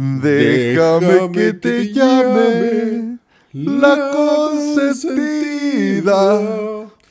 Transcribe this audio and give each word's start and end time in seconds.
Déjame 0.00 1.30
que 1.30 1.52
te 1.52 1.92
llame 1.92 3.18
la 3.52 4.10
consentida. 4.14 5.60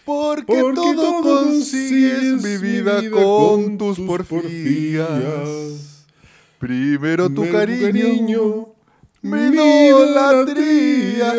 Porque, 0.04 0.64
todo 0.74 1.22
consigues 1.22 2.42
mi 2.42 2.58
vida 2.58 3.08
con 3.12 3.78
tus 3.78 4.00
porfías. 4.00 5.08
Primero 6.58 7.30
tu 7.30 7.48
cariño, 7.52 8.70
mi 9.22 9.38
idolatría. 9.88 11.36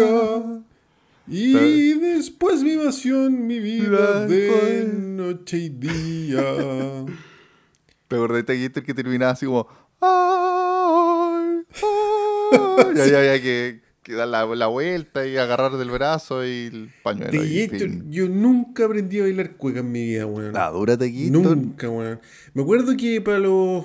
Y 1.27 1.95
después 1.95 2.63
mi 2.63 2.77
pasión, 2.77 3.45
mi 3.49 3.59
vida 3.59 4.25
de 4.27 4.89
noche 4.89 5.59
y 5.59 5.69
día. 5.69 6.45
¿Te 8.07 8.15
acordás 8.15 8.47
de 8.47 8.65
este 8.67 8.85
que 8.85 8.95
terminaba 8.95 9.33
así 9.33 9.47
como... 9.47 9.67
Ay, 10.01 10.50
ay, 12.53 12.97
y 12.97 13.01
ahí 13.01 13.15
había 13.15 13.41
que, 13.43 13.81
que 14.03 14.15
dar 14.15 14.29
la, 14.29 14.45
la 14.47 14.67
vuelta 14.67 15.27
y 15.27 15.37
agarrar 15.37 15.77
del 15.77 15.91
brazo 15.91 16.45
y 16.45 16.67
el 16.73 16.91
pañuelo. 17.03 17.45
y 17.45 17.69
yo 18.11 18.29
nunca 18.29 18.85
aprendí 18.87 19.21
a 19.21 19.23
bailar 19.25 19.57
cueca 19.57 19.81
en 19.81 19.93
mi 19.93 20.05
vida, 20.07 20.27
weón. 20.27 20.53
La 20.53 20.69
dura 20.71 20.97
Teguito. 20.97 21.39
Nunca, 21.39 21.89
weón. 21.89 22.21
Me 22.55 22.63
acuerdo 22.63 22.97
que 22.97 23.21
para 23.21 23.39
los. 23.39 23.85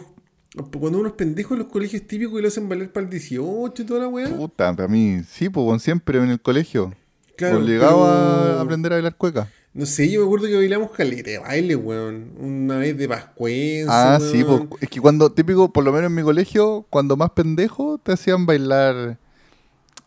Cuando 0.79 0.99
unos 0.99 1.11
pendejos 1.13 1.51
en 1.53 1.59
los 1.63 1.67
colegios 1.67 2.03
típicos 2.07 2.39
y 2.39 2.41
lo 2.41 2.47
hacen 2.47 2.69
bailar 2.69 2.89
para 2.89 3.03
el 3.03 3.09
18 3.09 3.81
y 3.81 3.85
toda 3.85 3.99
la 4.01 4.07
weá. 4.07 4.29
Puta, 4.29 4.73
para 4.73 4.87
mí, 4.87 5.19
sí, 5.29 5.49
pues 5.49 5.81
siempre 5.81 6.17
en 6.19 6.29
el 6.29 6.39
colegio. 6.39 6.93
Claro, 7.35 7.57
Obligado 7.57 7.97
pero- 7.97 8.57
a 8.57 8.61
aprender 8.61 8.93
a 8.93 8.95
bailar 8.95 9.15
cueca. 9.17 9.49
No 9.75 9.85
sé, 9.85 10.09
yo 10.09 10.21
me 10.21 10.25
acuerdo 10.27 10.47
que 10.47 10.55
bailamos 10.55 10.89
caleta 10.91 11.29
de 11.31 11.37
baile, 11.39 11.75
weón. 11.75 12.31
Una 12.39 12.77
vez 12.77 12.97
de 12.97 13.09
Pascuense. 13.09 13.87
Ah, 13.89 14.19
sí, 14.21 14.41
pues 14.43 14.61
es 14.79 14.89
que 14.89 15.01
cuando, 15.01 15.29
típico, 15.31 15.71
por 15.71 15.83
lo 15.83 15.91
menos 15.91 16.07
en 16.07 16.15
mi 16.15 16.23
colegio, 16.23 16.85
cuando 16.89 17.17
más 17.17 17.31
pendejo, 17.31 17.97
te 17.97 18.13
hacían 18.13 18.45
bailar, 18.45 19.17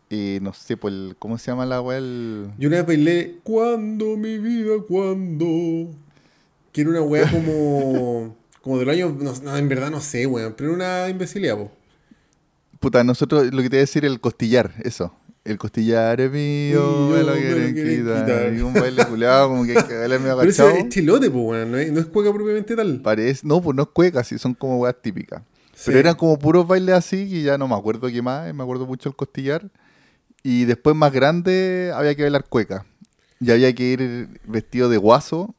eh, 0.08 0.38
no 0.41 0.54
sé, 0.54 0.78
pues, 0.78 0.94
el- 0.94 1.16
¿cómo 1.18 1.36
se 1.36 1.50
llama 1.50 1.66
la 1.66 1.83
weá? 1.83 1.98
El... 1.98 2.48
Yo 2.58 2.69
una 2.69 2.78
vez 2.78 2.86
bailé 2.86 3.36
Cuando 3.44 4.16
mi 4.16 4.38
vida, 4.38 4.72
cuando. 4.88 5.91
Que 6.72 6.80
era 6.80 6.91
una 6.91 7.03
weá 7.03 7.30
como. 7.30 8.34
como 8.62 8.78
del 8.78 8.88
año. 8.88 9.14
No, 9.20 9.34
no, 9.42 9.55
en 9.56 9.69
verdad 9.69 9.91
no 9.91 10.00
sé, 10.00 10.27
weón. 10.27 10.55
Pero 10.56 10.70
era 10.70 10.77
una 10.77 11.08
imbecilidad, 11.10 11.56
po. 11.58 11.70
Puta, 12.80 13.05
nosotros, 13.05 13.53
lo 13.53 13.62
que 13.62 13.69
te 13.69 13.77
iba 13.77 13.80
a 13.80 13.86
decir, 13.86 14.06
el 14.06 14.19
costillar, 14.20 14.72
eso. 14.82 15.12
El 15.44 15.56
costillar 15.56 16.20
es 16.20 16.31
mío, 16.31 17.08
me 17.11 17.22
lo 17.22 17.33
quieren 17.34 17.75
quitar. 17.75 18.27
quitar. 18.27 18.55
Y 18.55 18.61
un 18.61 18.75
baile 18.75 19.06
culiado, 19.06 19.48
como 19.48 19.64
que 19.64 19.78
hay 19.78 19.84
que 19.84 19.97
bailar 19.97 20.20
medio 20.20 20.36
Pero 20.36 20.42
agachado. 20.50 20.70
es 20.70 20.89
chilote, 20.91 21.31
po, 21.31 21.41
weón. 21.41 21.70
No 21.70 21.78
es, 21.78 21.91
no 21.91 22.00
es 22.00 22.06
cueca 22.06 22.33
propiamente 22.33 22.77
tal. 22.77 23.00
Parece, 23.00 23.47
no, 23.47 23.62
pues 23.62 23.75
no 23.75 23.83
es 23.84 23.89
cueca, 23.89 24.22
sí, 24.25 24.39
son 24.39 24.55
como 24.55 24.78
weas 24.81 24.97
típicas. 25.00 25.42
Sí. 25.75 25.84
Pero 25.86 26.00
eran 26.00 26.14
como 26.16 26.39
puros 26.39 26.66
bailes 26.66 26.94
así, 26.94 27.28
que 27.31 27.42
ya 27.42 27.56
no 27.56 27.66
me 27.69 27.75
acuerdo 27.77 28.09
qué 28.09 28.20
más, 28.20 28.53
me 28.53 28.62
acuerdo 28.62 28.86
mucho 28.86 29.09
el 29.09 29.16
costillar. 29.16 29.70
Y 30.42 30.64
después 30.66 30.94
más 30.94 31.12
grande 31.12 31.92
había 31.94 32.14
que 32.14 32.22
bailar 32.22 32.44
cueca. 32.48 32.84
Y 33.41 33.50
había 33.50 33.72
que 33.75 33.84
ir 33.84 34.41
vestido 34.44 34.89
de 34.89 34.97
guaso 34.98 35.55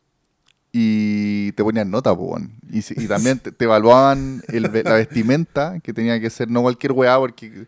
y 0.72 1.52
te 1.53 1.63
ponían 1.63 1.89
nota, 1.89 2.16
pues, 2.16 2.44
y, 2.72 3.03
y 3.03 3.07
también 3.07 3.39
te, 3.39 3.52
te 3.52 3.66
evaluaban 3.66 4.44
el 4.50 4.63
la 4.63 4.94
vestimenta, 4.94 5.80
que 5.80 5.94
tenía 5.94 6.19
que 6.19 6.30
ser 6.30 6.50
no 6.50 6.61
cualquier 6.61 6.91
weá, 6.91 7.17
porque, 7.17 7.66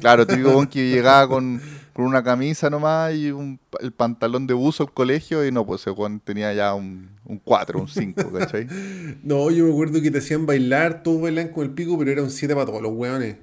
claro, 0.00 0.26
típico 0.26 0.50
weón 0.50 0.66
que 0.66 0.90
llegaba 0.90 1.28
con, 1.28 1.60
con 1.92 2.04
una 2.04 2.22
camisa 2.22 2.70
nomás 2.70 3.14
y 3.14 3.30
un, 3.30 3.58
el 3.80 3.92
pantalón 3.92 4.46
de 4.46 4.54
buzo 4.54 4.84
al 4.84 4.92
colegio, 4.92 5.46
y 5.46 5.52
no, 5.52 5.64
pues 5.64 5.86
ese 5.86 5.94
tenía 6.24 6.52
ya 6.52 6.74
un 6.74 7.08
4, 7.44 7.80
un 7.80 7.88
5, 7.88 8.32
¿cachai? 8.32 8.66
No, 9.22 9.50
yo 9.50 9.64
me 9.64 9.72
acuerdo 9.72 10.00
que 10.02 10.10
te 10.10 10.18
hacían 10.18 10.46
bailar, 10.46 11.02
todos 11.02 11.22
bailan 11.22 11.48
con 11.48 11.64
el 11.64 11.70
pico, 11.70 11.98
pero 11.98 12.10
era 12.10 12.22
un 12.22 12.30
7 12.30 12.54
para 12.54 12.66
todos 12.66 12.82
los 12.82 12.92
weones. 12.92 13.36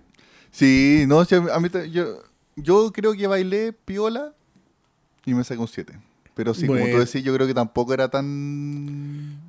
Sí, 0.51 1.05
no, 1.07 1.21
a 1.21 1.59
mí 1.59 1.69
yo, 1.91 2.21
yo 2.55 2.91
creo 2.91 3.13
que 3.13 3.25
bailé 3.27 3.73
piola 3.73 4.33
y 5.25 5.33
me 5.33 5.43
saqué 5.43 5.61
un 5.61 5.67
7. 5.67 5.93
Pero 6.33 6.53
sí, 6.53 6.65
como 6.65 6.79
tú 6.79 6.97
decís, 6.97 7.23
yo 7.23 7.33
creo 7.33 7.47
que 7.47 7.53
tampoco 7.53 7.93
era 7.93 8.09
tan. 8.09 9.39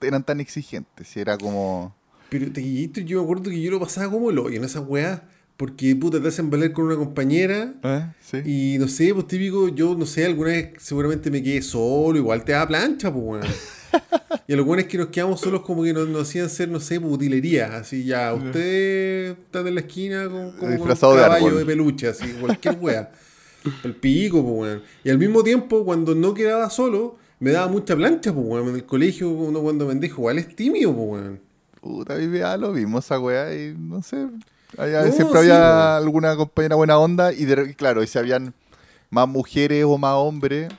eran 0.00 0.24
tan 0.24 0.40
exigentes. 0.40 1.08
Si 1.08 1.20
era 1.20 1.36
como. 1.36 1.94
Pero 2.30 2.50
te 2.52 2.62
yo 3.04 3.18
me 3.18 3.24
acuerdo 3.24 3.50
que 3.50 3.60
yo 3.60 3.70
lo 3.70 3.80
pasaba 3.80 4.10
como 4.10 4.30
el 4.30 4.38
hoyo 4.38 4.56
en 4.56 4.64
esas 4.64 4.84
weas. 4.86 5.22
Porque 5.60 5.94
puta, 5.94 6.22
te 6.22 6.28
hacen 6.28 6.48
bailar 6.48 6.72
con 6.72 6.86
una 6.86 6.96
compañera. 6.96 7.74
¿Eh? 7.82 8.06
Sí. 8.18 8.38
Y 8.46 8.78
no 8.78 8.88
sé, 8.88 9.12
pues 9.12 9.26
típico, 9.26 9.68
yo 9.68 9.94
no 9.94 10.06
sé, 10.06 10.24
alguna 10.24 10.52
vez 10.52 10.70
seguramente 10.78 11.30
me 11.30 11.42
quedé 11.42 11.60
solo, 11.60 12.16
igual 12.16 12.44
te 12.44 12.52
da 12.52 12.66
plancha, 12.66 13.12
pues 13.12 13.22
weón. 13.22 13.44
Y 14.48 14.54
a 14.54 14.56
lo 14.56 14.64
bueno 14.64 14.80
es 14.80 14.88
que 14.88 14.96
nos 14.96 15.08
quedamos 15.08 15.38
solos 15.38 15.60
como 15.60 15.82
que 15.82 15.92
nos, 15.92 16.08
nos 16.08 16.26
hacían 16.26 16.46
hacer, 16.46 16.70
no 16.70 16.80
sé, 16.80 16.98
pues, 16.98 17.12
utilería. 17.12 17.76
Así 17.76 18.04
ya, 18.04 18.32
usted 18.32 19.32
está 19.32 19.60
en 19.60 19.74
la 19.74 19.82
esquina 19.82 20.30
con, 20.30 20.52
como 20.52 20.78
con 20.78 20.80
un 20.80 20.88
de 20.88 20.96
caballo 20.98 21.24
árbol. 21.24 21.58
de 21.58 21.66
peluche, 21.66 22.08
así, 22.08 22.32
cualquier 22.40 22.78
wea. 22.80 23.12
El 23.84 23.94
pico, 23.96 24.42
pues 24.42 24.54
weón. 24.60 24.82
Y 25.04 25.10
al 25.10 25.18
mismo 25.18 25.42
tiempo, 25.42 25.84
cuando 25.84 26.14
no 26.14 26.32
quedaba 26.32 26.70
solo, 26.70 27.18
me 27.38 27.50
daba 27.50 27.68
mucha 27.68 27.94
plancha, 27.94 28.32
pues 28.32 28.46
weón. 28.46 28.70
En 28.70 28.76
el 28.76 28.86
colegio, 28.86 29.28
uno 29.28 29.60
cuando 29.60 29.86
pendejo, 29.86 30.22
igual 30.22 30.38
es 30.38 30.56
tímido, 30.56 30.94
pues 30.96 31.06
weón. 31.10 31.40
Puta, 31.82 32.14
a 32.14 32.16
mí 32.16 32.28
me 32.28 32.38
da 32.38 32.56
lo 32.56 32.72
mismo 32.72 32.98
esa 33.00 33.20
weá 33.20 33.54
y 33.54 33.74
no 33.78 34.02
sé. 34.02 34.26
No, 34.76 35.12
siempre 35.12 35.32
sí, 35.42 35.50
había 35.50 35.96
alguna 35.96 36.36
compañera 36.36 36.76
buena 36.76 36.98
onda 36.98 37.32
y, 37.32 37.44
de- 37.44 37.74
claro, 37.74 38.02
y 38.02 38.06
si 38.06 38.18
habían 38.18 38.54
más 39.10 39.28
mujeres 39.28 39.84
o 39.84 39.98
más 39.98 40.14
hombres, 40.14 40.72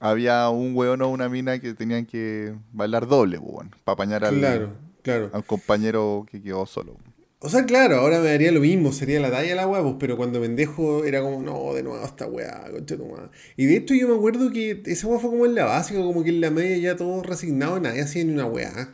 había 0.00 0.48
un 0.48 0.72
weón 0.74 1.00
o 1.02 1.08
una 1.08 1.28
mina 1.28 1.58
que 1.60 1.74
tenían 1.74 2.04
que 2.06 2.54
bailar 2.72 3.06
doble, 3.06 3.40
para 3.84 3.94
apañar 3.94 4.24
al, 4.24 4.38
Claro, 4.38 4.70
claro. 5.02 5.30
al 5.32 5.44
compañero 5.44 6.26
que 6.30 6.42
quedó 6.42 6.66
solo. 6.66 6.96
O 7.44 7.48
sea, 7.48 7.64
claro, 7.64 7.96
ahora 7.96 8.20
me 8.20 8.28
daría 8.28 8.52
lo 8.52 8.60
mismo, 8.60 8.92
sería 8.92 9.18
la 9.18 9.30
talla 9.30 9.56
la 9.56 9.66
weá, 9.66 9.82
pues, 9.82 9.96
pero 9.98 10.16
cuando 10.16 10.40
pendejo 10.40 11.04
era 11.04 11.20
como, 11.22 11.42
no, 11.42 11.74
de 11.74 11.82
nuevo 11.82 12.04
esta 12.04 12.26
weá, 12.26 12.70
concha 12.70 12.96
tu 12.96 13.06
madre. 13.06 13.30
Y 13.56 13.66
de 13.66 13.76
hecho 13.76 13.94
yo 13.94 14.06
me 14.08 14.14
acuerdo 14.14 14.50
que 14.52 14.82
esa 14.86 15.08
weá 15.08 15.18
fue 15.18 15.30
como 15.30 15.46
en 15.46 15.56
la 15.56 15.64
básica, 15.64 16.00
como 16.00 16.22
que 16.22 16.30
en 16.30 16.40
la 16.40 16.50
media 16.50 16.76
ya 16.78 16.96
todo 16.96 17.22
resignado, 17.22 17.80
nadie 17.80 18.02
hacía 18.02 18.24
ni 18.24 18.32
una 18.32 18.46
weá. 18.46 18.90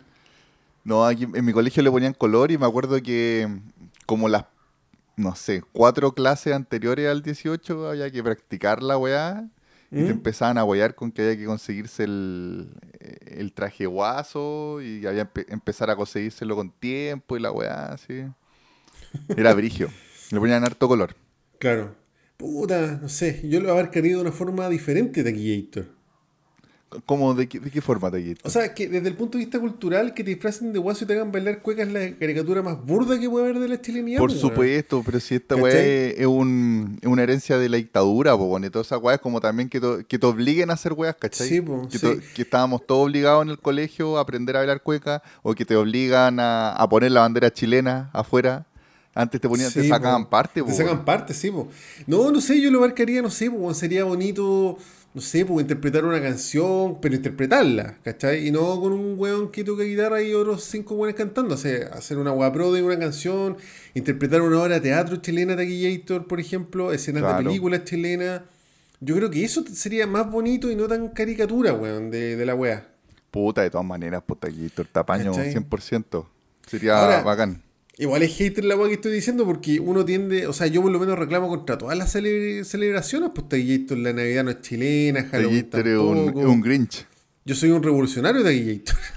No, 0.84 1.05
aquí 1.05 1.25
en 1.34 1.45
mi 1.45 1.53
colegio 1.53 1.83
le 1.83 1.91
ponían 1.91 2.15
color 2.15 2.50
y 2.50 2.56
me 2.56 2.65
acuerdo 2.66 3.03
que 3.03 3.47
como 4.09 4.31
las, 4.31 4.47
no 5.17 5.37
sé, 5.37 5.63
cuatro 5.73 6.15
clases 6.15 6.55
anteriores 6.55 7.09
al 7.11 7.23
18 7.23 7.91
había 7.91 8.11
que 8.11 8.23
practicar 8.25 8.83
la 8.83 8.97
weá 8.97 9.51
y 9.95 10.05
te 10.05 10.13
¿Mm? 10.13 10.13
empezaban 10.13 10.57
a 10.57 10.65
wear 10.65 10.95
con 10.95 11.13
que 11.13 11.23
había 11.23 11.37
que 11.37 11.45
conseguirse 11.45 12.05
el, 12.05 12.71
el 13.27 13.53
traje 13.53 13.85
guaso 13.87 14.81
y 14.81 15.07
había 15.07 15.27
que 15.31 15.45
empezar 15.51 15.91
a 15.91 15.97
conseguírselo 15.97 16.57
con 16.57 16.71
tiempo 16.73 17.37
y 17.37 17.41
la 17.41 17.53
weá, 17.53 17.93
así. 17.93 18.25
Era 19.37 19.55
brigio. 19.55 19.91
Le 20.31 20.41
ponían 20.41 20.65
harto 20.65 20.89
color. 20.89 21.17
Claro. 21.59 21.97
Puta, 22.37 22.99
no 23.03 23.09
sé, 23.09 23.49
yo 23.49 23.61
lo 23.61 23.71
abarcaría 23.73 24.17
de 24.17 24.23
una 24.23 24.33
forma 24.33 24.69
diferente 24.69 25.23
de 25.23 25.31
Taquillator. 25.33 25.97
¿Cómo? 27.04 27.34
¿De 27.34 27.47
qué, 27.47 27.60
de 27.60 27.71
qué 27.71 27.82
forma 27.82 28.10
te 28.10 28.34
O 28.44 28.49
sea, 28.49 28.72
que 28.72 28.88
desde 28.88 29.09
el 29.09 29.15
punto 29.15 29.37
de 29.37 29.44
vista 29.44 29.60
cultural, 29.60 30.15
que 30.15 30.25
te 30.25 30.31
disfracen 30.31 30.72
de 30.72 30.78
guaso 30.78 31.04
y 31.04 31.06
te 31.06 31.12
hagan 31.12 31.31
bailar 31.31 31.60
cueca 31.60 31.82
es 31.82 31.93
la 31.93 32.16
caricatura 32.16 32.62
más 32.62 32.82
burda 32.82 33.21
que 33.21 33.28
puede 33.28 33.44
haber 33.50 33.60
de 33.60 33.69
la 33.69 33.81
chilenidad. 33.81 34.19
Por 34.19 34.31
pues, 34.31 34.41
supuesto, 34.41 35.03
pero 35.04 35.21
si 35.21 35.34
esta 35.34 35.54
weá 35.56 35.81
es, 35.82 36.21
es 36.21 36.27
un- 36.27 36.98
es 37.03 37.06
una 37.06 37.22
herencia 37.22 37.59
de 37.59 37.69
la 37.69 37.77
dictadura, 37.77 38.34
pues 38.38 38.48
bueno, 38.48 38.66
y 38.66 38.71
todas 38.71 38.87
esas 38.87 39.03
weas 39.03 39.21
como 39.21 39.38
también 39.38 39.69
que, 39.69 39.81
to- 39.81 39.98
que 40.09 40.19
te 40.19 40.27
obliguen 40.27 40.71
a 40.71 40.75
hacer 40.75 40.94
weas, 40.94 41.15
¿cachai? 41.16 41.47
Sí, 41.48 41.60
po, 41.60 41.87
que, 41.91 41.98
sí. 41.98 42.06
to- 42.06 42.16
que 42.34 42.43
estábamos 42.43 42.87
todos 42.87 43.04
obligados 43.06 43.44
en 43.44 43.50
el 43.50 43.59
colegio 43.59 44.16
a 44.16 44.22
aprender 44.22 44.56
a 44.56 44.60
bailar 44.60 44.82
cueca, 44.82 45.22
o 45.43 45.54
que 45.54 45.66
te 45.66 45.77
obligan 45.77 46.41
a, 46.41 46.72
a 46.72 46.88
poner 46.88 47.12
la 47.12 47.21
bandera 47.21 47.53
chilena 47.53 48.09
afuera. 48.15 48.65
Antes 49.15 49.41
te 49.41 49.48
ponían, 49.48 49.72
te 49.72 49.87
sacaban 49.88 50.25
po. 50.25 50.31
parte, 50.31 50.62
Te 50.62 50.72
sacan 50.72 51.04
parte, 51.04 51.34
sí, 51.34 51.50
po. 51.50 51.69
No, 52.06 52.31
no 52.31 52.41
sé, 52.41 52.60
yo 52.60 52.71
lo 52.71 52.78
abarcaría, 52.78 53.21
no 53.21 53.31
sé, 53.31 53.50
po, 53.50 53.75
sería 53.75 54.04
bonito, 54.04 54.78
no 55.15 55.21
sé, 55.23 55.45
pues 55.45 55.63
interpretar 55.65 56.05
una 56.05 56.21
canción, 56.21 57.01
pero 57.01 57.15
interpretarla, 57.17 57.97
¿cachai? 58.05 58.47
Y 58.47 58.51
no 58.51 58.81
con 58.81 58.93
un 58.93 59.15
weón 59.19 59.51
que 59.51 59.65
toca 59.65 59.83
guitarra 59.83 60.23
y 60.23 60.33
otros 60.35 60.65
cinco 60.65 60.95
weones 60.95 61.17
cantando. 61.17 61.55
O 61.55 61.59
sea, 61.59 61.89
hacer 61.95 62.19
una 62.19 62.33
weá 62.33 62.53
pro 62.53 62.73
de 62.73 62.83
una 62.83 62.99
canción, 62.99 63.57
interpretar 63.95 64.43
una 64.43 64.63
obra 64.63 64.75
de 64.75 64.81
teatro 64.83 65.17
chilena, 65.17 65.57
Taquillator, 65.57 66.27
por 66.27 66.39
ejemplo, 66.41 66.93
escenas 66.93 67.22
Claro. 67.22 67.39
de 67.39 67.45
películas 67.45 67.84
chilenas. 67.84 68.43
Yo 69.01 69.16
creo 69.16 69.31
que 69.31 69.45
eso 69.45 69.65
sería 69.72 70.07
más 70.07 70.31
bonito 70.31 70.71
y 70.71 70.77
no 70.77 70.87
tan 70.89 71.09
caricatura, 71.09 71.72
weón, 71.72 72.11
de, 72.11 72.37
de 72.37 72.47
la 72.47 72.54
weá. 72.54 72.87
Puta, 73.31 73.63
de 73.63 73.71
todas 73.71 73.87
maneras, 73.87 74.22
puta, 74.27 74.49
el 74.49 74.71
tapaño 74.93 75.33
¿Cachai? 75.33 75.54
100%. 75.54 76.27
Sería 76.66 76.99
Ahora, 77.01 77.22
bacán. 77.22 77.63
Igual 77.98 78.22
es 78.22 78.36
hater 78.36 78.65
la 78.65 78.77
weá 78.77 78.89
que 78.89 78.95
estoy 78.95 79.10
diciendo 79.12 79.45
porque 79.45 79.80
uno 79.80 80.04
tiende, 80.04 80.47
o 80.47 80.53
sea, 80.53 80.68
yo 80.68 80.80
por 80.83 80.92
lo 80.92 81.00
menos 81.00 81.18
reclamo 81.18 81.48
contra 81.48 81.77
todas 81.78 81.98
las 81.98 82.15
cele- 82.15 82.62
celebraciones, 82.65 83.30
pues 83.34 83.48
Taquillator, 83.48 83.98
la 83.98 84.12
Navidad 84.12 84.45
no 84.45 84.50
es 84.50 84.60
chilena, 84.60 85.24
Halloween 85.24 85.68
Taquillator 85.68 85.89
es 85.89 85.98
un, 85.98 86.24
tampoco. 86.27 86.41
es 86.41 86.47
un 86.47 86.60
Grinch. 86.60 87.06
Yo 87.45 87.54
soy 87.56 87.71
un 87.71 87.83
revolucionario 87.83 88.42
de 88.42 88.50
Taquillator. 88.53 88.97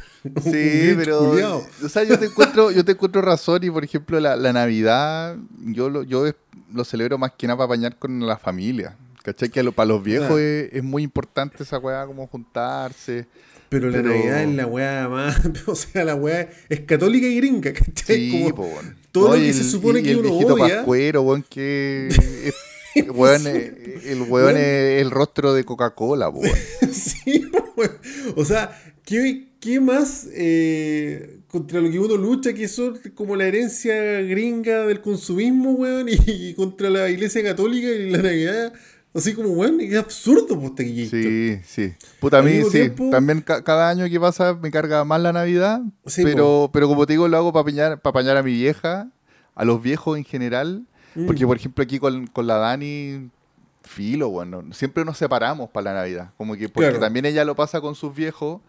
Sí, 0.44 0.94
pero. 0.98 1.32
culiao. 1.32 1.66
O 1.84 1.90
sea, 1.90 2.04
yo 2.04 2.18
te 2.20 2.26
encuentro, 2.26 2.70
yo 2.70 2.86
te 2.86 2.92
encuentro 2.92 3.22
razón 3.24 3.64
y 3.64 3.72
por 3.72 3.84
ejemplo 3.84 4.20
la, 4.20 4.36
la 4.36 4.54
Navidad, 4.54 5.36
yo 5.66 5.90
lo, 5.90 6.04
yo 6.04 6.26
lo 6.72 6.84
celebro 6.86 7.18
más 7.18 7.32
que 7.38 7.48
nada 7.48 7.58
para 7.58 7.66
apañar 7.66 7.98
con 7.98 8.20
la 8.28 8.38
familia. 8.38 8.96
¿Cachai? 9.24 9.50
Que 9.50 9.64
lo- 9.64 9.72
para 9.72 9.88
los 9.88 10.04
viejos 10.04 10.40
es 10.40 10.84
muy 10.84 11.02
importante 11.04 11.64
esa 11.64 11.78
weá, 11.80 12.06
como 12.06 12.26
juntarse. 12.28 13.26
Pero 13.72 13.90
la 13.90 14.02
Pero- 14.02 14.10
Navidad 14.10 14.44
es 14.44 14.50
la 14.56 14.68
weá 14.68 15.08
más, 15.08 15.40
o 15.66 15.76
sea, 15.76 16.04
la 16.04 16.16
weá 16.16 16.50
es 16.68 16.82
católica 16.82 17.26
y 17.26 17.38
gringa, 17.38 17.72
¿cachai? 17.72 18.18
Sí, 18.18 18.32
Como 18.44 18.54
po, 18.56 18.64
weón. 18.64 18.96
todo 19.14 19.30
No, 19.30 19.36
lo 19.38 19.42
que 19.42 19.54
se 19.54 19.62
el- 19.62 19.66
supone 19.70 20.00
y 20.02 20.04
que 20.04 20.12
el 20.12 20.18
uno 20.18 20.36
odia. 20.56 20.76
pascuero, 20.80 21.22
weón, 21.22 21.46
que... 21.50 22.10
es- 22.96 23.10
weón, 23.14 23.48
eh, 23.48 24.00
el 24.08 24.24
weón 24.24 24.58
es 24.58 25.02
el 25.02 25.10
rostro 25.10 25.54
de 25.54 25.64
Coca-Cola, 25.64 26.28
weón. 26.28 26.54
Sí, 26.92 27.46
weón. 27.78 27.92
O 28.36 28.44
sea, 28.44 28.78
¿qué, 29.06 29.48
qué 29.62 29.80
más 29.80 30.28
eh, 30.34 31.38
contra 31.48 31.80
lo 31.80 31.90
que 31.90 31.98
uno 32.00 32.18
lucha 32.18 32.52
que 32.54 32.68
son 32.68 33.00
como 33.16 33.38
la 33.38 33.48
herencia 33.48 33.94
gringa 34.24 34.86
del 34.86 35.00
consumismo, 35.00 35.72
weón, 35.72 36.10
y, 36.10 36.18
y 36.28 36.54
contra 36.56 36.90
la 36.90 37.10
iglesia 37.10 37.42
católica 37.42 37.88
y 37.88 38.10
la 38.10 38.18
Navidad? 38.22 38.74
Así 39.14 39.34
como, 39.34 39.50
weón, 39.50 39.82
es 39.82 39.98
absurdo, 39.98 40.58
pues. 40.58 40.72
Sí, 41.10 41.60
sí. 41.66 41.94
Puta, 42.22 42.38
a 42.38 42.42
mí 42.42 42.62
sí. 42.64 42.72
tiempo- 42.72 43.10
También 43.10 43.42
ca- 43.42 43.62
cada 43.64 43.90
año 43.90 44.08
que 44.10 44.20
pasa 44.20 44.54
me 44.54 44.72
carga 44.72 45.04
más 45.04 45.20
la 45.22 45.34
Navidad. 45.34 45.82
Sí, 46.06 46.24
pero, 46.24 46.70
pero 46.72 46.88
como 46.88 47.06
te 47.06 47.14
digo, 47.14 47.28
lo 47.28 47.36
hago 47.38 47.52
para 47.52 47.62
apañar, 47.62 48.02
para 48.02 48.12
apañar 48.12 48.38
a 48.38 48.44
mi 48.44 48.54
vieja, 48.54 49.10
a 49.54 49.66
los 49.66 49.82
viejos 49.82 50.18
en 50.18 50.24
general. 50.24 50.86
Mm. 51.16 51.26
Porque, 51.26 51.46
por 51.46 51.58
ejemplo, 51.58 51.84
aquí 51.84 52.00
con, 52.00 52.28
con 52.28 52.48
la 52.48 52.56
Dani, 52.56 53.30
filo, 53.84 54.30
bueno, 54.30 54.64
siempre 54.72 55.04
nos 55.04 55.18
separamos 55.18 55.70
para 55.72 55.92
la 55.94 56.00
Navidad. 56.02 56.30
Como 56.38 56.56
que 56.56 56.70
porque 56.70 56.88
Claro. 56.92 57.00
también 57.02 57.26
ella 57.26 57.44
lo 57.44 57.54
pasa 57.56 57.82
con 57.82 57.96
sus 57.96 58.16
viejos 58.16 58.62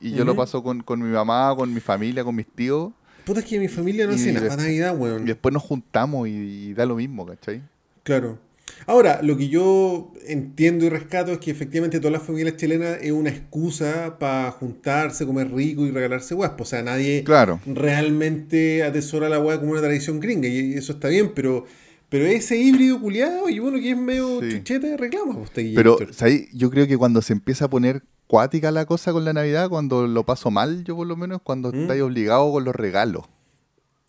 y 0.00 0.12
yo 0.12 0.24
lo 0.24 0.36
paso 0.36 0.62
con, 0.62 0.82
con 0.84 1.00
mi 1.02 1.08
mamá, 1.08 1.52
con 1.56 1.74
mi 1.74 1.80
familia, 1.80 2.22
con 2.22 2.36
mis 2.36 2.46
tíos. 2.46 2.92
Puta, 3.24 3.40
es 3.40 3.46
que 3.46 3.58
mi 3.58 3.68
familia 3.68 4.06
no 4.06 4.12
Y 4.12 4.14
hace 4.14 4.32
nada 4.32 4.48
para 4.50 4.62
Navidad, 4.62 4.94
Y 4.96 4.98
weón. 5.00 5.24
después 5.24 5.52
nos 5.52 5.62
juntamos 5.64 6.28
y, 6.28 6.30
y 6.30 6.74
da 6.74 6.86
lo 6.86 6.94
mismo, 6.96 7.26
¿cachai? 7.26 7.60
Claro. 8.04 8.38
Ahora, 8.86 9.20
lo 9.22 9.36
que 9.36 9.48
yo 9.48 10.12
entiendo 10.26 10.84
y 10.84 10.88
rescato 10.88 11.32
es 11.32 11.38
que 11.38 11.50
efectivamente 11.50 12.00
todas 12.00 12.12
las 12.12 12.22
familias 12.22 12.56
chilenas 12.56 12.98
es 13.02 13.12
una 13.12 13.30
excusa 13.30 14.18
para 14.18 14.50
juntarse, 14.52 15.26
comer 15.26 15.52
rico 15.52 15.86
y 15.86 15.90
regalarse 15.90 16.34
guaspo. 16.34 16.62
O 16.62 16.66
sea, 16.66 16.82
nadie 16.82 17.22
Claro. 17.24 17.60
realmente 17.66 18.82
atesora 18.82 19.28
la 19.28 19.38
weá 19.38 19.58
como 19.60 19.72
una 19.72 19.80
tradición 19.80 20.20
gringa 20.20 20.48
y 20.48 20.74
eso 20.74 20.92
está 20.92 21.08
bien, 21.08 21.32
pero, 21.34 21.64
pero 22.08 22.26
ese 22.26 22.56
híbrido 22.56 23.00
culiado 23.00 23.48
y 23.48 23.58
bueno 23.58 23.78
que 23.78 23.90
es 23.90 23.96
medio 23.96 24.40
Sí. 24.40 24.50
chuchete 24.58 24.96
reclama 24.96 25.36
usted, 25.38 25.72
Pero. 25.74 25.98
¿sabes? 26.12 26.48
Yo 26.52 26.70
creo 26.70 26.86
que 26.86 26.96
cuando 26.96 27.22
se 27.22 27.32
empieza 27.32 27.66
a 27.66 27.70
poner 27.70 28.02
cuática 28.26 28.70
la 28.70 28.86
cosa 28.86 29.12
con 29.12 29.24
la 29.24 29.32
Navidad, 29.32 29.68
cuando 29.68 30.06
lo 30.06 30.24
paso 30.24 30.50
mal, 30.50 30.84
yo 30.84 30.96
por 30.96 31.06
lo 31.06 31.16
menos, 31.16 31.40
cuando 31.42 31.72
¿Mm? 31.72 31.82
estáis 31.82 32.02
obligado 32.02 32.50
con 32.52 32.64
los 32.64 32.74
regalos. 32.74 33.24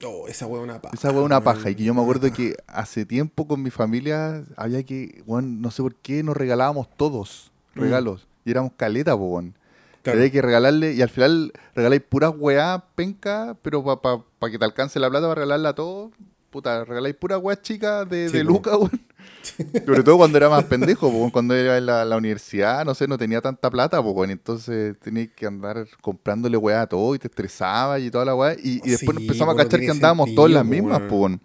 Oh, 0.03 0.27
esa 0.27 0.45
es 0.45 0.51
una 0.51 0.81
paja. 0.81 0.95
Esa 0.95 1.11
fue 1.11 1.21
una 1.21 1.43
paja. 1.43 1.59
Y 1.61 1.63
weón, 1.65 1.75
que 1.77 1.83
yo 1.83 1.93
me 1.93 2.01
acuerdo 2.01 2.31
que 2.33 2.55
hace 2.67 3.05
tiempo 3.05 3.47
con 3.47 3.61
mi 3.61 3.69
familia 3.69 4.43
había 4.55 4.83
que, 4.83 5.23
bueno, 5.25 5.47
no 5.49 5.71
sé 5.71 5.81
por 5.81 5.95
qué, 5.95 6.23
nos 6.23 6.35
regalábamos 6.37 6.87
todos 6.97 7.51
Mm. 7.75 7.79
regalos. 7.81 8.27
Y 8.43 8.51
éramos 8.51 8.71
caleta, 8.75 9.15
weón. 9.15 9.55
Claro. 10.03 10.17
Había 10.19 10.31
que 10.31 10.41
regalarle, 10.41 10.93
y 10.93 11.01
al 11.03 11.09
final 11.09 11.53
regaláis 11.75 12.01
puras 12.01 12.33
weá, 12.35 12.83
penca, 12.95 13.55
pero 13.61 13.83
para 14.01 14.51
que 14.51 14.57
te 14.57 14.65
alcance 14.65 14.99
la 14.99 15.09
plata 15.09 15.27
para 15.27 15.35
regalarla 15.35 15.69
a 15.69 15.75
todos, 15.75 16.11
puta, 16.49 16.83
regaláis 16.85 17.15
puras 17.15 17.39
weá 17.41 17.61
chicas 17.61 18.09
de, 18.09 18.27
Sí, 18.29 18.37
de. 18.37 18.43
Luca, 18.43 18.75
weón. 18.77 18.89
Sobre 19.85 20.03
todo 20.03 20.17
cuando 20.17 20.37
era 20.37 20.49
más 20.49 20.63
pendejo, 20.65 21.11
po, 21.11 21.31
cuando 21.31 21.55
era 21.55 21.77
en 21.77 21.85
la, 21.85 22.05
la 22.05 22.17
universidad, 22.17 22.85
no 22.85 22.93
sé, 22.95 23.07
no 23.07 23.17
tenía 23.17 23.41
tanta 23.41 23.69
plata, 23.69 24.01
pues. 24.01 24.29
Entonces 24.29 24.97
tenías 24.99 25.29
que 25.35 25.45
andar 25.45 25.87
comprándole 26.01 26.57
weá 26.57 26.83
a 26.83 26.87
todo 26.87 27.15
y 27.15 27.19
te 27.19 27.27
estresaba 27.27 27.99
y 27.99 28.09
toda 28.11 28.25
la 28.25 28.35
weá. 28.35 28.53
Y, 28.53 28.81
y 28.83 28.91
después 28.91 29.17
Sí, 29.17 29.23
empezamos 29.23 29.53
a 29.53 29.55
po, 29.55 29.63
no 29.63 29.63
cachar 29.63 29.79
que 29.79 29.91
andábamos 29.91 30.25
sentido, 30.25 30.35
todos 30.35 30.49
en 30.49 30.53
las 30.55 30.65
mismas, 30.65 31.01
pues. 31.09 31.37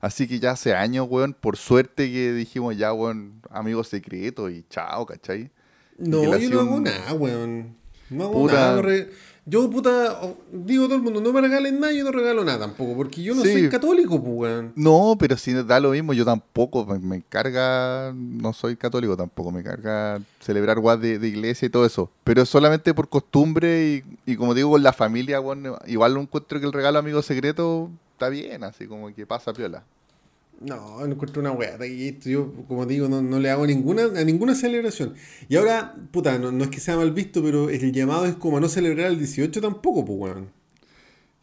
Así 0.00 0.28
que 0.28 0.38
ya 0.38 0.52
hace 0.52 0.74
años, 0.74 1.06
weón, 1.10 1.34
por 1.34 1.56
suerte 1.56 2.10
que 2.12 2.32
dijimos 2.32 2.76
ya, 2.76 2.92
weón, 2.92 3.40
amigos 3.50 3.88
secretos 3.88 4.50
y 4.52 4.64
chao, 4.70 5.06
¿cachai? 5.06 5.50
No, 5.98 6.36
yo 6.36 6.50
no 6.50 6.60
hago 6.60 6.80
nada, 6.80 7.12
weón. 7.14 7.76
No 8.10 8.24
hago 8.24 8.46
nada. 8.46 8.76
no 8.76 8.82
re- 8.82 9.10
Yo, 9.48 9.70
puta, 9.70 10.20
digo 10.52 10.84
todo 10.84 10.96
el 10.96 11.02
mundo, 11.02 11.20
no 11.22 11.32
me 11.32 11.40
regalen 11.40 11.80
nada, 11.80 11.92
yo 11.92 12.04
no 12.04 12.12
regalo 12.12 12.44
nada 12.44 12.58
tampoco, 12.58 12.94
porque 12.96 13.22
yo 13.22 13.34
no 13.34 13.42
Sí. 13.42 13.52
soy 13.52 13.68
católico, 13.70 14.22
pues, 14.22 14.32
weón. 14.36 14.72
No, 14.76 15.16
pero 15.18 15.38
si 15.38 15.54
da 15.54 15.80
lo 15.80 15.90
mismo, 15.92 16.12
yo 16.12 16.24
tampoco, 16.24 16.84
me, 16.84 16.98
me 16.98 17.22
carga, 17.22 18.12
no 18.14 18.52
soy 18.52 18.76
católico 18.76 19.16
tampoco, 19.16 19.50
me 19.50 19.62
carga 19.62 20.20
celebrar 20.40 20.78
guas 20.80 21.00
de, 21.00 21.18
de 21.18 21.28
iglesia 21.28 21.64
y 21.66 21.70
todo 21.70 21.86
eso. 21.86 22.10
Pero 22.24 22.44
solamente 22.44 22.92
por 22.92 23.08
costumbre 23.08 24.02
y, 24.26 24.32
y 24.32 24.36
como 24.36 24.52
digo, 24.52 24.70
con 24.72 24.82
la 24.82 24.92
familia, 24.92 25.38
bueno, 25.38 25.78
igual 25.86 26.12
lo 26.14 26.20
encuentro 26.20 26.60
que 26.60 26.66
el 26.66 26.72
regalo 26.72 26.98
amigo 26.98 27.22
secreto 27.22 27.90
está 28.12 28.28
bien, 28.28 28.64
así 28.64 28.86
como 28.86 29.14
que 29.14 29.26
pasa 29.26 29.52
piola. 29.54 29.82
No, 30.60 30.98
no 31.06 31.12
encuentro 31.12 31.40
una 31.40 31.52
weá. 31.52 31.78
Taquillito. 31.78 32.28
Yo, 32.28 32.52
como 32.66 32.84
digo, 32.84 33.08
no, 33.08 33.22
no 33.22 33.38
le 33.38 33.50
hago 33.50 33.66
ninguna, 33.66 34.04
a 34.04 34.24
ninguna 34.24 34.54
celebración. 34.54 35.14
Y 35.48 35.56
ahora, 35.56 35.94
puta, 36.10 36.38
no, 36.38 36.50
no 36.50 36.64
es 36.64 36.70
que 36.70 36.80
sea 36.80 36.96
mal 36.96 37.12
visto, 37.12 37.42
pero 37.42 37.70
el 37.70 37.92
llamado 37.92 38.26
es 38.26 38.34
como 38.34 38.56
a 38.58 38.60
no 38.60 38.68
celebrar 38.68 39.06
el 39.06 39.18
18 39.18 39.60
tampoco, 39.60 40.04
pues, 40.04 40.18
weón. 40.18 40.48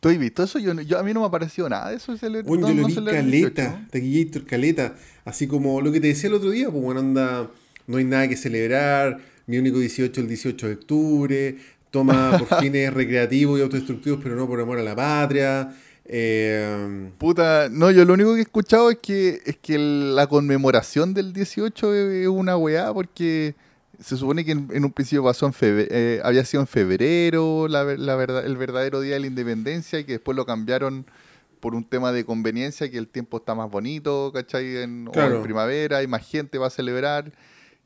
¿Tú 0.02 0.10
has 0.10 0.20
visto 0.20 0.44
eso? 0.44 0.60
Yo, 0.60 0.74
yo, 0.82 1.00
a 1.00 1.04
mí 1.04 1.14
no 1.14 1.22
me 1.22 1.28
ha 1.28 1.32
parecido 1.32 1.68
nada 1.70 1.90
de 1.90 1.96
eso. 1.96 2.14
Bueno, 2.44 2.68
no- 2.68 2.74
yo 2.74 2.82
lo 2.82 2.88
vi 2.88 2.94
celebrar 2.94 3.16
el 3.24 3.32
18, 3.32 3.54
caleta, 3.56 3.88
taquillator, 3.90 4.46
caleta. 4.46 4.96
Así 5.24 5.48
como 5.48 5.82
lo 5.82 5.92
que 5.92 6.00
te 6.02 6.08
decía 6.08 6.28
el 6.30 6.36
otro 6.36 6.50
día, 6.52 6.70
pues 6.70 6.84
bueno, 6.84 7.00
anda, 7.00 7.50
no 7.88 7.98
hay 7.98 8.04
nada 8.04 8.28
que 8.28 8.36
celebrar, 8.38 9.20
mi 9.48 9.58
único 9.58 9.80
18 9.80 10.22
el 10.22 10.28
18 10.28 10.68
de 10.68 10.74
octubre, 10.74 11.56
toma 11.90 12.38
por 12.38 12.48
fines 12.60 12.94
recreativos 12.94 13.58
y 13.58 13.64
autodestructivos, 13.64 14.20
pero 14.22 14.36
no 14.36 14.46
por 14.48 14.60
amor 14.60 14.78
a 14.78 14.84
la 14.84 14.96
patria. 14.96 15.74
Eh, 16.08 17.12
Puta, 17.18 17.68
no, 17.72 17.90
yo 17.92 18.06
lo 18.06 18.14
único 18.14 18.34
que 18.34 18.40
he 18.40 18.44
escuchado 18.44 18.90
es 18.92 18.98
que, 19.00 19.42
es 19.46 19.58
que 19.58 19.78
la 19.78 20.28
conmemoración 20.28 21.14
del 21.14 21.34
18 21.34 21.94
es 21.96 22.28
una 22.28 22.58
weá 22.58 22.94
porque 22.94 23.56
se 24.00 24.16
supone 24.18 24.46
que 24.46 24.52
en, 24.52 24.68
en 24.72 24.86
un 24.86 24.92
principio 24.92 25.24
pasó 25.24 25.46
en 25.48 25.54
febe- 25.54 25.88
eh, 25.90 26.22
había 26.24 26.46
sido 26.46 26.62
en 26.62 26.68
febrero 26.68 27.68
la, 27.68 27.84
ver- 27.84 28.00
la 28.00 28.16
verdad, 28.16 28.46
el 28.46 28.56
verdadero 28.58 29.02
día 29.02 29.16
de 29.16 29.22
la 29.22 29.28
independencia 29.28 30.00
y 30.00 30.04
que 30.04 30.14
después 30.14 30.36
lo 30.36 30.46
cambiaron 30.46 31.06
por 31.60 31.74
un 31.74 31.84
tema 31.84 32.12
de 32.12 32.24
conveniencia, 32.26 32.92
que 32.92 32.98
el 33.00 33.08
tiempo 33.08 33.38
está 33.38 33.56
más 33.56 33.72
bonito, 33.72 34.32
¿cachai? 34.32 34.78
En, 34.78 35.06
Claro. 35.12 35.38
en 35.38 35.44
primavera, 35.44 35.98
hay 35.98 36.08
más 36.08 36.28
gente, 36.28 36.60
va 36.60 36.68
a 36.68 36.70
celebrar. 36.70 37.32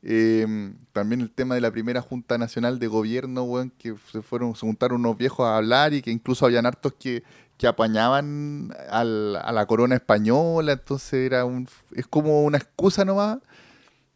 Eh, 0.02 0.72
también 0.92 1.20
el 1.22 1.30
tema 1.30 1.54
de 1.54 1.60
la 1.62 1.70
primera 1.70 2.02
Junta 2.02 2.36
Nacional 2.36 2.78
de 2.78 2.86
Gobierno, 2.88 3.44
weón, 3.44 3.72
que 3.78 3.94
se 4.12 4.20
fueron, 4.20 4.54
se 4.54 4.60
juntaron 4.66 5.00
unos 5.00 5.16
viejos 5.16 5.46
a 5.46 5.56
hablar 5.56 5.94
y 5.94 6.02
que 6.02 6.10
incluso 6.10 6.44
habían 6.44 6.66
hartos 6.66 6.92
que, 6.98 7.22
que 7.60 7.66
apañaban 7.66 8.74
al- 8.88 9.36
a 9.36 9.52
la 9.52 9.66
corona 9.66 9.94
española, 9.94 10.72
entonces 10.72 11.12
era 11.12 11.44
un, 11.44 11.68
es 11.94 12.06
como 12.06 12.42
una 12.44 12.56
excusa 12.56 13.04
nomás 13.04 13.36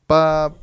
para 0.06 0.54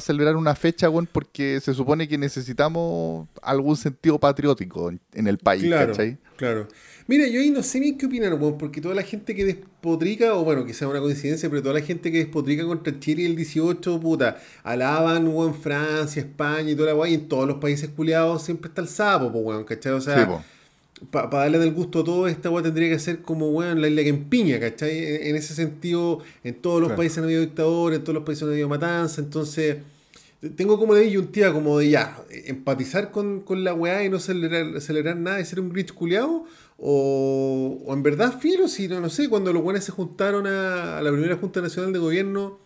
celebrar 0.00 0.34
una 0.36 0.54
fecha, 0.54 0.88
weón, 0.88 1.06
porque 1.12 1.60
se 1.60 1.74
supone 1.74 2.08
que 2.08 2.16
necesitamos 2.16 3.28
algún 3.42 3.76
sentido 3.76 4.18
patriótico 4.18 4.88
en, 4.88 4.98
en 5.12 5.26
el 5.26 5.36
país, 5.36 5.64
claro, 5.64 5.92
¿cachai? 5.92 6.16
claro. 6.36 6.68
Mira, 7.06 7.28
yo 7.28 7.38
ahí 7.40 7.50
no 7.50 7.62
sé 7.62 7.80
ni 7.80 7.96
qué 7.98 8.06
opinar, 8.06 8.32
weón, 8.34 8.56
porque 8.56 8.80
toda 8.80 8.94
la 8.94 9.02
gente 9.02 9.34
que 9.34 9.44
despotrica, 9.44 10.34
o 10.34 10.42
bueno, 10.42 10.64
quizá 10.64 10.88
una 10.88 11.00
coincidencia, 11.00 11.50
pero 11.50 11.60
toda 11.62 11.74
la 11.74 11.82
gente 11.82 12.10
que 12.10 12.18
despotrica 12.18 12.64
contra 12.64 12.98
Chile 12.98 13.26
el 13.26 13.36
18, 13.36 14.00
puta, 14.00 14.38
alaban, 14.64 15.28
weón, 15.28 15.54
Francia, 15.54 16.20
España 16.22 16.70
y 16.70 16.74
toda 16.74 16.88
la 16.88 16.94
weá, 16.96 17.10
y 17.10 17.14
en 17.14 17.28
todos 17.28 17.46
los 17.46 17.58
países 17.58 17.90
culiados 17.90 18.42
siempre 18.42 18.68
está 18.68 18.80
el 18.80 18.88
sapo, 18.88 19.30
pues, 19.30 19.44
weón, 19.44 19.64
¿cachai? 19.64 19.92
O 19.92 20.00
sea, 20.00 20.24
Sí, 20.26 20.32
para 21.10 21.28
darle 21.28 21.58
del 21.58 21.72
gusto 21.74 22.00
a 22.00 22.04
todo, 22.04 22.26
esta 22.26 22.48
weá 22.50 22.62
tendría 22.62 22.88
que 22.88 22.98
ser 22.98 23.20
como 23.22 23.50
weón 23.50 23.80
la 23.82 23.88
isla 23.88 24.02
que 24.02 24.08
empiña, 24.08 24.58
¿cachai? 24.58 24.96
En, 24.98 25.26
en 25.28 25.36
ese 25.36 25.54
sentido, 25.54 26.20
en 26.42 26.54
todos 26.54 26.80
los 26.80 26.88
Claro. 26.88 26.96
países 26.98 27.18
han 27.18 27.24
habido 27.24 27.40
dictadores, 27.42 27.98
en 27.98 28.04
todos 28.04 28.14
los 28.14 28.24
países 28.24 28.44
han 28.44 28.50
habido 28.50 28.68
matanza, 28.68 29.20
entonces 29.20 29.76
tengo 30.54 30.78
como 30.78 30.94
de 30.94 31.02
disyuntiva, 31.02 31.52
como 31.52 31.78
de 31.78 31.90
ya, 31.90 32.18
empatizar 32.30 33.10
con, 33.10 33.40
con 33.40 33.64
la 33.64 33.74
weá 33.74 34.04
y 34.04 34.08
no 34.08 34.18
celebrar, 34.20 34.80
celebrar 34.80 35.16
nada 35.16 35.40
y 35.40 35.44
ser 35.44 35.60
un 35.60 35.70
grinch 35.70 35.92
culiado, 35.92 36.44
o, 36.78 37.82
o 37.86 37.92
en 37.94 38.02
verdad, 38.02 38.38
filo, 38.38 38.68
si 38.68 38.86
no, 38.88 39.00
no 39.00 39.08
sé, 39.10 39.28
cuando 39.28 39.52
los 39.52 39.62
weones 39.62 39.84
se 39.84 39.92
juntaron 39.92 40.46
a, 40.46 40.98
a 40.98 41.02
la 41.02 41.10
primera 41.10 41.36
Junta 41.36 41.60
Nacional 41.60 41.92
de 41.92 41.98
Gobierno, 41.98 42.58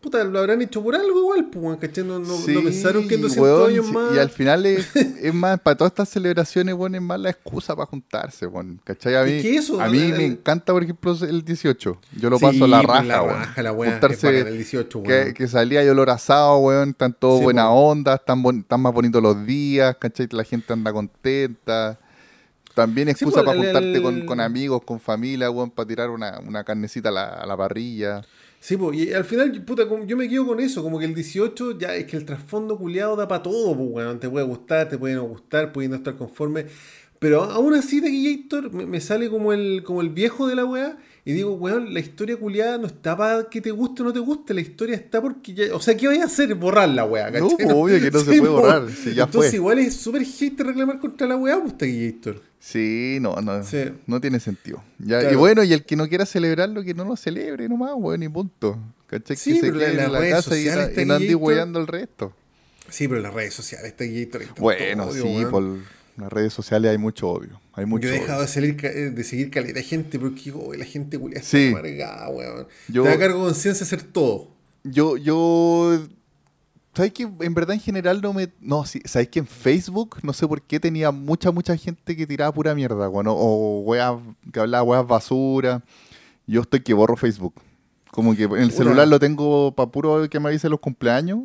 puta, 0.00 0.24
lo 0.24 0.38
habrán 0.38 0.62
hecho 0.62 0.82
por 0.82 0.94
algo 0.94 1.18
igual, 1.18 1.44
pues, 1.50 1.62
weón, 1.64 1.76
¿cachai? 1.76 2.04
No, 2.04 2.18
no, 2.18 2.26
no 2.28 2.36
Sí, 2.38 2.54
pensaron 2.54 3.06
que 3.06 3.16
en 3.16 3.20
200 3.22 3.36
weón, 3.58 3.70
años 3.70 3.92
más... 3.92 4.14
Y 4.16 4.18
al 4.18 4.30
final 4.30 4.64
es, 4.66 4.88
es 4.96 5.34
más, 5.34 5.60
para 5.60 5.76
todas 5.76 5.90
estas 5.90 6.08
celebraciones, 6.08 6.74
weón, 6.74 6.94
es 6.94 7.02
más 7.02 7.20
la 7.20 7.30
excusa 7.30 7.76
para 7.76 7.86
juntarse, 7.86 8.46
weón. 8.46 8.80
¿Cachai? 8.82 9.14
A 9.16 9.24
mí, 9.24 9.32
Es 9.32 9.42
que 9.42 9.56
eso, 9.56 9.80
a 9.80 9.88
mí 9.88 9.98
el- 9.98 10.16
me 10.16 10.24
encanta, 10.24 10.72
por 10.72 10.82
ejemplo, 10.82 11.14
el 11.22 11.44
18. 11.44 11.98
Yo 12.18 12.30
lo 12.30 12.38
Sí, 12.38 12.44
paso 12.44 12.66
la 12.66 12.78
pues, 12.78 12.88
raja, 12.88 13.04
la 13.04 13.22
weón. 13.22 13.36
raja, 13.40 13.62
la 13.62 13.70
es 13.70 13.76
Juntarse, 13.76 14.26
bacán 14.32 14.46
el 14.48 14.54
18, 14.56 15.02
que, 15.02 15.08
weón. 15.08 15.34
que 15.34 15.48
salía 15.48 15.84
y 15.84 15.88
olor 15.88 16.10
asado, 16.10 16.56
weón. 16.58 16.90
Están 16.90 17.12
todos 17.12 17.38
Sí, 17.38 17.44
buena 17.44 17.64
po. 17.68 17.74
onda, 17.74 18.14
están, 18.14 18.42
bon- 18.42 18.60
están 18.60 18.80
más 18.80 18.94
bonitos 18.94 19.22
los 19.22 19.44
días, 19.44 19.96
¿cachai? 20.00 20.28
La 20.30 20.44
gente 20.44 20.72
anda 20.72 20.92
contenta. 20.92 21.98
También 22.74 23.08
excusa 23.08 23.40
po, 23.40 23.46
para 23.46 23.58
el- 23.58 23.64
juntarte 23.64 23.92
el- 23.96 24.02
con, 24.02 24.26
con 24.26 24.40
amigos, 24.40 24.82
con 24.84 25.00
familia, 25.00 25.50
weón, 25.50 25.70
para 25.70 25.86
tirar 25.88 26.08
una, 26.10 26.38
una 26.46 26.64
carnecita 26.64 27.10
a 27.10 27.12
la, 27.12 27.24
a 27.28 27.44
la 27.46 27.56
parrilla. 27.56 28.22
Sí, 28.62 28.76
pues, 28.76 28.98
y 28.98 29.12
al 29.14 29.24
final, 29.24 29.64
puta, 29.64 29.84
yo 30.06 30.16
me 30.16 30.28
quedo 30.28 30.46
con 30.46 30.60
eso, 30.60 30.82
como 30.82 30.98
que 30.98 31.06
el 31.06 31.14
18 31.14 31.78
ya 31.78 31.94
es 31.94 32.04
que 32.04 32.16
el 32.18 32.26
trasfondo 32.26 32.76
culiado 32.76 33.16
da 33.16 33.26
para 33.26 33.42
todo, 33.42 33.74
pues, 33.74 33.88
weón. 33.90 34.20
Te 34.20 34.28
puede 34.28 34.44
gustar, 34.44 34.88
te 34.88 34.98
puede 34.98 35.14
no 35.14 35.24
gustar, 35.24 35.72
puede 35.72 35.88
no 35.88 35.96
estar 35.96 36.16
conforme. 36.16 36.66
Pero 37.18 37.42
aún 37.44 37.74
así, 37.74 38.00
Taquillator 38.02 38.72
me, 38.72 38.86
me 38.86 39.00
sale 39.00 39.30
como 39.30 39.52
el, 39.52 39.82
como 39.82 40.02
el 40.02 40.10
viejo 40.10 40.46
de 40.46 40.56
la 40.56 40.64
weá. 40.66 40.98
Y 41.24 41.32
digo, 41.34 41.52
weón, 41.54 41.92
la 41.92 42.00
historia 42.00 42.36
culiada 42.36 42.78
no 42.78 42.86
está 42.86 43.16
para 43.16 43.44
que 43.50 43.60
te 43.60 43.70
guste 43.70 44.02
o 44.02 44.06
no 44.06 44.12
te 44.12 44.18
guste. 44.20 44.54
La 44.54 44.62
historia 44.62 44.96
está 44.96 45.20
porque 45.20 45.52
ya. 45.52 45.74
O 45.74 45.80
sea, 45.80 45.94
¿qué 45.96 46.08
vais 46.08 46.20
a 46.22 46.24
hacer? 46.24 46.54
Borrar 46.54 46.88
la 46.88 47.04
weá, 47.04 47.30
No, 47.30 47.48
pues, 47.50 47.68
obvio 47.72 48.00
que 48.00 48.10
no 48.10 48.18
se 48.24 48.24
puede 48.24 48.40
borrar. 48.48 48.88
Si 48.90 49.14
ya 49.14 49.24
Entonces, 49.24 49.50
fue. 49.50 49.56
igual 49.58 49.78
es 49.80 49.96
súper 49.96 50.22
hate 50.22 50.60
reclamar 50.60 50.98
contra 50.98 51.26
la 51.26 51.36
weá, 51.36 51.60
pues 51.60 51.76
Taquillator. 51.76 52.42
Sí, 52.58 53.18
no, 53.20 53.36
no, 53.36 53.62
Sí. 53.64 53.84
no 54.06 54.20
tiene 54.20 54.40
sentido. 54.40 54.82
Ya, 54.98 55.30
Y 55.30 55.34
bueno, 55.34 55.62
y 55.64 55.72
el 55.72 55.84
que 55.84 55.96
no 55.96 56.08
quiera 56.08 56.26
celebrarlo, 56.26 56.82
que 56.82 56.94
no 56.94 57.04
lo 57.04 57.16
celebre 57.16 57.68
nomás, 57.68 57.92
weón, 57.96 58.22
y 58.22 58.28
punto. 58.28 58.78
¿Cachai? 59.06 59.36
Sí, 59.36 59.54
que 59.54 59.60
se 59.60 59.66
pero 59.66 59.78
la- 59.78 59.86
quede 59.90 60.04
en 60.04 60.12
la 60.12 60.20
casa 60.30 60.58
y, 60.58 60.68
y 61.00 61.04
no 61.04 61.14
ande 61.14 61.34
weando 61.34 61.80
el 61.80 61.86
resto. 61.86 62.34
Sí, 62.88 63.08
pero 63.08 63.20
las 63.20 63.32
redes 63.32 63.54
sociales 63.54 63.94
hay 63.98 64.26
tanto 64.26 64.48
Bueno, 64.60 65.12
sí, 65.12 65.20
weón. 65.20 65.84
Por 66.20 66.26
las 66.26 66.32
redes 66.32 66.52
sociales 66.52 66.90
hay 66.90 66.98
mucho 66.98 67.28
obvio. 67.28 67.60
Hay 67.72 67.86
mucho 67.86 68.02
Yo 68.04 68.08
he 68.10 68.12
odio. 68.12 68.20
dejado 68.22 68.42
de, 68.42 68.48
salir, 68.48 68.76
eh, 68.84 69.10
de 69.10 69.24
seguir 69.24 69.50
caleta 69.50 69.74
de 69.74 69.82
gente 69.82 70.18
porque 70.18 70.52
oh, 70.52 70.74
la 70.74 70.84
gente 70.84 71.18
está 71.34 71.42
Sí. 71.42 71.68
amargada, 71.68 72.28
weón. 72.30 72.66
Yo- 72.88 73.02
Te 73.04 73.08
da 73.10 73.18
cargo 73.18 73.38
de 73.40 73.44
conciencia 73.46 73.84
hacer 73.84 74.02
todo. 74.02 74.48
Yo, 74.84 75.16
yo. 75.16 76.00
¿Sabes 76.94 77.12
que 77.12 77.22
En 77.22 77.54
verdad, 77.54 77.74
en 77.74 77.80
general, 77.80 78.20
no 78.20 78.32
me. 78.32 78.48
No, 78.60 78.84
sí, 78.84 79.00
¿sabes 79.04 79.28
que 79.28 79.38
en 79.38 79.46
Facebook, 79.46 80.16
no 80.22 80.32
sé 80.32 80.46
por 80.48 80.60
qué, 80.62 80.80
tenía 80.80 81.10
mucha, 81.12 81.50
mucha 81.52 81.76
gente 81.76 82.16
que 82.16 82.26
tiraba 82.26 82.52
pura 82.52 82.74
mierda, 82.74 83.08
weón, 83.08 83.28
o- 83.28 83.34
o 83.34 83.80
weas, 83.82 84.14
que 84.52 84.58
hablaba 84.60 84.82
weas 84.82 85.06
basura. 85.06 85.82
Yo 86.46 86.62
estoy 86.62 86.80
que 86.80 86.92
borro 86.94 87.16
Facebook. 87.16 87.54
Como 88.10 88.34
que 88.34 88.42
en 88.44 88.54
el 88.56 88.72
celular 88.72 89.06
lo 89.06 89.20
tengo 89.20 89.72
para 89.76 89.88
puro 89.90 90.28
que 90.28 90.40
me 90.40 90.48
avise 90.48 90.68
los 90.68 90.80
cumpleaños. 90.80 91.42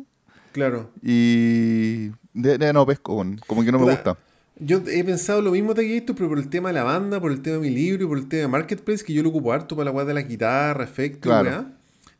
Claro. 0.52 0.90
Y. 1.02 2.08
De, 2.34 2.58
de- 2.58 2.72
no 2.72 2.84
pesco, 2.84 3.24
como 3.46 3.64
que 3.64 3.70
no 3.72 3.78
me 3.78 3.84
gusta. 3.84 4.18
Yo 4.58 4.78
he 4.88 5.04
pensado 5.04 5.42
lo 5.42 5.50
mismo 5.50 5.74
Taquillator, 5.74 6.16
pero 6.16 6.28
por 6.30 6.38
el 6.38 6.48
tema 6.48 6.70
de 6.70 6.74
la 6.74 6.84
banda, 6.84 7.20
por 7.20 7.30
el 7.30 7.42
tema 7.42 7.56
de 7.56 7.62
mi 7.62 7.70
libro 7.70 8.04
y 8.04 8.06
por 8.08 8.16
el 8.18 8.26
tema 8.28 8.42
de 8.42 8.48
Marketplace, 8.48 9.04
que 9.04 9.12
yo 9.12 9.22
lo 9.22 9.28
ocupo 9.28 9.52
harto 9.52 9.76
para 9.76 9.86
la 9.86 9.90
weá 9.96 10.04
de 10.06 10.14
la 10.14 10.22
guitarra, 10.22 10.82
efectos, 10.84 11.30
Claro. 11.30 11.66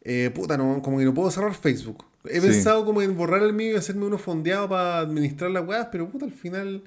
Eh, 0.09 0.31
puta, 0.35 0.57
no, 0.57 0.81
como 0.83 0.99
que 0.99 1.05
no 1.05 1.12
puedo 1.14 1.31
cerrar 1.31 1.55
Facebook. 1.55 2.05
He 2.28 2.40
Sí. 2.40 2.47
pensado 2.49 2.85
como 2.85 3.02
en 3.02 3.16
borrar 3.16 3.43
el 3.43 3.52
mío 3.52 3.73
y 3.73 3.76
hacerme 3.76 4.05
uno 4.07 4.19
fondeado 4.19 4.69
para 4.69 4.99
administrar 5.00 5.50
las 5.50 5.66
weas, 5.66 5.88
pero 5.90 6.09
puta, 6.09 6.26
al 6.26 6.33
final. 6.33 6.83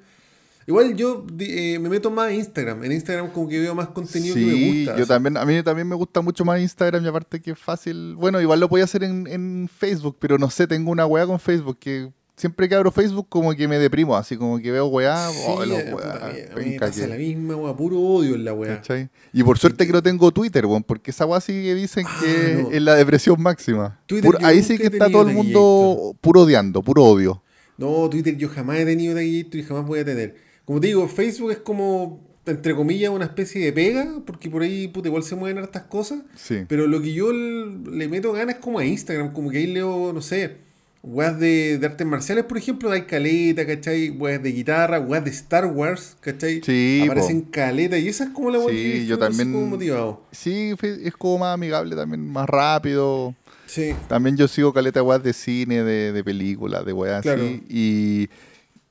Igual 0.67 0.95
yo 0.95 1.25
eh, 1.39 1.79
me 1.81 1.89
meto 1.89 2.11
más 2.11 2.29
en 2.31 2.35
Instagram. 2.37 2.83
En 2.83 2.91
Instagram 2.91 3.31
como 3.31 3.49
que 3.49 3.59
veo 3.59 3.73
más 3.73 3.87
contenido 3.87 4.35
que 4.35 4.41
me 4.41 4.51
Sí, 4.53 4.77
gusta. 4.85 4.95
yo 4.97 5.03
así. 5.03 5.07
también, 5.09 5.35
a 5.35 5.43
mí 5.45 5.63
también 5.63 5.87
me 5.87 5.95
gusta 5.95 6.21
mucho 6.21 6.45
más 6.45 6.61
Instagram 6.61 7.03
y 7.03 7.07
aparte 7.07 7.41
que 7.41 7.51
es 7.51 7.59
fácil. 7.59 8.15
Bueno, 8.15 8.39
igual 8.39 8.59
lo 8.59 8.69
podía 8.69 8.83
hacer 8.85 9.03
en, 9.03 9.25
en 9.25 9.67
Facebook, 9.75 10.17
pero 10.19 10.37
no 10.37 10.49
sé, 10.51 10.67
tengo 10.67 10.91
una 10.91 11.07
weá 11.07 11.25
con 11.25 11.39
Facebook 11.39 11.79
que 11.79 12.11
siempre 12.39 12.69
que 12.69 12.75
abro 12.75 12.91
Facebook 12.91 13.27
como 13.29 13.53
que 13.53 13.67
me 13.67 13.77
deprimo, 13.77 14.15
así 14.15 14.37
como 14.37 14.59
que 14.59 14.71
veo 14.71 14.87
weá, 14.87 15.29
Sí, 15.29 15.37
oh, 15.47 15.65
los 15.65 15.77
eh, 15.79 15.93
weá, 15.93 16.33
me 16.55 16.61
penca 16.63 16.85
pasa 16.87 17.01
que- 17.01 17.07
la 17.07 17.15
misma 17.15 17.55
wea, 17.57 17.75
puro 17.75 17.99
odio 17.99 18.35
en 18.35 18.45
la. 18.45 18.57
¿cachai? 18.57 19.09
Y 19.33 19.43
por 19.43 19.57
suerte 19.59 19.85
que 19.85 19.91
no 19.93 20.01
tengo 20.01 20.31
Twitter, 20.31 20.65
weón, 20.65 20.83
porque 20.83 21.11
esa 21.11 21.25
weá 21.25 21.41
sí 21.41 21.51
que 21.51 21.75
dicen 21.75 22.05
Ah, 22.07 22.19
que 22.23 22.61
no. 22.63 22.71
es 22.71 22.81
la 22.81 22.95
depresión 22.95 23.41
máxima. 23.41 23.99
Twitter 24.05 24.25
Puro- 24.25 24.39
yo 24.39 24.47
ahí 24.47 24.63
sí 24.63 24.77
que 24.77 24.87
está 24.87 25.09
todo 25.11 25.27
el 25.27 25.35
mundo 25.35 26.15
puro 26.21 26.41
odiando, 26.41 26.81
puro 26.81 27.03
odio. 27.03 27.43
No, 27.77 28.09
Twitter 28.09 28.35
yo 28.37 28.49
jamás 28.49 28.77
he 28.79 28.85
tenido 28.85 29.15
Taquillator 29.15 29.55
y 29.59 29.63
jamás 29.63 29.85
voy 29.85 29.99
a 29.99 30.05
tener. 30.05 30.35
Como 30.65 30.79
te 30.79 30.87
digo, 30.87 31.07
Facebook 31.07 31.51
es 31.51 31.57
como, 31.59 32.19
entre 32.45 32.75
comillas, 32.75 33.11
una 33.11 33.25
especie 33.25 33.63
de 33.63 33.71
pega, 33.73 34.07
porque 34.25 34.49
por 34.49 34.61
ahí 34.63 34.87
puta, 34.87 35.07
igual 35.07 35.23
se 35.23 35.35
mueven 35.35 35.57
hartas 35.59 35.83
cosas. 35.83 36.19
Sí. 36.35 36.65
Pero 36.67 36.87
lo 36.87 37.01
que 37.01 37.13
yo 37.13 37.31
le 37.33 38.07
meto 38.07 38.31
ganas 38.33 38.55
es 38.55 38.61
como 38.61 38.79
a 38.79 38.85
Instagram, 38.85 39.33
como 39.33 39.49
que 39.49 39.57
ahí 39.59 39.67
leo, 39.67 40.11
no 40.13 40.21
sé, 40.21 40.57
weas 41.01 41.39
de, 41.39 41.77
de 41.79 41.85
artes 41.85 42.05
marciales, 42.05 42.43
por 42.45 42.57
ejemplo, 42.57 42.91
hay 42.91 43.03
caleta, 43.03 43.65
¿cachai? 43.65 44.09
Weas 44.09 44.41
de 44.43 44.51
guitarra, 44.51 44.99
weas 44.99 45.23
de 45.23 45.31
Star 45.31 45.65
Wars, 45.65 46.17
¿cachai? 46.19 46.61
Sí, 46.63 47.01
Aparecen 47.05 47.41
caleta 47.41 47.97
y 47.97 48.07
esa 48.07 48.25
es 48.25 48.29
como 48.31 48.49
la 48.51 48.59
wea 48.59 48.69
Sí, 48.69 48.75
que 48.75 49.05
yo 49.05 49.17
también- 49.17 49.53
como 49.53 49.65
motivado. 49.67 50.23
Sí, 50.31 50.73
es 50.81 51.13
como 51.15 51.39
más 51.39 51.53
amigable 51.53 51.95
también, 51.95 52.27
más 52.29 52.47
rápido. 52.49 53.33
Sí, 53.65 53.93
También 54.07 54.35
yo 54.35 54.47
sigo 54.47 54.73
caleta 54.73 55.03
weas 55.03 55.21
de 55.21 55.31
cine, 55.31 55.83
de, 55.83 56.11
de 56.11 56.23
películas, 56.23 56.83
de 56.85 56.91
weas 56.93 57.21
Claro. 57.21 57.43
así. 57.43 57.63
Y, 57.69 58.29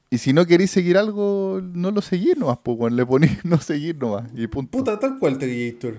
y 0.09 0.19
si 0.19 0.33
no 0.33 0.47
queréis 0.47 0.71
seguir 0.71 0.97
algo, 0.97 1.61
no 1.75 1.91
lo 1.91 2.01
seguís 2.01 2.37
nomás, 2.39 2.59
pues. 2.63 2.93
Le 2.93 3.05
ponís 3.05 3.31
no 3.45 3.61
seguir 3.61 3.97
nomás. 3.99 4.31
Y 4.37 4.47
punto. 4.47 4.79
puta, 4.79 4.99
tal 5.01 5.19
cual 5.19 5.37
Taquillator. 5.37 5.99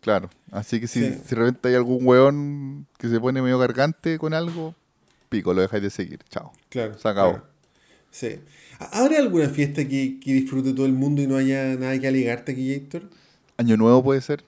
Claro. 0.00 0.30
Así 0.52 0.78
que 0.80 0.86
si, 0.86 1.00
Sí. 1.00 1.14
si 1.26 1.34
de 1.34 1.36
repente 1.36 1.68
hay 1.68 1.74
algún 1.74 2.06
weón 2.06 2.86
que 2.96 3.08
se 3.08 3.18
pone 3.18 3.42
medio 3.42 3.58
gargante 3.58 4.18
con 4.18 4.34
algo, 4.34 4.76
pico, 5.28 5.52
lo 5.54 5.62
dejáis 5.62 5.82
de 5.82 5.90
seguir. 5.90 6.20
Chao. 6.30 6.52
Claro. 6.68 6.98
Se 6.98 7.08
acabó. 7.08 7.32
claro. 7.32 7.46
Sí. 8.10 8.36
¿Habrá 8.78 9.18
alguna 9.18 9.48
fiesta 9.48 9.86
que, 9.86 10.18
que 10.20 10.32
disfrute 10.32 10.72
todo 10.72 10.86
el 10.86 10.92
mundo 10.92 11.20
y 11.22 11.26
no 11.26 11.36
haya 11.36 11.74
nada 11.76 11.98
que 11.98 12.08
alegar, 12.08 12.44
Taquillator? 12.44 13.02
Año 13.58 13.76
nuevo 13.76 14.02
puede 14.02 14.20
ser. 14.20 14.44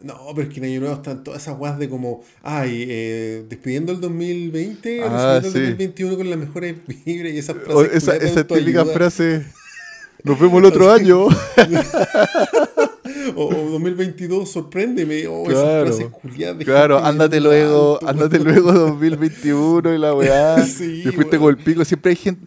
No, 0.00 0.14
pero 0.34 0.46
es 0.46 0.52
que 0.54 0.60
en 0.60 0.66
Año 0.66 0.80
Nuevo 0.80 0.96
están 0.96 1.24
todas 1.24 1.40
esas 1.42 1.56
guas 1.56 1.78
de 1.78 1.88
como, 1.88 2.22
ay, 2.42 2.84
eh, 2.86 3.46
despidiendo 3.48 3.92
el 3.92 4.00
2020, 4.02 5.02
Ah, 5.02 5.40
sí. 5.40 5.46
el 5.46 5.52
2021 5.54 6.16
con 6.18 6.28
las 6.28 6.38
mejores 6.38 6.76
vibras 6.86 7.32
y 7.32 7.38
esas 7.38 7.56
O 7.56 7.60
frases. 7.82 7.92
esa 7.94 8.16
esa 8.16 8.46
típica 8.46 8.84
frase. 8.84 9.46
Nos 10.22 10.38
vemos 10.38 10.58
el 10.58 10.66
otro 10.66 10.92
año. 10.92 11.28
O, 13.34 13.46
o 13.48 13.70
2022, 13.70 14.50
sorpréndeme. 14.50 15.26
O 15.26 15.44
Claro. 15.44 15.86
esas 15.86 15.96
frases 15.98 16.12
culiadas 16.20 16.58
de 16.58 16.64
Claro, 16.64 17.04
ándate 17.04 17.40
luego, 17.40 17.94
alto, 17.94 18.08
ándate 18.08 18.38
luego 18.38 18.72
2021 18.72 19.94
y 19.94 19.98
la 19.98 20.14
weá. 20.14 20.56
Sí, 20.66 21.02
Te 21.04 21.12
fuiste 21.12 21.38
con 21.38 21.48
el 21.50 21.56
pico, 21.56 21.84
siempre 21.84 22.10
hay 22.10 22.16
gente. 22.16 22.46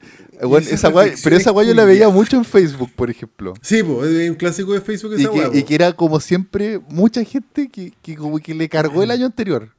esa 0.72 0.92
pero 1.24 1.36
esa 1.36 1.52
weá 1.52 1.68
yo 1.68 1.74
la 1.74 1.86
veía 1.86 2.10
mucho 2.10 2.38
en 2.38 2.46
Facebook, 2.46 2.92
por 2.96 3.10
ejemplo. 3.10 3.54
Sí, 3.62 3.84
pues, 3.84 4.10
es 4.12 4.30
un 4.30 4.36
clásico 4.36 4.74
de 4.74 4.82
Facebook 4.82 5.14
Y 5.18 5.22
esa 5.22 5.32
que, 5.32 5.58
y 5.58 5.62
po. 5.62 5.68
que 5.68 5.76
era 5.76 5.94
como 5.94 6.20
siempre, 6.20 6.80
mucha 6.90 7.24
gente 7.24 7.70
que, 7.70 7.92
que 8.02 8.16
como 8.16 8.40
que 8.40 8.54
le 8.54 8.70
cargó 8.70 9.04
el 9.04 9.12
año 9.12 9.26
anterior. 9.26 9.70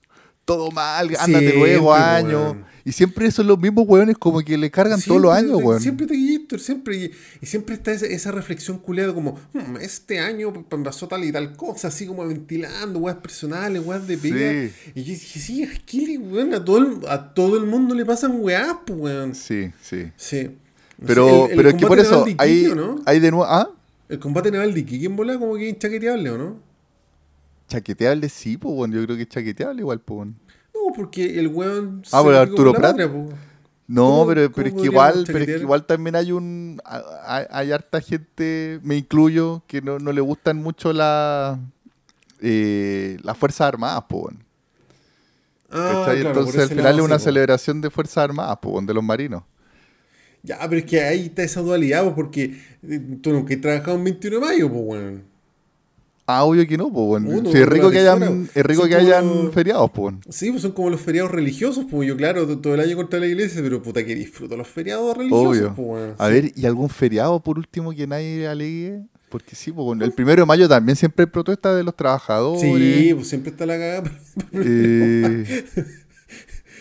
Todo 0.54 0.71
mal, 0.71 1.07
ándate 1.19 1.26
Siempre, 1.50 1.59
luego 1.59 1.95
año. 1.95 2.28
weón. 2.42 2.71
Y 2.83 2.92
siempre 2.92 3.30
son 3.30 3.47
los 3.47 3.59
mismos 3.59 3.85
weones 3.87 4.16
como 4.19 4.40
que 4.40 4.57
le 4.57 4.71
cargan 4.71 5.00
todos 5.02 5.21
los 5.21 5.33
años, 5.35 5.61
weón. 5.62 5.80
Siempre 5.80 6.07
Taquillator, 6.07 6.59
siempre. 6.61 6.97
Y, 6.97 7.11
y 7.42 7.47
siempre 7.47 7.75
está 7.75 7.92
esa, 7.92 8.07
esa 8.07 8.33
reflexión 8.33 8.78
culiada 8.78 9.12
como, 9.12 9.38
"Hmm, 9.52 9.76
este 9.80 10.19
año 10.19 10.52
pasó 10.69 11.07
tal 11.07 11.23
y 11.25 11.30
tal 11.30 11.54
cosa, 11.57 11.88
así 11.88 12.07
como 12.07 12.26
ventilando, 12.26 12.99
weas 12.99 13.19
personales, 13.19 13.83
weas 13.85 14.07
de 14.07 14.16
pega. 14.16 14.38
Sí. 14.73 14.90
Y 14.95 15.02
yo 15.04 15.12
dije, 15.12 15.38
sí, 15.40 15.62
es 15.62 15.78
que, 15.80 16.19
weón, 16.19 16.54
a 16.54 16.64
todo, 16.64 16.78
el, 16.78 16.99
a 17.09 17.35
todo 17.35 17.59
el 17.59 17.66
mundo 17.66 17.95
le 17.95 18.04
pasan 18.07 18.33
weas, 18.40 18.75
pues, 18.87 18.99
weón. 18.99 19.35
Sí, 19.35 19.71
sí. 19.83 20.07
Sí. 20.16 20.50
Pero, 21.07 21.28
sé, 21.28 21.45
el- 21.45 21.50
el 21.52 21.57
pero 21.59 21.69
es 21.69 21.75
que 21.76 21.87
por 21.87 21.99
eso 21.99 22.25
de 22.25 22.35
hay, 22.38 22.50
Iquique, 22.52 22.73
¿o 22.73 22.75
¿no? 22.75 23.02
hay 23.07 23.21
de 23.21 23.30
nuevo. 23.30 23.45
¿Ah? 23.47 23.71
El 24.09 24.19
combate 24.19 24.50
naval 24.50 24.75
de 24.75 24.80
Iquique 24.80 25.07
en 25.07 25.16
bola 25.16 25.38
como 25.38 25.54
que 25.57 25.69
es 25.69 25.78
chaqueteable, 25.78 26.30
¿o 26.30 26.38
no? 26.38 26.70
Chaqueteable 27.71 28.29
sí, 28.29 28.57
pues, 28.57 28.75
weón. 28.75 28.93
Yo 28.93 29.03
creo 29.05 29.17
que 29.17 29.23
es 29.23 29.29
chaqueteable 29.29 29.81
igual, 29.81 30.00
pues. 30.00 30.29
No, 30.75 30.93
porque 30.95 31.39
el 31.39 31.49
weón. 31.49 32.03
Ah, 32.12 32.21
pero 32.25 32.39
Arturo 32.39 32.73
Prat. 32.73 32.97
No, 32.99 34.05
¿Cómo- 34.05 34.27
pero, 34.29 34.53
pero 34.53 34.69
es 34.69 34.75
que 34.75 34.85
igual, 34.85 35.25
pero 35.27 35.39
es 35.39 35.47
que 35.47 35.59
igual 35.59 35.85
también 35.85 36.15
hay 36.15 36.31
un 36.31 36.81
hay, 37.27 37.45
hay 37.50 37.73
harta 37.73 38.00
gente, 38.00 38.79
me 38.85 38.97
incluyo, 38.97 39.62
que 39.67 39.83
no, 39.83 39.99
no 39.99 40.12
le 40.12 40.21
gustan 40.21 40.59
mucho 40.59 40.93
la 40.93 41.59
eh, 42.41 43.19
las 43.23 43.37
Fuerzas 43.37 43.62
Armadas, 43.69 44.05
po, 44.09 44.19
weón. 44.19 44.45
Ah, 45.71 46.03
claro, 46.05 46.29
Entonces 46.29 46.62
al 46.62 46.69
final 46.69 46.99
es 46.99 47.05
una 47.05 47.19
po. 47.19 47.25
celebración 47.25 47.81
de 47.81 47.91
Fuerzas 47.91 48.19
Armadas, 48.19 48.59
weón, 48.62 48.87
de 48.87 48.95
los 48.95 49.03
marinos. 49.05 49.43
Ya, 50.43 50.59
pero 50.69 50.79
es 50.79 50.85
que 50.87 51.00
ahí 51.03 51.27
está 51.27 51.43
esa 51.43 51.61
dualidad, 51.61 52.05
po, 52.05 52.15
porque 52.15 52.59
eh, 52.83 53.00
tú 53.21 53.33
nunca 53.33 53.55
has 53.55 53.61
trabajado 53.61 53.97
un 53.97 54.05
21 54.05 54.41
de 54.41 54.47
mayo, 54.47 54.73
pues. 54.73 55.21
Ah, 56.39 56.45
obvio 56.45 56.67
que 56.67 56.77
no. 56.77 56.87
Uno, 56.87 57.51
Sí, 57.51 57.59
es 57.59 57.67
rico 57.67 57.91
que 57.91 57.99
hayan, 57.99 58.49
es 58.55 58.65
rico 58.67 58.85
que 58.85 58.95
como 58.97 59.07
hayan 59.07 59.53
feriados, 59.53 59.91
weón. 59.97 60.21
Sí, 60.29 60.51
pues 60.51 60.63
son 60.63 60.73
como 60.73 60.91
los 60.91 61.01
feriados 61.01 61.31
religiosos, 61.31 61.87
pues 61.91 62.09
yo, 62.09 62.17
claro, 62.17 62.47
to- 62.47 62.59
todo 62.59 62.75
el 62.75 62.81
año 62.81 62.97
contra 62.97 63.19
la 63.21 63.27
iglesia, 63.27 63.61
pero 63.63 63.83
puta 63.83 64.05
que 64.05 64.15
disfruto 64.15 64.57
los 64.57 64.69
feriados 64.69 65.17
religiosos, 65.17 65.49
Obvio. 65.59 65.75
pues. 65.75 66.15
A 66.19 66.27
Sí. 66.29 66.33
ver, 66.33 66.53
¿y 66.55 66.67
algún 66.67 66.89
feriado 66.89 67.41
por 67.41 67.59
último 67.59 67.93
que 67.93 68.07
nadie 68.07 68.47
alegue? 68.47 69.01
Porque 69.29 69.55
sí, 69.55 69.71
po, 69.71 69.85
weón, 69.85 70.03
el 70.03 70.13
primero 70.13 70.43
de 70.43 70.47
mayo 70.47 70.69
también 70.69 70.97
siempre 70.97 71.23
hay 71.25 71.31
protesta 71.31 71.75
de 71.75 71.85
los 71.85 71.95
trabajadores. 71.95 72.61
Sí, 72.61 73.13
pues 73.15 73.29
siempre 73.29 73.51
está 73.53 73.65
la 73.67 73.75
cagada. 73.79 74.11
Eh, 74.53 75.65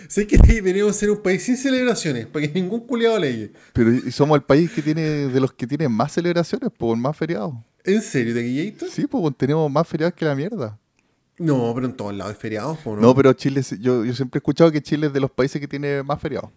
sé 0.09 0.27
que 0.27 0.37
deberíamos 0.37 0.95
ser 0.95 1.11
un 1.11 1.21
país 1.21 1.43
sin 1.43 1.55
celebraciones, 1.55 2.25
para 2.27 2.45
que 2.47 2.53
ningún 2.53 2.81
culiado 2.81 3.17
legue. 3.19 3.53
pero 3.71 3.93
y 3.93 4.11
somos 4.11 4.35
el 4.35 4.43
país 4.43 4.69
que 4.71 4.81
tiene, 4.81 5.01
de 5.01 5.39
los 5.39 5.53
que 5.53 5.65
tienen 5.67 5.91
más 5.91 6.11
celebraciones, 6.11 6.69
por 6.77 6.97
más 6.97 7.15
feriados. 7.15 7.53
¿En 7.85 8.01
serio, 8.01 8.33
de 8.33 8.43
Guillator? 8.43 8.89
Sí, 8.89 9.07
pues 9.07 9.33
tenemos 9.37 9.71
más 9.71 9.87
feriados 9.87 10.13
que 10.15 10.25
la 10.25 10.35
mierda. 10.35 10.77
No, 11.37 11.71
pero 11.73 11.87
en 11.87 11.93
todos 11.93 12.13
lados 12.13 12.33
hay 12.33 12.39
feriados, 12.39 12.77
¿no? 12.85 12.97
No, 12.97 13.15
pero 13.15 13.31
Chile, 13.33 13.61
yo, 13.79 14.03
yo 14.03 14.13
siempre 14.13 14.37
he 14.37 14.39
escuchado 14.39 14.71
que 14.71 14.81
Chile 14.81 15.07
es 15.07 15.13
de 15.13 15.21
los 15.21 15.31
países 15.31 15.61
que 15.61 15.67
tiene 15.67 16.03
más 16.03 16.19
feriados. 16.19 16.49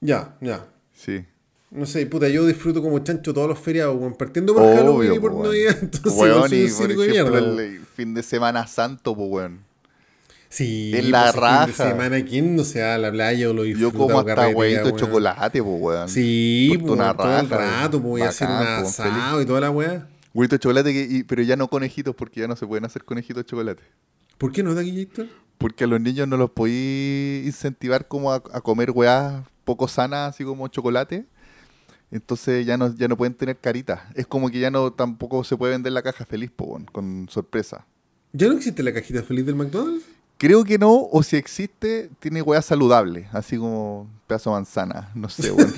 Ya, 0.00 0.36
ya. 0.40 0.64
Sí. 0.94 1.24
No 1.70 1.86
sé, 1.86 2.04
puta, 2.06 2.28
yo 2.28 2.44
disfruto 2.46 2.82
como 2.82 2.98
chancho 2.98 3.32
todos 3.32 3.48
los 3.48 3.58
feriados, 3.58 3.96
weón. 3.98 4.14
Partiendo 4.14 4.54
por 4.54 4.62
Halloween 4.64 5.14
y 5.14 5.18
por. 5.18 5.34
Navidad, 5.34 5.78
entonces 5.82 6.12
Weón, 6.12 6.42
yo 6.42 6.48
soy 6.48 6.58
y 6.58 6.64
un 6.64 6.70
por 6.70 6.82
cínico 6.82 7.00
de 7.02 7.08
ejemplo, 7.08 7.32
mierda. 7.40 7.52
el, 7.52 7.58
el 7.76 7.86
fin 7.86 8.14
de 8.14 8.22
semana 8.22 8.66
santo, 8.66 9.16
pues 9.16 9.28
weón. 9.30 9.71
Sí, 10.52 10.90
la 11.04 11.22
pues, 11.22 11.32
fin 11.32 11.40
de 11.40 11.40
raja. 11.40 11.90
semana, 11.90 12.24
¿quién 12.26 12.54
no 12.54 12.62
se 12.64 12.82
va 12.82 12.94
a 12.96 12.98
la 12.98 13.10
playa 13.10 13.48
o 13.48 13.54
lo 13.54 13.64
Yo 13.64 13.74
disfruta 13.74 13.96
como 13.98 14.16
o 14.16 14.20
hasta 14.20 14.48
huevito 14.48 14.84
de 14.84 14.96
chocolate, 14.96 15.62
pues, 15.62 15.80
weón. 15.80 16.08
Sí, 16.10 16.76
pues, 16.78 16.92
una 16.92 17.16
todo 17.16 17.38
el 17.40 17.48
rato, 17.48 17.90
pues 17.92 18.02
voy 18.02 18.20
a 18.20 18.28
hacer 18.28 18.48
un 18.48 18.56
pues, 18.58 19.00
asado 19.00 19.40
y 19.40 19.46
toda 19.46 19.60
la 19.62 19.70
weá. 19.70 20.06
Huevito 20.34 20.56
de 20.56 20.60
chocolate, 20.60 20.92
que- 20.92 21.08
y- 21.10 21.22
pero 21.24 21.40
ya 21.42 21.56
no 21.56 21.68
conejitos, 21.68 22.14
porque 22.14 22.40
ya 22.40 22.48
no 22.48 22.54
se 22.56 22.66
pueden 22.66 22.84
hacer 22.84 23.02
conejitos 23.04 23.44
de 23.44 23.48
chocolate. 23.48 23.82
¿Por 24.36 24.52
qué 24.52 24.62
no, 24.62 24.74
Taquillito? 24.74 25.24
Porque 25.56 25.84
a 25.84 25.86
los 25.86 26.00
niños 26.02 26.28
no 26.28 26.36
los 26.36 26.50
podéis 26.50 27.46
incentivar 27.46 28.06
como 28.06 28.30
a, 28.30 28.36
a 28.36 28.60
comer 28.60 28.90
weas 28.90 29.42
poco 29.64 29.88
sanas, 29.88 30.34
así 30.34 30.44
como 30.44 30.68
chocolate. 30.68 31.24
Entonces 32.10 32.66
ya 32.66 32.76
no, 32.76 32.94
ya 32.94 33.08
no 33.08 33.16
pueden 33.16 33.32
tener 33.34 33.56
caritas. 33.56 34.00
Es 34.14 34.26
como 34.26 34.50
que 34.50 34.58
ya 34.60 34.70
no 34.70 34.92
tampoco 34.92 35.44
se 35.44 35.56
puede 35.56 35.72
vender 35.72 35.92
la 35.94 36.02
caja 36.02 36.26
feliz, 36.26 36.50
po, 36.54 36.78
con 36.92 37.26
sorpresa. 37.30 37.86
¿Ya 38.34 38.48
no 38.48 38.54
existe 38.54 38.82
la 38.82 38.92
cajita 38.92 39.22
feliz 39.22 39.46
del 39.46 39.54
McDonald's? 39.54 40.04
Creo 40.42 40.64
que 40.64 40.76
no, 40.76 41.06
o 41.12 41.22
si 41.22 41.36
existe, 41.36 42.10
tiene 42.18 42.42
weas 42.42 42.64
saludables, 42.64 43.28
así 43.32 43.56
como 43.56 44.08
pedazo 44.26 44.50
de 44.50 44.54
manzana, 44.56 45.08
no 45.14 45.28
sé, 45.28 45.52
weón. 45.52 45.72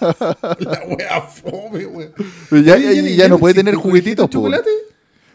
La 0.58 0.82
wea 0.88 1.20
fome, 1.20 1.84
weón. 1.84 2.12
Pero 2.48 2.62
ya, 2.62 2.78
ya- 2.78 2.92
ya 2.92 3.28
no 3.28 3.38
puede 3.38 3.52
tener 3.52 3.74
juguetitos, 3.74 4.30
chocolate? 4.30 4.70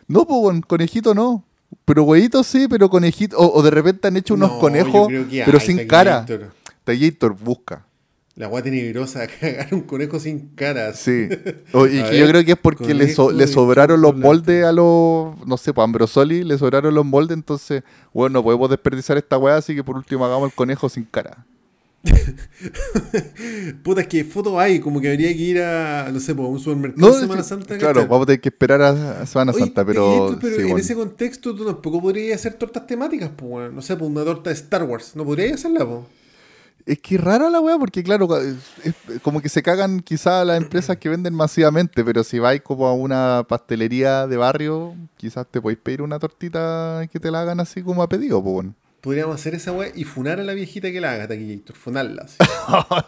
No, 0.08 0.26
pues, 0.26 0.62
conejito 0.66 1.14
no. 1.14 1.44
Pero 1.86 2.04
huevitos 2.06 2.48
sí, 2.48 2.68
pero 2.68 2.90
conejito. 2.90 3.38
O, 3.38 3.60
o 3.60 3.62
de 3.62 3.70
repente 3.70 4.08
han 4.08 4.18
hecho 4.18 4.34
unos 4.34 4.54
No, 4.54 4.60
conejos, 4.60 5.08
pero 5.46 5.60
hay, 5.60 5.66
sin 5.66 5.88
cara. 5.88 6.26
Tallator, 6.84 7.36
busca. 7.40 7.86
La 8.36 8.48
weá 8.48 8.64
tenebrosa, 8.64 9.28
cagar 9.40 9.74
un 9.74 9.82
conejo 9.82 10.20
sin 10.20 10.50
cara. 10.56 10.94
Sí. 10.94 11.28
O- 11.74 11.86
y 11.86 12.02
que 12.04 12.18
yo 12.18 12.26
ver, 12.26 12.30
creo 12.30 12.46
que 12.46 12.52
es 12.54 12.58
porque 12.58 12.94
le, 12.94 13.14
so- 13.14 13.32
sobraron 13.48 14.02
los 14.02 14.16
moldes 14.16 14.64
a 14.66 14.72
los. 14.72 15.36
No 15.46 15.58
sé, 15.58 15.74
pues 15.74 15.84
Ambrosoli 15.84 16.44
le 16.44 16.58
sobraron 16.58 16.94
los 16.96 17.06
moldes, 17.06 17.36
entonces, 17.38 17.84
bueno, 18.14 18.34
no 18.40 18.44
podemos 18.44 18.70
desperdiciar 18.70 19.18
esta 19.18 19.38
weá, 19.38 19.58
así 19.58 19.76
que 19.76 19.84
por 19.84 19.96
último 19.98 20.26
hagamos 20.26 20.50
el 20.50 20.56
conejo 20.56 20.88
sin 20.90 21.04
cara. 21.06 21.46
Puta, 23.84 24.02
es 24.02 24.08
que 24.08 24.24
fotos 24.24 24.58
hay, 24.58 24.80
como 24.80 25.00
que 25.02 25.10
habría 25.10 25.30
que 25.30 25.42
ir 25.42 25.62
a, 25.62 26.10
no 26.12 26.20
sé, 26.20 26.34
pues, 26.34 26.48
a 26.48 26.50
un 26.52 26.60
supermercado 26.60 27.12
No, 27.12 27.20
Semana 27.20 27.44
Santa. 27.44 27.78
claro, 27.78 28.02
vamos 28.08 28.24
a 28.24 28.26
tener 28.28 28.42
que 28.42 28.50
esperar 28.50 28.82
a, 28.82 29.26
Semana 29.26 29.54
Santa, 29.54 29.86
pero. 29.86 30.28
esto, 30.30 30.40
pero 30.42 30.56
sí, 30.56 30.62
en 30.62 30.68
bueno. 30.70 30.84
ese 30.84 30.96
contexto 30.96 31.56
tú 31.56 31.66
tampoco 31.66 32.02
podrías 32.02 32.40
hacer 32.40 32.54
tortas 32.56 32.88
temáticas, 32.88 33.30
pues. 33.36 33.72
No 33.72 33.82
sé, 33.82 33.96
pues 33.96 34.10
una 34.10 34.24
torta 34.24 34.50
de 34.50 34.56
Star 34.56 34.84
Wars. 34.84 35.16
No 35.16 35.26
podrías 35.26 35.54
hacerla, 35.54 35.86
pues. 35.88 36.00
Es 36.86 37.00
que 37.00 37.18
rara 37.18 37.50
la 37.50 37.60
weá, 37.62 37.78
porque 37.78 38.04
claro, 38.04 38.28
es- 38.40 38.56
es 38.84 39.20
como 39.22 39.42
que 39.42 39.50
se 39.50 39.62
cagan 39.62 40.00
quizás 40.02 40.46
las 40.46 40.58
empresas 40.62 40.98
que 40.98 41.10
venden 41.10 41.34
masivamente, 41.34 42.04
pero 42.04 42.24
si 42.24 42.40
vais 42.40 42.62
como 42.62 42.88
a 42.88 42.94
una 42.94 43.46
pastelería 43.48 44.28
de 44.28 44.38
barrio, 44.38 44.96
quizás 45.18 45.46
te 45.50 45.62
podéis 45.62 45.80
pedir 45.80 46.02
una 46.02 46.20
tortita 46.20 47.08
que 47.12 47.20
te 47.20 47.32
la 47.32 47.42
hagan 47.42 47.60
así 47.60 47.82
como 47.82 48.02
a 48.04 48.10
pedido, 48.10 48.42
pues. 48.42 48.54
bueno. 48.54 48.76
Podríamos 49.02 49.34
hacer 49.36 49.56
esa 49.56 49.72
weá 49.72 49.92
y 49.96 50.04
funar 50.04 50.40
a 50.40 50.44
la 50.44 50.54
viejita 50.54 50.92
que 50.92 51.02
la 51.02 51.14
haga, 51.14 51.28
Taquillator. 51.28 51.76
Funarla. 51.76 52.28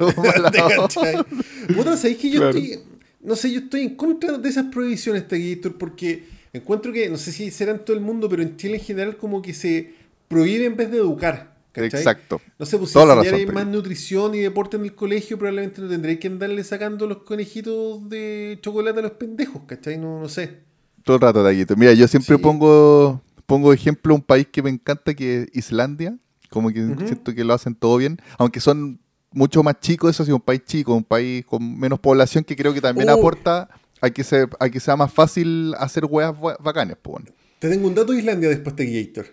Puta, 1.75 1.97
¿sabéis 1.97 2.17
que 2.17 2.29
yo 2.29 2.39
Claro. 2.39 2.57
estoy. 2.57 2.79
No 3.21 3.35
sé, 3.35 3.51
yo 3.51 3.59
estoy 3.59 3.81
en 3.83 3.95
contra 3.95 4.37
de 4.37 4.49
esas 4.49 4.65
prohibiciones, 4.65 5.27
Taquillator, 5.27 5.77
porque 5.77 6.25
encuentro 6.51 6.91
que, 6.91 7.09
no 7.09 7.17
sé 7.17 7.31
si 7.31 7.51
será 7.51 7.71
en 7.71 7.79
todo 7.85 7.95
el 7.95 8.01
mundo, 8.03 8.27
pero 8.27 8.41
en 8.41 8.57
Chile 8.57 8.75
en 8.77 8.83
general, 8.83 9.17
como 9.17 9.41
que 9.41 9.53
se 9.53 9.93
prohíbe 10.27 10.65
en 10.65 10.75
vez 10.75 10.91
de 10.91 10.97
educar. 10.97 11.52
¿Cachai? 11.73 11.99
Exacto. 11.99 12.39
No 12.57 12.65
sé, 12.65 12.77
pues 12.77 12.91
si 12.91 12.97
razón, 12.99 13.53
más 13.53 13.67
nutrición 13.67 14.33
y 14.35 14.39
deporte 14.39 14.77
en 14.77 14.83
el 14.85 14.95
colegio, 14.95 15.37
probablemente 15.37 15.81
no 15.81 15.89
tendréis 15.89 16.19
que 16.19 16.27
andarle 16.27 16.63
sacando 16.63 17.05
los 17.07 17.17
conejitos 17.23 18.07
de 18.09 18.57
chocolate 18.61 18.99
a 18.99 19.03
los 19.03 19.11
pendejos, 19.11 19.63
¿cachai? 19.67 19.97
No, 19.97 20.21
no 20.21 20.29
sé. 20.29 20.59
Todo 21.03 21.17
el 21.17 21.21
rato, 21.21 21.43
Taquito. 21.43 21.75
Mira, 21.75 21.91
yo 21.93 22.07
siempre 22.07 22.37
Sí. 22.37 22.41
pongo 22.41 23.21
pongo 23.45 23.73
ejemplo 23.73 24.15
un 24.15 24.21
país 24.21 24.47
que 24.49 24.63
me 24.63 24.69
encanta, 24.69 25.13
que 25.13 25.41
es 25.41 25.47
Islandia. 25.53 26.17
Como 26.49 26.71
que 26.71 26.81
Ujú. 26.81 27.05
siento 27.05 27.35
que 27.35 27.43
lo 27.43 27.53
hacen 27.53 27.75
todo 27.75 27.97
bien. 27.97 28.17
Aunque 28.37 28.61
son 28.61 28.99
mucho 29.33 29.63
más 29.63 29.79
chicos, 29.81 30.11
eso 30.11 30.23
sí, 30.23 30.31
un 30.31 30.39
país 30.39 30.61
chico, 30.65 30.95
un 30.95 31.03
país 31.03 31.45
con 31.45 31.77
menos 31.77 31.99
población 31.99 32.43
que 32.45 32.55
creo 32.55 32.73
que 32.73 32.79
también 32.79 33.09
Oh. 33.09 33.13
aporta 33.13 33.67
a 33.99 34.09
que, 34.11 34.23
se, 34.23 34.47
a 34.59 34.69
que 34.69 34.79
sea 34.79 34.95
más 34.95 35.11
fácil 35.11 35.73
hacer 35.77 36.05
weas 36.05 36.39
ba- 36.39 36.55
bacanes, 36.61 36.95
pues 37.01 37.11
bueno. 37.23 37.35
Te 37.59 37.69
tengo 37.69 37.85
un 37.87 37.95
dato 37.95 38.13
de 38.13 38.19
Islandia 38.19 38.47
después, 38.49 38.75
Taquillator. 38.75 39.25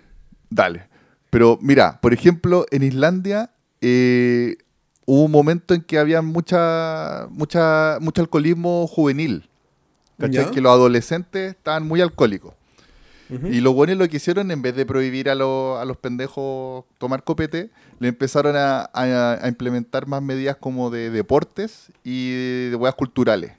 Dale. 0.50 0.88
Pero 1.30 1.58
mira, 1.62 2.00
por 2.00 2.12
ejemplo, 2.12 2.66
en 2.70 2.82
Islandia 2.82 3.50
eh, 3.80 4.56
hubo 5.06 5.24
un 5.24 5.30
momento 5.30 5.74
en 5.74 5.82
que 5.82 5.98
había 5.98 6.22
mucha, 6.22 7.26
mucha, 7.30 7.98
mucho 8.00 8.20
alcoholismo 8.22 8.86
juvenil. 8.86 9.48
¿Cachai? 10.18 10.44
¿Ya? 10.46 10.50
Que 10.50 10.60
los 10.60 10.72
adolescentes 10.72 11.50
estaban 11.56 11.86
muy 11.86 12.00
alcohólicos. 12.00 12.54
Y 13.52 13.60
los 13.60 13.72
buenos 13.74 13.96
lo 13.96 14.08
que 14.08 14.16
hicieron, 14.16 14.50
en 14.50 14.60
vez 14.60 14.74
de 14.74 14.84
prohibir 14.84 15.30
a, 15.30 15.36
los- 15.36 15.78
a 15.80 15.84
los 15.84 15.96
pendejos 15.96 16.84
tomar 16.98 17.22
copete, 17.22 17.70
le 18.00 18.08
empezaron 18.08 18.56
a, 18.56 18.90
a- 18.92 19.38
a 19.40 19.48
implementar 19.48 20.08
más 20.08 20.20
medidas 20.20 20.56
como 20.56 20.90
de 20.90 21.10
deportes 21.10 21.92
y 22.02 22.68
de 22.70 22.74
weas 22.76 22.96
culturales. 22.96 23.52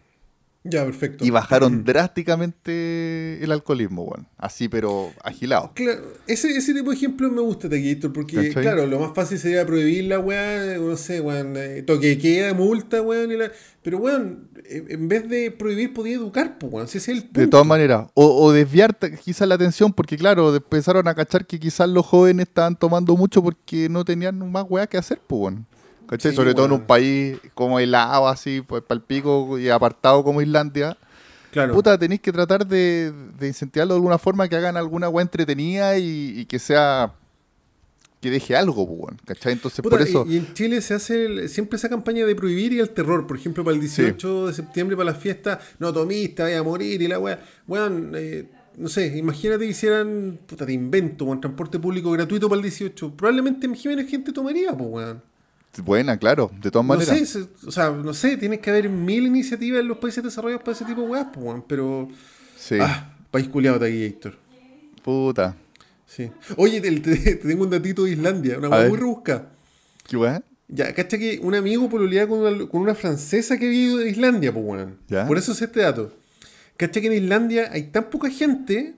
Ya, 0.63 0.85
perfecto. 0.85 1.25
Y 1.25 1.31
bajaron 1.31 1.83
drásticamente 1.83 3.43
el 3.43 3.51
alcoholismo, 3.51 4.05
bueno. 4.05 4.25
Así, 4.37 4.69
pero 4.69 5.11
agilado. 5.23 5.71
Claro, 5.73 6.01
ese, 6.27 6.49
ese 6.55 6.73
tipo 6.73 6.91
de 6.91 6.95
ejemplos 6.97 7.31
me 7.31 7.41
gusta, 7.41 7.67
Taquillator, 7.69 8.13
porque, 8.13 8.35
¿Cachai? 8.49 8.61
claro, 8.63 8.85
lo 8.85 8.99
más 8.99 9.13
fácil 9.15 9.39
sería 9.39 9.65
prohibir 9.65 10.05
la 10.05 10.19
weá, 10.19 10.77
no 10.77 10.95
sé, 10.97 11.19
weón, 11.19 11.53
eh, 11.57 11.81
toque 11.81 12.17
queda, 12.17 12.53
multa, 12.53 13.01
weón, 13.01 13.37
la- 13.37 13.51
pero 13.81 13.97
weón, 13.97 14.49
eh, 14.65 14.85
en 14.89 15.07
vez 15.07 15.27
de 15.27 15.49
prohibir, 15.51 15.93
podía 15.93 16.15
educar, 16.15 16.57
pues, 16.59 16.71
weón, 16.71 16.85
ese 16.85 16.99
es 16.99 17.07
el 17.09 17.23
punto. 17.23 17.39
De 17.41 17.47
todas 17.47 17.65
maneras. 17.65 18.07
O, 18.13 18.43
o 18.45 18.51
desviar 18.51 18.97
quizás 19.23 19.47
la 19.47 19.55
atención, 19.55 19.91
porque 19.93 20.17
claro, 20.17 20.55
empezaron 20.55 21.07
a 21.07 21.15
cachar 21.15 21.45
que 21.47 21.59
quizás 21.59 21.89
los 21.89 22.05
jóvenes 22.05 22.47
estaban 22.47 22.75
tomando 22.75 23.15
mucho 23.17 23.41
porque 23.41 23.89
no 23.89 24.05
tenían 24.05 24.51
más 24.51 24.65
weá 24.69 24.85
que 24.87 24.97
hacer, 24.97 25.19
pues, 25.25 25.39
bueno. 25.39 25.65
¿Cachai? 26.11 26.31
Sí, 26.31 26.35
Sobre 26.35 26.53
todo 26.53 26.65
en 26.67 26.73
un 26.73 26.81
país 26.81 27.37
como 27.55 27.79
helado, 27.79 28.27
así, 28.27 28.61
pues, 28.61 28.83
palpico 28.83 29.57
y 29.57 29.69
apartado 29.69 30.23
como 30.23 30.41
Islandia. 30.41 30.95
Claro. 31.51 31.73
Puta, 31.73 31.97
tenéis 31.97 32.21
que 32.21 32.31
tratar 32.31 32.65
de, 32.67 33.11
de 33.39 33.47
incentivarlo 33.47 33.93
de 33.95 33.97
alguna 33.97 34.17
forma 34.17 34.47
que 34.47 34.55
hagan 34.55 34.77
alguna 34.77 35.09
weá 35.09 35.21
entretenida 35.23 35.97
y, 35.97 36.39
y 36.41 36.45
que 36.45 36.59
sea. 36.59 37.13
que 38.21 38.29
deje 38.29 38.55
algo, 38.55 38.85
pues, 38.87 38.99
weón, 38.99 39.17
¿cachai? 39.25 39.53
Entonces, 39.53 39.81
Puta, 39.81 39.97
por 39.97 40.05
eso. 40.07 40.25
y, 40.27 40.33
y 40.33 40.37
en 40.37 40.53
Chile 40.53 40.79
se 40.81 40.93
hace 40.93 41.25
el- 41.25 41.49
siempre 41.49 41.77
esa 41.77 41.89
campaña 41.89 42.25
de 42.25 42.35
prohibir 42.35 42.71
y 42.73 42.79
el 42.79 42.89
terror. 42.91 43.25
Por 43.25 43.35
ejemplo, 43.37 43.63
para 43.63 43.73
el 43.75 43.81
18 43.81 44.47
de 44.47 44.53
septiembre, 44.53 44.95
para 44.95 45.11
las 45.11 45.17
fiestas, 45.21 45.59
no 45.79 45.91
tomiste, 45.91 46.43
vaya 46.43 46.59
a 46.59 46.63
morir 46.63 47.01
y 47.01 47.07
la 47.07 47.19
weá. 47.19 47.39
Weón, 47.67 48.11
eh, 48.15 48.47
no 48.77 48.87
sé, 48.89 49.17
imagínate 49.17 49.63
que 49.65 49.71
hicieran, 49.71 50.39
puta, 50.45 50.65
te 50.65 50.71
invento, 50.73 51.25
un 51.25 51.41
transporte 51.41 51.79
público 51.79 52.11
gratuito 52.11 52.47
para 52.47 52.57
el 52.57 52.63
18. 52.63 53.13
Probablemente 53.15 53.67
menos 53.67 54.05
gente 54.09 54.31
tomaría, 54.31 54.71
pues, 54.77 54.89
weón. 54.89 55.30
Buena, 55.83 56.17
claro, 56.17 56.51
de 56.61 56.69
todas 56.69 56.85
No 56.85 56.93
maneras. 56.95 57.17
sé, 57.17 57.25
se- 57.25 57.67
o 57.67 57.71
sea, 57.71 57.91
no 57.91 58.13
sé, 58.13 58.35
tienes 58.37 58.59
que 58.59 58.69
haber 58.69 58.89
mil 58.89 59.25
iniciativas 59.25 59.79
en 59.81 59.87
los 59.87 59.97
países 59.99 60.23
desarrollados 60.23 60.63
para 60.63 60.75
ese 60.75 60.83
tipo 60.85 61.01
de 61.01 61.07
weas, 61.07 61.27
pues. 61.33 61.61
Pero, 61.67 62.09
Sí, 62.57 62.75
ah, 62.81 63.15
país 63.31 63.47
culiado 63.47 63.77
está 63.77 63.87
aquí, 63.87 64.03
Héctor. 64.03 64.37
puta. 65.03 65.55
Sí. 66.05 66.29
Oye, 66.57 66.81
te, 66.81 66.91
te- 66.99 67.15
te 67.15 67.35
tengo 67.35 67.63
un 67.63 67.69
datito 67.69 68.03
de 68.03 68.11
Islandia, 68.11 68.57
una 68.57 68.67
wea 68.69 68.89
muy 68.89 68.97
rebusca. 68.97 69.47
¿Qué 70.07 70.17
weá? 70.17 70.43
Ya, 70.67 70.93
cacha 70.93 71.17
que 71.17 71.39
un 71.41 71.55
amigo 71.55 71.89
pololeaba 71.89 72.29
con 72.29 72.39
una, 72.39 72.67
con 72.67 72.81
una 72.81 72.95
francesa 72.95 73.57
que 73.57 73.67
vive 73.69 74.03
de 74.03 74.09
Islandia, 74.09 74.51
pues, 74.53 74.65
weón. 74.65 74.97
Ya. 75.07 75.25
Por 75.25 75.37
eso 75.37 75.53
es 75.53 75.61
este 75.61 75.79
dato. 75.81 76.13
Cacha 76.77 76.99
que 76.99 77.07
en 77.07 77.13
Islandia 77.23 77.69
hay 77.71 77.83
tan 77.83 78.09
poca 78.09 78.29
gente 78.29 78.95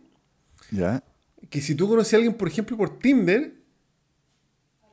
Ya. 0.72 1.04
que 1.52 1.62
si 1.62 1.76
tú 1.76 1.88
conoces 1.88 2.14
a 2.14 2.18
alguien, 2.18 2.34
por 2.34 2.48
ejemplo, 2.48 2.76
por 2.78 2.98
Tinder, 2.98 3.54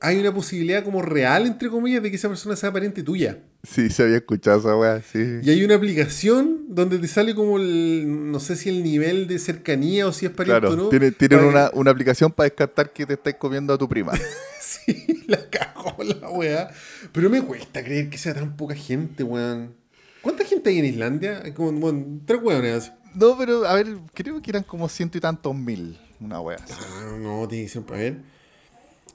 hay 0.01 0.19
una 0.19 0.33
posibilidad 0.33 0.83
como 0.85 1.03
real, 1.03 1.47
entre 1.47 1.69
comillas, 1.69 2.03
de 2.03 2.11
que 2.11 2.17
esa 2.17 2.29
persona 2.29 2.57
sea 2.57 2.73
pariente 2.73 3.03
tuya. 3.03 3.39
Sí, 3.63 3.91
se 3.91 4.03
había 4.05 4.17
escuchado 4.17 4.59
esa 4.61 4.77
weá, 4.77 5.03
sí. 5.03 5.41
Y 5.43 5.51
hay 5.51 5.63
una 5.65 5.75
aplicación 5.75 6.65
donde 6.69 6.99
te 6.99 7.07
sale 7.09 7.35
como 7.35 7.59
el, 7.59 8.31
no 8.33 8.41
sé 8.41 8.57
si 8.57 8.71
el 8.71 8.83
nivel 8.83 9.27
de 9.29 9.39
cercanía 9.39 10.07
o 10.07 10.13
si 10.13 10.25
es 10.27 10.33
pariente 10.33 10.61
Claro, 10.67 10.73
o 10.75 10.85
no. 10.85 10.89
tiene- 10.89 11.11
tienen 11.13 11.41
una, 11.45 11.71
una 11.75 11.91
aplicación 11.91 12.33
para 12.33 12.49
descartar 12.49 12.93
que 12.93 13.05
te 13.05 13.15
estáis 13.15 13.37
comiendo 13.37 13.73
a 13.75 13.79
tu 13.79 13.89
prima. 13.89 14.13
Sí, 14.61 15.25
la 15.27 15.49
cagó 15.51 15.97
la 16.05 16.29
weá. 16.31 16.71
Pero 17.13 17.29
me 17.29 17.43
cuesta 17.43 17.83
creer 17.83 18.09
que 18.09 18.19
sea 18.19 18.35
tan 18.35 18.57
poca 18.57 18.75
gente, 18.75 19.25
weón. 19.25 19.75
¿Cuánta 20.23 20.45
gente 20.45 20.71
hay 20.71 20.79
en 20.79 20.85
Islandia? 20.85 21.43
Como, 21.55 21.73
bueno, 21.73 22.21
tres 22.25 22.41
weones. 22.43 22.93
No, 23.15 23.37
pero 23.37 23.67
a 23.67 23.75
ver, 23.75 23.89
creo 24.15 24.41
que 24.41 24.51
eran 24.51 24.63
como 24.63 24.89
ciento 24.89 25.19
y 25.19 25.21
tantos 25.21 25.57
mil, 25.57 25.99
una 26.21 26.41
wea 26.41 26.59
así. 26.63 26.73
Ah, 26.79 27.17
no, 27.19 27.49
tiene 27.49 27.65
que 27.65 27.71
ser, 27.71 27.83
a 27.89 27.93
ver. 27.93 28.19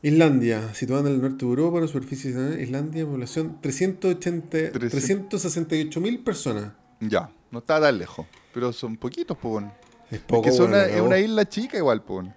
Islandia, 0.07 0.71
situada 0.75 1.01
en 1.09 1.15
el 1.15 1.21
norte 1.21 1.45
de 1.45 1.49
Europa, 1.49 1.79
la 1.81 1.87
superficie 1.87 2.31
de 2.31 2.61
Islandia, 2.61 3.05
población 3.07 3.57
380, 3.59 4.57
Trece- 4.71 4.89
368 4.91 5.99
mil 5.99 6.19
personas. 6.19 6.73
Ya, 6.99 7.31
no 7.49 7.57
está 7.59 7.81
tan 7.81 7.97
lejos, 7.97 8.27
pero 8.53 8.71
son 8.71 8.97
poquitos, 8.97 9.35
bueno. 9.41 9.73
Es 10.11 10.19
Porque 10.19 10.49
es 10.49 10.59
una, 10.59 10.85
es 10.85 11.01
una 11.01 11.17
isla 11.17 11.49
chica 11.49 11.77
igual, 11.77 12.03
pues. 12.03 12.27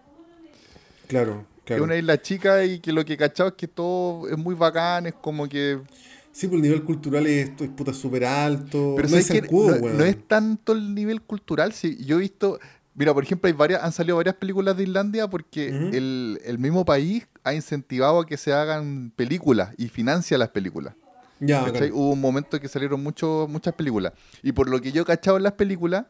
Claro, 1.08 1.44
claro. 1.66 1.82
Es 1.82 1.86
una 1.86 1.96
isla 1.96 2.20
chica 2.22 2.64
y 2.64 2.80
que 2.80 2.90
lo 2.90 3.04
que 3.04 3.12
he 3.12 3.16
cachado 3.18 3.50
es 3.50 3.54
que 3.54 3.68
todo 3.68 4.26
es 4.28 4.38
muy 4.38 4.54
bacán, 4.54 5.06
es 5.06 5.14
como 5.14 5.46
que... 5.46 5.78
Sí, 6.32 6.46
pues 6.46 6.56
el 6.56 6.62
nivel 6.62 6.84
cultural 6.84 7.26
es, 7.26 7.50
es 7.60 7.68
puta 7.68 7.92
súper 7.92 8.24
alto. 8.24 8.94
Pero 8.96 9.08
no 9.08 9.16
es 9.18 9.26
¿sabes 9.26 9.42
qué? 9.42 9.46
zancudo, 9.46 9.78
no, 9.78 9.88
no 9.94 10.04
es 10.04 10.16
tanto 10.26 10.72
el 10.72 10.94
nivel 10.94 11.20
cultural, 11.20 11.74
sí, 11.74 12.02
yo 12.02 12.16
he 12.16 12.20
visto... 12.20 12.58
Mira, 12.98 13.14
por 13.14 13.22
ejemplo, 13.22 13.46
hay 13.46 13.52
varias, 13.52 13.84
han 13.84 13.92
salido 13.92 14.16
varias 14.16 14.34
películas 14.34 14.76
de 14.76 14.82
Islandia 14.82 15.28
porque 15.28 15.68
el, 15.68 16.40
el 16.44 16.58
mismo 16.58 16.84
país 16.84 17.28
ha 17.44 17.54
incentivado 17.54 18.18
a 18.18 18.26
que 18.26 18.36
se 18.36 18.52
hagan 18.52 19.12
películas 19.14 19.72
y 19.78 19.88
financia 19.88 20.36
las 20.36 20.48
películas. 20.48 20.94
Ya. 21.38 21.62
Hubo 21.92 22.10
un 22.10 22.20
momento 22.20 22.60
que 22.60 22.66
salieron 22.66 23.00
mucho, 23.00 23.46
muchas 23.48 23.72
películas. 23.74 24.14
Y 24.42 24.50
por 24.50 24.68
lo 24.68 24.80
que 24.80 24.90
yo 24.90 25.02
he 25.02 25.04
cachado 25.04 25.36
en 25.36 25.44
las 25.44 25.52
películas, 25.52 26.06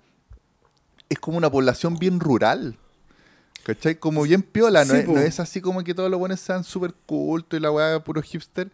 es 1.11 1.19
como 1.19 1.37
una 1.37 1.51
población 1.51 1.99
bien 1.99 2.21
rural. 2.21 2.79
¿Cachai? 3.65 3.97
Como 3.97 4.23
bien 4.23 4.41
piola, 4.41 4.87
no, 4.87 4.95
Sí, 4.95 5.01
es, 5.01 5.05
po. 5.05 5.13
no 5.13 5.21
es 5.21 5.41
así 5.41 5.61
como 5.61 5.85
que 5.85 5.93
todos 5.93 6.11
los 6.11 6.19
buenos 6.19 6.41
sean 6.41 6.65
súper 6.65 6.95
cultos 7.05 7.59
y 7.59 7.63
la 7.63 7.71
weá 7.71 8.03
puro 8.03 8.23
hipster. 8.23 8.71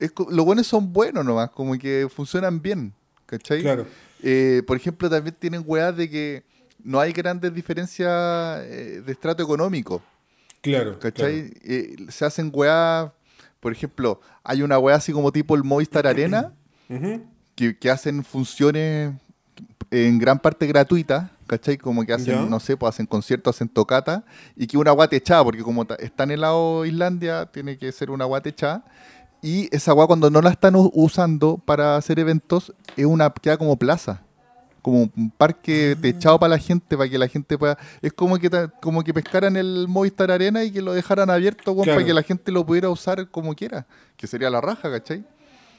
Es, 0.00 0.12
los 0.28 0.44
buenos 0.44 0.66
son 0.66 0.92
buenos 0.92 1.24
nomás, 1.24 1.50
como 1.50 1.78
que 1.78 2.08
funcionan 2.12 2.60
bien. 2.60 2.92
¿Cachai? 3.26 3.62
Claro. 3.62 3.86
Eh, 4.24 4.64
por 4.66 4.76
ejemplo, 4.76 5.08
también 5.08 5.36
tienen 5.38 5.62
weas 5.64 5.96
de 5.96 6.10
que 6.10 6.42
no 6.84 7.00
hay 7.00 7.12
grandes 7.12 7.52
diferencias 7.52 8.08
eh, 8.64 9.02
de 9.04 9.12
estrato 9.12 9.42
económico. 9.42 10.02
Claro. 10.60 10.98
¿Cachai? 10.98 11.52
Eh, 11.64 11.96
se 12.08 12.24
hacen 12.24 12.50
weas, 12.54 13.10
por 13.60 13.72
ejemplo, 13.72 14.20
hay 14.42 14.62
una 14.62 14.78
wea 14.78 14.96
así 14.96 15.12
como 15.12 15.32
tipo 15.32 15.56
el 15.56 15.64
Movistar 15.64 16.06
Arena, 16.06 16.52
que, 17.56 17.76
que 17.78 17.90
hacen 17.90 18.22
funciones 18.24 19.12
en 19.90 20.18
gran 20.18 20.38
parte 20.38 20.66
gratuitas, 20.66 21.30
¿cachai? 21.46 21.76
Como 21.76 22.04
que 22.04 22.12
hacen, 22.12 22.34
Ya. 22.34 22.42
no 22.46 22.58
sé, 22.60 22.76
pues 22.76 22.94
hacen 22.94 23.06
conciertos, 23.06 23.54
hacen 23.56 23.68
tocata, 23.68 24.24
y 24.56 24.66
que 24.66 24.76
una 24.78 24.90
agua 24.90 25.08
techada, 25.08 25.44
porque 25.44 25.62
como 25.62 25.86
está 25.98 26.24
en 26.24 26.30
el 26.32 26.40
lado 26.40 26.84
Islandia, 26.84 27.46
tiene 27.46 27.78
que 27.78 27.90
ser 27.92 28.10
una 28.10 28.24
agua 28.24 28.40
techada. 28.40 28.84
Y 29.42 29.68
esa 29.76 29.90
agua 29.90 30.06
cuando 30.06 30.30
no 30.30 30.40
la 30.40 30.50
están 30.50 30.72
usando 30.76 31.58
para 31.58 31.96
hacer 31.96 32.18
eventos, 32.18 32.72
es 32.96 33.04
una 33.04 33.30
queda 33.30 33.58
como 33.58 33.76
plaza. 33.78 34.22
Como 34.84 35.10
un 35.16 35.30
parque 35.30 35.96
techado 35.98 36.38
para 36.38 36.50
la 36.50 36.58
gente, 36.58 36.94
para 36.94 37.08
que 37.08 37.16
la 37.16 37.26
gente 37.26 37.56
pueda. 37.56 37.78
Es 38.02 38.12
como 38.12 38.36
que 38.38 38.50
como 38.82 39.02
que 39.02 39.14
pescaran 39.14 39.56
el 39.56 39.86
Movistar 39.88 40.30
Arena 40.30 40.62
y 40.62 40.70
que 40.70 40.82
lo 40.82 40.92
dejaran 40.92 41.30
abierto, 41.30 41.72
weón, 41.72 41.84
Claro. 41.84 41.96
para 42.00 42.06
que 42.06 42.12
la 42.12 42.22
gente 42.22 42.52
lo 42.52 42.66
pudiera 42.66 42.90
usar 42.90 43.30
como 43.30 43.54
quiera. 43.54 43.86
Que 44.18 44.26
sería 44.26 44.50
la 44.50 44.60
raja, 44.60 44.90
¿cachai? 44.90 45.24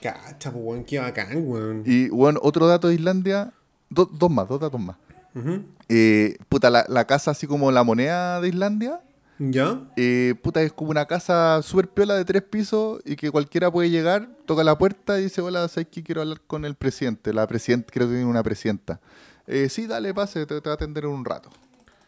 Cacha, 0.02 0.52
pues, 0.52 0.64
weón, 0.66 0.84
qué 0.86 0.98
bacán, 0.98 1.48
weón. 1.48 1.84
Y 1.86 2.10
bueno, 2.10 2.40
otro 2.42 2.66
dato 2.68 2.88
de 2.88 2.96
Islandia, 2.96 3.54
do- 3.92 4.10
dos 4.12 4.32
más, 4.32 4.48
dos 4.48 4.60
datos 4.60 4.82
más. 4.82 4.96
Ujú. 5.36 5.62
Eh, 5.88 6.38
puta, 6.50 6.72
la, 6.72 6.84
la 6.90 7.06
casa 7.06 7.30
así 7.30 7.46
como 7.46 7.72
la 7.72 7.84
moneda 7.84 8.42
de 8.42 8.48
Islandia, 8.50 9.02
¿Ya? 9.38 9.82
eh, 9.98 10.36
puta, 10.42 10.62
es 10.62 10.72
como 10.72 10.92
una 10.92 11.06
casa 11.06 11.62
súper 11.62 11.90
piola 11.90 12.16
de 12.16 12.24
tres 12.26 12.42
pisos 12.44 13.02
y 13.06 13.16
que 13.18 13.32
cualquiera 13.32 13.70
puede 13.72 13.90
llegar, 13.90 14.30
toca 14.46 14.64
la 14.64 14.78
puerta 14.78 15.20
y 15.20 15.24
dice, 15.24 15.42
hola, 15.42 15.68
¿sabes 15.68 15.88
qué? 15.92 16.04
Quiero 16.04 16.22
hablar 16.22 16.42
con 16.48 16.64
el 16.66 16.76
presidente. 16.76 17.34
La 17.34 17.46
presidenta, 17.48 17.92
creo 17.92 18.08
que 18.08 18.14
tiene 18.14 18.30
una 18.30 18.44
presidenta. 18.44 19.00
Eh, 19.48 19.68
sí, 19.70 19.88
dale, 19.88 20.14
pase, 20.14 20.46
te, 20.46 20.62
te 20.62 20.70
va 20.70 20.74
a 20.74 20.76
atender 20.76 21.04
en 21.04 21.10
un 21.12 21.26
rato. 21.26 21.50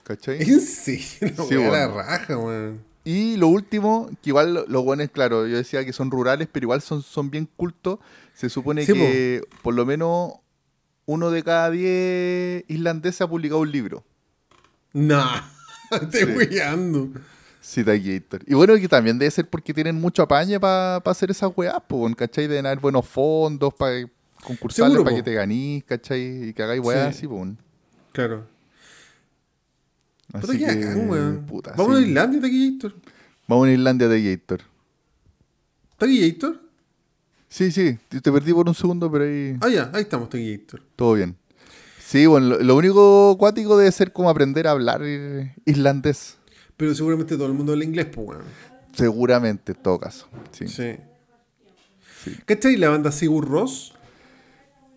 ¿Cachai? 0.03 0.41
En 0.41 0.61
serio, 0.61 1.45
Sí, 1.47 1.55
la 1.55 1.87
raja, 1.87 2.37
weón. 2.37 2.81
Y 3.03 3.35
lo 3.37 3.47
último, 3.49 4.09
que 4.21 4.29
igual 4.31 4.53
lo- 4.53 4.65
los 4.67 4.83
buenos, 4.83 5.09
claro, 5.11 5.47
yo 5.47 5.55
decía 5.57 5.83
que 5.85 5.93
son 5.93 6.09
rurales, 6.11 6.47
pero 6.51 6.65
igual 6.65 6.81
son, 6.81 7.01
son 7.01 7.29
bien 7.29 7.47
cultos. 7.57 7.99
Se 8.33 8.49
supone 8.49 8.85
Sí, 8.85 8.93
que 8.93 9.41
por 9.61 9.73
lo 9.75 9.85
menos 9.85 10.33
uno 11.05 11.29
de 11.31 11.43
cada 11.43 11.69
diez 11.71 12.63
islandeses 12.67 13.21
ha 13.21 13.27
publicado 13.29 13.61
un 13.61 13.71
libro. 13.71 14.03
Nah, 14.93 15.41
estoy 16.01 16.21
Sí. 16.21 16.25
weyando. 16.37 17.09
Citagator. 17.61 18.41
Y 18.47 18.53
bueno, 18.53 18.75
que 18.75 18.87
también 18.87 19.17
debe 19.19 19.29
ser 19.31 19.49
porque 19.49 19.73
tienen 19.73 19.95
mucho 19.99 20.21
apañe 20.23 20.59
para 20.59 20.97
hacer 20.97 21.31
esas 21.31 21.51
weas, 21.55 21.75
pues, 21.87 22.15
¿cachai? 22.15 22.47
Deben 22.47 22.65
haber 22.65 22.79
buenos 22.79 23.05
fondos 23.07 23.73
para 23.73 24.07
concursarles, 24.43 25.03
para 25.03 25.15
que 25.15 25.23
te 25.23 25.33
ganís, 25.33 25.83
¿cachai? 25.83 26.49
Y 26.49 26.53
que 26.53 26.63
hagáis 26.63 26.81
weas 26.81 27.13
Sí. 27.15 27.17
así, 27.19 27.27
pues. 27.27 27.49
Claro. 28.13 28.45
Así 30.33 30.57
que, 30.57 30.65
bacán, 30.65 31.09
weón. 31.09 31.45
puta, 31.45 31.73
Vamos 31.77 31.97
sí. 31.97 32.03
a 32.03 32.07
Islandia, 32.07 32.41
Taquillator. 32.41 32.93
Vamos 33.47 33.67
a 33.67 33.71
Islandia 33.71 34.07
de 34.09 34.31
Gator. 34.35 34.61
¿Taquillator? 35.97 36.59
Sí, 37.49 37.71
sí, 37.71 37.97
te 38.09 38.19
te 38.21 38.31
perdí 38.31 38.51
por 38.53 38.67
un 38.67 38.75
segundo, 38.75 39.09
pero 39.11 39.23
ahí 39.23 39.55
Ah, 39.61 39.69
ya, 39.69 39.89
ahí 39.93 40.01
estamos, 40.03 40.29
Taquillator. 40.29 40.81
todo 40.95 41.13
bien. 41.13 41.35
Sí, 42.09 42.25
bueno, 42.25 42.47
lo, 42.47 42.59
lo 42.63 42.75
único 42.77 43.35
cuático 43.37 43.77
debe 43.77 43.91
ser 43.91 44.13
como 44.13 44.29
aprender 44.29 44.65
a 44.65 44.71
hablar 44.71 45.01
eh, 45.03 45.53
islandés. 45.65 46.37
Pero 46.77 46.95
seguramente 46.95 47.35
todo 47.35 47.47
el 47.47 47.53
mundo 47.53 47.73
habla 47.73 47.83
inglés, 47.83 48.05
pues, 48.13 48.29
weón. 48.29 48.43
Seguramente, 48.93 49.73
en 49.73 49.77
todo 49.81 49.99
caso. 49.99 50.25
Sí. 50.51 50.69
Sí. 50.69 50.95
Sí. 52.23 52.37
¿Cachai 52.45 52.77
la 52.77 52.89
banda 52.89 53.11
Sigur 53.11 53.45
Rós? 53.45 53.93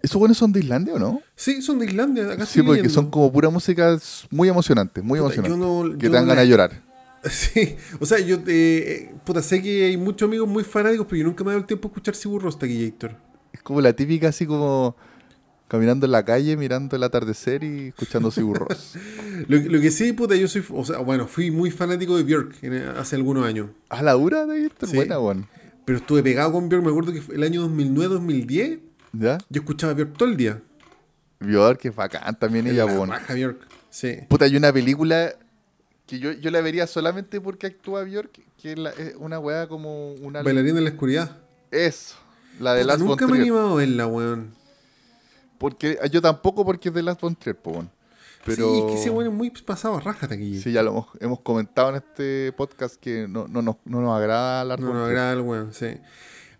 ¿Esos 0.03 0.20
buenos 0.20 0.38
son 0.38 0.53
de 0.53 0.61
Islandia 0.61 0.94
o 0.94 0.99
no? 1.01 1.20
Sí, 1.35 1.61
son 1.62 1.81
de 1.81 1.87
Islandia. 1.87 2.31
Acá 2.31 2.46
Sí, 2.46 2.61
porque 2.62 2.83
leyendo. 2.83 2.94
son 2.94 3.11
como 3.11 3.33
pura 3.33 3.51
música 3.51 3.99
muy 4.31 4.49
emocionante, 4.49 5.03
muy 5.03 5.18
Puta, 5.18 5.35
emocionante. 5.35 5.59
no- 5.59 5.99
que 5.99 6.07
te 6.07 6.11
dan 6.14 6.23
no 6.27 6.29
ganas 6.29 6.44
de 6.44 6.49
llorar. 6.49 6.83
Sí, 7.29 7.75
o 7.99 8.07
sea, 8.07 8.18
yo 8.20 8.38
eh, 8.46 9.12
puta, 9.25 9.42
sé 9.42 9.61
que 9.61 9.87
hay 9.87 9.96
muchos 9.96 10.27
amigos 10.29 10.49
muy 10.49 10.62
fanáticos, 10.64 11.07
pero 11.11 11.18
yo 11.23 11.25
nunca 11.27 11.42
me 11.44 11.51
he 11.51 11.53
dado 11.55 11.61
el 11.61 11.66
tiempo 11.66 11.88
de 11.88 11.92
escuchar 11.92 12.14
Sigur 12.14 12.40
Rós, 12.42 12.57
Taquillator. 12.59 13.14
Es 13.53 13.62
como 13.62 13.81
la 13.83 13.92
típica 13.92 14.29
así 14.29 14.46
como 14.46 14.96
caminando 15.70 16.04
en 16.04 16.11
la 16.12 16.24
calle, 16.24 16.56
mirando 16.56 16.96
el 16.96 17.02
atardecer 17.04 17.62
y 17.62 17.88
escuchando 17.88 18.30
Sigur. 18.33 18.66
Lo, 19.46 19.56
lo 19.56 19.80
que 19.80 19.90
sí, 19.92 20.12
puta, 20.12 20.35
yo 20.35 20.48
soy, 20.48 20.64
o 20.70 20.85
sea, 20.85 20.98
bueno, 20.98 21.28
fui 21.28 21.52
muy 21.52 21.70
fanático 21.70 22.16
de 22.16 22.24
Björk 22.24 22.56
en- 22.62 22.88
hace 22.96 23.14
algunos 23.14 23.46
años. 23.46 23.68
¿A 23.88 24.02
la 24.02 24.12
dura 24.14 24.46
de 24.46 24.62
Gator? 24.64 24.88
Sí. 24.88 24.96
Buena, 24.96 25.20
weón. 25.20 25.46
Pero 25.85 25.98
estuve 25.98 26.22
pegado 26.24 26.50
con 26.52 26.68
Björk, 26.68 26.83
me 26.83 26.90
acuerdo 26.90 27.12
que 27.12 27.22
fue 27.22 27.37
el 27.37 27.42
año 27.44 27.62
2009-2010, 27.68 28.80
¿Ya? 29.12 29.38
yo 29.48 29.61
escuchaba 29.61 29.94
Björk 29.94 30.16
todo 30.16 30.28
el 30.28 30.37
día. 30.37 30.61
Björk, 31.38 31.85
es 31.87 31.94
bacán 31.94 32.37
también 32.38 32.66
ella, 32.66 32.85
raja 33.06 33.33
Björk, 33.35 33.61
sí. 33.90 34.18
Puta, 34.28 34.44
hay 34.46 34.56
una 34.56 34.72
película 34.72 35.33
que 36.06 36.18
yo, 36.18 36.33
yo 36.33 36.50
la 36.50 36.61
vería 36.61 36.87
solamente 36.88 37.40
porque 37.40 37.68
actúa 37.68 38.02
Björk, 38.02 38.30
que 38.61 38.72
es, 38.72 38.78
la- 38.78 38.90
es 38.90 39.14
una 39.18 39.38
weá 39.38 39.68
como 39.68 40.12
una... 40.14 40.42
Bailarín 40.42 40.74
de 40.74 40.80
la 40.80 40.90
oscuridad. 40.90 41.37
Eso, 41.70 42.16
la 42.59 42.74
de 42.74 42.83
Puta, 42.83 42.92
Last 42.94 43.04
nunca 43.06 43.26
me 43.28 43.38
he 43.38 43.40
animado 43.42 43.72
a 43.72 43.74
verla, 43.76 44.06
weón. 44.09 44.59
Porque, 45.61 45.99
yo 46.11 46.23
tampoco 46.23 46.64
porque 46.64 46.88
es 46.88 46.94
de 46.94 47.03
Last 47.03 47.20
Von 47.20 47.37
Trier. 47.37 47.57
Pero... 47.62 47.87
Sí, 48.46 48.79
es 48.79 48.85
que 48.87 48.94
ese 48.94 49.11
weón 49.11 49.31
es 49.31 49.37
muy 49.37 49.51
pasado 49.51 49.99
a 49.99 50.01
raja, 50.01 50.27
Taquillator. 50.27 50.62
Sí, 50.64 50.73
ya 50.73 50.83
lo 50.83 50.90
hemos, 50.92 51.07
hemos 51.20 51.40
comentado 51.40 51.90
en 51.90 51.96
este 51.96 52.51
podcast 52.57 52.96
que 52.96 53.29
no, 53.29 53.46
no, 53.46 53.61
nos- 53.61 53.77
no 53.85 54.01
nos 54.01 54.16
agrada 54.16 54.64
Lars 54.64 54.81
No, 54.81 54.87
no, 54.88 54.92
Trier. 55.05 55.11
agrada 55.11 55.33
el 55.35 55.40
weón, 55.42 55.75
sí. 55.75 55.88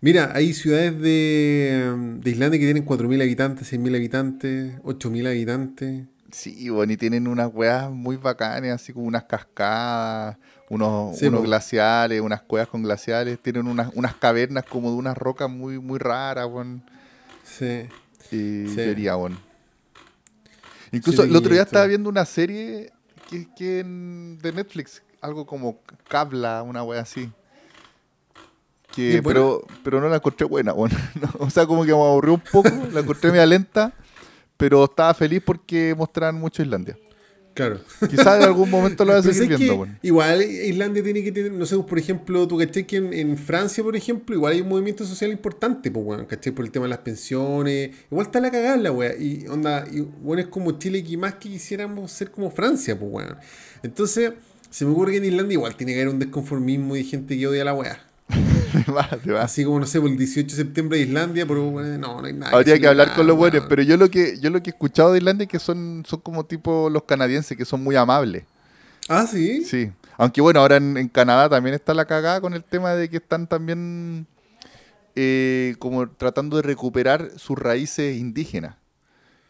Mira, 0.01 0.31
hay 0.35 0.53
ciudades 0.53 0.99
de, 1.01 1.91
de 2.19 2.29
Islandia 2.29 2.59
que 2.59 2.65
tienen 2.65 2.85
4.000 2.85 3.21
habitantes, 3.23 3.73
6.000 3.73 3.95
habitantes, 3.95 4.75
8.000 4.83 5.27
habitantes. 5.27 6.05
Sí, 6.31 6.69
bueno, 6.69 6.93
y 6.93 6.97
tienen 6.97 7.27
unas 7.27 7.49
weas 7.53 7.89
muy 7.91 8.17
bacanas, 8.17 8.71
así 8.81 8.93
como 8.93 9.05
unas 9.07 9.23
cascadas, 9.23 10.37
unos, 10.69 11.17
Sí, 11.17 11.25
unos 11.25 11.43
glaciares, 11.43 12.21
unas 12.21 12.41
cuevas 12.43 12.69
con 12.69 12.83
glaciares, 12.83 13.37
tienen 13.39 13.67
unas, 13.67 13.91
unas 13.95 14.13
cavernas 14.15 14.63
como 14.65 14.91
de 14.91 14.95
unas 14.97 15.17
rocas 15.17 15.49
muy, 15.49 15.79
muy 15.79 15.97
raras, 15.99 16.45
weón. 16.47 16.83
Sí. 17.43 17.81
Y 18.31 18.67
Sí. 18.67 18.75
quería, 18.75 19.17
weón. 19.17 19.37
Incluso 20.91 21.23
Sí, 21.23 21.29
el 21.29 21.35
otro 21.35 21.53
día 21.53 21.61
estaba 21.63 21.85
viendo 21.85 22.09
una 22.09 22.25
serie 22.25 22.91
que, 23.29 23.47
que 23.55 23.79
en- 23.79 24.37
de 24.39 24.51
Netflix, 24.51 25.01
algo 25.21 25.45
como 25.45 25.79
Cabla, 26.07 26.63
una 26.63 26.83
wea 26.83 27.01
así. 27.01 27.29
¿Y 28.91 28.93
Que, 28.93 29.21
pero, 29.23 29.65
pero 29.83 30.01
no 30.01 30.09
la 30.09 30.17
encontré 30.17 30.45
buena, 30.45 30.73
weón. 30.73 30.91
No, 31.21 31.45
o 31.45 31.49
sea, 31.49 31.65
como 31.65 31.83
que 31.85 31.91
me 31.93 31.97
aburrió 32.01 32.33
un 32.33 32.41
poco, 32.51 32.69
la 32.91 32.99
encontré 32.99 33.31
media 33.31 33.45
lenta, 33.45 33.93
pero 34.57 34.83
estaba 34.83 35.13
feliz 35.13 35.41
porque 35.45 35.95
mostraban 35.97 36.35
mucho 36.35 36.61
Islandia. 36.61 36.97
Claro. 37.61 37.79
Quizás 38.09 38.37
en 38.37 38.43
algún 38.43 38.71
momento 38.71 39.05
lo 39.05 39.11
voy 39.11 39.19
a 39.19 39.21
seguir 39.21 39.43
¿sabes 39.43 39.59
viendo, 39.59 39.75
weón. 39.75 39.99
Igual 40.01 40.41
Islandia 40.41 41.03
tiene 41.03 41.23
que 41.23 41.31
tener, 41.31 41.51
no 41.51 41.67
sé, 41.67 41.77
por 41.77 41.99
ejemplo, 41.99 42.47
tú 42.47 42.57
caché 42.57 42.87
que 42.87 42.97
en, 42.97 43.13
en 43.13 43.37
Francia, 43.37 43.83
por 43.83 43.95
ejemplo, 43.95 44.35
igual 44.35 44.53
hay 44.53 44.61
un 44.61 44.69
movimiento 44.69 45.05
social 45.05 45.31
importante, 45.31 45.91
pues, 45.91 46.03
weón, 46.03 46.25
caché 46.25 46.51
por 46.51 46.65
el 46.65 46.71
tema 46.71 46.85
de 46.85 46.89
las 46.89 46.99
pensiones. 46.99 47.91
Igual 48.09 48.25
está 48.25 48.39
la 48.39 48.49
cagada 48.49 48.77
la 48.77 48.91
weá. 48.91 49.15
Y 49.15 49.45
onda, 49.47 49.85
y, 49.91 50.01
bueno, 50.01 50.41
es 50.41 50.47
como 50.47 50.71
Chile 50.79 51.03
que 51.03 51.15
más 51.17 51.35
que 51.35 51.49
quisiéramos 51.49 52.11
ser 52.11 52.31
como 52.31 52.49
Francia, 52.49 52.97
pues, 52.97 53.11
weón. 53.11 53.37
Entonces, 53.83 54.33
se 54.71 54.85
me 54.85 54.91
ocurre 54.91 55.11
que 55.11 55.17
en 55.17 55.25
Islandia 55.25 55.53
igual 55.53 55.75
tiene 55.75 55.93
que 55.93 56.01
haber 56.01 56.13
un 56.13 56.19
desconformismo 56.19 56.95
y 56.95 57.03
gente 57.03 57.37
que 57.37 57.45
odia 57.45 57.63
la 57.63 57.75
weá. 57.75 58.10
Te 58.85 58.91
va, 58.91 59.07
te 59.07 59.31
va. 59.31 59.43
Así 59.43 59.63
como, 59.63 59.79
no 59.79 59.85
sé, 59.85 59.99
por 59.99 60.09
el 60.09 60.17
18 60.17 60.47
de 60.47 60.63
septiembre 60.63 60.97
de 60.97 61.05
Islandia, 61.05 61.45
pero 61.45 61.63
bueno, 61.69 61.97
no, 61.97 62.21
no 62.21 62.27
hay 62.27 62.33
nada. 62.33 62.55
Habría 62.55 62.79
que 62.79 62.87
hablar 62.87 63.13
con 63.15 63.27
los 63.27 63.37
buenos, 63.37 63.65
pero 63.67 63.81
yo 63.83 63.97
lo 63.97 64.09
que 64.09 64.39
yo 64.39 64.49
lo 64.49 64.61
que 64.63 64.69
he 64.69 64.73
escuchado 64.73 65.11
de 65.11 65.19
Islandia 65.19 65.43
es 65.43 65.49
que 65.49 65.59
son, 65.59 66.03
son 66.07 66.21
como 66.21 66.45
tipo 66.45 66.89
los 66.89 67.03
canadienses, 67.03 67.57
que 67.57 67.65
son 67.65 67.83
muy 67.83 67.95
amables. 67.95 68.43
Ah, 69.09 69.27
sí. 69.27 69.63
Sí. 69.65 69.91
Aunque 70.17 70.41
bueno, 70.41 70.59
ahora 70.59 70.77
en, 70.77 70.97
en 70.97 71.09
Canadá 71.09 71.49
también 71.49 71.73
está 71.73 71.93
la 71.93 72.05
cagada 72.05 72.39
con 72.41 72.53
el 72.53 72.63
tema 72.63 72.93
de 72.93 73.09
que 73.09 73.17
están 73.17 73.47
también 73.47 74.27
eh, 75.15 75.75
como 75.79 76.09
tratando 76.09 76.57
de 76.57 76.63
recuperar 76.63 77.31
sus 77.37 77.57
raíces 77.57 78.17
indígenas. 78.17 78.75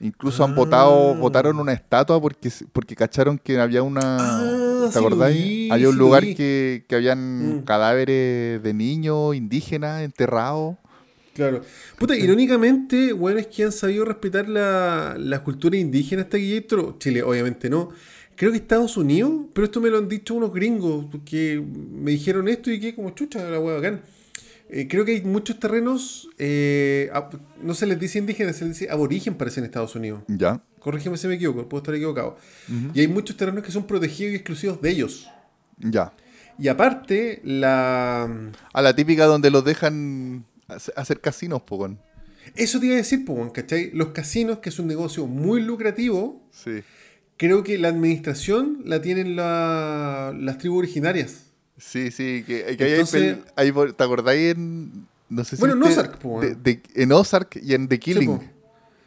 Incluso 0.01 0.43
han 0.43 0.51
Ah. 0.51 0.55
votado, 0.55 1.15
votaron 1.15 1.59
una 1.59 1.73
estatua 1.73 2.19
porque, 2.19 2.51
porque 2.73 2.95
cacharon 2.95 3.37
que 3.37 3.59
había 3.59 3.83
una... 3.83 4.17
Ah, 4.19 4.85
¿Te 4.87 4.93
sí 4.93 4.97
acordáis? 4.99 5.35
vi, 5.43 5.69
Había 5.71 5.87
un 5.89 5.93
sí 5.93 5.99
lugar 5.99 6.23
que, 6.35 6.85
que 6.87 6.95
habían 6.95 7.57
Mm. 7.59 7.63
cadáveres 7.65 8.63
de 8.63 8.73
niños 8.73 9.35
indígenas 9.35 10.01
enterrados. 10.01 10.75
Claro. 11.35 11.61
Puta, 11.97 12.15
irónicamente, 12.15 13.13
bueno, 13.13 13.39
es 13.39 13.47
que 13.47 13.63
han 13.63 13.71
sabido 13.71 14.03
respetar 14.03 14.49
la, 14.49 15.15
la 15.17 15.43
cultura 15.43 15.77
indígena 15.77 16.23
hasta 16.23 16.37
aquí 16.37 16.51
dentro. 16.51 16.95
Chile, 16.99 17.21
obviamente 17.23 17.69
no. 17.69 17.89
creo 18.35 18.49
que 18.51 18.57
Estados 18.57 18.97
Unidos, 18.97 19.31
pero 19.53 19.65
esto 19.65 19.79
me 19.79 19.89
lo 19.91 19.99
han 19.99 20.09
dicho 20.09 20.33
unos 20.33 20.51
gringos 20.51 21.05
que 21.23 21.63
me 21.93 22.09
dijeron 22.11 22.47
esto 22.47 22.71
y 22.71 22.79
que 22.79 22.95
como 22.95 23.11
chucha 23.11 23.47
la 23.49 23.59
hueá 23.59 23.75
bacán. 23.75 24.01
Eh, 24.73 24.87
creo 24.87 25.03
que 25.03 25.11
hay 25.11 25.21
muchos 25.21 25.59
terrenos, 25.59 26.29
eh, 26.37 27.11
no 27.61 27.73
se 27.73 27.85
les 27.85 27.99
dice 27.99 28.19
indígenas, 28.19 28.55
se 28.55 28.63
les 28.65 28.79
dice 28.79 28.91
aborigen, 28.91 29.35
parece 29.35 29.59
en 29.59 29.65
Estados 29.65 29.95
Unidos. 29.95 30.23
Ya. 30.29 30.63
Corrígeme 30.79 31.17
si 31.17 31.27
me 31.27 31.33
equivoco, 31.35 31.67
puedo 31.67 31.81
estar 31.81 31.93
equivocado. 31.93 32.37
Y 32.93 33.01
hay 33.01 33.07
muchos 33.07 33.35
terrenos 33.35 33.63
que 33.65 33.71
son 33.71 33.85
protegidos 33.85 34.31
y 34.31 34.35
exclusivos 34.35 34.81
de 34.81 34.89
ellos. 34.89 35.29
Ya. 35.77 36.13
Y 36.57 36.69
aparte, 36.69 37.41
la... 37.43 38.29
A 38.73 38.81
la 38.81 38.95
típica 38.95 39.25
donde 39.25 39.49
los 39.51 39.65
dejan 39.65 40.45
hace- 40.67 40.93
hacer 40.95 41.19
casinos, 41.19 41.63
pogón. 41.63 41.99
Eso 42.55 42.79
te 42.79 42.85
iba 42.87 42.95
a 42.95 42.97
decir, 42.97 43.23
weón, 43.27 43.49
¿cachai? 43.49 43.91
Los 43.93 44.09
casinos, 44.09 44.59
que 44.59 44.69
es 44.69 44.79
un 44.79 44.87
negocio 44.87 45.27
muy 45.27 45.61
lucrativo, 45.61 46.41
Sí. 46.51 46.81
creo 47.37 47.63
que 47.63 47.77
la 47.77 47.89
administración 47.89 48.81
la 48.85 49.01
tienen 49.01 49.35
la- 49.35 50.33
las 50.39 50.57
tribus 50.57 50.79
originarias. 50.79 51.50
Sí, 51.83 52.11
sí, 52.11 52.43
que, 52.45 52.77
que 52.77 52.83
hay 52.83 52.91
Entonces- 52.91 53.37
ahí 53.55 53.71
por- 53.71 53.91
¿te 53.93 54.03
acordáis 54.03 54.53
en... 54.55 55.07
No 55.29 55.43
sé 55.43 55.55
si 55.55 55.59
Bueno, 55.61 55.75
en 55.75 55.83
Ozark, 55.91 56.17
po, 56.19 56.39
de- 56.41 56.47
weón. 56.49 56.63
de- 56.63 56.81
En 56.95 57.11
Ozark 57.11 57.59
y 57.61 57.73
en 57.73 57.87
The 57.87 57.99
Killing. 57.99 58.39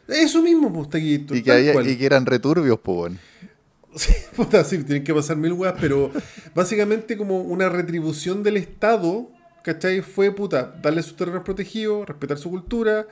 Eso 0.07 0.41
mismo, 0.41 0.71
pues, 0.73 1.01
y, 1.03 1.19
que 1.41 1.51
había- 1.51 1.81
y 1.89 1.95
que 1.97 2.05
eran 2.05 2.25
returbios, 2.25 2.79
pogón. 2.79 3.17
Sí, 3.95 4.11
puta, 4.35 4.61
sí, 4.65 4.79
tienen 4.83 5.05
que 5.05 5.13
pasar 5.13 5.37
mil 5.37 5.53
weas, 5.53 5.75
pero 5.79 6.11
básicamente 6.53 7.15
como 7.15 7.39
una 7.41 7.69
retribución 7.69 8.43
del 8.43 8.57
Estado, 8.57 9.29
¿cachai? 9.63 10.01
Fue, 10.01 10.31
puta, 10.35 10.75
darle 10.81 11.01
sus 11.01 11.15
terrenos 11.15 11.43
protegidos, 11.43 12.05
respetar 12.05 12.37
su 12.37 12.49
cultura 12.49 13.07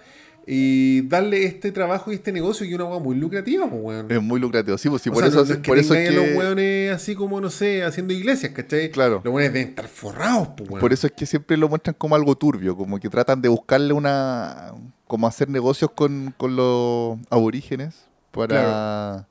y 0.45 1.01
darle 1.07 1.45
este 1.45 1.71
trabajo 1.71 2.11
y 2.11 2.15
este 2.15 2.31
negocio 2.31 2.65
que 2.65 2.73
es 2.73 2.75
una 2.75 2.85
wea 2.85 2.99
muy 2.99 3.15
lucrativa, 3.15 3.69
pues, 3.69 3.81
weón. 3.81 4.11
Es 4.11 4.21
muy 4.21 4.39
lucrativo. 4.39 4.77
Sí, 4.77 4.89
pues 4.89 5.01
sí, 5.01 5.09
O 5.09 5.13
por 5.13 5.21
sea, 5.21 5.29
eso, 5.29 5.39
no, 5.39 5.45
no 5.45 5.53
es 5.53 5.59
que 5.59 5.67
por 5.67 5.77
eso 5.77 5.93
es 5.93 6.09
a 6.09 6.11
los 6.11 6.25
que... 6.25 6.35
weones 6.35 6.91
así 6.91 7.15
como, 7.15 7.39
no 7.39 7.49
sé, 7.49 7.83
haciendo 7.83 8.13
iglesias, 8.13 8.51
¿cachai? 8.51 8.91
Claro. 8.91 9.21
Los 9.23 9.33
weones 9.33 9.53
deben 9.53 9.69
estar 9.69 9.87
forrados, 9.87 10.49
pues, 10.57 10.69
weón. 10.69 10.81
Por 10.81 10.91
eso 10.91 11.07
es 11.07 11.13
que 11.13 11.25
siempre 11.25 11.55
lo 11.55 11.69
muestran 11.69 11.95
como 11.97 12.15
algo 12.15 12.35
turbio, 12.35 12.75
como 12.75 12.99
que 12.99 13.09
tratan 13.09 13.41
de 13.41 13.47
buscarle 13.47 13.93
una... 13.93 14.73
como 15.07 15.27
hacer 15.27 15.49
negocios 15.49 15.91
con, 15.95 16.33
con 16.37 16.55
los 16.55 17.17
aborígenes 17.29 18.05
para... 18.31 19.27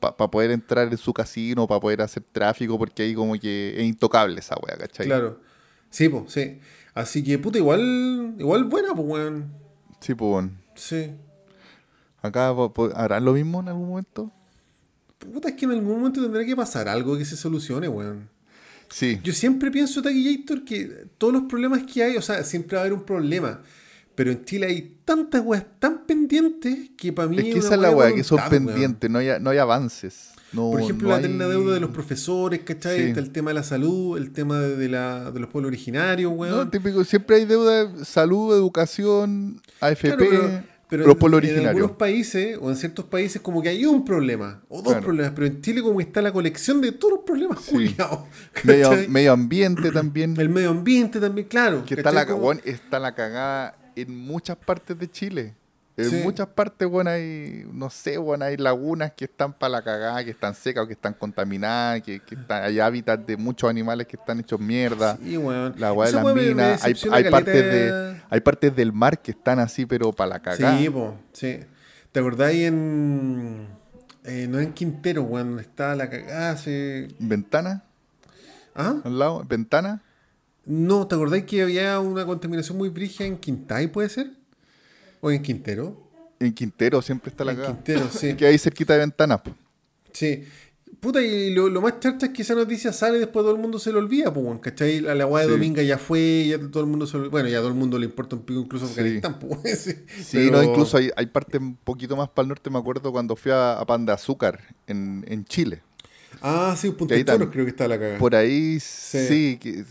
Para 0.00 0.30
poder 0.30 0.52
entrar 0.52 0.86
en 0.86 0.96
su 0.96 1.12
casino, 1.12 1.66
para 1.66 1.80
poder 1.80 2.02
hacer 2.02 2.22
tráfico, 2.30 2.78
porque 2.78 3.02
ahí 3.02 3.14
como 3.14 3.32
que 3.36 3.74
es 3.76 3.84
intocable 3.84 4.38
esa 4.38 4.54
wea, 4.62 4.76
¿cachai? 4.76 5.06
Claro. 5.06 5.40
Sí, 5.90 6.08
pues, 6.08 6.30
sí. 6.32 6.60
Así 6.94 7.24
que, 7.24 7.36
puta, 7.38 7.58
igual, 7.58 8.34
igual 8.38 8.64
buena, 8.64 8.94
pues, 8.94 9.08
weón. 9.08 9.52
Sí, 10.00 10.14
pues. 10.14 10.46
Sí. 10.74 11.10
Acá 12.22 12.54
harán 12.94 13.24
lo 13.24 13.32
mismo 13.32 13.60
en 13.60 13.68
algún 13.68 13.88
momento. 13.88 14.32
Puta, 15.18 15.48
es 15.48 15.54
que 15.54 15.64
en 15.64 15.72
algún 15.72 15.98
momento 15.98 16.22
tendrá 16.22 16.44
que 16.44 16.54
pasar 16.54 16.88
algo 16.88 17.16
que 17.16 17.24
se 17.24 17.36
solucione, 17.36 17.88
weón. 17.88 18.28
Sí, 18.90 19.20
Yo 19.22 19.32
siempre 19.32 19.70
pienso, 19.70 20.00
Taquillator, 20.00 20.64
que 20.64 21.06
todos 21.18 21.32
los 21.32 21.42
problemas 21.42 21.82
que 21.82 22.02
hay, 22.02 22.16
o 22.16 22.22
sea, 22.22 22.42
siempre 22.42 22.76
va 22.76 22.82
a 22.82 22.86
haber 22.86 22.94
un 22.94 23.04
problema. 23.04 23.60
Pero 24.14 24.32
en 24.32 24.44
Chile 24.44 24.66
hay 24.66 24.96
tantas 25.04 25.44
weas 25.44 25.64
tan 25.78 26.06
pendientes 26.06 26.90
que 26.96 27.12
para 27.12 27.28
mí 27.28 27.38
es 27.38 27.44
que 27.44 27.58
esa 27.58 27.74
es 27.74 27.80
la 27.80 27.90
wea 27.90 28.12
que 28.12 28.24
son 28.24 28.40
pendientes, 28.48 29.08
no 29.08 29.18
hay, 29.18 29.28
no 29.40 29.50
hay 29.50 29.58
avances. 29.58 30.30
No, 30.52 30.70
Por 30.70 30.80
ejemplo, 30.80 31.08
no 31.10 31.16
la 31.18 31.26
hay- 31.26 31.32
deuda 31.50 31.74
de 31.74 31.80
los 31.80 31.90
profesores, 31.90 32.60
¿cachai? 32.64 32.96
Sí. 32.98 33.02
Está 33.08 33.20
el 33.20 33.30
tema 33.30 33.50
de 33.50 33.54
la 33.54 33.62
salud, 33.62 34.16
el 34.16 34.32
tema 34.32 34.58
de, 34.60 34.88
la, 34.88 35.30
de 35.30 35.40
los 35.40 35.50
pueblos 35.50 35.68
originarios, 35.68 36.32
weón. 36.34 36.56
No, 36.56 36.68
típico, 36.70 37.04
siempre 37.04 37.36
hay 37.36 37.44
deuda 37.44 37.84
de 37.86 38.04
salud, 38.04 38.54
educación, 38.54 39.60
AFP, 39.80 40.08
Claro, 40.16 40.18
pero, 40.18 40.62
pero 40.88 41.04
los 41.04 41.12
en- 41.14 41.18
pueblos 41.18 41.38
en, 41.40 41.44
originarios. 41.50 41.68
algunos 41.76 41.96
países 41.98 42.58
o 42.62 42.70
en 42.70 42.76
ciertos 42.76 43.04
países 43.04 43.42
como 43.42 43.60
que 43.60 43.68
hay 43.68 43.84
un 43.84 44.06
problema 44.06 44.62
o 44.70 44.76
dos 44.80 44.92
Claro. 44.94 45.04
problemas, 45.04 45.32
pero 45.34 45.46
en 45.48 45.60
Chile 45.60 45.82
como 45.82 45.98
que 45.98 46.04
está 46.04 46.22
la 46.22 46.32
colección 46.32 46.80
de 46.80 46.92
todos 46.92 47.14
los 47.16 47.24
problemas 47.24 47.60
Sí. 47.62 47.72
culiados. 47.72 48.20
Medio, 49.08 49.32
ambiente 49.32 49.90
también. 49.92 50.34
El 50.40 50.48
medio 50.48 50.70
ambiente 50.70 51.20
también, 51.20 51.46
claro. 51.46 51.84
que 51.84 51.92
está 51.94 52.04
¿cachai? 52.04 52.24
la, 52.26 52.32
Como- 52.32 52.46
weón, 52.46 52.60
está 52.64 52.98
la 52.98 53.14
cagada 53.14 53.76
en 53.96 54.16
muchas 54.16 54.56
partes 54.56 54.98
de 54.98 55.10
Chile. 55.10 55.54
En 55.98 56.10
Sí. 56.10 56.20
muchas 56.22 56.46
partes, 56.46 56.86
bueno, 56.88 57.10
hay, 57.10 57.66
no 57.72 57.90
sé, 57.90 58.18
bueno, 58.18 58.44
hay 58.44 58.56
lagunas 58.56 59.12
que 59.14 59.24
están 59.24 59.52
para 59.52 59.70
la 59.70 59.82
cagada, 59.82 60.22
que 60.24 60.30
están 60.30 60.54
secas 60.54 60.84
o 60.84 60.86
que 60.86 60.92
están 60.92 61.12
contaminadas, 61.12 62.02
que, 62.02 62.20
que 62.20 62.36
están- 62.36 62.62
hay 62.62 62.78
hábitats 62.78 63.26
de 63.26 63.36
muchos 63.36 63.68
animales 63.68 64.06
que 64.06 64.16
están 64.16 64.38
hechos 64.38 64.60
mierda. 64.60 65.18
Sí, 65.20 65.36
weón. 65.36 65.74
La 65.76 65.92
weá 65.92 66.06
de 66.08 66.14
las 66.22 66.34
minas, 66.34 66.84
hay, 66.84 66.94
hay 67.10 67.30
partes 67.30 67.54
de, 67.54 68.20
hay 68.30 68.40
partes 68.40 68.76
del 68.76 68.92
mar 68.92 69.20
que 69.20 69.32
están 69.32 69.58
así, 69.58 69.86
pero 69.86 70.12
para 70.12 70.30
la 70.30 70.38
cagada. 70.40 70.78
Sí, 70.78 70.88
po, 70.88 71.16
sí. 71.32 71.58
¿Te 72.12 72.20
acordáis 72.20 72.68
en... 72.68 73.66
eh, 74.24 74.46
no 74.48 74.60
en 74.60 74.72
Quintero, 74.72 75.22
weón, 75.24 75.48
donde 75.48 75.62
está 75.62 75.96
la 75.96 76.08
cagada 76.08 76.52
hace... 76.52 77.08
¿Ventana? 77.18 77.82
¿Ah? 78.74 78.94
¿Al 79.04 79.18
lado? 79.18 79.44
¿Ventana? 79.48 80.00
No, 80.64 81.08
¿te 81.08 81.16
acordáis 81.16 81.44
que 81.44 81.60
había 81.62 81.98
una 81.98 82.24
contaminación 82.24 82.78
muy 82.78 82.88
brígida 82.88 83.26
en 83.26 83.36
Quintay, 83.36 83.88
puede 83.88 84.08
ser? 84.10 84.30
¿O 85.20 85.30
en 85.30 85.42
Quintero? 85.42 86.08
En 86.40 86.52
Quintero 86.52 87.02
siempre 87.02 87.30
está 87.30 87.44
la 87.44 87.52
En. 87.52 87.66
Quintero, 87.66 88.08
sí. 88.12 88.34
Que 88.34 88.46
hay 88.46 88.58
cerquita 88.58 88.92
de 88.94 89.00
ventanas. 89.00 89.40
Sí. 90.12 90.44
Puta, 91.00 91.20
y 91.22 91.50
lo, 91.54 91.68
lo 91.68 91.80
más 91.80 92.00
charcha 92.00 92.26
es 92.26 92.32
que 92.32 92.42
esa 92.42 92.54
noticia 92.56 92.92
sale 92.92 93.18
y 93.18 93.20
después 93.20 93.44
todo 93.44 93.52
el 93.54 93.60
mundo 93.60 93.78
se 93.78 93.92
lo 93.92 93.98
olvida, 94.00 94.32
pues, 94.32 94.58
¿cachai? 94.60 95.00
La, 95.00 95.14
la 95.14 95.26
weá 95.26 95.42
de 95.44 95.48
Sí. 95.48 95.52
Dominga 95.54 95.82
ya 95.82 95.96
fue, 95.96 96.46
ya 96.48 96.58
todo 96.58 96.82
el 96.82 96.88
mundo 96.88 97.06
se 97.06 97.18
lo- 97.18 97.30
Bueno, 97.30 97.48
ya 97.48 97.58
todo 97.58 97.68
el 97.68 97.74
mundo 97.74 97.98
le 98.00 98.06
importa 98.06 98.34
un 98.34 98.42
pico, 98.42 98.58
incluso 98.60 98.86
Sí. 98.86 98.92
Afganistán, 98.92 99.38
pues, 99.38 99.60
sí. 99.80 99.92
Sí, 100.22 100.36
Pero- 100.38 100.52
no, 100.56 100.62
incluso 100.64 100.96
hay, 100.96 101.10
hay 101.14 101.26
partes 101.26 101.60
un 101.60 101.76
poquito 101.76 102.16
más 102.16 102.28
para 102.30 102.44
el 102.44 102.48
norte, 102.48 102.68
me 102.70 102.78
acuerdo 102.78 103.12
cuando 103.12 103.36
fui 103.36 103.52
a, 103.52 103.78
a 103.78 103.86
Pan 103.86 104.06
de 104.06 104.12
Azúcar 104.12 104.60
en, 104.88 105.24
en 105.28 105.44
Chile. 105.44 105.82
Ah, 106.42 106.74
sí, 106.76 106.88
ahí 107.10 107.22
toros 107.24 107.48
tam- 107.48 107.52
creo 107.52 107.64
que 107.64 107.70
está 107.70 107.86
la 107.86 107.96
cagada. 107.98 108.18
Por 108.18 108.34
ahí 108.34 108.80
Sí. 108.80 109.56
que, 109.60 109.84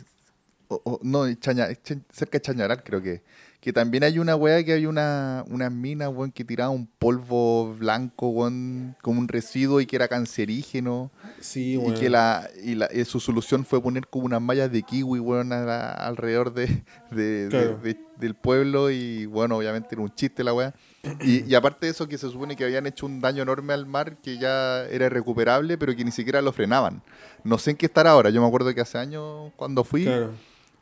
o- 0.68 0.82
o- 0.84 1.00
no, 1.04 1.26
Chaña- 1.36 1.70
cerca 2.12 2.38
de 2.38 2.42
Chañaral 2.42 2.84
creo 2.84 3.02
que. 3.02 3.22
Que 3.67 3.73
también 3.73 4.06
hay 4.06 4.17
una 4.17 4.38
weá 4.38 4.63
que 4.63 4.71
hay 4.71 4.86
una, 4.86 5.43
una 5.49 5.69
mina, 5.69 6.08
weón, 6.08 6.32
que 6.32 6.45
tiraba 6.45 6.69
un 6.69 6.88
polvo 6.88 7.75
blanco, 7.75 8.30
weón, 8.30 8.95
como 9.01 9.19
un 9.19 9.27
residuo 9.27 9.82
y 9.82 9.86
que 9.86 9.97
era 9.97 10.08
cancerígeno. 10.08 11.12
Sí, 11.41 11.73
Y 11.73 11.77
weón. 11.77 11.95
que 11.95 12.10
la, 12.10 12.47
y 12.63 12.75
la- 12.75 12.88
y 12.93 13.03
su 13.03 13.19
solución 13.19 13.65
fue 13.65 13.82
poner 13.84 14.08
como 14.08 14.25
unas 14.25 14.39
mallas 14.41 14.71
de 14.71 14.84
kiwi, 14.84 15.19
weón, 15.19 15.51
a 15.51 15.65
la- 15.65 15.91
alrededor 15.91 16.53
de, 16.53 16.82
de- 17.12 17.43
de- 17.43 17.49
Claro. 17.49 17.77
de- 17.84 17.99
del 18.17 18.36
pueblo. 18.36 18.89
Y 18.89 19.25
bueno, 19.25 19.58
obviamente 19.58 19.89
era 19.91 20.01
un 20.01 20.15
chiste 20.15 20.45
la 20.45 20.53
weá. 20.53 20.73
Y, 21.19 21.43
y 21.43 21.53
aparte 21.53 21.88
de 21.88 21.91
eso, 21.91 22.08
que 22.08 22.17
se 22.17 22.30
supone 22.30 22.56
que 22.56 22.63
habían 22.63 22.88
hecho 22.88 23.06
un 23.06 23.19
daño 23.19 23.43
enorme 23.43 23.73
al 23.73 23.86
mar 23.86 24.15
que 24.21 24.38
ya 24.38 24.86
era 24.86 25.08
irrecuperable, 25.08 25.77
pero 25.77 25.93
que 25.93 26.06
ni 26.06 26.12
siquiera 26.12 26.41
lo 26.41 26.53
frenaban. 26.53 27.01
No 27.43 27.58
sé 27.58 27.71
en 27.71 27.75
qué 27.75 27.88
estar 27.88 28.08
ahora. 28.08 28.30
Yo 28.30 28.39
me 28.39 28.47
acuerdo 28.47 28.73
que 28.73 28.80
hace 28.80 28.97
años, 28.97 29.51
cuando 29.58 29.84
fui, 29.84 30.03
Claro. 30.06 30.32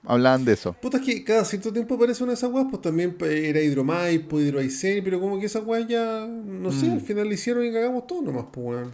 Hablaban 0.08 0.46
de 0.46 0.54
eso. 0.54 0.76
Puta, 0.82 0.98
es 0.98 1.04
que 1.04 1.24
cada 1.24 1.44
cierto 1.46 1.72
tiempo 1.74 1.96
aparece 1.96 2.24
una 2.24 2.32
de 2.32 2.38
esas 2.38 2.52
weas, 2.52 2.68
pues 2.70 2.82
también 2.82 3.16
era 3.22 3.62
Hidromaipo, 3.62 4.40
Hidroaicén, 4.40 5.04
pero 5.04 5.20
como 5.20 5.40
que 5.40 5.46
esas 5.48 5.66
weas 5.66 5.88
ya, 5.88 6.26
no 6.28 6.72
sé, 6.72 6.88
Mm. 6.88 6.92
al 6.94 7.02
final 7.02 7.28
le 7.30 7.36
hicieron 7.36 7.66
y 7.66 7.72
cagamos 7.72 8.08
todo 8.08 8.22
nomás, 8.22 8.46
pues 8.52 8.66
weón. 8.66 8.94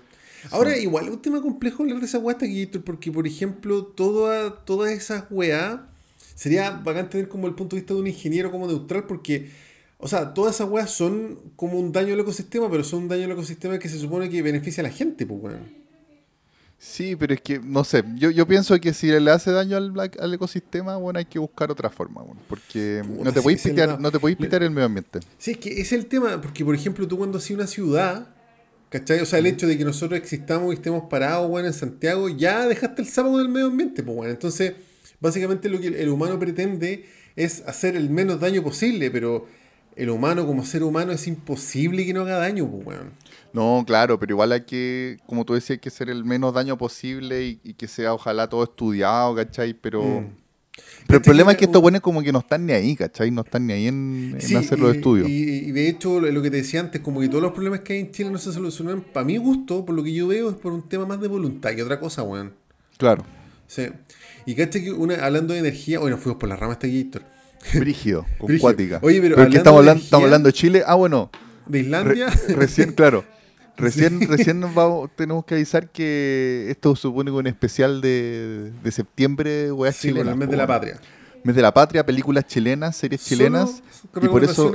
Ahora, 0.49 0.75
igual 0.77 1.05
es 1.05 1.11
un 1.11 1.21
tema 1.21 1.39
complejo 1.41 1.83
hablar 1.83 1.99
de 1.99 2.05
esa 2.07 2.17
wea 2.17 2.35
Taquillito, 2.37 2.81
porque 2.81 3.11
por 3.11 3.27
ejemplo, 3.27 3.83
toda, 3.85 4.55
todas 4.65 4.91
esas 4.91 5.25
weas, 5.29 5.79
sería 6.35 6.71
bacán 6.71 7.09
tener 7.09 7.27
como 7.27 7.45
el 7.47 7.53
punto 7.53 7.75
de 7.75 7.81
vista 7.81 7.93
de 7.93 7.99
un 7.99 8.07
ingeniero 8.07 8.49
como 8.49 8.65
neutral, 8.65 9.05
porque, 9.05 9.49
o 9.99 10.07
sea, 10.07 10.33
todas 10.33 10.55
esas 10.55 10.67
weas 10.67 10.89
son 10.89 11.37
como 11.55 11.77
un 11.79 11.91
daño 11.91 12.13
al 12.15 12.19
ecosistema, 12.21 12.71
pero 12.71 12.83
son 12.83 13.03
un 13.03 13.07
daño 13.09 13.25
al 13.25 13.31
ecosistema 13.33 13.77
que 13.77 13.87
se 13.87 13.99
supone 13.99 14.29
que 14.29 14.41
beneficia 14.41 14.81
a 14.81 14.87
la 14.87 14.93
gente, 14.93 15.27
pues 15.27 15.39
weón. 15.43 15.80
Sí, 16.83 17.15
pero 17.15 17.35
es 17.35 17.41
que, 17.41 17.59
no 17.59 17.83
sé, 17.83 18.03
yo, 18.15 18.31
yo 18.31 18.47
pienso 18.47 18.79
que 18.79 18.91
si 18.91 19.07
le 19.07 19.29
hace 19.29 19.51
daño 19.51 19.77
al, 19.77 19.93
al 19.99 20.33
ecosistema, 20.33 20.97
bueno, 20.97 21.19
hay 21.19 21.25
que 21.25 21.37
buscar 21.37 21.69
otra 21.69 21.91
forma, 21.91 22.23
bueno, 22.23 22.41
porque 22.49 23.03
Puta, 23.05 23.23
no 23.25 23.31
te 23.31 23.39
podéis 23.39 23.63
el 23.67 23.75
ma- 23.75 23.97
no 23.99 24.11
te 24.11 24.19
podéis 24.19 24.39
pitear 24.39 24.63
el 24.63 24.71
medio 24.71 24.87
ambiente. 24.87 25.19
Sí, 25.37 25.51
es 25.51 25.57
que 25.59 25.79
es 25.79 25.91
el 25.91 26.07
tema, 26.07 26.41
porque 26.41 26.65
por 26.65 26.73
ejemplo 26.73 27.07
tú 27.07 27.19
cuando 27.19 27.37
hacías 27.37 27.59
una 27.59 27.67
ciudad, 27.67 28.29
¿cachai? 28.89 29.19
O 29.19 29.27
sea, 29.27 29.37
el 29.37 29.45
hecho 29.45 29.67
de 29.67 29.77
que 29.77 29.85
nosotros 29.85 30.19
existamos 30.19 30.71
y 30.73 30.77
estemos 30.77 31.03
parados, 31.07 31.47
bueno, 31.47 31.67
en 31.67 31.73
Santiago, 31.75 32.29
ya 32.29 32.67
dejaste 32.67 33.03
el 33.03 33.07
sábado 33.07 33.37
del 33.37 33.49
medio 33.49 33.67
ambiente, 33.67 34.01
pues, 34.01 34.15
bueno. 34.17 34.31
Entonces, 34.33 34.73
básicamente 35.19 35.69
lo 35.69 35.79
que 35.79 35.85
el, 35.89 35.93
el 35.93 36.09
humano 36.09 36.39
pretende 36.39 37.05
es 37.35 37.61
hacer 37.67 37.95
el 37.95 38.09
menos 38.09 38.39
daño 38.39 38.63
posible, 38.63 39.11
pero 39.11 39.45
el 39.95 40.09
humano 40.09 40.47
como 40.47 40.65
ser 40.65 40.81
humano 40.81 41.11
es 41.11 41.27
imposible 41.27 42.07
que 42.07 42.13
no 42.15 42.21
haga 42.21 42.37
daño, 42.39 42.67
pues, 42.67 42.85
bueno. 42.85 43.01
No, 43.53 43.83
claro, 43.85 44.19
pero 44.19 44.33
igual 44.33 44.51
hay 44.51 44.61
que, 44.61 45.17
como 45.25 45.45
tú 45.45 45.53
decías, 45.53 45.71
hay 45.71 45.79
que 45.79 45.89
hacer 45.89 46.09
el 46.09 46.23
menos 46.23 46.53
daño 46.53 46.77
posible 46.77 47.43
y, 47.45 47.59
y 47.63 47.73
que 47.73 47.87
sea 47.87 48.13
ojalá 48.13 48.47
todo 48.49 48.63
estudiado, 48.63 49.35
¿cachai? 49.35 49.73
Pero, 49.73 50.01
Mm. 50.03 50.05
pero 50.05 50.21
el 50.21 51.07
¿Cachai 51.07 51.19
problema 51.21 51.51
que 51.51 51.55
es 51.55 51.59
que 51.59 51.65
estos 51.65 51.81
buenos 51.81 51.99
como 52.01 52.21
que 52.23 52.31
no 52.31 52.39
están 52.39 52.65
ni 52.65 52.71
ahí, 52.73 52.95
¿cachai? 52.95 53.29
No 53.29 53.41
están 53.41 53.67
ni 53.67 53.73
ahí 53.73 53.87
en, 53.87 54.31
en 54.35 54.41
Sí, 54.41 54.55
hacer 54.55 54.79
los 54.79 54.93
y- 54.93 54.97
estudios. 54.97 55.29
Y, 55.29 55.33
y 55.67 55.71
de 55.71 55.89
hecho, 55.89 56.19
lo 56.21 56.41
que 56.41 56.49
te 56.49 56.57
decía 56.57 56.79
antes, 56.79 57.01
como 57.01 57.19
que 57.19 57.27
todos 57.27 57.41
los 57.41 57.51
problemas 57.51 57.81
que 57.81 57.93
hay 57.93 57.99
en 57.99 58.11
Chile 58.11 58.29
no 58.31 58.37
se 58.37 58.53
solucionan, 58.53 59.01
para 59.01 59.25
mi 59.25 59.35
gusto, 59.37 59.85
por 59.85 59.95
lo 59.95 60.03
que 60.03 60.13
yo 60.13 60.27
veo, 60.27 60.49
es 60.49 60.55
por 60.55 60.71
un 60.71 60.87
tema 60.87 61.05
más 61.05 61.19
de 61.19 61.27
voluntad 61.27 61.71
que 61.75 61.83
otra 61.83 61.99
cosa, 61.99 62.23
weón. 62.23 62.53
Claro, 62.97 63.25
Sí. 63.67 63.87
Y 64.45 64.55
cacha 64.55 64.81
que 64.81 64.91
una, 64.91 65.15
hablando 65.25 65.53
de 65.53 65.59
energía, 65.59 65.99
bueno, 65.99 66.17
fuimos 66.17 66.39
por 66.39 66.49
la 66.49 66.55
rama 66.57 66.73
aquí, 66.73 66.99
Héctor. 67.01 67.23
brígido, 67.73 68.25
con 68.37 68.47
Brígido. 68.47 68.61
cuática. 68.61 68.99
Oye, 69.03 69.21
pero 69.21 69.35
es 69.35 69.35
que 69.35 69.41
hablando 69.43 69.57
estamos 69.57 69.75
de 69.75 69.79
hablando, 69.89 70.03
estamos 70.03 70.23
hablando 70.25 70.47
de 70.47 70.53
Chile. 70.53 70.83
Ah, 70.85 70.95
bueno, 70.95 71.29
De 71.67 71.77
re- 71.79 71.85
Islandia. 71.85 72.27
recién, 72.49 72.93
claro. 72.93 73.23
Recién, 73.81 74.21
recién 74.27 74.59
nos 74.59 74.73
vamos, 74.73 75.09
tenemos 75.15 75.45
que 75.45 75.55
avisar 75.55 75.89
que 75.89 76.67
esto 76.69 76.95
supone 76.95 77.31
un 77.31 77.47
especial 77.47 78.01
de, 78.01 78.71
de 78.83 78.91
septiembre, 78.91 79.71
weas 79.71 79.95
Sí, 79.95 80.11
por 80.11 80.27
el 80.27 80.35
mes 80.35 80.47
po, 80.47 80.51
de 80.51 80.57
la 80.57 80.67
patria. 80.67 80.99
Mes 81.43 81.55
de 81.55 81.61
la 81.61 81.73
patria, 81.73 82.05
películas 82.05 82.45
chilenas, 82.45 82.95
series 82.95 83.25
chilenas. 83.25 83.81
Y 84.21 84.27
por 84.27 84.43
eso, 84.43 84.71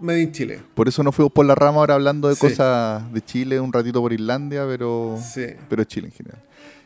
Made 0.00 0.20
in 0.20 0.32
Chile. 0.32 0.60
por 0.74 0.88
eso 0.88 1.02
nos 1.02 1.14
fuimos 1.14 1.32
por 1.32 1.46
la 1.46 1.54
rama 1.54 1.78
ahora 1.78 1.94
hablando 1.94 2.28
de 2.28 2.34
Sí. 2.34 2.40
cosas 2.42 3.10
de 3.12 3.20
Chile, 3.24 3.60
un 3.60 3.72
ratito 3.72 4.00
por 4.02 4.12
Irlandia, 4.12 4.66
pero, 4.66 5.16
Sí. 5.22 5.46
pero 5.68 5.84
Chile 5.84 6.08
en 6.08 6.12
general. 6.12 6.42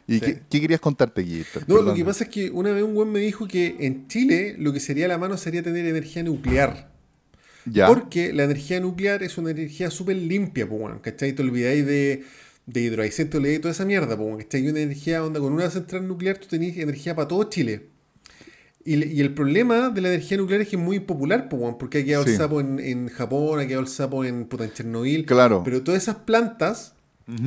¿Y 0.07 0.15
Sí. 0.15 0.21
qué, 0.21 0.41
qué 0.49 0.61
querías 0.61 0.81
contarte? 0.81 1.21
Héctor? 1.23 1.65
No, 1.67 1.83
lo 1.83 1.95
que 1.95 2.05
pasa 2.05 2.25
es 2.25 2.31
que 2.31 2.51
una 2.51 2.71
vez 2.71 2.83
un 2.85 2.95
buen 2.95 3.11
me 3.11 3.19
dijo 3.19 3.47
que 3.49 3.77
en 3.81 4.07
Chile 4.09 4.55
lo 4.59 4.73
que 4.73 4.81
sería 4.81 5.09
la 5.09 5.19
mano 5.19 5.37
sería 5.37 5.63
tener 5.63 5.85
energía 5.87 6.23
nuclear. 6.23 6.91
Ya. 7.71 7.87
Porque 7.89 8.33
la 8.33 8.45
energía 8.45 8.81
nuclear 8.81 9.23
es 9.23 9.39
una 9.39 9.51
energía 9.51 9.91
súper 9.91 10.17
limpia, 10.17 10.69
pues, 10.69 10.81
weón, 10.81 10.99
¿cachai? 11.01 11.33
Te 11.33 11.43
olvidáis 11.43 11.85
de, 11.87 12.25
de 12.67 12.81
hidroaicén, 12.81 13.31
te 13.31 13.37
olvidáis 13.39 13.59
de 13.59 13.63
toda 13.63 13.73
esa 13.73 13.85
mierda, 13.85 14.17
pues, 14.17 14.21
weón, 14.27 14.39
¿cachai? 14.39 14.65
Y 14.65 14.69
una 14.69 14.81
energía 14.81 15.25
onda 15.25 15.41
con 15.41 15.53
una 15.53 15.69
central 15.71 16.07
nuclear 16.07 16.39
tú 16.39 16.47
tenés 16.49 16.77
energía 16.79 17.15
para 17.17 17.29
todo 17.29 17.45
Chile. 17.45 17.87
Y, 18.85 19.05
y 19.07 19.21
el 19.21 19.35
problema 19.35 19.91
de 19.91 20.01
la 20.01 20.09
energía 20.09 20.37
nuclear 20.39 20.63
es 20.63 20.69
que 20.69 20.77
es 20.77 20.83
muy 20.83 20.97
impopular, 20.97 21.49
pues, 21.49 21.61
weón, 21.61 21.77
porque 21.79 21.99
ha 21.99 22.05
quedado 22.05 22.25
Sí. 22.25 22.31
el 22.31 22.37
sapo 22.37 22.61
en, 22.61 22.79
en 22.81 23.09
Japón, 23.09 23.61
ha 23.61 23.67
quedado 23.67 23.83
el 23.83 23.89
sapo 23.89 24.25
en, 24.25 24.47
puta, 24.47 24.65
en 24.65 24.73
Chernobyl. 24.73 25.27
Claro. 25.27 25.63
Pero 25.65 25.83
todas 25.83 26.03
esas 26.03 26.17
plantas. 26.17 26.95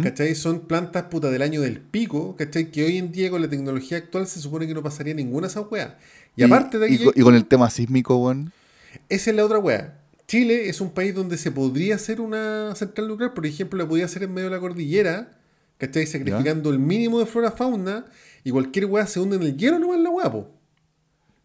¿cachai? 0.03 0.35
Son 0.35 0.59
plantas 0.67 1.05
puta 1.05 1.31
del 1.31 1.41
año 1.41 1.59
del 1.59 1.79
pico, 1.79 2.35
¿cachai? 2.35 2.69
Que 2.69 2.83
hoy 2.85 2.97
en 2.97 3.11
día 3.11 3.31
con 3.31 3.41
la 3.41 3.49
tecnología 3.49 3.97
actual 3.97 4.27
se 4.27 4.39
supone 4.39 4.67
que 4.67 4.75
no 4.75 4.83
pasaría 4.83 5.15
ninguna 5.15 5.47
de 5.47 5.51
esas 5.53 5.65
weas. 5.71 5.93
Y, 6.35 6.43
aparte 6.43 6.77
de 6.77 6.87
y, 6.91 6.93
aquí, 6.97 7.03
co- 7.05 7.13
y 7.15 7.21
con 7.23 7.33
el 7.33 7.45
tema 7.47 7.67
sísmico, 7.71 8.15
weón. 8.17 8.51
esa 9.09 9.31
es 9.31 9.35
la 9.35 9.43
otra 9.43 9.57
wea. 9.57 9.97
Chile 10.31 10.69
es 10.69 10.79
un 10.79 10.91
país 10.91 11.13
donde 11.13 11.37
se 11.37 11.51
podría 11.51 11.95
hacer 11.95 12.21
una 12.21 12.73
central 12.75 13.09
nuclear, 13.09 13.33
por 13.33 13.45
ejemplo, 13.45 13.77
la 13.77 13.85
podía 13.85 14.05
hacer 14.05 14.23
en 14.23 14.33
medio 14.33 14.49
de 14.49 14.55
la 14.55 14.61
cordillera, 14.61 15.37
¿cachai? 15.77 16.07
Sacrificando 16.07 16.69
el 16.69 16.79
mínimo 16.79 17.19
de 17.19 17.25
flora 17.25 17.51
fauna 17.51 18.05
y 18.45 18.51
cualquier 18.51 18.85
wea 18.85 19.05
se 19.07 19.19
hunde 19.19 19.35
en 19.35 19.43
el 19.43 19.57
hielo 19.57 19.77
nomás 19.77 19.99
la 19.99 20.31
po. 20.31 20.47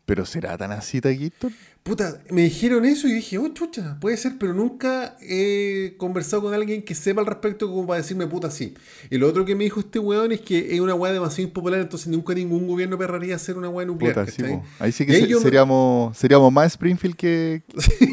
Pero 0.07 0.25
será 0.25 0.57
tan 0.57 0.71
así, 0.73 1.01
Taquito? 1.01 1.51
Puta, 1.83 2.21
me 2.31 2.42
dijeron 2.42 2.85
eso 2.85 3.07
y 3.07 3.12
dije, 3.12 3.38
oh, 3.38 3.49
chucha, 3.55 3.97
puede 4.01 4.16
ser, 4.16 4.33
pero 4.40 4.53
nunca 4.53 5.16
he 5.21 5.95
conversado 5.99 6.42
con 6.42 6.53
alguien 6.55 6.83
que 6.83 6.97
sepa 6.97 7.21
al 7.21 7.29
respecto 7.29 7.69
como 7.69 7.87
para 7.87 8.03
decirme, 8.03 8.27
puta, 8.27 8.51
sí. 8.51 8.75
Y 9.09 9.19
lo 9.19 9.29
otro 9.29 9.45
que 9.45 9.55
me 9.55 9.62
dijo 9.64 9.79
este 9.81 10.01
weón 10.01 10.33
es 10.33 10.40
que 10.40 10.75
es 10.75 10.81
una 10.81 10.95
weá 10.95 11.12
demasiado 11.12 11.42
impopular, 11.49 11.81
entonces 11.81 12.09
nunca 12.09 12.35
ningún 12.35 12.66
gobierno 12.66 12.99
perraría 12.99 13.37
hacer 13.37 13.57
una 13.57 13.69
weá 13.69 13.87
nuclear, 13.87 14.14
Puta, 14.14 14.27
sí, 14.31 14.42
po. 14.42 14.64
Ahí 14.81 14.90
sí 14.90 15.07
que 15.07 15.12
se- 15.12 15.27
yo 15.29 15.38
seríamos, 15.40 16.16
seríamos 16.19 16.53
más 16.53 16.73
Springfield 16.73 17.14
que, 17.14 17.62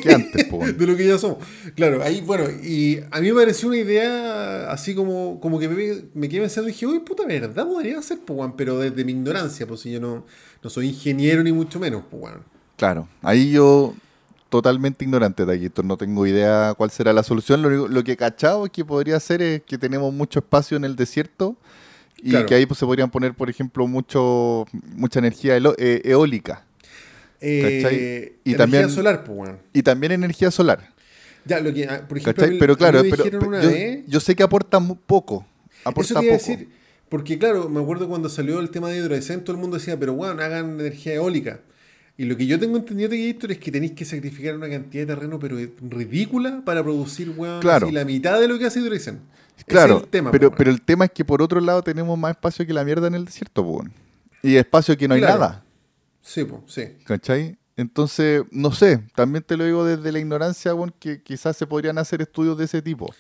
que 0.04 0.14
antes, 0.14 0.46
po, 0.46 0.64
de 0.66 0.86
lo 0.88 0.96
que 0.96 1.08
ya 1.08 1.18
somos. 1.18 1.38
Claro, 1.76 2.04
ahí, 2.04 2.22
bueno, 2.22 2.46
y 2.64 3.00
a 3.10 3.22
mí 3.22 3.32
me 3.32 3.40
pareció 3.40 3.70
una 3.70 3.78
idea 3.78 4.72
así 4.72 4.94
como, 4.94 5.40
como 5.40 5.58
que 5.58 5.68
me, 5.68 6.04
me 6.14 6.30
quedé 6.30 6.42
pensando 6.42 6.70
y 6.70 6.74
dije, 6.74 6.86
uy, 6.86 7.00
puta 7.00 7.26
verdad, 7.26 7.66
podría 7.68 8.00
ser, 8.04 8.20
weón, 8.28 8.56
pero 8.56 8.78
desde 8.80 9.04
mi 9.04 9.14
ignorancia, 9.14 9.66
pues 9.66 9.80
si 9.80 9.92
yo 9.92 10.00
no, 10.00 10.26
no 10.64 10.70
soy 10.70 10.88
ingeniero 10.90 11.44
ni 11.44 11.52
mucho 11.52 11.80
menos, 11.80 12.04
pues, 12.10 12.24
weón. 12.24 12.42
Claro, 12.78 13.08
ahí 13.22 13.52
yo 13.52 13.94
totalmente 14.50 15.04
ignorante, 15.04 15.46
Taquito. 15.46 15.84
No 15.84 15.98
tengo 15.98 16.26
idea 16.28 16.74
cuál 16.78 16.92
será 16.92 17.12
la 17.14 17.24
solución. 17.24 17.62
Lo, 17.62 17.68
único- 17.70 17.88
lo 17.88 18.04
que 18.04 18.14
he 18.14 18.18
cachado 18.18 18.66
es 18.66 18.72
que 18.72 18.86
podría 18.86 19.20
ser 19.20 19.42
es 19.42 19.62
que 19.64 19.78
tenemos 19.78 20.14
mucho 20.14 20.40
espacio 20.40 20.78
en 20.78 20.84
el 20.86 20.96
desierto 20.96 21.56
y 22.18 22.30
Claro. 22.32 22.46
que 22.46 22.56
ahí 22.56 22.66
pues, 22.66 22.78
se 22.80 22.86
podrían 22.86 23.10
poner, 23.10 23.34
por 23.34 23.50
ejemplo, 23.50 23.86
mucho 23.88 24.66
mucha 24.96 25.20
energía 25.20 25.58
eh, 25.58 26.02
eólica 26.06 26.64
Eh. 27.42 28.38
Y 28.44 28.52
energía 28.52 28.58
también- 28.58 28.90
solar, 28.90 29.24
pues, 29.24 29.52
y 29.74 29.84
también 29.84 30.12
energía 30.14 30.50
solar. 30.52 30.92
Ya, 31.46 31.60
lo 31.60 31.74
que, 31.74 31.86
ah, 31.86 32.06
por 32.08 32.18
ejemplo, 32.18 32.46
Pero 32.58 32.78
claro, 32.78 33.02
pero, 33.10 33.26
pero 33.40 33.62
yo, 34.08 34.20
sé 34.22 34.34
que 34.34 34.44
aporta 34.44 34.80
muy 34.80 34.98
poco. 35.06 35.46
Aporta 35.84 36.14
Eso 36.14 36.20
te 36.22 36.26
iba 36.26 36.36
a 36.36 36.38
poco. 36.38 36.50
decir, 36.52 36.70
porque 37.14 37.38
claro, 37.38 37.70
me 37.70 37.80
acuerdo 37.80 38.08
cuando 38.08 38.28
salió 38.28 38.60
el 38.60 38.72
tema 38.72 38.90
de 38.90 38.98
hidroaicén, 38.98 39.44
todo 39.44 39.56
el 39.56 39.62
mundo 39.62 39.78
decía, 39.78 40.00
pero 40.00 40.16
bueno, 40.16 40.42
hagan 40.42 40.80
energía 40.80 41.14
eólica. 41.14 41.60
Y 42.18 42.26
lo 42.26 42.36
que 42.36 42.48
yo 42.48 42.60
tengo 42.60 42.76
entendido 42.76 43.08
de 43.10 43.32
Gator 43.32 43.52
es 43.52 43.60
que 43.60 43.72
tenéis 43.72 43.92
que 43.92 44.04
sacrificar 44.04 44.56
una 44.56 44.68
cantidad 44.68 45.04
de 45.06 45.14
terreno, 45.14 45.38
pero 45.38 45.56
ridícula, 45.92 46.64
para 46.66 46.82
producir, 46.82 47.30
weón, 47.38 47.62
Claro. 47.62 47.92
la 47.92 48.04
mitad 48.04 48.40
de 48.40 48.48
lo 48.48 48.58
que 48.58 48.66
hace 48.66 48.80
hidroaicén. 48.80 49.20
Ese 49.56 49.66
Claro, 49.66 49.98
es 49.98 50.04
el 50.06 50.10
tema, 50.10 50.32
pero, 50.32 50.50
pero 50.56 50.72
el 50.72 50.82
tema 50.82 51.06
es 51.06 51.12
que 51.12 51.24
por 51.24 51.44
otro 51.44 51.62
lado 51.62 51.84
tenemos 51.84 52.18
más 52.18 52.32
espacio 52.32 52.66
que 52.66 52.74
la 52.74 52.84
mierda 52.84 53.06
en 53.06 53.14
el 53.14 53.26
desierto, 53.26 53.62
weón. 53.62 53.94
y 54.42 54.56
espacio 54.56 54.98
que 54.98 55.08
no 55.08 55.14
hay 55.14 55.22
Claro. 55.22 55.38
nada. 55.40 55.64
Sí, 56.24 56.44
pues, 56.46 56.62
sí. 56.66 56.82
¿Cachai? 57.04 57.60
Entonces, 57.78 58.42
no 58.50 58.72
sé, 58.72 59.04
también 59.14 59.44
te 59.44 59.56
lo 59.56 59.66
digo 59.66 59.86
desde 59.86 60.12
la 60.12 60.18
ignorancia, 60.18 60.74
weón, 60.74 60.92
que 61.00 61.22
quizás 61.22 61.58
se 61.58 61.68
podrían 61.68 62.00
hacer 62.00 62.24
estudios 62.24 62.58
de 62.58 62.66
ese 62.66 62.82
tipo. 62.82 63.14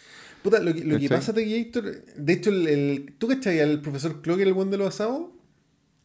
Puta, 0.43 0.59
lo 0.59 0.73
que, 0.73 0.83
lo 0.83 0.99
que 0.99 1.07
pasa 1.09 1.31
de 1.31 1.63
Gator, 1.63 2.03
de 2.17 2.33
hecho, 2.33 2.49
el, 2.49 2.67
el- 2.67 3.13
¿tú 3.17 3.27
cachai 3.27 3.59
al 3.61 3.81
profesor 3.81 4.21
Clocker, 4.21 4.45
el 4.47 4.53
buen 4.53 4.69
de 4.69 4.77
los 4.77 4.87
asados? 4.89 5.27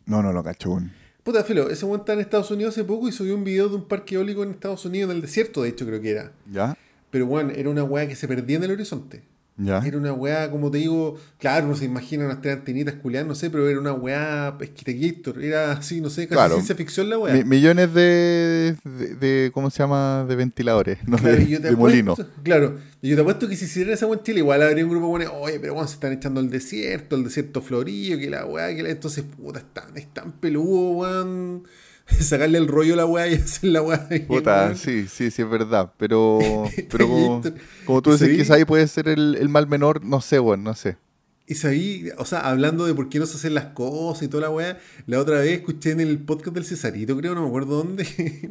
No, 0.07 0.23
no 0.23 0.33
lo 0.33 0.43
cacho. 0.43 0.81
Puta, 1.25 1.45
filo, 1.45 1.69
ese 1.69 1.85
buen 1.85 2.01
está 2.01 2.15
en 2.15 2.21
Estados 2.21 2.51
Unidos 2.51 2.73
hace 2.75 2.85
poco 2.85 3.09
y 3.09 3.13
subió 3.13 3.35
un 3.35 3.45
video 3.45 3.69
de 3.69 3.75
un 3.77 3.89
parque 3.89 4.15
eólico 4.15 4.43
en 4.45 4.53
Estados 4.53 4.85
Unidos, 4.87 5.11
en 5.11 5.17
el 5.17 5.23
desierto, 5.23 5.63
de 5.63 5.69
hecho, 5.71 5.85
creo 5.87 6.01
que 6.01 6.11
era. 6.13 6.33
¿Ya? 6.51 6.79
Pero, 7.11 7.27
bueno, 7.27 7.51
era 7.55 7.69
una 7.69 7.85
weá 7.85 8.07
que 8.09 8.17
se 8.17 8.27
perdía 8.29 8.57
en 8.57 8.65
el 8.65 8.71
horizonte. 8.71 9.23
¿Ya? 9.61 9.79
Era 9.85 9.99
una 9.99 10.13
weá, 10.13 10.49
como 10.53 10.71
te 10.71 10.79
digo, 10.79 11.17
claro, 11.39 11.67
uno 11.67 11.75
se 11.75 11.85
imagina 11.85 12.25
unas 12.25 12.41
tres 12.41 12.55
antenitas 12.55 12.95
culiadas, 12.95 13.27
no 13.27 13.35
sé, 13.35 13.51
pero 13.51 13.69
era 13.69 13.81
una 13.81 13.93
weá 13.93 14.57
Gator, 14.57 15.43
era 15.43 15.73
así, 15.73 16.01
no 16.01 16.11
sé, 16.11 16.29
casi 16.29 16.35
Claro. 16.37 16.55
ciencia 16.55 16.77
ficción 16.77 17.11
la 17.11 17.19
weá. 17.19 17.35
Mi- 17.35 17.43
millones 17.45 17.93
de, 17.93 18.77
de, 18.85 19.15
de- 19.17 19.51
¿cómo 19.53 19.69
se 19.71 19.79
llama? 19.81 20.25
De 20.29 20.37
ventiladores, 20.37 20.99
no 21.09 21.17
Claro, 21.17 21.37
de, 21.39 21.47
yo 21.49 21.61
te 21.61 21.71
de 21.71 21.77
molino. 21.77 22.13
apuesto- 22.13 22.33
Claro, 22.45 22.79
y 23.03 23.09
yo 23.09 23.17
te 23.17 23.23
apuesto 23.23 23.49
que 23.49 23.57
si 23.57 23.65
hicieran 23.65 23.95
esa 23.95 24.07
weá 24.07 24.19
en 24.19 24.25
Chile, 24.25 24.39
igual 24.39 24.63
habría 24.63 24.85
un 24.85 24.91
grupo 24.91 25.09
bueno, 25.09 25.33
oye, 25.35 25.59
pero 25.59 25.75
bueno, 25.75 25.89
se 25.89 25.95
están 25.95 26.13
echando 26.13 26.39
al 26.39 26.51
desierto, 26.51 27.17
el 27.17 27.25
desierto 27.25 27.61
florido, 27.61 28.17
que 28.17 28.31
la 28.31 28.47
weá, 28.47 28.73
que 28.77 28.85
la... 28.85 28.91
Entonces, 28.91 29.25
puta, 29.25 29.59
están, 29.59 29.97
están 29.97 30.33
peludo, 30.33 30.91
weón. 30.93 31.65
Sacarle 32.21 32.59
el 32.59 32.69
rollo 32.69 32.95
a 32.95 32.97
la 32.97 33.07
weá 33.07 33.29
y 33.29 33.35
hacer 33.37 33.71
la 33.71 33.83
weá. 33.83 34.09
Puta, 34.27 34.75
sí, 34.75 35.07
sí, 35.09 35.31
sí, 35.31 35.43
es 35.43 35.51
verdad. 35.51 35.93
Pero, 35.99 36.39
pero 36.91 37.09
como, 37.09 37.43
como 37.85 38.03
tú 38.03 38.13
dices, 38.13 38.29
Sí. 38.31 38.37
quizás 38.37 38.57
ahí 38.57 38.65
puede 38.65 38.87
ser 38.89 39.09
el, 39.09 39.37
el 39.41 39.49
mal 39.49 39.67
menor, 39.69 40.05
no 40.05 40.21
sé, 40.21 40.41
weón, 40.41 40.63
no 40.65 40.75
sé. 40.75 40.97
Y 41.51 41.55
sabí, 41.55 42.11
o 42.19 42.27
sea, 42.27 42.41
hablando 42.41 42.85
de 42.85 42.93
por 42.95 43.09
qué 43.09 43.19
no 43.19 43.25
se 43.25 43.37
hacen 43.39 43.55
las 43.55 43.67
cosas 43.67 44.25
y 44.25 44.29
toda 44.29 44.43
la 44.43 44.51
weá, 44.51 44.79
la 45.07 45.19
otra 45.19 45.41
vez 45.41 45.59
escuché 45.61 45.93
en 45.93 46.01
el 46.01 46.19
podcast 46.19 46.55
del 46.55 46.67
Cesarito, 46.67 47.17
creo, 47.17 47.35
no 47.35 47.41
me 47.41 47.49
acuerdo 47.49 47.77
dónde, 47.79 48.07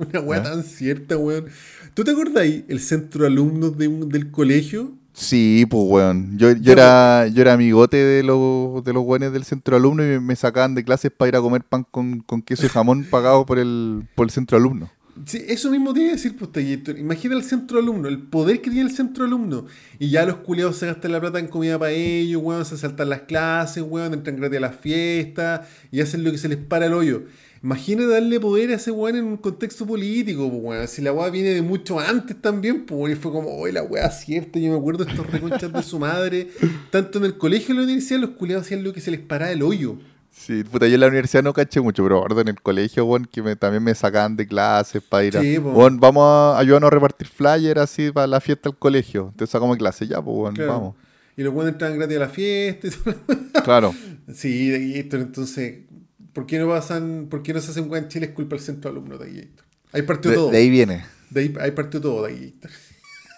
una 0.10 0.20
weá 0.20 0.42
tan 0.42 0.64
cierta, 0.64 1.16
weón. 1.16 1.46
¿Tú 1.94 2.04
te 2.04 2.10
acordás 2.12 2.38
ahí, 2.38 2.66
el 2.68 2.80
centro 2.80 3.22
de 3.22 3.28
alumnos 3.28 3.78
de 3.78 3.88
un- 3.88 4.10
del 4.10 4.32
colegio? 4.32 4.94
Sí, 5.18 5.66
pues, 5.68 5.84
weón. 5.84 6.38
Yo, 6.38 6.52
yo, 6.52 6.72
era, 6.72 7.28
yo 7.28 7.42
era 7.42 7.54
amigote 7.54 7.98
de 7.98 8.22
los, 8.22 8.84
de 8.84 8.94
los 8.94 9.04
weones 9.04 9.34
del 9.34 9.46
centro 9.46 9.76
alumno 9.76 10.04
y 10.04 10.20
me, 10.20 10.36
sacaban 10.36 10.76
de 10.76 10.84
clases 10.84 11.12
para 11.12 11.30
ir 11.30 11.36
a 11.36 11.42
comer 11.42 11.64
pan 11.64 11.88
con, 11.90 12.20
con 12.20 12.44
queso 12.44 12.68
y 12.68 12.70
jamón 12.70 13.04
pagado 13.10 13.44
por 13.44 13.58
el, 13.58 14.08
por 14.14 14.28
el 14.28 14.30
centro 14.30 14.58
alumno. 14.58 14.92
Sí, 15.26 15.44
eso 15.48 15.72
mismo 15.72 15.92
iba 15.96 16.10
a 16.10 16.12
decir, 16.12 16.38
pues. 16.38 16.52
Imagina 17.00 17.36
el 17.36 17.42
centro 17.42 17.80
alumno, 17.80 18.08
el 18.08 18.20
poder 18.20 18.62
que 18.62 18.70
tiene 18.70 18.88
el 18.88 18.96
centro 18.96 19.26
alumno. 19.26 19.66
Y 19.98 20.12
ya 20.12 20.24
los 20.24 20.38
culiados 20.38 20.78
se 20.78 20.86
gastan 20.86 21.12
la 21.12 21.20
plata 21.20 21.40
en 21.40 21.48
comida 21.48 21.80
para 21.80 21.94
ellos, 21.94 22.40
weón, 22.44 22.64
se 22.64 22.78
saltan 22.78 23.10
las 23.10 23.22
clases, 23.22 23.82
weón, 23.82 24.14
entran 24.14 24.36
gratis 24.36 24.58
a 24.58 24.62
las 24.62 24.76
fiestas 24.76 25.68
y 25.92 26.00
hacen 26.00 26.24
lo 26.24 26.32
que 26.32 26.38
se 26.38 26.48
les 26.48 26.60
para 26.60 26.86
el 26.86 26.94
hoyo. 26.94 27.24
Imagina 27.64 28.06
darle 28.06 28.40
poder 28.40 28.70
a 28.72 28.76
ese 28.76 28.92
weón 28.92 29.16
en 29.16 29.26
un 29.26 29.38
contexto 29.38 29.86
político, 29.86 30.50
pues, 30.50 30.62
weón. 30.64 30.88
Si 30.88 31.02
la 31.02 31.12
weá 31.14 31.30
viene 31.30 31.50
de 31.50 31.62
mucho 31.62 32.00
antes 32.00 32.40
también, 32.42 32.86
pues, 32.86 33.14
y 33.14 33.16
fue 33.16 33.32
como, 33.32 33.50
oye, 33.58 33.74
la 33.74 33.84
weá 33.84 34.10
cierta. 34.12 34.60
Yo 34.60 34.72
me 34.72 34.78
acuerdo 34.78 35.04
de 35.06 35.12
estos 35.12 35.28
reconchas 35.30 35.72
de 35.74 35.84
su 35.84 36.00
madre. 36.00 36.50
Tanto 36.92 37.18
en 37.20 37.26
el 37.26 37.38
colegio 37.38 37.68
como 37.70 37.80
en 37.82 37.86
la 37.88 37.92
universidad, 37.94 38.20
los 38.20 38.30
culiados 38.32 38.66
hacían 38.66 38.84
lo 38.84 38.94
que 38.94 39.02
se 39.02 39.12
les 39.12 39.20
paraba 39.20 39.52
el 39.52 39.62
hoyo. 39.64 39.98
Sí, 40.32 40.64
puta, 40.64 40.88
yo 40.88 40.94
en 40.94 41.00
la 41.02 41.08
universidad 41.08 41.42
no 41.42 41.52
caché 41.52 41.82
mucho, 41.82 42.04
pero 42.04 42.40
en 42.42 42.48
el 42.50 42.62
colegio, 42.62 43.06
weón, 43.06 43.26
que 43.26 43.42
me- 43.42 43.56
también 43.56 43.82
me 43.84 43.96
sacaban 43.96 44.36
de 44.36 44.46
clases 44.46 45.02
para 45.02 45.26
ir 45.26 45.36
a... 45.36 45.42
Sí. 45.42 45.58
Weón, 45.58 46.00
vamos 46.00 46.24
a 46.24 46.60
ayudarnos 46.60 46.90
a 46.90 46.94
repartir 46.94 47.28
flyers 47.28 47.80
así 47.82 48.12
para 48.12 48.28
la 48.28 48.40
fiesta 48.40 48.70
del 48.70 48.78
colegio. 48.78 49.34
Te 49.36 49.48
sacamos 49.48 49.76
de 49.76 49.80
clase, 49.80 50.06
ya, 50.08 50.22
pues, 50.22 50.38
weón, 50.38 50.54
Claro. 50.56 50.72
vamos. 50.74 50.96
Y 51.36 51.42
los 51.44 51.54
weones 51.54 51.74
entraban 51.74 51.98
gratis 51.98 52.18
a 52.18 52.20
la 52.20 52.30
fiesta 52.30 52.88
y 52.88 52.90
todo. 52.92 53.16
Claro. 53.64 53.96
Sí, 54.34 54.68
de 54.70 55.02
Gator, 55.04 55.22
entonces, 55.22 55.76
¿por 56.38 56.46
qué 56.46 56.60
no 56.60 56.68
pasan, 56.68 57.26
por 57.32 57.42
qué 57.42 57.52
no 57.52 57.60
se 57.60 57.72
hace 57.72 57.82
un 57.82 57.90
weá 57.90 58.00
en 58.00 58.10
Chile? 58.10 58.28
Es 58.28 58.32
culpa 58.34 58.56
del 58.56 58.64
centro 58.64 58.92
de 58.92 58.96
alumnos 59.00 59.20
de 59.20 59.26
Gator. 59.34 59.66
Ahí 59.92 60.04
partió 60.04 60.30
De, 60.30 60.38
todo. 60.38 60.52
de 60.52 60.58
ahí 60.60 60.70
viene, 60.70 61.04
De 61.32 61.42
ahí, 61.42 61.54
ahí 61.60 61.72
partió 61.72 62.00
todo 62.00 62.28
de 62.28 62.52
Gator. 62.60 62.70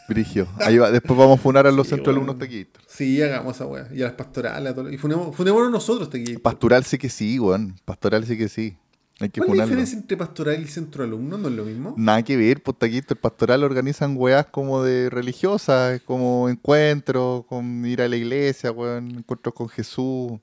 Brigio. 0.10 0.50
Ahí 0.58 0.78
va, 0.78 0.92
después 0.92 1.18
vamos 1.18 1.40
a 1.40 1.42
funar 1.42 1.66
a 1.66 1.72
los 1.72 1.88
Sí, 1.88 1.92
centros 1.96 2.14
weón. 2.14 2.30
alumnos. 2.30 2.50
Sí, 2.88 3.22
hagamos 3.22 3.56
esa 3.56 3.68
weá. 3.68 3.88
Y 3.94 4.02
a 4.02 4.06
las 4.08 4.16
pastorales, 4.16 4.70
a 4.74 4.76
todo. 4.76 4.92
Y 4.92 4.98
funemos, 4.98 5.34
funémonos 5.34 5.72
nosotros 5.72 6.10
de 6.12 6.20
Gator. 6.20 6.42
Pastoral 6.42 6.84
sí 6.84 6.98
que 6.98 7.08
sí, 7.08 7.40
weón. 7.40 7.80
Pastoral 7.86 8.26
sí 8.26 8.38
que 8.38 8.50
sí. 8.50 8.76
Hay 9.22 9.30
que 9.30 9.40
¿Cuál 9.40 9.52
es 9.52 9.58
la 9.60 9.64
diferencia 9.64 9.98
entre 9.98 10.18
pastoral 10.18 10.62
y 10.62 10.68
centro 10.68 11.04
de 11.04 11.08
alumnos? 11.08 11.40
¿No 11.40 11.48
es 11.48 11.54
lo 11.54 11.64
mismo? 11.64 11.94
Nada 11.98 12.22
que 12.24 12.36
ver, 12.36 12.62
pues 12.62 12.78
taquito, 12.78 13.14
el 13.14 13.20
pastoral 13.22 13.64
organizan 13.64 14.16
weas 14.18 14.46
como 14.48 14.84
de 14.84 15.10
religiosas, 15.10 16.02
como 16.02 16.50
encuentros, 16.50 17.46
con 17.46 17.86
ir 17.86 18.02
a 18.02 18.10
la 18.10 18.18
iglesia, 18.18 18.72
weón, 18.72 19.20
encuentros 19.20 19.54
con 19.56 19.70
Jesús. 19.70 20.34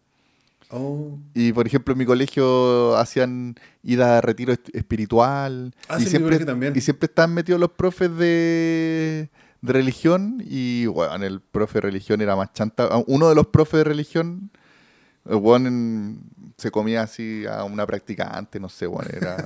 Oh. 0.70 1.18
Y 1.34 1.52
por 1.52 1.66
ejemplo 1.66 1.92
en 1.92 1.98
mi 1.98 2.06
colegio 2.06 2.96
hacían 2.96 3.54
ida 3.82 4.18
a 4.18 4.20
retiro 4.20 4.52
espiritual. 4.72 5.74
Ah, 5.88 5.96
y, 5.98 6.02
sí, 6.04 6.10
siempre, 6.10 6.44
también. 6.44 6.72
y 6.76 6.80
siempre 6.80 7.06
estaban 7.06 7.32
metidos 7.34 7.60
los 7.60 7.70
profes 7.70 8.16
de, 8.16 9.30
de 9.60 9.72
religión 9.72 10.42
y, 10.44 10.86
bueno, 10.86 11.24
el 11.24 11.40
profe 11.40 11.74
de 11.74 11.82
religión 11.82 12.20
era 12.20 12.34
más 12.36 12.52
chanta. 12.52 12.88
Uno 13.06 13.28
de 13.28 13.34
los 13.34 13.46
profes 13.46 13.78
de 13.78 13.84
religión, 13.84 14.50
el 15.24 15.36
en- 15.66 16.20
se 16.59 16.70
comía 16.70 17.02
así 17.02 17.44
a 17.46 17.64
una 17.64 17.86
practicante, 17.86 18.59
no 18.59 18.68
sé, 18.70 18.86
bueno, 18.86 19.11
era, 19.12 19.36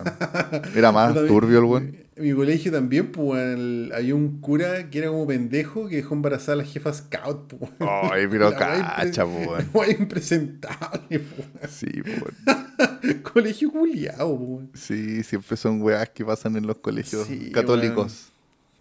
era 0.76 0.92
más 0.92 1.14
también- 1.14 1.26
turbio 1.34 1.58
el 1.58 1.64
weón. 1.64 1.96
En 2.16 2.24
mi 2.26 2.34
colegio 2.34 2.70
también, 2.70 3.10
pues, 3.12 3.92
había 3.94 4.14
un 4.14 4.40
cura 4.40 4.90
que 4.90 4.98
era 4.98 5.08
como 5.08 5.26
pendejo 5.26 5.88
que 5.88 5.96
dejó 5.96 6.14
embarazada 6.14 6.52
a 6.52 6.56
la 6.56 6.64
jefa 6.64 6.92
scout, 6.92 7.54
pues. 7.54 7.72
Ay, 7.80 8.26
pero 8.30 8.54
cacha, 8.56 9.24
weá 9.24 9.90
impresentable, 9.90 11.18
pues. 11.20 11.70
Sí, 11.72 11.88
weón. 12.04 13.22
Colegio 13.22 13.70
culiao, 13.72 14.38
pues. 14.70 14.82
sí, 14.82 15.22
siempre 15.24 15.56
son 15.56 15.80
weas 15.82 16.08
que 16.10 16.24
pasan 16.24 16.56
en 16.56 16.66
los 16.66 16.76
colegios 16.76 17.26
Sí, 17.26 17.50
católicos 17.50 18.28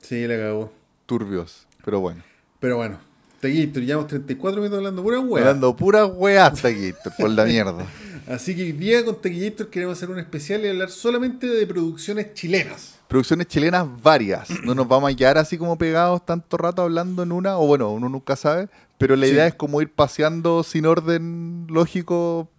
Sí, 0.01 0.27
la 0.27 0.38
cagó. 0.38 0.71
turbios, 1.05 1.65
pero 1.86 1.99
bueno. 2.01 2.21
Pero 2.59 2.75
bueno, 2.77 2.99
Teguito, 3.39 3.80
llevamos 3.80 4.07
34 4.09 4.57
minutos 4.61 4.77
hablando 4.80 5.01
pura 5.01 5.19
weá. 5.21 5.43
Hablando 5.43 5.75
pura 5.75 6.05
wea 6.05 6.47
hasta 6.47 6.67
aquí, 6.67 6.93
por 7.17 7.30
la 7.30 7.45
mierda. 7.45 7.86
Así 8.30 8.55
que 8.55 8.61
hoy 8.61 8.71
día 8.73 9.03
con 9.03 9.19
Tequillator 9.19 9.69
queremos 9.71 9.97
hacer 9.97 10.11
un 10.11 10.19
especial 10.19 10.63
y 10.63 10.67
hablar 10.69 10.91
solamente 10.91 11.47
de 11.47 11.65
producciones 11.65 12.36
chilenas. 12.36 12.99
Producciones 13.07 13.47
chilenas 13.47 13.88
varias. 14.03 14.49
No 14.63 14.75
nos 14.75 14.88
vamos 14.88 15.11
a 15.11 15.15
quedar 15.15 15.39
así 15.39 15.57
como 15.57 15.80
pegados 15.80 16.23
tanto 16.23 16.55
rato 16.57 16.84
hablando 16.84 17.23
en 17.23 17.32
una, 17.32 17.57
o 17.57 17.65
bueno, 17.65 17.89
uno 17.91 18.07
nunca 18.07 18.36
sabe, 18.36 18.69
pero 18.99 19.15
la 19.15 19.25
Sí. 19.25 19.32
idea 19.34 19.47
es 19.47 19.55
como 19.55 19.82
ir 19.82 19.91
paseando 19.91 20.61
sin 20.63 20.86
orden 20.86 21.65
lógico 21.69 22.51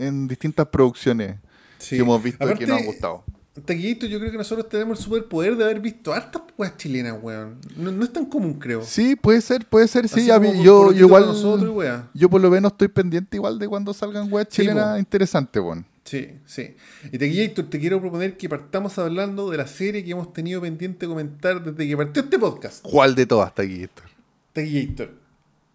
en 0.00 0.26
distintas 0.26 0.66
producciones 0.66 1.36
Sí. 1.78 1.94
que 1.96 2.02
hemos 2.02 2.20
visto 2.20 2.42
Aparte, 2.42 2.58
que 2.64 2.66
nos 2.66 2.80
han 2.80 2.86
gustado. 2.86 3.24
Tequillito, 3.60 4.06
yo 4.06 4.18
creo 4.18 4.30
que 4.32 4.38
nosotros 4.38 4.66
tenemos 4.68 4.98
el 4.98 5.04
superpoder 5.04 5.56
de 5.56 5.64
haber 5.64 5.80
visto 5.80 6.14
hartas 6.14 6.40
weas 6.56 6.74
chilenas, 6.78 7.18
weón. 7.20 7.58
No, 7.76 7.92
no 7.92 8.02
es 8.04 8.10
tan 8.10 8.24
común, 8.24 8.54
creo. 8.54 8.82
Sí, 8.82 9.14
puede 9.14 9.42
ser, 9.42 9.66
puede 9.66 9.88
ser, 9.88 10.08
sí. 10.08 10.30
A 10.30 10.40
mí- 10.40 10.62
yo, 10.62 10.90
igual, 10.92 11.26
nosotros 11.26 11.74
yo 12.14 12.30
por 12.30 12.40
lo 12.40 12.50
menos 12.50 12.72
estoy 12.72 12.88
pendiente 12.88 13.36
igual 13.36 13.58
de 13.58 13.68
cuando 13.68 13.92
salgan 13.92 14.32
weas 14.32 14.48
Sí, 14.50 14.62
chilenas 14.62 14.98
interesantes, 14.98 15.62
bueno. 15.62 15.84
Sí, 16.04 16.30
sí. 16.46 16.74
Y 17.12 17.18
Tequillator, 17.18 17.66
te 17.68 17.78
quiero 17.78 18.00
proponer 18.00 18.36
que 18.38 18.48
partamos 18.48 18.98
hablando 18.98 19.50
de 19.50 19.58
la 19.58 19.66
serie 19.66 20.02
que 20.02 20.10
hemos 20.12 20.32
tenido 20.32 20.60
pendiente 20.60 21.06
de 21.06 21.10
comentar 21.10 21.62
desde 21.62 21.86
que 21.88 21.96
partió 21.96 22.22
este 22.22 22.38
podcast. 22.38 22.82
¿Cuál 22.82 23.14
de 23.14 23.26
todas 23.26 23.52
Héctor? 23.58 24.06
Tequillator, 24.54 25.12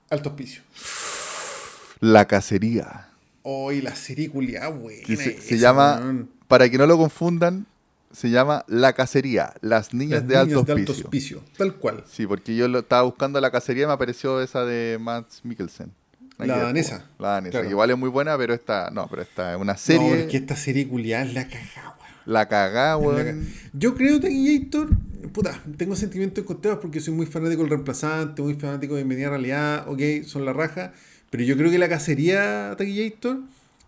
Alto 0.10 0.30
Hospicio. 0.30 0.64
La 2.00 2.26
cacería. 2.26 3.10
Hoy 3.44 3.82
la 3.82 3.96
serie 3.96 4.30
culiada, 4.30 4.70
weón. 4.70 5.00
se 5.06 5.58
llama, 5.58 6.28
para 6.48 6.70
que 6.70 6.78
no 6.78 6.86
lo 6.88 6.98
confundan, 6.98 7.66
se 8.12 8.30
llama 8.30 8.64
La 8.68 8.94
Cacería, 8.94 9.54
Las 9.62 9.94
Niñas, 9.94 10.28
de, 10.28 10.38
alto 10.38 10.62
Hospicio. 10.62 11.06
Hospicio. 11.06 11.44
Tal 11.58 11.76
cual. 11.76 12.04
Sí, 12.10 12.26
porque 12.26 12.56
yo 12.56 12.68
lo 12.68 12.80
estaba 12.80 13.02
buscando 13.04 13.40
la 13.42 13.52
cacería 13.52 13.84
y 13.84 13.88
me 13.88 13.94
apareció 13.94 14.42
esa 14.42 14.66
de 14.66 14.98
Max 15.00 15.42
Mikkelsen. 15.44 15.92
La 16.38 16.46
que 16.46 16.60
danesa. 16.62 17.06
La 17.20 17.30
danesa, 17.30 17.52
Claro. 17.52 17.66
que 17.68 17.72
igual 17.72 17.90
es 17.92 17.98
muy 17.98 18.10
buena, 18.10 18.38
pero 18.38 18.54
esta, 18.54 18.90
no, 18.92 19.08
pero 19.10 19.24
esta 19.24 19.54
es 19.56 19.60
una 19.60 19.74
No, 19.74 19.80
serie, 19.80 20.22
es 20.22 20.28
que 20.28 20.38
esta 20.38 20.56
serie 20.56 20.88
culiada 20.88 21.26
es 21.26 21.34
la 21.34 21.48
cagada, 21.48 21.98
la 22.26 22.48
cagá, 22.48 22.90
La 22.92 22.98
weón. 22.98 23.48
Yo 23.74 23.96
creo 23.96 24.20
Tequillator, 24.20 24.90
puta, 25.34 25.60
tengo 25.78 25.96
sentimientos 25.96 26.44
encontrados 26.44 26.80
porque 26.80 27.00
soy 27.02 27.14
muy 27.14 27.26
fanático 27.26 27.62
del 27.64 27.72
reemplazante, 27.72 28.42
muy 28.42 28.54
fanático 28.54 28.96
de 28.96 29.04
Media 29.04 29.30
Realidad, 29.30 29.86
ok, 29.90 30.24
son 30.26 30.46
la 30.46 30.54
raja, 30.54 30.94
pero 31.32 31.44
yo 31.44 31.58
creo 31.58 31.72
que 31.72 31.80
la 31.80 31.90
cacería 31.90 32.76
Tequillator 32.78 33.40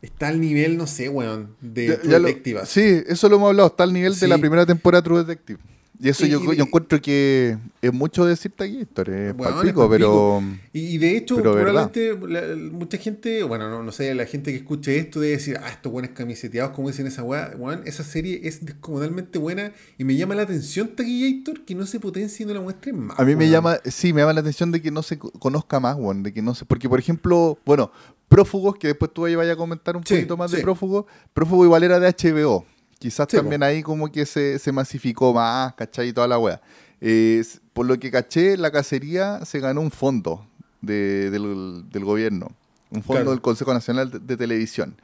está 0.01 0.27
al 0.29 0.39
nivel, 0.39 0.77
no 0.77 0.87
sé, 0.87 1.09
weón, 1.09 1.55
de 1.61 1.87
Ya- 1.87 1.97
True 1.99 2.11
ya 2.11 2.19
lo- 2.19 2.27
Detective. 2.27 2.61
sí, 2.65 3.03
eso 3.07 3.27
lo 3.29 3.35
hemos 3.37 3.49
hablado, 3.49 3.67
está 3.67 3.83
al 3.83 3.93
nivel 3.93 4.17
de 4.17 4.27
la 4.27 4.37
primera 4.37 4.65
temporada 4.65 5.01
de 5.01 5.05
True 5.05 5.19
Detective. 5.19 5.59
Y 6.01 6.07
eso 6.07 6.25
Y- 6.25 6.29
yo, 6.29 6.53
yo 6.53 6.63
encuentro 6.63 7.01
que 7.01 7.57
es 7.81 7.93
mucho 7.93 8.25
decir 8.25 8.53
Héctor, 8.57 9.09
es 9.09 9.35
Weón, 9.37 9.53
palpico, 9.55 9.83
es 9.83 9.89
pero... 9.89 10.41
Y, 10.71 10.79
y 10.95 10.97
de 10.97 11.17
hecho, 11.17 11.35
probablemente 11.41 12.17
la- 12.27 12.55
mucha 12.71 12.97
gente, 12.97 13.43
bueno, 13.43 13.69
no, 13.69 13.83
no 13.83 13.91
sé, 13.91 14.15
la 14.15 14.25
gente 14.25 14.51
que 14.51 14.57
escuche 14.59 14.97
esto 14.97 15.19
debe 15.19 15.33
decir, 15.33 15.57
ah, 15.61 15.69
estos 15.69 15.91
buenos 15.91 16.11
camiseteados, 16.11 16.71
como 16.73 16.87
dicen 16.87 17.05
esa 17.05 17.21
weá, 17.23 17.51
weón, 17.57 17.81
esa 17.85 18.05
serie 18.05 18.39
es 18.43 18.65
descomunalmente 18.65 19.39
buena 19.39 19.73
y 19.97 20.05
me 20.05 20.15
llama 20.15 20.35
la 20.35 20.43
atención 20.43 20.87
Taquillator 20.95 21.65
que 21.65 21.75
no 21.75 21.85
se 21.85 21.99
potencie 21.99 22.45
y 22.45 22.47
no 22.47 22.53
la 22.53 22.61
muestren 22.61 22.97
más. 22.97 23.19
A 23.19 23.25
mí 23.25 23.35
me 23.35 23.49
llama, 23.49 23.77
sí, 23.83 24.13
me 24.13 24.21
llama 24.21 24.31
la 24.33 24.39
atención 24.39 24.71
de 24.71 24.81
que 24.81 24.91
no 24.91 25.03
se 25.03 25.19
co- 25.19 25.31
conozca 25.33 25.81
más, 25.81 25.97
weón, 25.97 26.23
de 26.23 26.31
que 26.33 26.41
no 26.41 26.55
se, 26.55 26.63
porque 26.63 26.87
por 26.87 26.99
ejemplo, 26.99 27.57
bueno, 27.65 27.91
Prófugos, 28.29 28.75
que 28.77 28.87
después 28.87 29.11
tú 29.13 29.25
ahí 29.25 29.35
vayas 29.35 29.55
a 29.55 29.57
comentar 29.57 29.97
un 29.97 30.05
Sí, 30.05 30.13
poquito 30.13 30.37
más 30.37 30.51
sí. 30.51 30.57
de 30.57 30.63
Prófugos, 30.63 31.05
Prófugo 31.33 31.65
igual 31.65 31.83
era 31.83 31.99
de 31.99 32.07
HBO, 32.07 32.63
quizás 32.99 33.27
Sí, 33.29 33.37
también 33.37 33.63
ahí 33.63 33.81
como 33.81 34.11
que 34.11 34.25
se, 34.25 34.59
se 34.59 34.71
masificó 34.71 35.33
más, 35.33 35.73
¿cachai? 35.73 36.09
Y 36.09 36.13
toda 36.13 36.27
la 36.27 36.37
wea. 36.37 36.61
Eh, 37.01 37.43
por 37.73 37.85
lo 37.85 37.97
que 37.97 38.11
caché, 38.11 38.57
la 38.57 38.71
cacería 38.71 39.43
se 39.45 39.59
ganó 39.59 39.81
un 39.81 39.89
fondo 39.91 40.45
de- 40.81 41.29
del, 41.31 41.85
del 41.89 42.05
gobierno, 42.05 42.47
un 42.91 43.01
fondo 43.03 43.21
Claro. 43.21 43.31
del 43.31 43.41
Consejo 43.41 43.73
Nacional 43.73 44.11
de, 44.11 44.19
de 44.19 44.37
Televisión. 44.37 44.95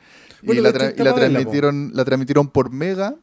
Bueno, 0.43 0.59
y 0.59 0.63
la, 0.63 0.73
tra- 0.73 0.91
y 0.91 1.15
transmitieron, 1.15 1.91
la 1.93 2.05
transmitieron 2.05 2.49
por 2.49 2.69
Mega 2.69 3.15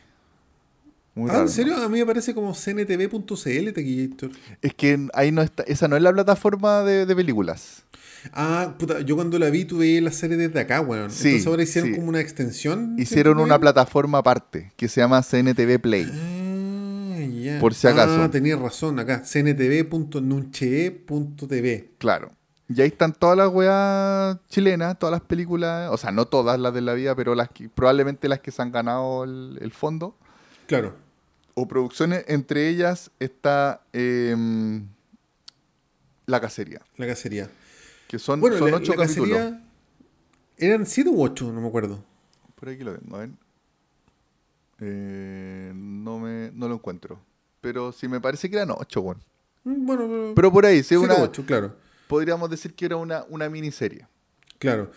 Muy 1.14 1.28
Ah, 1.28 1.32
raro, 1.34 1.40
¿en 1.40 1.44
¿no? 1.46 1.52
serio? 1.52 1.76
A 1.76 1.88
mí 1.90 1.98
me 1.98 2.06
parece 2.06 2.32
como 2.34 2.54
cntv.cl, 2.54 3.72
Taquillator. 3.74 4.30
Es 4.62 4.72
que 4.74 5.08
ahí 5.12 5.30
no 5.30 5.42
está, 5.42 5.62
esa 5.64 5.86
no 5.86 5.94
es 5.96 6.02
la 6.02 6.10
plataforma 6.12 6.82
de, 6.84 7.04
de 7.04 7.14
películas. 7.16 7.82
Ah, 8.32 8.76
puta, 8.78 9.00
yo 9.00 9.14
cuando 9.16 9.38
la 9.38 9.50
vi 9.50 9.64
tuve 9.66 10.00
la 10.00 10.10
serie 10.12 10.36
desde 10.38 10.58
acá, 10.60 10.80
weón. 10.80 11.10
Sí, 11.10 11.28
Entonces 11.28 11.46
ahora 11.48 11.62
hicieron 11.64 11.90
sí. 11.90 11.96
como 11.96 12.08
una 12.08 12.20
extensión. 12.20 12.94
Hicieron 12.98 13.34
¿cierto, 13.34 13.42
una 13.44 13.58
plataforma 13.58 14.18
aparte, 14.18 14.72
que 14.76 14.88
se 14.88 15.00
llama 15.00 15.20
CNTV 15.22 15.80
Play. 15.80 16.06
Ah, 16.10 17.18
ya. 17.26 17.58
Por 17.60 17.74
si 17.74 17.88
acaso. 17.88 18.22
Ah, 18.22 18.30
tenías 18.30 18.58
razón, 18.58 18.98
acá. 19.00 19.22
cntv.nunchee.tv. 19.22 21.90
Claro. 21.98 22.32
Y 22.74 22.80
ahí 22.80 22.88
están 22.88 23.12
todas 23.12 23.36
las 23.36 23.48
weas 23.48 24.38
chilenas, 24.48 24.98
todas 24.98 25.12
las 25.12 25.20
películas, 25.22 25.90
o 25.90 25.96
sea, 25.96 26.10
no 26.12 26.26
todas 26.26 26.58
las 26.58 26.72
de 26.72 26.80
la 26.80 26.94
vida, 26.94 27.14
pero 27.14 27.34
las 27.34 27.48
que, 27.50 27.68
probablemente 27.68 28.28
las 28.28 28.40
que 28.40 28.50
se 28.50 28.62
han 28.62 28.70
ganado 28.72 29.24
el, 29.24 29.58
el 29.60 29.72
fondo. 29.72 30.16
Claro. 30.66 30.94
O 31.54 31.66
producciones, 31.68 32.24
entre 32.28 32.68
ellas 32.68 33.10
está 33.18 33.82
em, 33.92 34.86
La 36.26 36.40
Cacería, 36.40 36.80
La 36.96 37.06
cacería. 37.06 37.50
que 38.08 38.18
son, 38.18 38.40
Bueno, 38.40 38.56
son 38.58 38.70
la, 38.70 38.76
ocho 38.78 38.92
la 38.94 39.02
capítulos. 39.04 39.36
cacería. 39.38 39.64
¿Eran 40.56 40.86
siete 40.86 41.10
u 41.10 41.22
ocho? 41.22 41.52
No 41.52 41.60
me 41.60 41.68
acuerdo. 41.68 42.02
Por 42.54 42.68
aquí 42.70 42.82
lo 42.84 42.94
tengo, 42.96 43.16
a 43.16 43.20
ver. 43.20 43.30
Eh, 44.80 45.72
no, 45.74 46.18
me, 46.18 46.50
no 46.54 46.68
lo 46.68 46.74
encuentro. 46.76 47.18
Pero 47.60 47.92
sí 47.92 48.08
me 48.08 48.20
parece 48.20 48.48
que 48.48 48.56
eran 48.56 48.70
ocho, 48.70 49.02
bueno. 49.02 49.20
Mm, 49.64 49.86
Bueno, 49.86 50.02
pero. 50.08 50.32
Pero 50.34 50.52
por 50.52 50.66
ahí, 50.66 50.78
sí, 50.78 50.96
siete 50.96 51.04
una, 51.04 51.16
ocho, 51.16 51.44
claro. 51.44 51.76
Podríamos 52.12 52.50
decir 52.50 52.74
que 52.74 52.84
era 52.84 52.96
una, 52.96 53.24
una 53.28 53.48
miniserie. 53.48 54.06
Claro. 54.58 54.90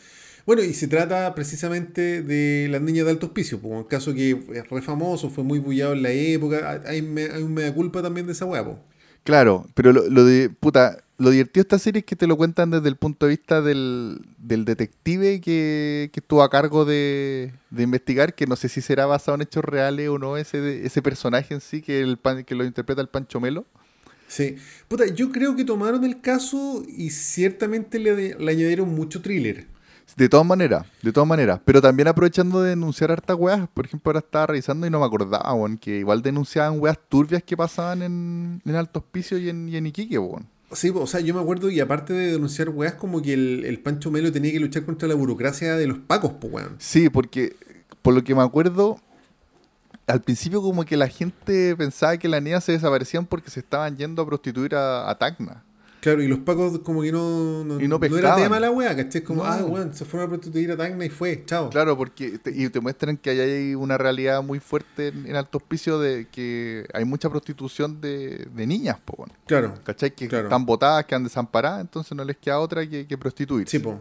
Bueno, 0.45 0.61
y 0.61 0.73
se 0.73 0.87
trata 0.87 1.33
precisamente 1.33 2.21
de 2.21 2.67
las 2.69 2.81
niñas 2.81 3.05
de 3.05 3.11
alto 3.11 3.25
hospicio, 3.27 3.59
pues, 3.59 3.73
un 3.73 3.83
caso 3.85 4.13
que 4.13 4.31
es 4.53 4.69
re 4.69 4.81
famoso, 4.81 5.29
fue 5.29 5.43
muy 5.43 5.57
bullado 5.59 5.93
en 5.93 6.03
la 6.03 6.11
época. 6.11 6.81
Hay, 6.85 7.01
me- 7.01 7.31
hay 7.31 7.41
un 7.41 7.53
mea 7.53 7.73
culpa 7.73 8.01
también 8.03 8.27
de 8.27 8.33
esa 8.33 8.45
weá, 8.45 8.63
po. 8.63 8.77
Claro, 9.23 9.65
pero 9.73 9.91
lo, 9.91 10.07
lo 10.07 10.23
de 10.23 10.51
puta, 10.51 10.99
lo 11.17 11.31
divertido 11.31 11.63
de 11.63 11.67
esta 11.67 11.79
serie 11.79 11.99
es 12.01 12.05
que 12.05 12.15
te 12.15 12.27
lo 12.27 12.37
cuentan 12.37 12.69
desde 12.69 12.87
el 12.89 12.95
punto 12.95 13.25
de 13.25 13.31
vista 13.31 13.59
del, 13.63 14.21
del 14.37 14.65
detective 14.65 15.41
que, 15.41 16.11
que 16.13 16.19
estuvo 16.19 16.43
a 16.43 16.49
cargo 16.51 16.85
de, 16.85 17.51
de 17.71 17.81
investigar, 17.83 18.35
que 18.35 18.45
no 18.45 18.55
sé 18.55 18.69
si 18.69 18.81
será 18.81 19.07
basado 19.07 19.33
en 19.35 19.41
hechos 19.41 19.65
reales 19.65 20.09
o 20.09 20.19
no, 20.19 20.37
ese, 20.37 20.85
ese 20.85 21.01
personaje 21.01 21.55
en 21.55 21.61
sí 21.61 21.81
que, 21.81 22.01
el, 22.01 22.17
pan- 22.17 22.43
que 22.43 22.53
lo 22.53 22.63
interpreta 22.65 23.01
el 23.01 23.07
Pancho 23.09 23.39
Melo. 23.39 23.65
Sí. 24.27 24.55
Puta, 24.87 25.05
yo 25.07 25.31
creo 25.31 25.55
que 25.55 25.65
tomaron 25.65 26.03
el 26.03 26.21
caso 26.21 26.83
y 26.87 27.09
ciertamente 27.11 27.99
le, 27.99 28.37
le 28.37 28.51
añadieron 28.51 28.93
mucho 28.93 29.21
thriller. 29.21 29.67
De 30.15 30.29
todas 30.29 30.45
maneras, 30.45 30.85
de 31.01 31.11
todas 31.11 31.27
maneras. 31.27 31.59
Pero 31.65 31.81
también 31.81 32.07
aprovechando 32.07 32.61
de 32.61 32.69
denunciar 32.69 33.11
hartas 33.11 33.35
weas. 33.37 33.67
Por 33.73 33.85
ejemplo, 33.85 34.09
ahora 34.09 34.19
estaba 34.19 34.47
revisando 34.47 34.87
y 34.87 34.89
no 34.89 34.99
me 34.99 35.05
acordaba, 35.05 35.53
weón, 35.53 35.77
que 35.77 35.97
igual 35.97 36.21
denunciaban 36.21 36.79
weas 36.79 36.97
turbias 37.09 37.43
que 37.43 37.57
pasaban 37.57 38.01
en, 38.01 38.61
en 38.65 38.75
Alto 38.75 38.99
Hospicio 38.99 39.37
y 39.37 39.49
en, 39.49 39.67
y 39.67 39.75
en 39.75 39.87
Iquique, 39.87 40.17
weón. 40.17 40.47
Sí, 40.71 40.91
o 40.93 41.05
sea, 41.05 41.19
yo 41.19 41.33
me 41.33 41.41
acuerdo 41.41 41.69
y 41.69 41.79
aparte 41.79 42.13
de 42.13 42.31
denunciar 42.31 42.69
weas, 42.69 42.95
como 42.95 43.21
que 43.21 43.33
el, 43.33 43.65
el 43.65 43.79
Pancho 43.79 44.09
Melo 44.09 44.31
tenía 44.31 44.51
que 44.51 44.59
luchar 44.59 44.83
contra 44.83 45.07
la 45.07 45.15
burocracia 45.15 45.75
de 45.75 45.87
los 45.87 45.99
pacos, 45.99 46.33
pues 46.39 46.53
weón. 46.53 46.75
Sí, 46.79 47.09
porque 47.09 47.55
por 48.01 48.13
lo 48.13 48.23
que 48.23 48.35
me 48.35 48.41
acuerdo, 48.41 48.99
al 50.07 50.21
principio 50.21 50.61
como 50.61 50.85
que 50.85 50.97
la 50.97 51.07
gente 51.07 51.75
pensaba 51.75 52.17
que 52.17 52.27
las 52.27 52.41
niñas 52.41 52.63
se 52.63 52.73
desaparecían 52.73 53.25
porque 53.25 53.49
se 53.49 53.59
estaban 53.59 53.97
yendo 53.97 54.21
a 54.21 54.25
prostituir 54.25 54.75
a, 54.75 55.09
a 55.09 55.17
Tacna. 55.17 55.63
Claro, 56.01 56.21
y 56.21 56.27
los 56.27 56.37
pacos 56.37 56.77
como 56.83 57.01
que 57.01 57.11
no, 57.11 57.63
no, 57.63 57.81
Y 57.81 57.87
no 57.87 57.95
era 57.95 57.99
pescaban. 58.11 58.43
tema 58.43 58.59
la 58.59 58.69
weá, 58.69 58.95
¿cachai? 58.95 59.23
Como, 59.23 59.43
No. 59.43 59.49
ah, 59.51 59.65
weón, 59.65 59.91
se 59.95 60.05
fueron 60.05 60.27
a 60.27 60.29
prostituir 60.29 60.71
a 60.71 60.77
Tacna 60.77 61.03
y 61.03 61.09
fue, 61.09 61.41
chao. 61.47 61.71
Claro, 61.71 61.97
porque 61.97 62.37
te- 62.37 62.51
y 62.51 62.69
te 62.69 62.79
muestran 62.79 63.17
que 63.17 63.31
hay 63.31 63.73
una 63.73 63.97
realidad 63.97 64.43
muy 64.43 64.59
fuerte 64.59 65.07
en, 65.07 65.25
en 65.25 65.35
Alto 65.35 65.57
Hospicio 65.57 65.97
de 65.97 66.27
que 66.27 66.85
hay 66.93 67.05
mucha 67.05 67.27
prostitución 67.27 67.99
de, 68.01 68.47
de 68.53 68.67
niñas, 68.67 68.97
po, 69.03 69.15
weón. 69.17 69.31
Claro, 69.47 69.73
¿cachai? 69.83 70.11
Que 70.13 70.27
Claro. 70.27 70.45
están 70.45 70.63
botadas, 70.63 71.05
quedan 71.05 71.23
desamparadas, 71.23 71.81
entonces 71.81 72.15
no 72.15 72.23
les 72.23 72.37
queda 72.37 72.59
otra 72.59 72.87
que, 72.87 73.07
que 73.07 73.17
prostituir. 73.17 73.67
sí, 73.67 73.79
po. 73.79 73.99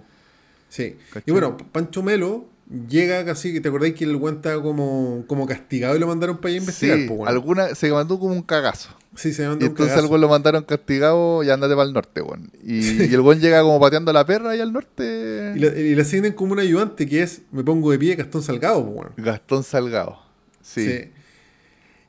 Sí. 0.69 0.99
¿Cachai? 1.09 1.23
Y 1.25 1.31
bueno, 1.31 1.57
Pancho 1.57 2.03
Melo 2.03 2.45
llega 2.89 3.25
casi, 3.25 3.53
que 3.53 3.61
te 3.61 3.69
acordáis 3.69 3.95
que 3.95 4.05
el 4.05 4.17
weón 4.17 4.37
estaba 4.37 4.63
como, 4.63 5.25
como 5.27 5.47
castigado 5.47 5.97
y 5.97 5.99
lo 5.99 6.07
mandaron 6.07 6.39
para 6.39 6.49
allá 6.49 6.59
a 6.59 6.61
investigar, 6.61 6.99
Sí, 6.99 7.07
po, 7.09 7.27
alguna, 7.27 7.75
se 7.75 7.91
mandó 7.93 8.19
como 8.19 8.33
un 8.35 8.43
cagazo. 8.43 8.91
Sí, 9.17 9.33
se 9.33 9.45
Y 9.45 9.47
mandó 9.47 9.65
un 9.67 9.71
entonces 9.71 9.93
cagazo. 9.93 10.07
al 10.07 10.11
weón 10.11 10.21
lo 10.23 10.29
mandaron 10.29 10.65
castigado 10.65 11.43
y 11.45 11.51
andate 11.51 11.75
para 11.75 11.87
el 11.87 11.93
norte, 11.93 12.21
weón. 12.23 12.51
Y, 12.65 13.03
y 13.05 13.15
el 13.15 13.21
weón 13.21 13.41
llega 13.41 13.63
como 13.63 13.79
pateando 13.79 14.11
a 14.11 14.15
la 14.15 14.27
perra 14.27 14.51
ahí 14.51 14.61
al 14.61 14.73
norte. 14.73 15.53
Y, 15.57 15.59
la- 15.61 15.79
y 15.79 15.95
le 15.95 16.03
asignan 16.03 16.33
como 16.33 16.53
un 16.55 16.59
ayudante 16.61 17.07
que 17.07 17.23
es, 17.23 17.43
me 17.53 17.63
pongo 17.63 17.91
de 17.93 17.99
pie, 17.99 18.17
Gastón 18.17 18.43
Salgado, 18.43 18.85
po, 18.85 18.91
weón. 18.93 19.13
Gastón 19.17 19.63
Salgado. 19.63 20.19
Sí. 20.63 20.81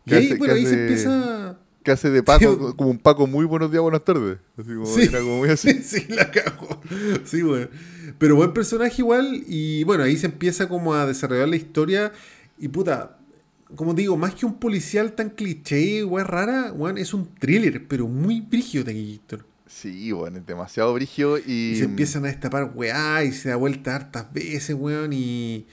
Y 0.05 0.09
¿Qué 0.09 0.15
ahí, 0.15 0.25
hace- 0.27 0.35
bueno, 0.35 0.53
ahí 0.53 0.65
se 0.65 0.81
empieza... 0.81 1.57
Que 1.85 1.91
hace 1.91 2.09
de 2.09 2.23
Paco, 2.23 2.39
Sí. 2.71 2.75
como 2.75 2.89
un 2.89 2.97
Paco 2.97 3.27
muy 3.27 3.45
buenos 3.45 3.69
días, 3.69 3.81
buenas 3.83 4.03
tardes. 4.03 4.39
Así 4.57 4.69
como, 4.73 4.85
Sí. 4.87 5.01
era 5.03 5.19
como 5.19 5.37
muy 5.37 5.49
así. 5.49 5.71
Sí, 5.83 6.05
la 6.09 6.31
cago. 6.31 6.81
Sí, 7.25 7.43
weón. 7.43 7.69
Pero 8.17 8.35
buen 8.35 8.53
personaje 8.53 8.95
igual. 9.03 9.43
Y 9.47 9.83
bueno, 9.83 10.03
ahí 10.03 10.17
se 10.17 10.25
empieza 10.25 10.67
como 10.67 10.95
a 10.95 11.05
desarrollar 11.05 11.47
la 11.47 11.55
historia. 11.57 12.11
Y 12.57 12.69
puta, 12.69 13.19
como 13.75 13.93
digo, 13.93 14.17
más 14.17 14.33
que 14.33 14.47
un 14.47 14.55
policial 14.55 15.13
tan 15.13 15.29
cliché, 15.29 16.03
weón, 16.03 16.27
rara, 16.27 16.71
weón, 16.73 16.97
es 16.97 17.13
un 17.13 17.27
thriller, 17.35 17.87
pero 17.87 18.07
muy 18.07 18.41
brígido, 18.41 18.83
Taquillito. 18.83 19.37
Sí, 19.67 20.11
bueno, 20.11 20.37
es 20.39 20.45
demasiado 20.47 20.91
brigio 20.93 21.37
y... 21.37 21.71
Y 21.73 21.75
se 21.75 21.83
empiezan 21.85 22.23
a 22.25 22.29
destapar, 22.29 22.71
weá, 22.73 23.23
y 23.23 23.31
se 23.31 23.49
da 23.49 23.57
vuelta 23.57 23.95
hartas 23.95 24.31
veces, 24.33 24.75
weón, 24.75 25.11
y, 25.13 25.67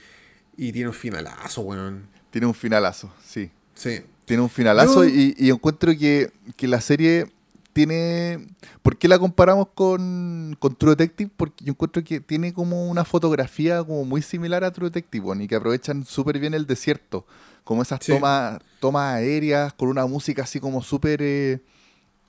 y 0.57 0.71
tiene 0.71 0.89
un 0.89 0.93
finalazo, 0.93 1.61
weón. 1.61 2.07
Tiene 2.29 2.45
un 2.47 2.53
finalazo, 2.53 3.11
sí. 3.25 3.49
Sí. 3.73 4.01
Tiene 4.25 4.43
un 4.43 4.49
finalazo 4.49 5.05
y, 5.05 5.35
y 5.37 5.49
encuentro 5.49 5.91
que, 5.97 6.31
que 6.55 6.67
la 6.67 6.81
serie 6.81 7.31
tiene... 7.73 8.47
¿Por 8.81 8.97
qué 8.97 9.07
la 9.07 9.17
comparamos 9.19 9.67
con, 9.73 10.55
con 10.59 10.75
True 10.75 10.91
Detective? 10.95 11.31
Porque 11.35 11.65
yo 11.65 11.71
encuentro 11.71 12.03
que 12.03 12.19
tiene 12.19 12.53
como 12.53 12.89
una 12.89 13.03
fotografía 13.05 13.83
como 13.83 14.05
muy 14.05 14.21
similar 14.21 14.63
a 14.63 14.71
True 14.71 14.89
Detective, 14.89 15.23
bueno, 15.23 15.43
y 15.43 15.47
que 15.47 15.55
aprovechan 15.55 16.05
súper 16.05 16.39
bien 16.39 16.53
el 16.53 16.65
desierto. 16.67 17.25
Como 17.63 17.81
esas 17.81 17.99
Sí. 18.01 18.11
tomas, 18.13 18.59
tomas 18.79 19.15
aéreas 19.15 19.73
con 19.73 19.89
una 19.89 20.05
música 20.05 20.43
así 20.43 20.59
como 20.59 20.81
súper... 20.83 21.21
eh, 21.21 21.61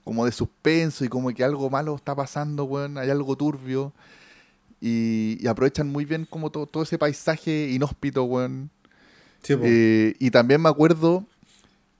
como 0.04 0.26
de 0.26 0.32
suspenso 0.32 1.02
y 1.04 1.08
como 1.08 1.30
que 1.32 1.42
algo 1.42 1.70
malo 1.70 1.96
está 1.96 2.14
pasando, 2.14 2.64
weón, 2.64 2.98
hay 2.98 3.08
algo 3.08 3.36
turbio. 3.36 3.92
Y, 4.80 5.38
y 5.40 5.46
aprovechan 5.46 5.88
muy 5.88 6.04
bien 6.04 6.26
como 6.28 6.50
to- 6.50 6.66
todo 6.66 6.82
ese 6.82 6.98
paisaje 6.98 7.70
inhóspito, 7.70 8.24
weón. 8.24 8.68
Sí. 9.42 9.54
Eh, 9.62 10.14
y 10.18 10.30
también 10.30 10.60
me 10.60 10.68
acuerdo 10.68 11.24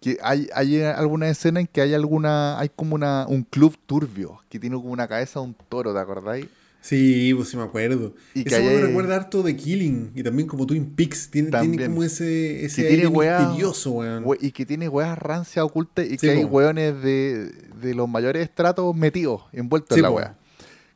que 0.05 0.18
hay, 0.22 0.48
hay 0.55 0.82
alguna 0.82 1.28
escena 1.30 1.61
en 1.61 1.66
que 1.66 1.80
hay 1.80 1.94
alguna, 1.94 2.59
hay 2.61 2.68
como 2.68 2.94
una, 2.94 3.24
un 3.26 3.42
club 3.42 3.74
turbio 3.86 4.38
que 4.50 4.59
tiene 4.59 4.76
como 4.76 4.90
una 4.90 5.09
cabeza 5.09 5.40
de 5.40 5.46
un 5.46 5.57
toro, 5.68 5.94
¿te 5.94 5.98
acordáis? 5.98 6.46
Sí, 6.82 7.32
pues 7.34 7.48
sí 7.48 7.57
me 7.57 7.62
acuerdo. 7.62 8.12
Y 8.34 8.40
Eso 8.46 8.57
que 8.59 8.62
me 8.62 8.68
hay- 8.68 8.80
recuerda 8.82 9.16
harto 9.16 9.42
de 9.42 9.57
Killing 9.57 10.12
y 10.14 10.22
también 10.22 10.46
como 10.46 10.66
Twin 10.66 10.84
Peaks. 10.94 11.30
Tiene, 11.30 11.48
tiene 11.50 11.86
como 11.86 12.05
ese, 12.05 12.66
ese 12.66 12.82
Que 12.82 12.88
tiene 12.88 13.05
aire 13.05 13.14
weá- 13.16 13.38
misterioso, 13.40 13.92
weón. 13.92 14.22
We- 14.26 14.36
Y 14.42 14.50
que 14.52 14.66
tiene 14.66 14.90
weas 14.90 15.16
rancias 15.16 15.64
ocultas 15.64 16.05
y 16.05 16.11
Sí, 16.11 16.16
que 16.18 16.30
hay 16.32 16.44
weones 16.44 17.02
de, 17.02 17.46
de 17.80 17.94
los 17.94 18.07
mayores 18.07 18.42
estratos 18.42 18.94
metidos, 18.94 19.40
envueltos 19.55 19.94
Sí, 19.94 20.00
en 20.00 20.02
la 20.02 20.09
po. 20.11 20.16
wea. 20.16 20.36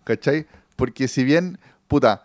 ¿Cachai? 0.05 0.47
Porque 0.77 1.09
si 1.09 1.25
bien, 1.25 1.59
puta, 1.89 2.25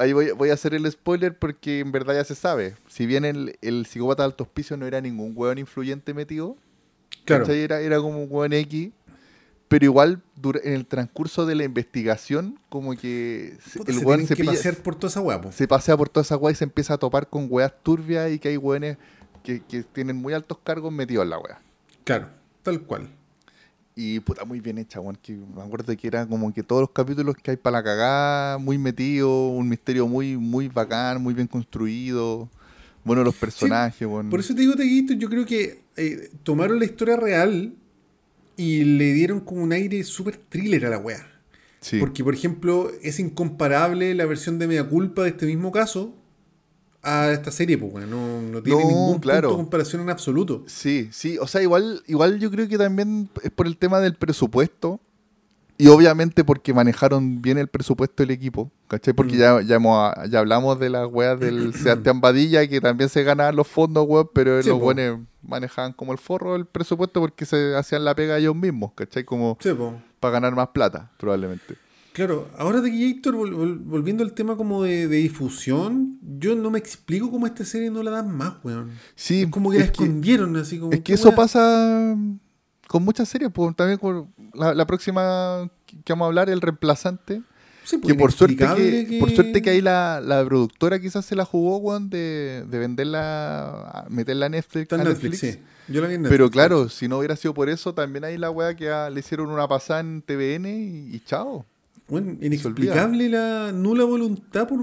ahí 0.00 0.12
voy, 0.12 0.30
voy 0.32 0.50
a 0.50 0.54
hacer 0.54 0.74
el 0.74 0.90
spoiler 0.90 1.38
porque 1.38 1.80
en 1.80 1.92
verdad 1.92 2.14
ya 2.14 2.24
se 2.24 2.34
sabe. 2.34 2.74
Si 2.88 3.06
bien 3.06 3.24
el, 3.24 3.56
el 3.62 3.86
psicópata 3.86 4.22
de 4.22 4.26
alto 4.26 4.44
hospicio 4.44 4.76
no 4.76 4.86
era 4.86 5.00
ningún 5.00 5.32
weón 5.36 5.58
influyente 5.58 6.14
metido, 6.14 6.56
Claro. 7.24 7.46
Era, 7.52 7.80
era 7.80 7.98
como 7.98 8.22
un 8.22 8.28
weón 8.30 8.52
X. 8.52 8.90
Pero 9.68 9.84
igual, 9.84 10.20
en 10.64 10.72
el 10.72 10.84
transcurso 10.84 11.46
de 11.46 11.54
la 11.54 11.62
investigación, 11.62 12.58
como 12.68 12.96
que 12.96 13.56
Puta, 13.76 13.92
el 13.92 13.98
se 13.98 14.04
weón 14.04 14.26
se, 14.26 14.34
que 14.34 14.42
pilla- 14.42 14.52
pasear 14.56 14.76
por 14.78 14.96
toda 14.96 15.10
esa 15.10 15.20
weá, 15.20 15.40
se 15.52 15.68
pasea 15.68 15.96
por 15.96 16.08
toda 16.08 16.22
esa 16.22 16.36
weá 16.36 16.50
y 16.50 16.56
se 16.56 16.64
empieza 16.64 16.94
a 16.94 16.98
topar 16.98 17.28
con 17.28 17.46
weas 17.48 17.72
turbias 17.84 18.32
y 18.32 18.40
que 18.40 18.48
hay 18.48 18.56
weones 18.56 18.96
que, 19.44 19.62
que 19.64 19.84
tienen 19.84 20.16
muy 20.16 20.32
altos 20.32 20.58
cargos 20.64 20.92
metidos 20.92 21.22
en 21.22 21.30
la 21.30 21.38
wea. 21.38 21.60
Claro, 22.02 22.30
tal 22.64 22.80
cual. 22.82 23.10
Y 23.94 24.20
puta, 24.20 24.44
muy 24.44 24.60
bien 24.60 24.78
hecha, 24.78 25.00
weón. 25.00 25.18
Que 25.20 25.32
me 25.32 25.62
acuerdo 25.62 25.96
que 25.96 26.06
era 26.06 26.26
como 26.26 26.52
que 26.54 26.62
todos 26.62 26.82
los 26.82 26.90
capítulos 26.90 27.36
que 27.36 27.52
hay 27.52 27.56
para 27.56 27.78
la 27.78 27.84
cagada, 27.84 28.58
muy 28.58 28.78
metido, 28.78 29.48
un 29.48 29.68
misterio 29.68 30.06
muy, 30.06 30.36
muy 30.36 30.68
bacán, 30.68 31.22
muy 31.22 31.34
bien 31.34 31.46
construido. 31.46 32.48
Bueno, 33.04 33.24
los 33.24 33.34
personajes, 33.34 34.06
weón. 34.06 34.30
Por 34.30 34.40
eso 34.40 34.54
te 34.54 34.60
digo, 34.60 34.74
Teguito, 34.74 35.14
yo 35.14 35.28
creo 35.28 35.44
que 35.44 35.82
eh, 35.96 36.30
tomaron 36.42 36.78
la 36.78 36.84
historia 36.84 37.16
real 37.16 37.74
y 38.56 38.84
le 38.84 39.12
dieron 39.12 39.40
como 39.40 39.62
un 39.62 39.72
aire 39.72 40.02
súper 40.04 40.36
thriller 40.36 40.86
a 40.86 40.90
la 40.90 40.98
weá. 40.98 41.26
Sí. 41.80 41.98
Porque, 41.98 42.22
por 42.22 42.34
ejemplo, 42.34 42.90
es 43.02 43.18
incomparable 43.18 44.14
la 44.14 44.26
versión 44.26 44.58
de 44.58 44.66
Mea 44.66 44.84
Culpa 44.84 45.22
de 45.22 45.30
este 45.30 45.46
mismo 45.46 45.72
caso 45.72 46.14
a 47.02 47.30
esta 47.30 47.50
serie, 47.50 47.78
pues. 47.78 48.06
No, 48.06 48.42
no 48.42 48.62
tiene 48.62 48.82
No, 48.82 48.88
ningún 48.88 49.18
claro. 49.20 49.48
punto 49.48 49.56
de 49.56 49.62
comparación 49.64 50.02
en 50.02 50.10
absoluto. 50.10 50.62
Sí, 50.66 51.08
sí, 51.12 51.38
o 51.38 51.46
sea, 51.46 51.62
igual, 51.62 52.02
igual 52.06 52.38
yo 52.38 52.50
creo 52.50 52.68
que 52.68 52.76
también 52.78 53.28
es 53.42 53.50
por 53.50 53.66
el 53.66 53.76
tema 53.76 54.00
del 54.00 54.14
presupuesto 54.14 55.00
y 55.78 55.86
obviamente 55.86 56.44
porque 56.44 56.74
manejaron 56.74 57.40
bien 57.40 57.56
el 57.56 57.68
presupuesto 57.68 58.22
del 58.22 58.32
equipo, 58.32 58.70
¿cachai? 58.86 59.14
Porque 59.14 59.34
Mm. 59.36 59.38
ya, 59.38 59.62
ya, 59.62 59.76
hemos- 59.76 60.12
ya 60.28 60.40
hablamos 60.40 60.78
de 60.78 60.90
las 60.90 61.08
weas 61.10 61.40
del 61.40 61.72
Sebastián 62.04 62.20
Badilla 62.20 62.66
que 62.68 62.82
también 62.82 63.08
se 63.08 63.22
ganaban 63.22 63.56
los 63.56 63.66
fondos, 63.66 64.04
weón, 64.06 64.28
pero 64.34 64.62
Sí, 64.62 64.68
los 64.68 64.78
po. 64.78 64.84
buenos 64.84 65.20
manejaban 65.42 65.94
como 65.94 66.12
el 66.12 66.18
forro 66.18 66.54
el 66.54 66.66
presupuesto 66.66 67.18
porque 67.20 67.46
se 67.46 67.74
hacían 67.76 68.04
la 68.04 68.14
pega 68.14 68.36
ellos 68.36 68.54
mismos, 68.54 68.92
¿cachai? 68.94 69.24
Como 69.24 69.56
Sí, 69.58 69.70
para 70.20 70.32
ganar 70.32 70.54
más 70.54 70.68
plata, 70.68 71.10
probablemente. 71.16 71.76
Claro, 72.12 72.48
ahora 72.58 72.80
de 72.80 72.90
que 72.90 73.08
Héctor, 73.08 73.36
vol- 73.36 73.54
vol- 73.54 73.78
volviendo 73.84 74.24
al 74.24 74.32
tema 74.32 74.56
como 74.56 74.82
de, 74.82 75.06
de 75.06 75.16
difusión, 75.18 76.18
yo 76.38 76.56
no 76.56 76.70
me 76.70 76.78
explico 76.78 77.30
cómo 77.30 77.46
esta 77.46 77.64
serie 77.64 77.90
no 77.90 78.02
la 78.02 78.10
dan 78.10 78.30
más, 78.36 78.54
weón. 78.64 78.90
Sí, 79.14 79.42
Es 79.42 79.48
como 79.48 79.70
que 79.70 79.78
la 79.78 79.84
es 79.84 79.90
que- 79.92 80.02
escondieron, 80.04 80.56
así 80.56 80.78
como. 80.78 80.92
Es 80.92 80.98
que 80.98 81.04
¿qué 81.04 81.12
eso 81.14 81.32
pasa 81.34 82.16
con 82.88 83.04
muchas 83.04 83.28
series, 83.28 83.50
pues 83.52 83.76
también 83.76 83.98
con 83.98 84.28
la, 84.54 84.74
la 84.74 84.86
próxima 84.86 85.70
que 86.04 86.12
vamos 86.12 86.24
a 86.24 86.28
hablar, 86.28 86.50
El 86.50 86.60
Reemplazante. 86.60 87.42
Sí, 87.84 87.96
pues, 87.98 88.12
que 88.12 88.18
por 88.18 88.30
suerte 88.32 88.56
que, 88.56 88.64
inexplicable 88.64 89.18
por 89.20 89.30
suerte 89.30 89.62
que 89.62 89.70
ahí 89.70 89.80
la, 89.80 90.20
la 90.20 90.44
productora 90.44 91.00
quizás 91.00 91.24
se 91.24 91.34
la 91.34 91.44
jugó, 91.44 91.78
weón, 91.78 92.10
de, 92.10 92.64
de 92.68 92.78
venderla, 92.78 94.06
meterla 94.10 94.46
a 94.46 94.48
Netflix. 94.48 94.82
Está 94.82 94.96
en 94.96 95.04
Netflix, 95.04 95.42
Netflix. 95.42 95.54
sí. 95.54 95.92
Yo 95.92 96.00
la 96.02 96.08
vi 96.08 96.14
en 96.14 96.22
Netflix. 96.22 96.36
Pero 96.38 96.50
claro, 96.50 96.88
si 96.88 97.08
no 97.08 97.18
hubiera 97.18 97.36
sido 97.36 97.54
por 97.54 97.68
eso, 97.68 97.94
también 97.94 98.24
ahí 98.24 98.36
la 98.36 98.50
weá 98.50 98.74
que 98.76 98.90
ah, 98.90 99.08
le 99.10 99.20
hicieron 99.20 99.48
una 99.50 99.66
pasada 99.66 100.00
en 100.00 100.22
TVN 100.22 100.66
y, 100.66 101.16
y 101.16 101.20
chao. 101.24 101.64
Bueno, 102.10 102.36
inexplicable 102.40 103.28
la 103.28 103.72
nula 103.72 104.04
voluntad 104.04 104.66
por, 104.68 104.80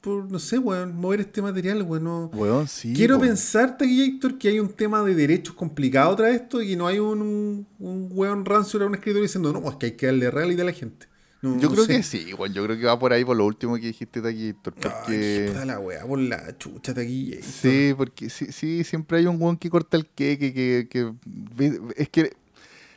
por, 0.00 0.30
no 0.30 0.38
sé, 0.38 0.58
weón, 0.58 0.94
mover 0.94 1.20
este 1.20 1.40
material, 1.42 1.82
weón. 1.82 2.04
no- 2.04 2.26
Weón, 2.34 2.68
sí. 2.68 2.92
Quiero 2.94 3.18
pensar, 3.18 3.78
Taki 3.78 4.02
Héctor, 4.02 4.38
que 4.38 4.48
hay 4.48 4.60
un 4.60 4.68
tema 4.68 5.02
de 5.02 5.14
derechos 5.14 5.54
complicado 5.54 6.14
tras 6.16 6.34
esto 6.34 6.60
y 6.62 6.76
no 6.76 6.86
hay 6.86 6.98
un, 6.98 7.20
un, 7.22 7.66
un 7.78 8.08
weón 8.12 8.44
rancio 8.44 8.80
a 8.82 8.86
un 8.86 8.94
escritor 8.94 9.22
diciendo, 9.22 9.52
no, 9.52 9.68
es 9.70 9.76
que 9.76 9.86
hay 9.86 9.92
que 9.92 10.06
darle 10.06 10.30
realidad 10.30 10.62
a 10.62 10.64
la 10.66 10.72
gente. 10.72 11.06
No, 11.42 11.58
Yo 11.58 11.68
no 11.68 11.72
creo 11.74 11.84
sé. 11.86 11.96
que 11.96 12.02
sí, 12.02 12.34
weón. 12.34 12.52
Yo 12.52 12.62
creo 12.64 12.78
que 12.78 12.84
va 12.84 12.98
por 12.98 13.14
ahí 13.14 13.24
por 13.24 13.34
lo 13.34 13.46
último 13.46 13.74
que 13.76 13.86
dijiste 13.86 14.18
aquí, 14.20 14.48
Ay, 14.48 14.52
Porque. 14.52 15.46
puta 15.48 15.64
la 15.64 15.78
weá, 15.80 16.04
por 16.06 16.18
la 16.18 16.58
chucha, 16.58 16.92
Héctor. 16.92 17.42
Sí, 17.42 17.94
porque 17.96 18.28
sí, 18.28 18.52
sí, 18.52 18.84
siempre 18.84 19.16
hay 19.18 19.26
un 19.26 19.40
weón 19.40 19.56
que 19.56 19.70
corta 19.70 19.96
el 19.96 20.04
queque, 20.06 20.52
que, 20.52 20.88
que, 20.90 21.14
que- 21.56 21.80
es 21.96 22.08
que, 22.10 22.36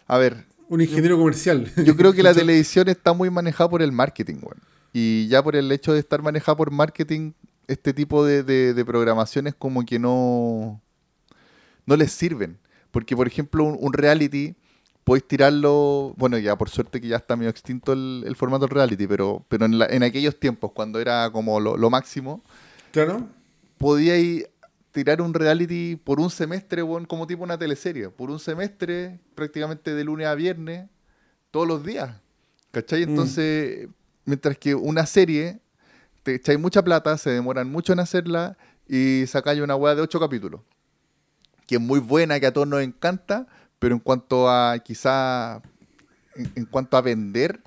a 0.08 0.18
ver, 0.18 0.46
Un 0.74 0.82
ingeniero 0.82 1.18
comercial. 1.18 1.72
yo 1.86 1.96
creo 1.96 2.14
que 2.14 2.24
la 2.24 2.34
televisión 2.34 2.88
está 2.90 3.14
muy 3.14 3.30
manejada 3.30 3.70
por 3.70 3.82
el 3.84 3.92
marketing, 3.92 4.38
weón. 4.42 4.58
Y 4.92 5.28
ya 5.28 5.44
por 5.44 5.56
el 5.56 5.72
hecho 5.72 5.94
de 5.94 6.00
estar 6.00 6.22
manejada 6.22 6.56
por 6.58 6.72
marketing, 6.72 7.34
este 7.68 7.94
tipo 7.94 8.26
de, 8.26 8.42
de- 8.44 8.74
de 8.74 8.86
programaciones 8.86 9.54
como 9.54 9.86
que 9.86 10.00
no, 10.00 10.82
no 11.86 11.96
les 11.96 12.12
sirven. 12.12 12.58
Porque, 12.92 13.16
por 13.16 13.28
ejemplo, 13.28 13.64
un, 13.64 13.78
un 13.80 13.94
reality, 13.94 14.56
podéis 15.04 15.28
tirarlo, 15.28 16.14
bueno, 16.18 16.38
ya 16.40 16.56
por 16.58 16.70
suerte 16.70 17.00
que 17.02 17.08
ya 17.08 17.18
está 17.18 17.36
medio 17.36 17.50
extinto 17.52 17.94
el, 17.94 18.24
el 18.26 18.36
formato 18.36 18.66
del 18.66 18.76
reality, 18.76 19.06
pero, 19.08 19.46
pero 19.50 19.66
en, 19.66 19.78
la- 19.80 19.86
en 19.88 20.02
aquellos 20.04 20.40
tiempos, 20.40 20.72
cuando 20.74 21.00
era 21.00 21.30
como 21.32 21.60
lo, 21.60 21.78
lo 21.78 21.90
máximo, 21.90 22.42
Claro. 22.92 23.28
podíais 23.78 24.46
tirar 24.94 25.22
un 25.22 25.34
reality 25.34 25.98
por 25.98 26.22
un 26.22 26.30
semestre, 26.30 26.82
como 27.08 27.28
tipo 27.28 27.44
una 27.44 27.58
teleserie. 27.58 28.10
Por 28.10 28.32
un 28.32 28.40
semestre, 28.40 29.20
prácticamente 29.36 29.94
de 29.94 30.04
lunes 30.06 30.28
a 30.28 30.36
viernes, 30.36 30.88
todos 31.52 31.68
los 31.68 31.84
días. 31.84 32.16
¿Cachai? 32.72 33.06
Mm. 33.06 33.10
Entonces, 33.10 33.90
mientras 34.24 34.58
que 34.58 34.74
una 34.76 35.06
serie, 35.06 35.60
te 36.22 36.36
echáis 36.36 36.60
mucha 36.60 36.82
plata, 36.84 37.18
se 37.18 37.32
demoran 37.32 37.70
mucho 37.70 37.92
en 37.92 38.00
hacerla 38.00 38.56
y 38.88 39.26
sacáis 39.28 39.60
una 39.62 39.76
weá 39.76 39.96
de 39.96 40.04
ocho 40.04 40.20
capítulos. 40.20 40.62
Que 41.68 41.76
es 41.76 41.82
muy 41.82 42.00
buena, 42.00 42.40
que 42.40 42.46
a 42.46 42.54
todos 42.54 42.68
nos 42.68 42.82
encanta, 42.82 43.48
pero 43.80 43.96
en 43.96 44.00
cuanto 44.00 44.50
a 44.50 44.78
quizá 44.80 45.62
en, 46.36 46.52
en 46.56 46.66
cuanto 46.66 46.98
a 46.98 47.02
vender, 47.02 47.62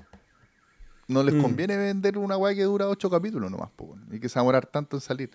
no 1.07 1.23
les 1.23 1.35
Mm. 1.35 1.41
conviene 1.41 1.77
vender 1.77 2.17
una 2.17 2.37
weá 2.37 2.55
que 2.55 2.63
dura 2.63 2.87
ocho 2.87 3.09
capítulos 3.09 3.51
nomás, 3.51 3.69
po, 3.75 3.97
y 4.11 4.19
que 4.19 4.29
se 4.29 4.35
va 4.35 4.41
a 4.41 4.43
demorar 4.43 4.65
tanto 4.65 4.95
en 4.97 5.01
salir. 5.01 5.31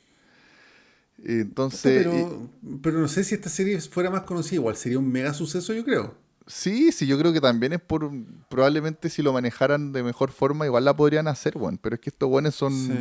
Entonces, 1.24 1.80
pero, 2.04 2.48
pero 2.82 2.98
no 2.98 3.08
sé 3.08 3.22
si 3.24 3.34
esta 3.34 3.48
serie 3.48 3.80
fuera 3.80 4.10
más 4.10 4.22
conocida, 4.22 4.56
igual 4.56 4.76
sería 4.76 4.98
un 4.98 5.10
mega 5.10 5.32
suceso, 5.34 5.72
yo 5.72 5.84
creo. 5.84 6.14
sí, 6.46 6.90
sí, 6.92 7.06
yo 7.06 7.18
creo 7.18 7.32
que 7.32 7.40
también 7.40 7.72
es 7.72 7.80
por, 7.80 8.10
probablemente 8.48 9.08
si 9.08 9.22
lo 9.22 9.32
manejaran 9.32 9.92
de 9.92 10.02
mejor 10.02 10.32
forma, 10.32 10.66
igual 10.66 10.84
la 10.84 10.96
podrían 10.96 11.28
hacer, 11.28 11.56
weón, 11.56 11.78
pero 11.78 11.94
es 11.94 12.00
que 12.00 12.10
estos 12.10 12.28
buenos 12.28 12.54
son, 12.56 12.72
Sí. 12.72 12.92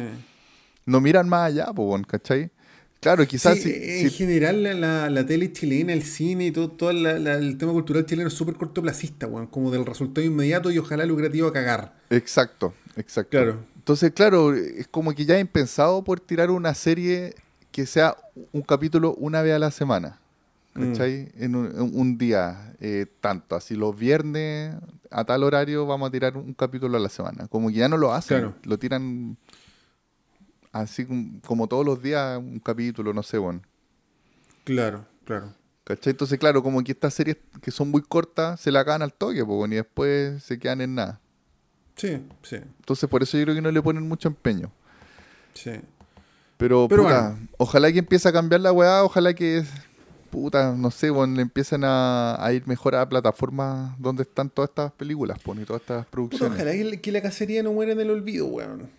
no 0.86 1.02
miran 1.02 1.28
más 1.28 1.48
allá, 1.52 1.66
po, 1.74 1.84
weón, 1.90 2.04
¿cachai? 2.04 2.52
Claro, 3.00 3.26
quizás 3.26 3.58
Sí, 3.58 3.64
si, 3.64 3.70
en 4.04 4.10
si- 4.12 4.16
general 4.18 4.62
la, 4.62 4.74
la- 4.76 5.10
la 5.10 5.26
tele 5.26 5.52
chilena, 5.52 5.92
el 5.92 6.04
cine 6.04 6.46
y 6.48 6.52
todo, 6.52 6.70
todo 6.70 6.94
la- 6.94 7.18
la- 7.18 7.34
el 7.34 7.58
tema 7.58 7.72
cultural 7.72 8.06
chileno 8.06 8.28
es 8.28 8.34
súper 8.36 8.54
cortoplacista, 8.56 9.26
weón, 9.26 9.48
como 9.48 9.72
del 9.72 9.88
resultado 9.88 10.26
inmediato 10.26 10.70
y 10.70 10.78
ojalá 10.78 11.04
lucrativo 11.08 11.48
a 11.48 11.54
cagar. 11.54 11.98
Exacto, 12.12 12.76
exacto. 12.96 13.32
Claro. 13.32 13.66
Entonces, 13.76 14.12
claro, 14.12 14.54
es 14.54 14.88
como 14.88 15.16
que 15.16 15.26
ya 15.26 15.40
he 15.40 15.46
pensado 15.48 16.04
por 16.04 16.20
tirar 16.20 16.52
una 16.52 16.76
serie 16.76 17.34
que 17.72 17.86
sea 17.86 18.18
un 18.52 18.62
capítulo 18.62 19.14
una 19.16 19.42
vez 19.42 19.54
a 19.54 19.60
la 19.60 19.72
semana. 19.72 20.20
Mm. 20.74 20.92
¿Cachai? 20.92 21.32
En 21.38 21.56
un, 21.56 22.18
día, 22.18 22.74
eh, 22.80 23.06
tanto. 23.20 23.56
Así 23.56 23.76
los 23.76 23.96
viernes 23.96 24.76
a 25.10 25.26
tal 25.26 25.44
horario 25.44 25.86
vamos 25.86 26.08
a 26.08 26.12
tirar 26.12 26.38
un 26.38 26.54
capítulo 26.54 26.98
a 26.98 27.02
la 27.02 27.10
semana. 27.10 27.48
Como 27.48 27.68
que 27.70 27.76
ya 27.76 27.90
no 27.90 27.98
lo 27.98 28.14
hacen, 28.14 28.38
Claro. 28.40 28.56
lo 28.64 28.80
tiran 28.80 29.38
así 30.72 31.06
como, 31.46 31.68
todos 31.68 31.86
los 31.86 32.02
días 32.02 32.38
un 32.38 32.60
capítulo, 32.60 33.14
no 33.14 33.24
sé, 33.24 33.38
bueno. 33.38 33.62
Claro, 34.64 35.06
claro. 35.26 35.54
¿Cachai? 35.84 36.12
Entonces, 36.12 36.40
claro, 36.40 36.64
como 36.64 36.82
que 36.84 36.92
estas 36.94 37.14
series 37.14 37.38
que 37.62 37.72
son 37.72 37.90
muy 37.90 38.02
cortas 38.02 38.62
se 38.62 38.72
la 38.72 38.82
acaban 38.82 39.02
al 39.02 39.14
toque, 39.14 39.44
po, 39.44 39.66
y 39.66 39.72
después 39.72 40.42
se 40.44 40.58
quedan 40.60 40.80
en 40.82 40.96
nada. 40.96 41.20
Sí, 41.96 42.26
sí, 42.44 42.56
Entonces, 42.56 43.10
por 43.10 43.22
eso 43.22 43.38
yo 43.38 43.44
creo 43.44 43.56
que 43.56 43.62
no 43.62 43.72
le 43.72 43.82
ponen 43.82 44.08
mucho 44.08 44.28
empeño. 44.30 44.72
sí. 45.54 45.72
Pero, 46.62 46.88
Pero 46.88 47.04
puta, 47.04 47.30
bueno. 47.32 47.48
ojalá 47.58 47.92
que 47.92 47.98
empiece 48.00 48.30
a 48.30 48.32
cambiar 48.32 48.62
la 48.62 48.72
weá, 48.72 49.04
ojalá 49.04 49.34
que, 49.34 49.64
puta, 50.30 50.76
no 50.78 50.92
sé, 50.92 51.10
bueno, 51.10 51.36
le 51.36 51.42
empiecen 51.42 51.84
a, 51.84 52.36
a 52.40 52.54
ir 52.54 52.68
mejor 52.68 52.94
a 52.94 53.10
plataformas 53.10 53.96
donde 53.98 54.22
están 54.22 54.48
todas 54.48 54.70
estas 54.70 54.92
películas, 54.92 55.40
pon, 55.40 55.60
y 55.60 55.66
todas 55.66 55.82
estas 55.82 56.06
Puta, 56.06 56.12
producciones. 56.12 56.54
ojalá 56.54 56.72
que, 56.74 57.02
que 57.02 57.12
la 57.12 57.22
cacería 57.24 57.64
no 57.64 57.74
muera 57.74 57.94
en 57.94 58.00
el 58.00 58.12
olvido, 58.12 58.46
weón. 58.46 58.90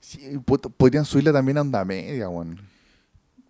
Sí, 0.00 0.20
puta, 0.44 0.68
podrían 0.68 1.04
subirla 1.04 1.32
también 1.32 1.58
a 1.58 1.62
onda 1.62 1.84
media, 1.84 2.28
weón. 2.28 2.60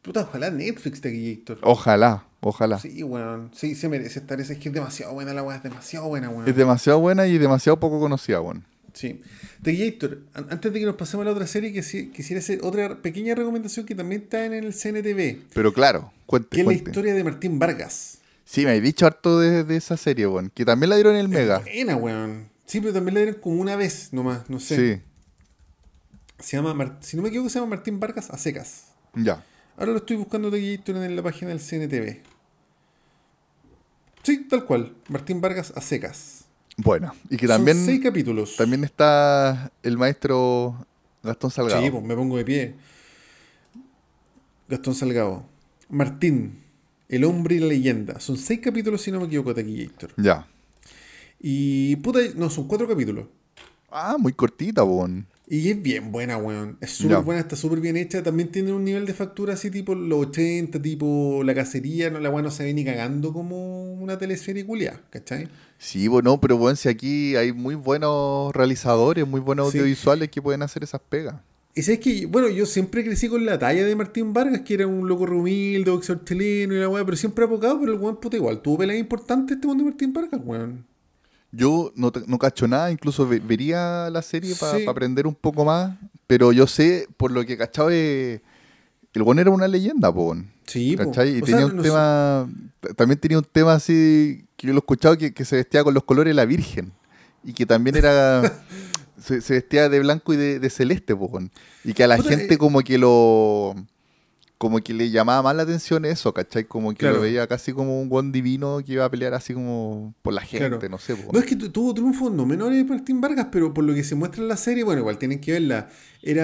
Puta, 0.01 0.23
ojalá 0.23 0.51
Netflix 0.51 1.03
te 1.03 1.11
guíe, 1.11 1.33
Héctor. 1.33 1.59
Ojalá, 1.61 2.25
ojalá. 2.41 2.79
Sí, 2.79 3.03
weón. 3.03 3.51
Sí, 3.53 3.75
se 3.75 3.91
merece 3.91 4.21
estar. 4.21 4.41
Es 4.41 4.49
que 4.57 4.69
es 4.71 4.75
demasiado 4.75 5.13
buena 5.13 5.35
la 5.35 5.43
weá, 5.43 5.59
es 5.59 5.63
demasiado 5.63 6.09
buena, 6.09 6.31
weón. 6.31 6.49
Es 6.49 6.57
demasiado 6.57 6.99
buena 6.99 7.27
y 7.27 7.37
demasiado 7.37 7.79
poco 7.79 8.01
conocida, 8.01 8.41
weón. 8.41 8.65
Sí. 8.93 9.21
Teguiator, 9.63 10.19
an- 10.35 10.47
antes 10.51 10.73
de 10.73 10.81
que 10.81 10.87
nos 10.87 10.97
pasemos 10.97 11.25
a 11.25 11.27
la 11.27 11.33
otra 11.33 11.47
serie, 11.47 11.73
quisiera 11.73 12.39
hacer 12.41 12.61
otra 12.63 13.01
pequeña 13.03 13.35
recomendación 13.35 13.87
que 13.87 13.95
también 13.95 14.23
está 14.23 14.45
en 14.45 14.53
el 14.55 14.73
CNTV, 14.75 15.47
Pero 15.55 15.73
claro, 15.73 16.13
cuente, 16.27 16.49
que 16.57 16.61
es 16.63 16.67
la 16.67 16.73
historia 16.73 17.15
de 17.15 17.25
Martín 17.25 17.59
Vargas. 17.59 18.19
Sí, 18.45 18.65
me 18.65 18.75
he 18.75 18.81
dicho 18.81 19.07
harto 19.07 19.39
de, 19.39 19.63
de 19.65 19.77
esa 19.77 19.97
serie, 19.97 20.27
weón. 20.27 20.51
Que 20.53 20.65
también 20.65 20.91
la 20.91 20.97
dieron 20.97 21.15
en 21.15 21.21
el 21.21 21.29
Mega. 21.29 21.59
Es 21.59 21.65
buena, 21.65 21.97
weón. 21.97 22.49
Sí, 22.67 22.81
pero 22.81 22.93
también 22.93 23.15
la 23.15 23.21
dieron 23.23 23.41
como 23.41 23.61
una 23.61 23.77
vez 23.77 24.13
nomás, 24.13 24.49
no 24.51 24.59
sé. 24.59 24.77
Sí, 24.97 25.03
Se 26.41 26.57
llama, 26.57 26.75
Mar- 26.75 26.99
si 27.01 27.17
no 27.17 27.23
me 27.23 27.29
equivoco, 27.29 27.49
se 27.49 27.59
llama 27.61 27.77
Martín 27.77 28.01
Vargas 28.01 28.31
a 28.31 28.39
secas. 28.39 28.87
ya. 29.15 29.45
Ahora 29.77 29.93
lo 29.93 29.99
estoy 29.99 30.17
buscando 30.17 30.51
Teguiator 30.51 30.97
en 30.97 31.17
la 31.17 31.23
página 31.23 31.51
del 31.51 31.61
CNTV. 31.61 32.21
Sí, 34.23 34.47
tal 34.49 34.65
cual. 34.67 34.95
Martín 35.09 35.41
Vargas 35.41 35.73
a 35.75 35.81
secas. 35.81 36.40
Bueno, 36.83 37.13
y 37.29 37.37
que 37.37 37.47
Son 37.47 37.57
también, 37.57 37.85
seis 37.85 38.01
capítulos. 38.03 38.57
también 38.57 38.85
está 38.85 39.71
el 39.83 39.99
maestro 39.99 40.87
Gastón 41.23 41.51
Salgado. 41.51 41.83
Sí, 41.83 41.91
pues 41.91 42.03
me 42.03 42.15
pongo 42.15 42.39
de 42.39 42.45
pie. 42.45 42.75
Gastón 44.69 44.95
Salgado. 44.95 45.45
Martín, 45.91 46.59
el 47.09 47.25
hombre 47.25 47.57
y 47.57 47.59
la 47.59 47.67
leyenda. 47.67 48.19
Son 48.21 48.37
seis 48.37 48.61
capítulos, 48.61 49.03
si 49.03 49.11
no 49.13 49.21
me 49.21 49.27
equivoco, 49.27 49.55
Tequillator. 49.55 50.13
Ya. 50.17 50.47
Y 51.39 51.97
puta, 51.97 52.21
no, 52.37 52.49
son 52.49 52.67
cuatro 52.67 52.89
capítulos. 52.89 53.27
Ah, 53.91 54.17
muy 54.19 54.33
cortita, 54.33 54.83
weón. 54.85 55.27
Y 55.53 55.69
es 55.69 55.83
bien 55.83 56.13
buena, 56.13 56.37
weón. 56.37 56.79
Es 56.81 56.93
súper 56.93 57.19
buena, 57.23 57.41
está 57.41 57.57
súper 57.57 57.81
bien 57.81 57.97
hecha. 57.97 58.23
También 58.23 58.53
tiene 58.53 58.73
un 58.73 58.85
nivel 58.85 59.05
de 59.05 59.13
factura 59.15 59.55
así 59.55 59.69
tipo 59.69 59.97
los 59.97 60.29
80, 60.29 60.81
tipo 60.81 61.43
la 61.45 61.57
cacería. 61.57 62.09
No, 62.09 62.21
la 62.21 62.31
weón 62.31 62.45
no 62.45 62.53
se 62.53 62.63
ve 62.63 62.73
ni 62.73 62.85
cagando 62.85 63.33
como 63.33 63.93
una 63.95 64.17
teleserie 64.17 64.65
culia, 64.65 65.01
¿cachai? 65.11 65.49
Sí, 65.77 66.07
bueno, 66.07 66.41
pero 66.41 66.57
bueno, 66.57 66.77
si 66.77 66.89
aquí 66.89 67.35
hay 67.35 67.53
muy 67.53 67.75
buenos 67.75 68.55
realizadores, 68.55 69.27
muy 69.27 69.41
buenos 69.41 69.73
Sí. 69.73 69.79
audiovisuales 69.79 70.29
que 70.31 70.41
pueden 70.41 70.63
hacer 70.63 70.85
esas 70.85 71.01
pegas. 71.01 71.35
Y 71.75 71.83
sabes 71.83 71.99
que, 71.99 72.27
bueno, 72.27 72.49
yo 72.49 72.65
siempre 72.65 73.05
crecí 73.05 73.29
con 73.29 73.45
la 73.45 73.59
talla 73.59 73.85
de 73.85 73.97
Martín 73.97 74.33
Vargas, 74.33 74.61
que 74.61 74.75
era 74.75 74.87
un 74.87 75.09
loco 75.09 75.25
humilde, 75.25 75.91
boxeador 75.91 76.25
chileno 76.25 76.75
y 76.75 76.79
la 76.79 76.89
weá, 76.89 77.05
pero 77.05 77.17
siempre 77.17 77.45
apocado, 77.45 77.81
pero 77.81 77.93
el 77.93 77.99
weón 77.99 78.21
puta 78.21 78.37
igual. 78.37 78.63
Tuvo 78.63 78.79
peleas 78.79 79.01
importantes 79.01 79.57
este 79.57 79.67
weón 79.67 79.79
de 79.79 79.85
Martín 79.85 80.13
Vargas, 80.13 80.41
weón. 80.45 80.85
Yo 81.53 81.93
no, 81.97 82.13
no 82.27 82.39
cacho 82.39 82.69
nada, 82.69 82.91
incluso 82.93 83.27
ve- 83.27 83.41
vería 83.41 84.09
la 84.11 84.23
serie 84.23 84.55
para 84.55 84.79
Sí. 84.79 84.87
aprender 84.87 85.27
un 85.27 85.35
poco 85.35 85.65
más, 85.65 85.97
pero 86.27 86.53
yo 86.53 86.67
sé, 86.67 87.09
por 87.17 87.33
lo 87.33 87.45
que 87.45 87.55
he 87.55 87.59
cachado, 87.59 87.91
eh, 87.91 88.41
el 89.13 89.23
weón 89.23 89.41
era 89.41 89.51
una 89.51 89.67
leyenda, 89.67 90.13
po. 90.15 90.37
Sí. 90.67 90.95
¿Cachai? 90.97 91.39
Y 91.39 91.43
O 91.43 91.45
tenía 91.45 91.59
sea, 91.63 91.67
un 91.67 91.77
no 91.77 91.83
tema, 91.83 92.49
también 92.97 93.19
tenía 93.19 93.39
un 93.39 93.47
tema 93.51 93.73
así, 93.75 94.45
que 94.57 94.69
yo 94.69 94.73
lo 94.73 94.79
he 94.79 94.83
escuchado, 94.83 95.19
que, 95.19 95.35
que 95.35 95.45
se 95.45 95.57
vestía 95.57 95.83
con 95.83 95.93
los 95.95 96.05
colores 96.05 96.31
de 96.31 96.35
la 96.35 96.45
Virgen, 96.45 96.93
y 97.43 97.53
que 97.53 97.67
también 97.67 97.97
era, 97.97 98.43
se, 99.21 99.41
se 99.41 99.55
vestía 99.55 99.89
de 99.89 99.99
blanco 99.99 100.33
y 100.33 100.37
de, 100.37 100.61
de 100.61 100.71
celeste, 100.71 101.17
po, 101.17 101.37
y 101.83 101.93
que 101.95 102.05
a 102.05 102.07
la 102.07 102.17
Puta, 102.19 102.29
gente 102.29 102.55
eh. 102.55 102.59
como 102.59 102.81
que 102.83 102.97
lo, 102.97 103.75
como 104.61 104.79
que 104.83 104.93
le 104.93 105.09
llamaba 105.11 105.41
más 105.43 105.57
la 105.57 105.63
atención 105.63 106.05
eso, 106.05 106.35
¿cachai? 106.35 106.65
Como 106.65 106.91
que 106.91 106.99
Claro. 106.99 107.17
lo 107.17 107.23
veía 107.23 107.47
casi 107.47 107.73
como 107.73 107.99
un 107.99 108.11
buen 108.11 108.31
divino 108.31 108.81
que 108.85 108.93
iba 108.93 109.07
a 109.07 109.11
pelear 109.11 109.33
así 109.33 109.55
como 109.55 110.13
por 110.21 110.35
la 110.35 110.43
gente, 110.43 110.69
Claro. 110.69 110.89
no 110.91 110.99
sé, 110.99 111.17
po, 111.17 111.33
No 111.33 111.39
es 111.39 111.47
que 111.47 111.57
tu- 111.57 111.71
tuvo 111.71 111.95
triunfos 111.95 112.31
no 112.31 112.45
menores 112.45 112.87
Martín 112.87 113.23
Vargas, 113.23 113.47
pero 113.51 113.73
por 113.73 113.85
lo 113.85 113.95
que 113.95 114.05
se 114.05 114.15
muestra 114.15 114.43
en 114.43 114.49
la 114.49 114.59
serie, 114.59 114.85
bueno, 114.85 115.01
igual 115.01 115.17
tienen 115.17 115.41
que 115.41 115.53
verla. 115.53 115.89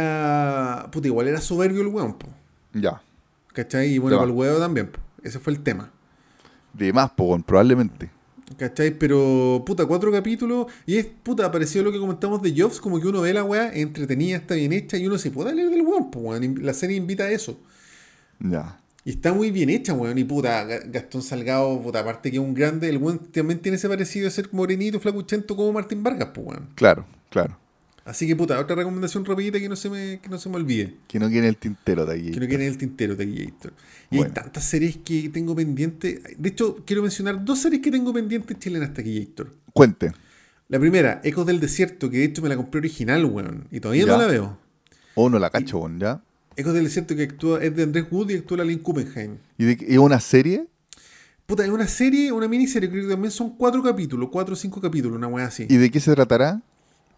Era. 0.01 0.89
Puta, 0.93 1.09
igual 1.09 1.29
era 1.29 1.41
soberbio 1.43 1.83
el 1.83 1.89
weón, 1.89 2.14
po. 2.19 2.29
Ya. 2.73 3.03
¿Cachai? 3.53 3.93
Y 3.93 3.99
bueno, 3.99 4.17
para 4.19 4.31
el 4.31 4.35
huevo 4.37 4.59
también, 4.59 4.89
po. 4.91 4.99
Ese 5.23 5.39
fue 5.39 5.53
el 5.53 5.61
tema. 5.61 5.91
De 6.73 6.93
más, 6.93 7.11
po, 7.11 7.39
probablemente. 7.45 8.11
¿Cachai? 8.57 8.97
Pero, 8.99 9.62
puta, 9.67 9.85
cuatro 9.87 10.11
capítulos. 10.12 10.67
Y 10.87 10.97
es, 10.97 11.07
puta, 11.23 11.51
parecido 11.51 11.83
a 11.83 11.85
lo 11.87 11.93
que 11.93 11.99
comentamos 11.99 12.41
de 12.43 12.55
Jobs, 12.59 12.81
como 12.81 13.01
que 13.01 13.09
uno 13.09 13.21
ve 13.21 13.35
la 13.35 13.45
weá, 13.45 13.73
entretenida, 13.75 14.37
está 14.37 14.55
bien 14.55 14.73
hecha, 14.73 14.97
y 14.97 15.07
uno 15.07 15.19
se 15.19 15.31
puede 15.31 15.55
leer 15.55 15.69
del 15.71 15.83
weón, 15.83 16.11
pues, 16.11 16.25
weón. 16.25 16.64
La 16.64 16.73
serie 16.73 16.97
invita 16.97 17.25
a 17.25 17.31
eso. 17.31 17.59
Ya. 18.41 18.80
Y 19.05 19.11
está 19.11 19.32
muy 19.32 19.51
bien 19.53 19.70
hecha, 19.70 19.93
weón. 19.93 20.18
Y 20.18 20.24
puta, 20.24 20.64
Ga- 20.66 20.91
Gastón 20.91 21.22
Salgado, 21.22 21.80
puta, 21.80 22.01
aparte 22.01 22.30
que 22.30 22.39
es 22.39 22.43
un 22.43 22.55
grande, 22.55 22.89
el 22.89 22.99
weón 22.99 23.18
también 23.32 23.61
tiene 23.61 23.76
ese 23.76 23.89
parecido 23.89 24.24
de 24.24 24.30
ser 24.32 24.49
morenito, 24.53 24.99
flacuchento 24.99 25.55
como 25.55 25.72
Martín 25.72 26.03
Vargas, 26.03 26.30
pues, 26.34 26.47
weón. 26.47 26.68
Claro, 26.74 27.07
claro. 27.30 27.57
Así 28.05 28.24
que, 28.26 28.37
puta, 28.37 28.59
otra 28.61 28.76
recomendación 28.76 29.24
rapidita 29.24 29.59
que 29.59 29.68
no 29.68 29.74
se 29.74 29.91
me, 29.91 30.20
que 30.20 30.28
no 30.28 30.39
se 30.39 30.49
me 30.49 30.57
olvide. 30.57 30.95
Que 31.09 31.18
no 31.18 31.28
quiere 31.28 31.49
el 31.49 31.57
tintero 31.57 32.07
de 32.07 32.14
aquí. 32.14 32.30
Que 32.30 32.39
no 32.41 32.47
quede 32.47 32.66
el 32.68 32.78
tintero 32.78 33.16
de 33.16 33.26
Gator. 33.26 33.72
Y 34.12 34.18
Bueno. 34.18 34.32
hay 34.37 34.43
tantas 34.43 34.64
series 34.64 34.97
que 34.99 35.28
tengo 35.28 35.57
pendientes. 35.57 36.20
De 36.39 36.49
hecho, 36.49 36.84
quiero 36.87 37.03
mencionar 37.03 37.45
dos 37.45 37.59
series 37.59 37.82
que 37.82 37.91
tengo 37.91 38.12
pendientes 38.12 38.59
chilenas 38.61 38.91
Gator. 38.95 39.53
Cuente. 39.72 40.12
La 40.68 40.78
primera, 40.78 41.20
Ecos 41.24 41.47
del 41.47 41.59
Desierto, 41.59 42.09
que 42.09 42.18
de 42.18 42.24
hecho 42.26 42.43
me 42.43 42.49
la 42.49 42.57
compré 42.57 42.78
original, 42.78 43.24
weón. 43.24 43.66
Y 43.72 43.80
todavía 43.80 44.07
Ya. 44.07 44.12
no 44.12 44.18
la 44.18 44.26
veo. 44.28 44.59
O 45.16 45.28
no 45.28 45.39
la 45.41 45.51
cacho, 45.51 45.78
weón, 45.78 45.99
¿ya? 45.99 46.22
Ecos 46.57 46.75
del 46.75 46.85
Desierto 46.85 47.15
que 47.15 47.23
actúa, 47.25 47.63
es 47.63 47.75
de 47.77 47.83
Andrés 47.83 48.07
Wood 48.11 48.31
y 48.31 48.35
actúa 48.37 48.59
la 48.59 48.65
Lynn 48.65 48.79
Kuppenheim. 48.81 49.37
¿Y 49.59 49.65
de, 49.65 49.77
qué- 49.77 49.87
es 49.93 49.99
una 49.99 50.21
serie? 50.21 50.67
Puta, 51.47 51.65
es 51.65 51.71
una 51.71 51.87
serie, 51.87 52.33
una 52.33 52.49
miniserie, 52.49 52.91
creo 52.91 53.05
que 53.05 53.11
también 53.11 53.31
son 53.31 53.57
cuatro 53.57 53.83
capítulos, 53.83 54.29
cuatro 54.33 54.55
o 54.55 54.57
cinco 54.57 54.81
capítulos, 54.81 55.17
una 55.17 55.29
weá 55.29 55.47
así. 55.47 55.67
¿Y 55.69 55.77
de 55.77 55.91
qué 55.91 56.01
se 56.01 56.13
tratará? 56.15 56.61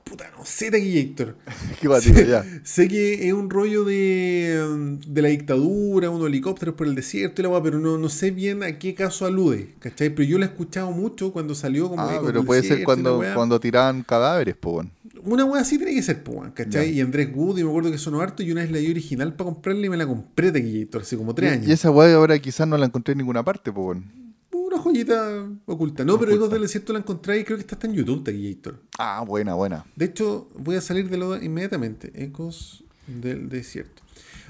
Puta, 0.04 0.30
no 0.38 0.44
sé 0.44 0.70
de 0.70 0.78
aquí, 0.78 0.98
Héctor. 0.98 1.36
Qué 1.80 1.86
batido, 1.88 2.22
ya. 2.22 2.42
Sé 2.64 2.88
que 2.88 3.26
es 3.28 3.32
un 3.34 3.50
rollo 3.50 3.84
de, 3.84 4.96
de 5.06 5.22
la 5.22 5.28
dictadura, 5.28 6.08
unos 6.08 6.28
helicópteros 6.28 6.74
por 6.74 6.86
el 6.86 6.94
desierto 6.94 7.40
y 7.40 7.44
la 7.44 7.50
weá, 7.50 7.62
pero 7.62 7.78
no, 7.78 7.98
no 7.98 8.08
sé 8.08 8.30
bien 8.30 8.62
a 8.62 8.78
qué 8.78 8.94
caso 8.94 9.26
alude, 9.26 9.74
¿cachai? 9.80 10.08
Pero 10.10 10.26
yo 10.26 10.38
la 10.38 10.46
he 10.46 10.48
escuchado 10.48 10.90
mucho 10.92 11.30
cuando 11.32 11.54
salió 11.54 11.90
como 11.90 12.00
Ah, 12.02 12.20
pero 12.24 12.42
puede 12.42 12.62
ser 12.62 12.84
cuando, 12.84 13.22
cuando 13.34 13.60
tiraban 13.60 14.02
cadáveres, 14.02 14.56
po, 14.56 14.72
weón. 14.72 14.90
Una 15.28 15.44
wea 15.44 15.60
así 15.60 15.76
tiene 15.76 15.94
que 15.94 16.02
ser, 16.02 16.22
pues, 16.22 16.52
¿cachai? 16.54 16.90
Y 16.90 17.00
Andrés 17.00 17.28
Wood, 17.34 17.58
y 17.58 17.64
me 17.64 17.68
acuerdo 17.68 17.90
que 17.90 17.98
sonó 17.98 18.20
harto, 18.20 18.42
y 18.42 18.50
una 18.50 18.62
vez 18.62 18.70
la 18.70 18.78
di 18.78 18.90
original 18.90 19.34
para 19.34 19.50
comprarla 19.50 19.86
y 19.86 19.90
me 19.90 19.96
la 19.96 20.06
compré 20.06 20.50
de 20.50 20.60
Guillator, 20.62 21.02
hace 21.02 21.16
como 21.16 21.34
tres 21.34 21.52
años. 21.52 21.68
Y 21.68 21.72
esa 21.72 21.90
weá 21.90 22.14
ahora 22.14 22.38
quizás 22.38 22.66
no 22.66 22.78
la 22.78 22.86
encontré 22.86 23.12
en 23.12 23.18
ninguna 23.18 23.44
parte, 23.44 23.70
weón. 23.70 24.04
Una 24.52 24.78
joyita 24.78 25.46
oculta. 25.66 26.04
No, 26.04 26.18
pero. 26.18 26.32
Ecos 26.32 26.50
del 26.50 26.62
Desierto 26.62 26.92
la 26.92 27.00
encontré 27.00 27.40
y 27.40 27.44
creo 27.44 27.56
que 27.56 27.62
está 27.62 27.74
hasta 27.74 27.86
en 27.86 27.94
YouTube 27.94 28.24
de 28.24 28.32
Guillator. 28.32 28.82
Ah, 28.98 29.24
buena, 29.26 29.54
buena. 29.54 29.84
De 29.96 30.06
hecho, 30.06 30.48
voy 30.58 30.76
a 30.76 30.80
salir 30.80 31.08
de 31.08 31.16
lo 31.16 31.42
inmediatamente. 31.42 32.10
Ecos 32.14 32.84
del 33.06 33.48
Desierto. 33.48 34.02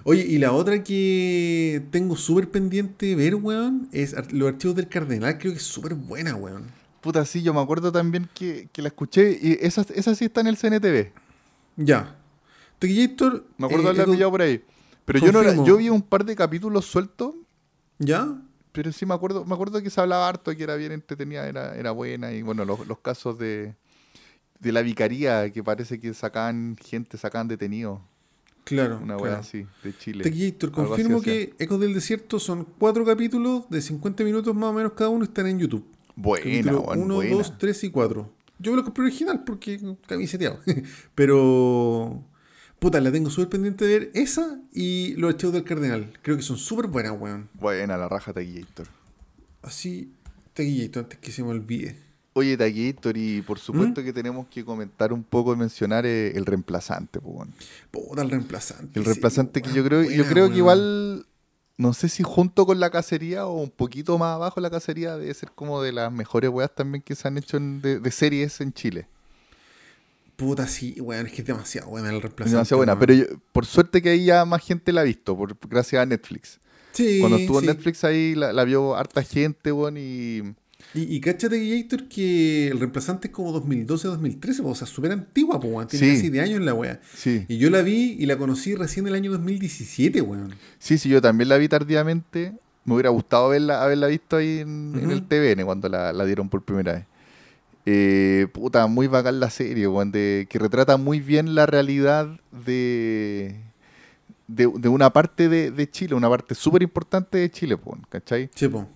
Oye, 0.04 0.24
y 0.26 0.38
la 0.38 0.52
otra 0.52 0.82
que 0.84 1.82
tengo 1.90 2.16
súper 2.16 2.50
pendiente 2.50 3.06
de 3.06 3.14
ver, 3.16 3.34
weón, 3.34 3.88
es 3.92 4.14
Los 4.32 4.48
Archivos 4.48 4.76
del 4.76 4.88
Cardenal. 4.88 5.38
Creo 5.38 5.52
que 5.52 5.58
es 5.58 5.64
súper 5.64 5.94
buena, 5.94 6.34
weón. 6.34 6.64
Puta, 7.08 7.24
sí, 7.24 7.42
yo 7.42 7.54
me 7.54 7.60
acuerdo 7.62 7.90
también 7.90 8.28
que, 8.34 8.68
que 8.70 8.82
la 8.82 8.88
escuché 8.88 9.38
y 9.40 9.56
esa, 9.62 9.80
esa 9.94 10.14
sí 10.14 10.26
está 10.26 10.42
en 10.42 10.48
el 10.48 10.58
CNTV. 10.58 11.10
Ya. 11.76 12.14
Tequillator. 12.78 13.46
Me 13.56 13.64
acuerdo 13.64 13.84
eh, 13.84 13.94
de 13.94 14.00
haberla 14.02 14.12
pillado 14.12 14.30
por 14.30 14.42
ahí. 14.42 14.62
Pero 15.06 15.18
yo 15.20 15.32
no 15.32 15.64
yo 15.64 15.78
vi 15.78 15.88
un 15.88 16.02
par 16.02 16.26
de 16.26 16.36
capítulos 16.36 16.84
sueltos, 16.84 17.34
¿Ya? 17.98 18.28
pero 18.72 18.92
sí 18.92 19.06
me 19.06 19.14
acuerdo, 19.14 19.46
me 19.46 19.54
acuerdo 19.54 19.82
que 19.82 19.88
se 19.88 19.98
hablaba 20.02 20.28
harto, 20.28 20.54
que 20.54 20.62
era 20.62 20.76
bien 20.76 20.92
entretenida, 20.92 21.48
era, 21.48 21.74
era 21.76 21.92
buena, 21.92 22.30
y 22.32 22.42
bueno, 22.42 22.66
los, 22.66 22.86
los 22.86 22.98
casos 22.98 23.38
de, 23.38 23.74
de 24.60 24.72
la 24.72 24.82
vicaría, 24.82 25.50
que 25.50 25.64
parece 25.64 25.98
que 25.98 26.12
sacaban 26.12 26.76
gente, 26.78 27.16
sacaban 27.16 27.48
detenidos. 27.48 28.00
Claro. 28.64 29.00
Una 29.02 29.16
claro. 29.16 29.36
así, 29.36 29.66
de 29.82 29.96
Chile. 29.96 30.24
Tequillator, 30.24 30.72
confirmo 30.72 31.22
que 31.22 31.54
Ecos 31.58 31.80
del 31.80 31.94
Desierto 31.94 32.38
son 32.38 32.66
cuatro 32.76 33.02
capítulos 33.06 33.64
de 33.70 33.80
50 33.80 34.24
minutos 34.24 34.54
más 34.54 34.68
o 34.68 34.72
menos 34.74 34.92
cada 34.92 35.08
uno, 35.08 35.24
están 35.24 35.46
en 35.46 35.58
YouTube. 35.58 35.86
Buena, 36.20 36.76
1, 36.76 37.14
buena. 37.14 37.36
2, 37.36 37.58
3 37.58 37.84
y 37.84 37.90
4. 37.90 38.32
Yo 38.58 38.72
me 38.72 38.78
lo 38.78 38.84
compré 38.84 39.04
original 39.04 39.44
porque 39.44 39.80
camiseteado. 40.06 40.58
Pero. 41.14 42.24
Puta, 42.80 43.00
la 43.00 43.12
tengo 43.12 43.30
súper 43.30 43.50
pendiente 43.50 43.84
de 43.84 43.98
ver. 43.98 44.10
Esa 44.14 44.60
y 44.72 45.14
Los 45.14 45.34
Archivos 45.34 45.54
del 45.54 45.62
Cardenal. 45.62 46.12
Creo 46.22 46.36
que 46.36 46.42
son 46.42 46.56
súper 46.58 46.88
buenas, 46.88 47.14
weón. 47.18 47.48
Buena 47.54 47.96
la 47.96 48.08
raja 48.08 48.32
Taquillator. 48.32 48.88
Así, 49.62 50.12
Tequillito, 50.54 50.98
antes 50.98 51.20
que 51.20 51.30
se 51.30 51.44
me 51.44 51.50
olvide. 51.50 51.96
Oye, 52.32 52.56
Taquillator, 52.56 53.16
y 53.16 53.40
¿Mm? 53.40 53.44
por 53.44 53.60
supuesto 53.60 54.02
que 54.02 54.12
tenemos 54.12 54.48
que 54.48 54.64
comentar 54.64 55.12
un 55.12 55.22
poco 55.22 55.52
y 55.54 55.56
mencionar 55.56 56.04
eh, 56.04 56.36
el 56.36 56.46
reemplazante, 56.46 57.20
pues, 57.20 57.34
weón. 57.36 57.54
Puta, 57.92 58.22
el 58.22 58.30
reemplazante. 58.30 58.98
El 58.98 59.04
sí, 59.04 59.10
reemplazante 59.10 59.62
que 59.62 59.68
weón, 59.68 59.76
yo 59.76 59.84
creo, 59.84 60.02
yo 60.02 60.24
creo 60.24 60.50
que 60.50 60.56
igual, 60.56 61.26
no 61.78 61.94
sé 61.94 62.08
si 62.10 62.22
junto 62.22 62.66
con 62.66 62.78
la 62.80 62.90
cacería 62.90 63.46
o 63.46 63.54
un 63.54 63.70
poquito 63.70 64.18
más 64.18 64.34
abajo 64.34 64.60
la 64.60 64.68
cacería, 64.68 65.16
debe 65.16 65.32
ser 65.32 65.52
como 65.52 65.80
de 65.80 65.92
las 65.92 66.12
mejores 66.12 66.50
weas 66.50 66.74
también 66.74 67.00
que 67.02 67.14
se 67.14 67.26
han 67.26 67.38
hecho 67.38 67.56
en- 67.56 67.80
de, 67.80 67.98
de 68.00 68.10
series 68.10 68.60
en 68.60 68.72
Chile. 68.74 69.06
Puta, 70.36 70.68
sí, 70.68 70.94
weón, 71.00 71.26
es 71.26 71.32
que 71.32 71.40
es 71.40 71.46
demasiado 71.46 71.88
buena 71.88 72.10
el 72.10 72.20
reemplazante. 72.22 72.54
demasiado 72.54 72.78
buena, 72.78 72.98
pero 72.98 73.12
yo- 73.14 73.24
por 73.52 73.66
suerte 73.66 74.00
que 74.02 74.10
ahí 74.10 74.24
ya 74.26 74.44
más 74.44 74.62
gente 74.62 74.92
la 74.92 75.00
ha 75.00 75.04
visto, 75.04 75.36
por, 75.36 75.56
gracias 75.68 76.00
a 76.02 76.06
Netflix. 76.06 76.60
Sí, 76.92 77.18
Cuando 77.20 77.38
estuvo 77.38 77.60
sí. 77.60 77.66
en 77.66 77.72
Netflix 77.74 78.04
ahí 78.04 78.34
la, 78.34 78.52
la 78.52 78.64
vio 78.64 78.94
harta 78.96 79.22
gente, 79.22 79.72
weón, 79.72 79.96
y... 79.98 80.42
Y, 80.94 81.02
y 81.16 81.20
cáchate, 81.20 81.58
Gator, 81.82 82.08
que 82.08 82.68
el 82.68 82.78
reemplazante 82.80 83.28
es 83.28 83.34
como 83.34 83.52
2012-2013, 83.62 84.60
o 84.64 84.74
sea, 84.74 84.86
súper 84.86 85.12
antigua, 85.12 85.58
weón. 85.58 85.86
Tiene 85.86 86.06
Sí. 86.06 86.14
casi 86.16 86.30
de 86.30 86.40
años 86.40 86.60
la 86.62 86.72
weá. 86.74 87.00
Sí, 87.14 87.44
Y 87.48 87.58
yo 87.58 87.68
la 87.70 87.82
vi 87.82 88.16
y 88.18 88.26
la 88.26 88.38
conocí 88.38 88.74
recién 88.74 89.06
el 89.06 89.14
año 89.14 89.30
2017, 89.32 90.22
weón. 90.22 90.54
sí, 90.78 90.96
sí, 90.98 91.08
yo 91.08 91.20
también 91.20 91.48
la 91.50 91.58
vi 91.58 91.68
tardíamente. 91.68 92.54
Me 92.84 92.94
hubiera 92.94 93.10
gustado 93.10 93.46
haberla, 93.46 93.82
haberla 93.84 94.06
visto 94.06 94.36
ahí 94.36 94.60
en, 94.60 94.94
en 94.94 95.04
Ujú. 95.06 95.10
el 95.10 95.22
TVN 95.24 95.64
cuando 95.66 95.88
la, 95.90 96.12
la 96.14 96.24
dieron 96.24 96.48
por 96.48 96.64
primera 96.64 96.94
vez. 96.94 97.04
Eh, 97.84 98.46
puta, 98.52 98.86
muy 98.86 99.06
bacán 99.08 99.40
la 99.40 99.50
serie, 99.50 99.86
weón, 99.88 100.10
de, 100.10 100.46
que 100.48 100.58
retrata 100.58 100.96
muy 100.96 101.20
bien 101.20 101.54
la 101.54 101.66
realidad 101.66 102.28
de, 102.66 103.56
de, 104.46 104.70
de 104.74 104.88
una 104.88 105.10
parte 105.12 105.48
de, 105.50 105.70
de 105.70 105.90
Chile, 105.90 106.14
una 106.14 106.28
parte 106.30 106.54
súper 106.54 106.82
importante 106.82 107.38
de 107.38 107.50
Chile, 107.50 107.74
weón, 107.74 108.02
¿cachai? 108.08 108.48
Sí, 108.54 108.68
po. 108.68 108.88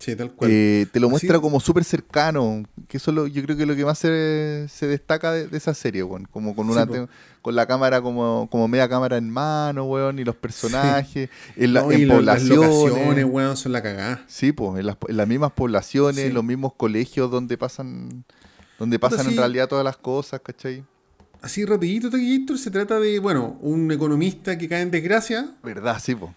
Sí, 0.00 0.16
tal 0.16 0.32
cual. 0.32 0.50
Eh, 0.50 0.86
te 0.90 0.98
lo 0.98 1.06
Así- 1.08 1.10
muestra 1.12 1.38
como 1.40 1.60
súper 1.60 1.84
cercano, 1.84 2.62
que 2.88 2.96
eso 2.96 3.10
es 3.10 3.14
lo- 3.14 3.26
yo 3.26 3.42
creo 3.44 3.54
que 3.56 3.66
lo 3.66 3.76
que 3.76 3.84
más 3.84 3.98
se, 3.98 4.66
se 4.68 4.86
destaca 4.86 5.30
de, 5.30 5.46
de 5.46 5.56
esa 5.58 5.74
serie, 5.74 6.02
weón, 6.02 6.24
como 6.24 6.56
con 6.56 6.70
una 6.70 6.84
Sí, 6.86 6.88
te- 6.92 7.06
con 7.42 7.54
la 7.54 7.66
cámara 7.66 8.00
como, 8.00 8.48
como 8.50 8.66
media 8.66 8.88
cámara 8.88 9.18
en 9.18 9.28
mano, 9.28 9.84
weón, 9.84 10.18
y 10.18 10.24
los 10.24 10.34
personajes, 10.36 11.28
en, 11.54 11.74
la- 11.74 11.82
No, 11.82 11.92
en 11.92 12.08
las 12.08 12.16
poblaciones. 12.16 12.56
locaciones, 12.70 13.24
weón, 13.26 13.56
son 13.58 13.72
la 13.72 13.82
cagada. 13.82 14.24
Sí, 14.26 14.52
pues, 14.52 14.80
en 14.80 14.86
las, 14.86 14.96
en 15.06 15.16
las 15.18 15.28
mismas 15.28 15.52
poblaciones, 15.52 16.24
Sí. 16.28 16.32
los 16.32 16.44
mismos 16.44 16.72
colegios 16.74 17.30
donde 17.30 17.58
pasan, 17.58 18.24
donde 18.78 18.98
pasan 18.98 19.28
en 19.28 19.36
realidad 19.36 19.68
todas 19.68 19.84
las 19.84 19.98
cosas, 19.98 20.40
¿cachai? 20.42 20.82
Así 21.42 21.64
rapidito, 21.66 22.08
Gator, 22.10 22.58
se 22.58 22.70
trata 22.70 22.98
de, 23.00 23.18
bueno, 23.18 23.58
un 23.60 23.90
economista 23.92 24.56
que 24.56 24.66
cae 24.68 24.80
en 24.82 24.90
desgracia 24.90 25.54
¿Verdad? 25.62 25.98
Sí, 26.02 26.14
pues. 26.14 26.32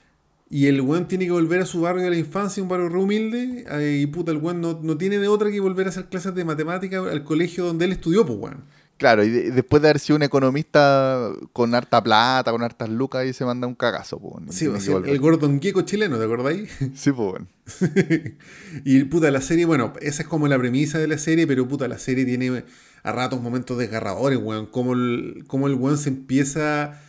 Y 0.56 0.68
el 0.68 0.82
weón 0.82 1.08
tiene 1.08 1.26
que 1.26 1.32
volver 1.32 1.62
a 1.62 1.66
su 1.66 1.82
barrio 1.82 2.04
de 2.04 2.10
la 2.12 2.18
infancia, 2.18 2.62
un 2.62 2.70
barrio 2.70 2.90
re 2.90 3.00
humilde, 3.00 3.66
y 4.00 4.06
puta, 4.08 4.32
el 4.32 4.38
weón 4.38 4.62
no, 4.62 4.80
no 4.84 4.98
tiene 4.98 5.18
de 5.18 5.28
otra 5.28 5.50
que 5.50 5.60
volver 5.60 5.88
a 5.88 5.90
hacer 5.90 6.06
clases 6.06 6.36
de 6.36 6.46
matemática 6.46 7.00
al 7.00 7.24
colegio 7.24 7.66
donde 7.66 7.86
él 7.86 7.92
estudió, 7.94 8.26
pues, 8.26 8.38
weón. 8.40 8.64
Claro, 8.98 9.24
y 9.24 9.30
de- 9.32 9.50
después 9.52 9.82
de 9.82 9.90
haber 9.90 10.00
sido 10.00 10.18
un 10.18 10.24
economista 10.24 11.32
con 11.52 11.74
harta 11.74 12.02
plata, 12.04 12.52
con 12.52 12.62
hartas 12.62 12.88
lucas, 12.90 13.22
ahí 13.22 13.34
se 13.34 13.44
manda 13.44 13.66
un 13.66 13.74
cagazo, 13.74 14.20
pues. 14.20 14.56
Sí, 14.56 14.68
o 14.68 14.80
sea, 14.80 14.98
el 15.04 15.20
Gordon 15.20 15.60
Gecko 15.60 15.82
chileno, 15.82 16.18
¿te 16.20 16.26
acordáis? 16.26 16.70
Sí, 16.96 17.12
pues, 17.12 17.42
y 18.86 19.04
puta, 19.06 19.32
la 19.32 19.42
serie, 19.42 19.66
bueno, 19.66 19.94
esa 20.02 20.22
es 20.24 20.28
como 20.28 20.48
la 20.48 20.58
premisa 20.58 21.00
de 21.00 21.08
la 21.08 21.18
serie, 21.18 21.48
pero 21.48 21.68
puta, 21.68 21.88
la 21.88 21.98
serie 21.98 22.26
tiene 22.26 22.64
a 23.04 23.12
ratos 23.12 23.42
momentos 23.42 23.78
desgarradores, 23.78 24.38
weón. 24.42 24.68
Como 24.68 24.94
el, 24.94 25.44
como 25.48 25.68
el 25.68 25.74
weón 25.74 25.98
se 25.98 26.10
empieza. 26.10 27.02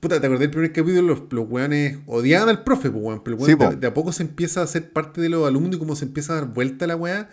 Puta, 0.00 0.20
¿te 0.20 0.26
acordás 0.26 0.40
del 0.40 0.50
primer 0.50 0.72
capítulo? 0.72 1.02
Los, 1.02 1.22
los 1.30 1.48
weones 1.48 1.98
odiaban 2.06 2.48
al 2.48 2.64
profe, 2.64 2.90
pues, 2.90 3.02
weón. 3.02 3.22
Pero 3.24 3.36
el 3.36 3.42
weón 3.42 3.50
Sí, 3.50 3.56
po. 3.56 3.70
de, 3.70 3.76
de 3.76 3.86
a 3.86 3.94
poco 3.94 4.12
se 4.12 4.22
empieza 4.22 4.62
a 4.62 4.66
ser 4.66 4.92
parte 4.92 5.20
de 5.20 5.28
los 5.28 5.46
alumnos 5.48 5.76
y 5.76 5.78
como 5.78 5.96
se 5.96 6.04
empieza 6.04 6.32
a 6.34 6.36
dar 6.36 6.46
vuelta 6.46 6.86
la 6.86 6.96
weá. 6.96 7.28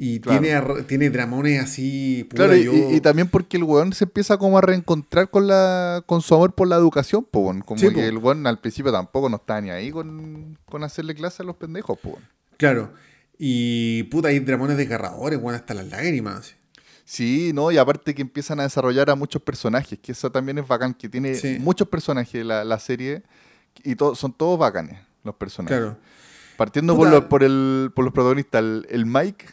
Y 0.00 0.20
Claro. 0.20 0.40
tiene, 0.40 0.82
tiene 0.84 1.10
dramones 1.10 1.60
así. 1.60 2.24
Puta, 2.30 2.44
Claro, 2.44 2.56
y, 2.56 2.64
yo- 2.64 2.72
y- 2.72 2.94
y 2.96 3.00
también 3.00 3.26
porque 3.28 3.56
el 3.56 3.64
weón 3.64 3.92
se 3.92 4.04
empieza 4.04 4.38
como 4.38 4.56
a 4.56 4.60
reencontrar 4.60 5.28
con 5.28 5.48
la 5.48 6.04
con 6.06 6.22
su 6.22 6.36
amor 6.36 6.54
por 6.54 6.68
la 6.68 6.76
educación, 6.76 7.26
pues, 7.28 7.44
weón. 7.44 7.60
Como 7.62 7.80
Sí, 7.80 7.88
que 7.88 7.94
po. 7.94 8.00
el 8.00 8.18
weón 8.18 8.46
al 8.46 8.60
principio 8.60 8.92
tampoco 8.92 9.28
no 9.28 9.38
estaba 9.38 9.60
ni 9.60 9.70
ahí 9.70 9.90
con, 9.90 10.56
con 10.66 10.84
hacerle 10.84 11.16
clase 11.16 11.42
a 11.42 11.46
los 11.46 11.56
pendejos, 11.56 11.98
pues. 12.00 12.14
weón. 12.14 12.28
Claro. 12.58 12.92
Y 13.40 14.04
puta, 14.04 14.28
hay 14.28 14.38
dramones 14.38 14.76
desgarradores, 14.76 15.40
weón, 15.40 15.56
hasta 15.56 15.74
las 15.74 15.88
lágrimas. 15.88 16.54
Sí, 17.10 17.52
no, 17.54 17.70
y 17.72 17.78
aparte 17.78 18.14
que 18.14 18.20
empiezan 18.20 18.60
a 18.60 18.64
desarrollar 18.64 19.08
a 19.08 19.14
muchos 19.14 19.40
personajes, 19.40 19.98
que 19.98 20.12
eso 20.12 20.30
también 20.30 20.58
es 20.58 20.68
bacán, 20.68 20.92
que 20.92 21.08
tiene 21.08 21.34
Sí. 21.36 21.56
muchos 21.58 21.88
personajes 21.88 22.44
la, 22.44 22.64
la 22.66 22.78
serie 22.78 23.22
y 23.82 23.94
to- 23.96 24.14
son 24.14 24.30
todos 24.34 24.58
bacanes 24.58 24.98
los 25.24 25.34
personajes. 25.34 25.78
Claro. 25.78 25.96
Partiendo 26.58 26.94
Puta. 26.94 27.08
por, 27.10 27.18
los, 27.20 27.24
por, 27.30 27.42
el, 27.44 27.90
por 27.94 28.04
los 28.04 28.12
protagonistas, 28.12 28.60
el, 28.60 28.86
el 28.90 29.06
Mike. 29.06 29.46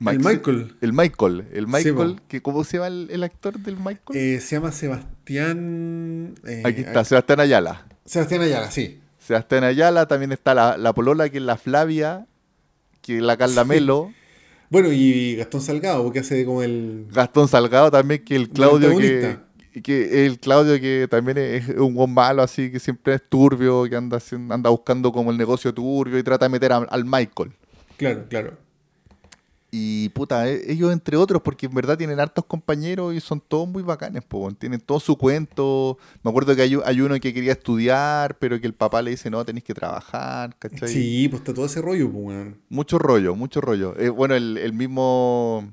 El 0.00 0.18
Michael. 0.18 0.76
El 0.80 0.92
Michael. 0.92 1.46
El 1.52 1.66
Michael, 1.68 2.20
que 2.26 2.42
¿cómo 2.42 2.64
se 2.64 2.78
llama 2.78 2.88
el, 2.88 3.08
el 3.12 3.22
actor 3.22 3.56
del 3.60 3.76
Michael? 3.76 4.18
Eh, 4.18 4.40
se 4.40 4.56
llama 4.56 4.72
Sebastián. 4.72 6.34
eh, 6.46 6.62
Aquí 6.64 6.80
está, 6.80 7.04
Sebastián 7.04 7.40
Ayala. 7.40 7.86
Sebastián 8.04 8.42
Ayala, 8.42 8.70
sí. 8.72 9.00
Sebastián 9.18 9.62
Ayala, 9.64 10.06
también 10.08 10.32
está 10.32 10.54
la, 10.54 10.76
la 10.78 10.92
polola, 10.94 11.28
que 11.28 11.38
es 11.38 11.44
la 11.44 11.56
Flavia, 11.56 12.26
que 13.02 13.18
es 13.18 13.22
la 13.22 13.36
Carla 13.36 13.62
Sí. 13.62 13.68
Melo. 13.68 14.12
Bueno, 14.70 14.92
y 14.92 15.34
Gastón 15.36 15.60
Salgado, 15.60 16.04
porque 16.04 16.20
hace 16.20 16.44
como 16.44 16.62
el. 16.62 17.06
Gastón 17.12 17.48
Salgado 17.48 17.90
también, 17.90 18.24
que 18.24 18.36
el 18.36 18.48
Claudio 18.48 18.90
que, 19.72 19.82
que 19.82 20.26
el 20.26 20.38
Claudio 20.38 20.80
que 20.80 21.06
también 21.10 21.38
es 21.38 21.68
un 21.70 21.92
buen 21.94 22.14
malo, 22.14 22.40
así 22.42 22.70
que 22.70 22.78
siempre 22.78 23.14
es 23.14 23.22
turbio, 23.28 23.84
que 23.90 23.96
anda, 23.96 24.18
anda 24.48 24.70
buscando 24.70 25.10
como 25.12 25.30
el 25.32 25.36
negocio 25.36 25.74
turbio 25.74 26.18
y 26.18 26.22
trata 26.22 26.44
de 26.46 26.50
meter 26.50 26.72
a- 26.72 26.76
al 26.88 27.04
Michael. 27.04 27.50
Claro, 27.96 28.24
claro. 28.28 28.56
Y 29.72 30.08
puta, 30.08 30.48
e- 30.48 30.72
ellos 30.72 30.92
entre 30.92 31.16
otros, 31.16 31.42
porque 31.42 31.66
en 31.66 31.74
verdad 31.74 31.96
tienen 31.96 32.18
hartos 32.18 32.44
compañeros 32.44 33.14
y 33.14 33.20
son 33.20 33.40
todos 33.40 33.68
muy 33.68 33.82
bacanes, 33.84 34.24
po, 34.24 34.50
tienen 34.52 34.80
todo 34.80 34.98
su 34.98 35.16
cuento. 35.16 35.96
Me 36.24 36.30
acuerdo 36.30 36.56
que 36.56 36.62
hay, 36.62 36.76
hay 36.84 37.00
uno 37.00 37.14
que 37.20 37.32
quería 37.32 37.52
estudiar, 37.52 38.36
pero 38.38 38.60
que 38.60 38.66
el 38.66 38.74
papá 38.74 39.00
le 39.00 39.12
dice, 39.12 39.30
no, 39.30 39.44
tenéis 39.44 39.64
que 39.64 39.74
trabajar, 39.74 40.56
¿cachai? 40.58 40.88
Sí, 40.88 41.28
pues 41.28 41.40
está 41.42 41.54
todo 41.54 41.66
ese 41.66 41.80
rollo, 41.80 42.08
weón. 42.08 42.60
Mucho 42.68 42.98
rollo, 42.98 43.36
mucho 43.36 43.60
rollo. 43.60 43.94
Eh, 43.98 44.08
bueno, 44.08 44.34
el, 44.34 44.58
el 44.58 44.72
mismo 44.72 45.72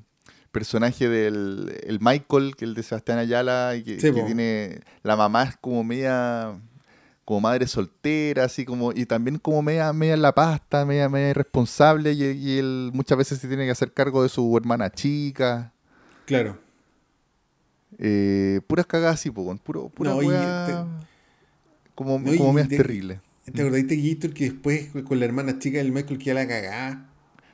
personaje 0.52 1.08
del 1.08 1.76
el 1.84 1.98
Michael, 2.00 2.56
que 2.56 2.64
el 2.64 2.74
de 2.74 2.82
Sebastián 2.82 3.18
Ayala, 3.18 3.74
y 3.76 3.82
que, 3.82 4.00
Sí, 4.00 4.12
que 4.12 4.20
po. 4.20 4.26
tiene. 4.26 4.80
La 5.02 5.16
mamá 5.16 5.42
es 5.44 5.56
como 5.56 5.82
media. 5.84 6.58
Como 7.28 7.42
madre 7.42 7.66
soltera, 7.66 8.44
así 8.44 8.64
como. 8.64 8.90
y 8.90 9.04
también 9.04 9.36
como 9.36 9.60
media, 9.60 9.92
media 9.92 10.14
en 10.14 10.22
la 10.22 10.34
pasta, 10.34 10.86
media, 10.86 11.10
media 11.10 11.28
irresponsable, 11.28 12.12
y, 12.14 12.22
y 12.24 12.56
él 12.58 12.90
muchas 12.94 13.18
veces 13.18 13.38
se 13.38 13.48
tiene 13.48 13.66
que 13.66 13.70
hacer 13.70 13.92
cargo 13.92 14.22
de 14.22 14.30
su 14.30 14.56
hermana 14.56 14.90
chica. 14.90 15.74
Claro. 16.24 16.58
Eh, 17.98 18.62
puras 18.66 18.86
cagadas 18.86 19.16
así, 19.16 19.30
po, 19.30 19.54
puro, 19.58 19.90
pura 19.90 20.12
No, 20.12 20.20
te- 20.20 20.26
como, 21.94 22.18
No, 22.18 22.34
como 22.34 22.52
medias 22.54 22.70
terribles. 22.70 23.18
¿Te 23.44 23.60
acordáis 23.60 23.86
de 23.88 23.96
Gator 24.14 24.32
que 24.32 24.44
después 24.44 24.88
con 25.06 25.18
la 25.20 25.26
hermana 25.26 25.58
chica 25.58 25.76
del 25.76 25.92
Michael 25.92 26.18
que 26.18 26.32
la 26.32 26.48
cagá? 26.48 27.10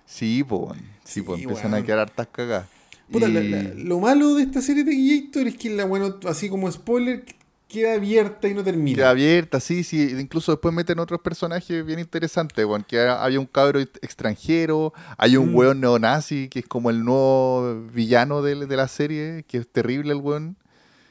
Sí, 0.06 0.44
pues, 0.48 0.78
sí, 1.02 1.20
Sí, 1.20 1.42
empiezan 1.42 1.74
a 1.74 1.82
quedar 1.82 1.98
hartas 1.98 2.28
cagadas. 2.28 2.68
Puta, 3.10 3.26
la- 3.26 3.40
Y- 3.40 3.48
la- 3.50 3.74
lo 3.74 3.98
malo 3.98 4.36
de 4.36 4.44
esta 4.44 4.60
serie 4.62 4.84
de 4.84 4.94
Gator 4.94 5.48
es 5.48 5.56
que 5.56 5.70
la, 5.70 5.84
bueno, 5.84 6.14
así 6.28 6.48
como 6.48 6.70
spoiler, 6.70 7.24
queda 7.74 7.94
abierta 7.94 8.48
y 8.48 8.54
no 8.54 8.62
termina. 8.64 8.96
Queda 8.96 9.10
abierta, 9.10 9.60
sí, 9.60 9.84
sí. 9.84 10.14
Incluso 10.18 10.52
después 10.52 10.72
meten 10.74 10.98
otros 10.98 11.20
personajes 11.20 11.84
bien 11.84 11.98
interesantes, 11.98 12.64
weón. 12.64 12.84
Que 12.84 13.00
ha- 13.00 13.22
había 13.22 13.40
un 13.40 13.46
cabro 13.46 13.80
ex- 13.80 13.98
extranjero, 14.02 14.92
hay 15.18 15.36
un 15.36 15.52
Mm. 15.52 15.56
weón 15.56 15.80
neonazi, 15.80 16.48
que 16.48 16.60
es 16.60 16.66
como 16.66 16.90
el 16.90 17.04
nuevo 17.04 17.82
villano 17.92 18.40
de, 18.42 18.66
de 18.66 18.76
la 18.76 18.88
serie, 18.88 19.44
que 19.46 19.58
es 19.58 19.68
terrible 19.68 20.12
el 20.12 20.18
weón. 20.20 20.56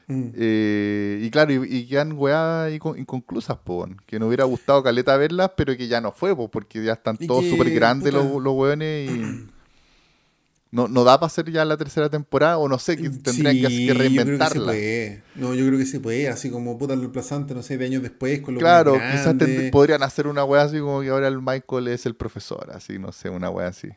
Mm. 0.07 0.32
Eh, 0.36 1.20
y 1.24 1.30
claro, 1.30 1.53
y, 1.53 1.78
y 1.78 1.88
quedan 1.88 2.18
inco- 2.18 2.97
inconclusas, 2.97 3.57
po. 3.57 3.88
Que 4.05 4.20
nos 4.20 4.28
hubiera 4.28 4.43
gustado 4.43 4.84
caleta 4.84 5.16
verlas, 5.18 5.51
pero 5.55 5.78
que 5.78 5.88
ya 5.88 6.01
no 6.01 6.11
fue, 6.11 6.36
po, 6.36 6.49
porque 6.49 6.84
ya 6.84 6.93
están 6.93 7.16
Y 7.20 7.28
todos 7.28 7.45
súper 7.45 7.70
grandes 7.72 8.14
los, 8.14 8.26
los 8.41 8.53
weones 8.53 9.09
y... 9.11 9.47
No, 10.74 10.88
no 10.88 11.03
da 11.03 11.19
para 11.19 11.28
hacer 11.28 11.51
ya 11.51 11.63
la 11.65 11.78
tercera 11.78 12.09
temporada, 12.09 12.57
o 12.57 12.67
no 12.67 12.80
sé, 12.80 12.97
que 12.97 13.07
tendrían 13.11 13.55
que, 13.61 13.67
Sí, 13.69 13.78
que 13.78 13.88
yo 13.88 13.93
creo 13.93 13.99
reinventarla. 13.99 14.49
se 14.49 14.59
puede. 14.80 15.24
No, 15.36 15.53
yo 15.53 15.67
creo 15.67 15.78
que 15.78 15.86
se 15.86 15.99
puede, 15.99 16.28
así 16.30 16.49
como 16.49 16.78
puta 16.80 16.95
el 16.95 17.01
desplazante, 17.01 17.53
no 17.53 17.61
sé, 17.61 17.78
de 17.78 17.86
años 17.86 18.01
después, 18.01 18.41
con 18.41 18.55
lo 18.55 18.59
Claro, 18.59 18.99
quizás 19.11 19.36
podrían 19.71 20.01
hacer 20.01 20.26
una 20.26 20.43
wea 20.43 20.63
así 20.63 20.80
como 20.80 21.01
que 21.01 21.09
ahora 21.09 21.28
el 21.28 21.39
Michael 21.41 21.89
es 21.89 22.07
el 22.07 22.15
profesor, 22.15 22.71
así, 22.74 22.97
no 22.97 23.11
sé, 23.11 23.30
una 23.30 23.51
wea 23.51 23.67
así. 23.67 23.89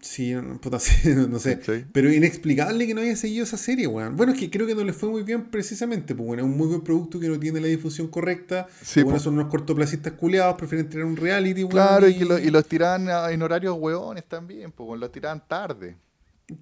Sí, 0.00 0.34
puta, 0.60 0.78
sí, 0.80 0.96
no 1.28 1.38
sé. 1.38 1.58
¿Cachai? 1.58 1.86
Pero 1.92 2.12
inexplicable 2.12 2.86
que 2.86 2.94
no 2.94 3.00
haya 3.00 3.16
seguido 3.16 3.44
esa 3.44 3.56
serie, 3.56 3.86
weón. 3.86 4.16
Bueno, 4.16 4.32
es 4.32 4.38
que 4.38 4.50
creo 4.50 4.66
que 4.66 4.74
no 4.74 4.84
le 4.84 4.92
fue 4.92 5.08
muy 5.08 5.22
bien 5.22 5.50
precisamente, 5.50 6.14
pues 6.14 6.26
bueno, 6.26 6.42
es 6.42 6.48
un 6.48 6.56
muy 6.56 6.68
buen 6.68 6.80
producto 6.82 7.18
que 7.20 7.28
no 7.28 7.38
tiene 7.38 7.60
la 7.60 7.66
difusión 7.68 8.08
correcta. 8.08 8.66
Sí, 8.82 9.02
bueno, 9.02 9.18
son 9.18 9.34
unos 9.34 9.48
cortoplacistas 9.48 10.14
culiados, 10.14 10.56
prefieren 10.56 10.88
tener 10.88 11.04
un 11.06 11.16
reality, 11.16 11.60
weón. 11.64 11.70
Claro, 11.70 12.08
y, 12.08 12.18
lo- 12.20 12.38
y 12.38 12.50
los 12.50 12.66
tiraban 12.66 13.08
a- 13.08 13.30
en 13.30 13.40
horarios 13.42 13.76
hueones 13.78 14.24
también, 14.24 14.72
pues 14.72 14.98
los 15.00 15.10
tiraban 15.12 15.42
tarde, 15.48 15.96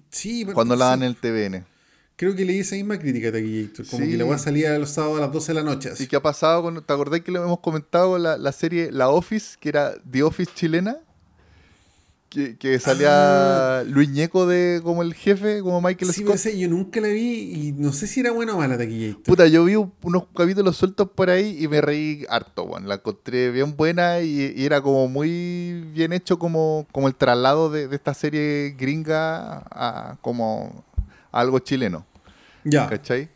Sí, 0.09 0.45
cuando 0.45 0.75
la 0.75 0.85
dan 0.87 1.03
en 1.03 1.09
el 1.09 1.15
TVN. 1.17 1.65
Creo 2.15 2.35
que 2.35 2.45
leí 2.45 2.59
esa 2.59 2.75
misma 2.75 2.99
crítica 2.99 3.29
a 3.29 3.31
Taquillator, 3.31 3.87
como 3.87 4.03
Sí. 4.05 4.11
que 4.11 4.17
la 4.17 4.25
weá 4.25 4.37
salía 4.37 4.77
los 4.77 4.91
sábados 4.91 5.17
a 5.17 5.21
las 5.21 5.31
12 5.31 5.47
de 5.53 5.53
la 5.55 5.63
noche. 5.63 5.89
así. 5.89 6.03
¿Y 6.03 6.07
qué 6.07 6.15
ha 6.15 6.21
pasado 6.21 6.61
con, 6.61 6.83
te 6.83 6.93
acordás 6.93 7.21
que 7.21 7.31
lo 7.31 7.43
hemos 7.43 7.59
comentado 7.59 8.17
la, 8.19 8.37
la 8.37 8.51
serie 8.51 8.91
La 8.91 9.09
Office, 9.09 9.57
que 9.59 9.69
era 9.69 9.95
The 10.09 10.23
Office 10.23 10.51
chilena? 10.55 10.99
Que, 12.33 12.57
que 12.57 12.79
salía 12.79 13.83
Luis 13.85 14.09
Ñeco 14.09 14.47
de 14.47 14.81
como 14.83 15.03
el 15.03 15.13
jefe, 15.13 15.61
como 15.61 15.79
Michael 15.81 16.09
Ah. 16.09 16.13
Sí, 16.13 16.23
Scott. 16.23 16.33
esa 16.35 16.49
yo 16.49 16.67
nunca 16.67 16.99
la 16.99 17.09
vi 17.09 17.67
y 17.67 17.71
no 17.73 17.93
sé 17.93 18.07
si 18.07 18.21
era 18.21 18.31
buena 18.31 18.55
o 18.55 18.57
mala 18.57 18.75
Taquillator. 18.75 19.21
Puta, 19.21 19.45
yo 19.45 19.63
vi 19.65 19.75
un- 19.75 19.93
unos 20.01 20.23
capítulos 20.35 20.75
sueltos 20.75 21.09
por 21.13 21.29
ahí 21.29 21.57
y 21.63 21.67
me 21.67 21.79
reí 21.79 22.25
harto, 22.29 22.63
weón. 22.63 22.87
La 22.87 22.95
encontré 22.95 23.51
bien 23.51 23.75
buena 23.77 24.21
y, 24.21 24.51
y 24.57 24.65
era 24.65 24.81
como 24.81 25.07
muy 25.07 25.85
bien 25.93 26.11
hecho 26.11 26.39
como, 26.39 26.87
como 26.91 27.07
el 27.07 27.13
traslado 27.13 27.69
de, 27.69 27.87
de 27.87 27.95
esta 27.95 28.15
serie 28.15 28.75
gringa 28.79 29.59
a 29.69 30.17
como 30.21 30.83
a 31.31 31.39
algo 31.39 31.59
chileno, 31.59 32.03
Ya. 32.63 32.89
¿cachai? 32.89 33.29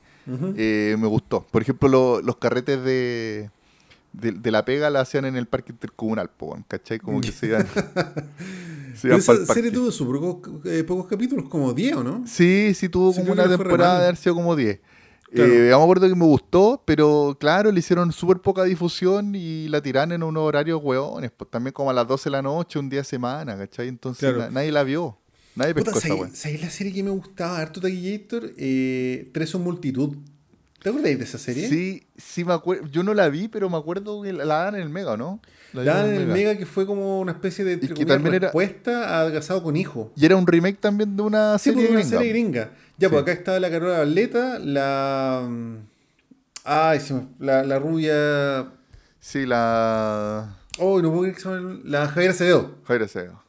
Eh, 0.57 0.95
me 0.99 1.05
gustó. 1.07 1.45
Por 1.51 1.61
ejemplo, 1.61 1.87
lo- 1.87 2.21
los 2.21 2.37
carretes 2.37 2.83
de, 2.83 3.49
de, 4.13 4.31
de 4.31 4.51
la 4.51 4.65
pega 4.65 4.89
la 4.89 5.01
hacían 5.01 5.25
en 5.25 5.35
el 5.37 5.45
parque 5.45 5.71
intercomunal, 5.71 6.29
¿cachai? 6.67 6.97
Como 6.99 7.21
que 7.21 7.31
se 7.31 7.45
iban, 7.47 7.67
se 8.97 9.07
Pero 9.07 9.17
esa 9.17 9.45
serie 9.45 9.71
tuvo 9.71 9.89
pocos, 10.19 10.65
eh, 10.65 10.83
pocos 10.83 11.07
capítulos, 11.07 11.47
como 11.49 11.73
10, 11.73 11.95
¿o 11.97 12.03
no? 12.03 12.23
Sí, 12.27 12.73
sí 12.73 12.89
tuvo 12.89 13.13
Sí, 13.13 13.19
como 13.21 13.33
una 13.33 13.47
temporada 13.47 13.99
de 13.99 14.03
haber 14.05 14.17
sido 14.17 14.35
como 14.35 14.55
10. 14.55 14.79
Claro. 15.31 15.51
Eh, 15.53 15.57
me 15.69 15.73
acuerdo 15.73 16.07
que 16.07 16.15
me 16.15 16.25
gustó, 16.25 16.81
pero 16.85 17.35
claro, 17.39 17.71
le 17.71 17.79
hicieron 17.79 18.11
súper 18.13 18.37
poca 18.37 18.63
difusión 18.63 19.35
y 19.35 19.67
la 19.67 19.81
tiraron 19.81 20.13
en 20.13 20.23
unos 20.23 20.43
horarios 20.43 20.79
hueones, 20.81 21.31
pues 21.35 21.49
también 21.51 21.73
como 21.73 21.89
a 21.89 21.93
las 21.93 22.07
12 22.07 22.25
de 22.29 22.31
la 22.31 22.41
noche, 22.41 22.79
un 22.79 22.89
día 22.89 23.01
a 23.01 23.03
semana, 23.03 23.57
¿cachai? 23.57 23.89
Entonces 23.89 24.21
Claro. 24.21 24.37
na- 24.37 24.49
nadie 24.49 24.71
la 24.71 24.83
vio, 24.83 25.17
nadie 25.55 25.73
pescó 25.75 25.91
esa 25.91 26.07
¿sabes 26.07 26.21
weá. 26.21 26.29
sabes 26.33 26.61
la 26.61 26.69
serie 26.69 26.93
que 26.93 27.03
me 27.03 27.09
gustaba 27.09 27.59
harto 27.59 27.81
Taquillator? 27.81 28.51
Eh, 28.57 29.29
Tres 29.33 29.49
son 29.49 29.63
multitud. 29.63 30.15
¿Te 30.81 30.89
acuerdas 30.89 31.17
de 31.17 31.23
esa 31.23 31.37
serie? 31.37 31.67
Sí, 31.67 32.07
sí 32.17 32.45
me 32.45 32.53
acuerdo, 32.53 32.87
yo 32.87 33.01
no 33.03 33.13
la 33.13 33.29
vi, 33.29 33.47
pero 33.47 33.69
me 33.69 33.77
acuerdo 33.77 34.21
que 34.21 34.31
la 34.31 34.45
dan 34.45 34.75
en 34.75 34.81
el 34.83 34.89
Mega, 34.89 35.17
¿no? 35.17 35.41
La 35.73 35.83
daban 35.83 36.09
en 36.09 36.15
el 36.21 36.27
Mega 36.27 36.55
que 36.57 36.65
fue 36.65 36.85
como 36.85 37.19
una 37.19 37.31
especie 37.33 37.65
de 37.65 37.73
entre 37.73 37.93
que 37.93 38.05
también 38.05 38.35
era- 38.35 38.47
respuesta 38.47 39.21
a 39.25 39.31
Casado 39.31 39.63
con 39.63 39.75
Hijo. 39.75 40.11
Y 40.15 40.25
era 40.25 40.35
un 40.35 40.45
remake 40.47 40.79
también 40.79 41.15
de 41.17 41.23
una 41.23 41.57
Sí, 41.57 41.71
serie 41.71 41.85
por 41.87 41.91
una 41.95 41.99
gringa. 42.01 42.17
serie 42.17 42.31
gringa. 42.31 42.71
Ya, 42.97 43.07
Sí. 43.07 43.11
pues 43.11 43.21
acá 43.23 43.31
estaba 43.31 43.59
la 43.59 43.69
Carola 43.69 43.97
Barleta, 43.99 44.59
la. 44.59 45.45
mm, 45.49 45.75
Ay, 46.63 46.99
se 46.99 47.13
me- 47.13 47.27
la, 47.39 47.63
la 47.63 47.79
rubia. 47.79 48.67
Sí, 49.19 49.45
la... 49.45 50.57
Oh, 50.79 51.01
no 51.01 51.09
puedo 51.09 51.21
creer 51.23 51.35
que 51.35 51.41
se 51.41 51.49
llame. 51.49 51.79
La 51.85 52.07
Javier 52.07 52.31
Acevedo. 52.31 52.75
Javier 52.85 53.03
Acevedo. 53.03 53.43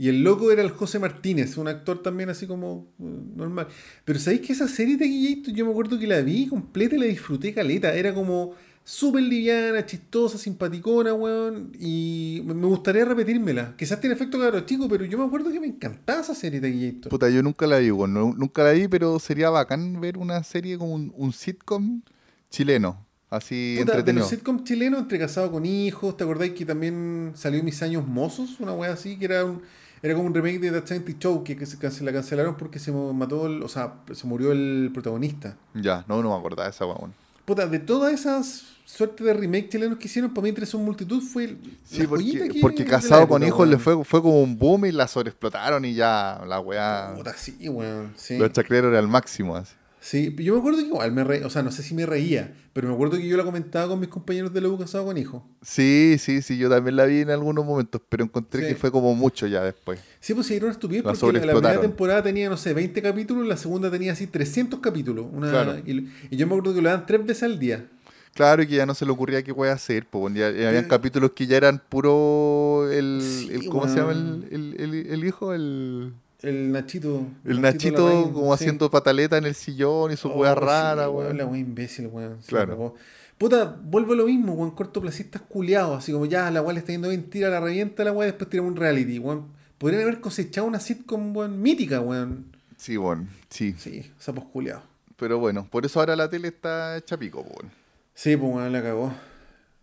Y 0.00 0.08
el 0.08 0.22
loco 0.22 0.50
era 0.50 0.62
el 0.62 0.70
José 0.70 0.98
Martínez, 0.98 1.58
un 1.58 1.68
actor 1.68 2.00
también 2.02 2.30
así 2.30 2.46
como 2.46 2.86
eh, 2.98 3.04
normal. 3.36 3.68
Pero 4.06 4.18
¿sabéis 4.18 4.40
que 4.40 4.54
esa 4.54 4.66
serie 4.66 4.96
de 4.96 5.04
Taquillator 5.04 5.52
yo 5.52 5.66
me 5.66 5.72
acuerdo 5.72 5.98
que 5.98 6.06
la 6.06 6.22
vi 6.22 6.46
completa 6.46 6.96
y 6.96 7.00
la 7.00 7.04
disfruté 7.04 7.52
caleta? 7.52 7.92
Era 7.92 8.14
como 8.14 8.54
súper 8.82 9.22
liviana, 9.22 9.84
chistosa, 9.84 10.38
simpaticona, 10.38 11.12
weón. 11.12 11.72
Y 11.78 12.40
me 12.46 12.66
gustaría 12.66 13.04
repetírmela. 13.04 13.74
Quizás 13.76 14.00
tiene 14.00 14.14
efecto 14.14 14.38
caro 14.38 14.60
chico, 14.60 14.88
pero 14.88 15.04
yo 15.04 15.18
me 15.18 15.24
acuerdo 15.26 15.52
que 15.52 15.60
me 15.60 15.66
encantaba 15.66 16.22
esa 16.22 16.34
serie 16.34 16.60
de 16.60 16.68
Taquillator. 16.70 17.10
Puta, 17.10 17.28
yo 17.28 17.42
nunca 17.42 17.66
la 17.66 17.76
vi, 17.78 17.90
weón, 17.90 18.14
no- 18.14 18.32
nunca 18.34 18.64
la 18.64 18.72
vi, 18.72 18.88
pero 18.88 19.18
sería 19.18 19.50
bacán 19.50 20.00
ver 20.00 20.16
una 20.16 20.42
serie 20.44 20.78
como 20.78 20.94
un, 20.94 21.12
un 21.14 21.32
sitcom 21.34 22.00
chileno, 22.48 23.06
así 23.28 23.74
Puta, 23.78 23.92
de 23.92 23.98
entretenido. 23.98 24.22
los 24.22 24.30
sitcom 24.30 24.64
chilenos, 24.64 25.00
entre 25.02 25.18
casado 25.18 25.52
con 25.52 25.66
hijos, 25.66 26.16
¿te 26.16 26.24
acordáis 26.24 26.52
que 26.54 26.64
también 26.64 27.32
salió 27.34 27.62
Mis 27.62 27.82
Años 27.82 28.06
Mozos? 28.06 28.58
Una 28.60 28.72
wea 28.72 28.92
así, 28.94 29.18
que 29.18 29.26
era 29.26 29.44
un 29.44 29.60
era 30.02 30.14
como 30.14 30.26
un 30.26 30.34
remake 30.34 30.58
de 30.60 30.70
The 30.70 30.86
70 30.86 31.18
Show 31.18 31.44
que, 31.44 31.56
que 31.56 31.66
se 31.66 31.78
cance- 31.78 32.02
la 32.02 32.12
cancelaron 32.12 32.56
porque 32.56 32.78
se 32.78 32.90
mató, 32.92 33.46
el- 33.46 33.62
o 33.62 33.68
sea, 33.68 33.94
se 34.12 34.26
murió 34.26 34.52
el 34.52 34.90
protagonista. 34.94 35.56
Ya, 35.74 36.04
no, 36.08 36.22
no 36.22 36.30
me 36.30 36.36
acordaba 36.36 36.64
de 36.64 36.70
esa 36.70 36.86
weón. 36.86 37.14
Puta, 37.44 37.66
de 37.66 37.78
todas 37.80 38.12
esas 38.12 38.64
suertes 38.84 39.26
de 39.26 39.32
remake 39.34 39.68
chilenos 39.68 39.98
que 39.98 40.06
hicieron, 40.06 40.32
para 40.32 40.44
mí 40.44 40.52
Tres 40.52 40.68
son 40.68 40.84
multitud 40.84 41.20
fue 41.22 41.44
el- 41.44 41.58
Sí, 41.84 42.06
porque, 42.06 42.48
que- 42.48 42.60
porque 42.60 42.84
Casado 42.84 43.26
con 43.28 43.42
Hijos 43.42 43.66
le 43.68 43.78
fue, 43.78 44.04
fue 44.04 44.22
como 44.22 44.40
un 44.42 44.56
boom 44.58 44.86
y 44.86 44.92
la 44.92 45.08
sobreexplotaron 45.08 45.84
y 45.84 45.94
ya 45.94 46.40
la 46.46 46.60
weá. 46.60 47.12
Puta, 47.16 47.34
sí, 47.36 47.56
weón, 47.68 48.12
sí. 48.16 48.38
Los 48.38 48.52
chacleros 48.52 48.90
era 48.90 48.98
al 49.00 49.08
máximo. 49.08 49.56
Así. 49.56 49.74
Sí, 50.02 50.34
yo 50.38 50.54
me 50.54 50.60
acuerdo 50.60 50.78
que 50.78 50.86
igual 50.86 51.12
me 51.12 51.24
reía, 51.24 51.46
o 51.46 51.50
sea, 51.50 51.62
no 51.62 51.70
sé 51.70 51.82
si 51.82 51.94
me 51.94 52.06
reía, 52.06 52.54
pero 52.72 52.88
me 52.88 52.94
acuerdo 52.94 53.18
que 53.18 53.28
yo 53.28 53.36
la 53.36 53.44
comentaba 53.44 53.86
con 53.88 54.00
mis 54.00 54.08
compañeros 54.08 54.50
de 54.54 54.62
la 54.62 54.68
U 54.68 54.78
Casado 54.78 55.04
con 55.04 55.18
Hijos. 55.18 55.42
Sí, 55.60 56.16
sí, 56.18 56.40
sí, 56.40 56.56
yo 56.56 56.70
también 56.70 56.96
la 56.96 57.04
vi 57.04 57.20
en 57.20 57.28
algunos 57.28 57.66
momentos, 57.66 58.00
pero 58.08 58.24
encontré 58.24 58.62
Sí. 58.62 58.68
que 58.68 58.74
fue 58.76 58.90
como 58.90 59.14
mucho 59.14 59.46
ya 59.46 59.62
después. 59.62 60.00
Sí, 60.18 60.32
pues 60.32 60.46
sí, 60.46 60.54
era 60.54 60.64
una 60.64 60.72
estupidez 60.72 61.04
La 61.04 61.12
porque 61.12 61.44
la, 61.44 61.52
primera 61.52 61.80
temporada 61.82 62.22
tenía, 62.22 62.48
no 62.48 62.56
sé, 62.56 62.72
20 62.72 63.02
capítulos, 63.02 63.46
la 63.46 63.58
segunda 63.58 63.90
tenía 63.90 64.12
así 64.12 64.26
300 64.26 64.80
capítulos. 64.80 65.26
Una, 65.30 65.50
Claro. 65.50 65.76
y, 65.84 66.08
y 66.30 66.36
yo 66.36 66.46
me 66.46 66.54
acuerdo 66.54 66.74
que 66.74 66.80
lo 66.80 66.88
dan 66.88 67.04
tres 67.04 67.26
veces 67.26 67.42
al 67.42 67.58
día. 67.58 67.86
Claro, 68.32 68.62
y 68.62 68.68
que 68.68 68.76
ya 68.76 68.86
no 68.86 68.94
se 68.94 69.04
le 69.04 69.10
ocurría 69.10 69.42
qué 69.42 69.52
weá 69.52 69.72
hacer, 69.72 70.06
pues 70.08 70.32
ya, 70.34 70.50
ya 70.50 70.68
habían 70.68 70.86
capítulos 70.88 71.32
que 71.32 71.46
ya 71.46 71.58
eran 71.58 71.82
puro 71.90 72.88
el, 72.90 73.20
Sí, 73.20 73.50
el- 73.52 73.66
¿cómo 73.68 73.86
se 73.88 73.96
llama 73.96 74.12
el, 74.12 74.76
el- 74.78 74.94
el 75.10 75.24
hijo? 75.26 75.52
El, 75.52 76.12
El 76.42 76.72
Nachito. 76.72 77.26
el 77.44 77.60
Nachito 77.60 78.30
como 78.32 78.56
sí. 78.56 78.64
haciendo 78.64 78.90
pataleta 78.90 79.36
en 79.36 79.44
el 79.44 79.54
sillón 79.54 80.12
y 80.12 80.16
su 80.16 80.28
Oh, 80.28 80.38
weá 80.38 80.54
sí, 80.54 80.60
rara, 80.60 81.10
weón, 81.10 81.26
weón. 81.26 81.36
La 81.38 81.46
weá 81.46 81.60
imbécil, 81.60 82.06
weón. 82.06 82.38
Claro. 82.46 82.94
Puta, 83.36 83.64
vuelvo 83.82 84.12
a 84.14 84.16
lo 84.16 84.26
mismo, 84.26 84.54
weón. 84.54 84.70
Cortoplacistas 84.72 85.42
culiados. 85.42 85.98
Así 85.98 86.12
como 86.12 86.26
ya, 86.26 86.50
la 86.50 86.62
weá 86.62 86.72
le 86.72 86.80
está 86.80 86.92
yendo 86.92 87.08
bien, 87.08 87.28
tira 87.28 87.48
la 87.50 87.60
revienta 87.60 88.04
la 88.04 88.12
weá, 88.12 88.26
después 88.26 88.48
tiramos 88.48 88.72
un 88.72 88.76
reality, 88.76 89.18
weón. 89.18 89.48
Podrían 89.78 90.02
haber 90.02 90.20
cosechado 90.20 90.66
una 90.66 90.80
sitcom, 90.80 91.36
weón, 91.36 91.60
mítica, 91.60 92.00
weón. 92.00 92.46
Sí, 92.76 92.96
bueno, 92.96 93.26
sí. 93.50 93.74
Sí, 93.78 94.10
sapos 94.18 94.44
culiados. 94.46 94.82
Pero 95.16 95.38
bueno, 95.38 95.66
por 95.70 95.84
eso 95.84 96.00
ahora 96.00 96.16
la 96.16 96.30
tele 96.30 96.48
está 96.48 96.96
hecha 96.96 97.18
pico, 97.18 97.42
pues, 97.42 97.56
weón. 97.60 97.72
Sí, 98.14 98.36
pues 98.36 98.54
weón, 98.54 98.72
la 98.72 98.82
cagó. 98.82 99.12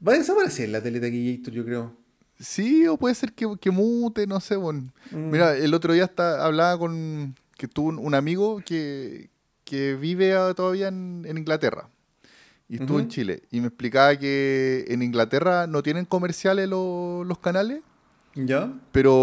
Va 0.08 0.14
a 0.14 0.18
desaparecer 0.18 0.70
la 0.70 0.82
tele 0.82 1.00
de 1.00 1.10
Gator, 1.38 1.54
yo 1.54 1.66
creo. 1.66 1.94
Sí, 2.40 2.86
o 2.88 2.98
puede 2.98 3.16
ser 3.16 3.34
que, 3.34 3.48
que 3.60 3.72
mute, 3.72 4.28
no 4.28 4.40
sé, 4.40 4.56
bueno. 4.56 4.92
Mm. 5.12 5.32
Mira, 5.32 5.56
el 5.58 5.74
otro 5.74 5.94
día 5.94 6.04
hasta 6.06 6.46
hablaba 6.46 6.78
con 6.78 7.36
que 7.58 7.68
tuvo 7.68 7.90
un, 7.90 7.98
un 8.00 8.14
amigo 8.14 8.62
que, 8.66 9.30
que 9.64 9.96
vive 9.96 10.34
todavía 10.56 10.88
en, 10.90 11.24
en 11.28 11.38
Inglaterra 11.38 11.90
y 12.70 12.80
estuvo 12.80 13.00
en. 13.00 13.08
Chile 13.08 13.42
y 13.50 13.60
me 13.62 13.68
explicaba 13.68 14.16
que 14.18 14.86
en 14.90 15.02
Inglaterra 15.02 15.66
no 15.68 15.82
tienen 15.82 16.06
comerciales 16.06 16.70
lo- 16.70 17.24
los 17.24 17.40
canales, 17.40 17.82
¿Ya? 18.36 18.72
pero 18.92 19.16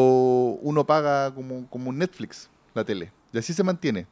uno 0.63 0.85
paga 0.87 1.33
como, 1.35 1.69
como 1.71 1.91
un 1.91 1.99
Netflix 1.99 2.49
la 2.75 2.85
tele 2.85 3.13
y 3.33 3.39
así 3.39 3.53
se 3.53 3.63
mantiene. 3.63 4.07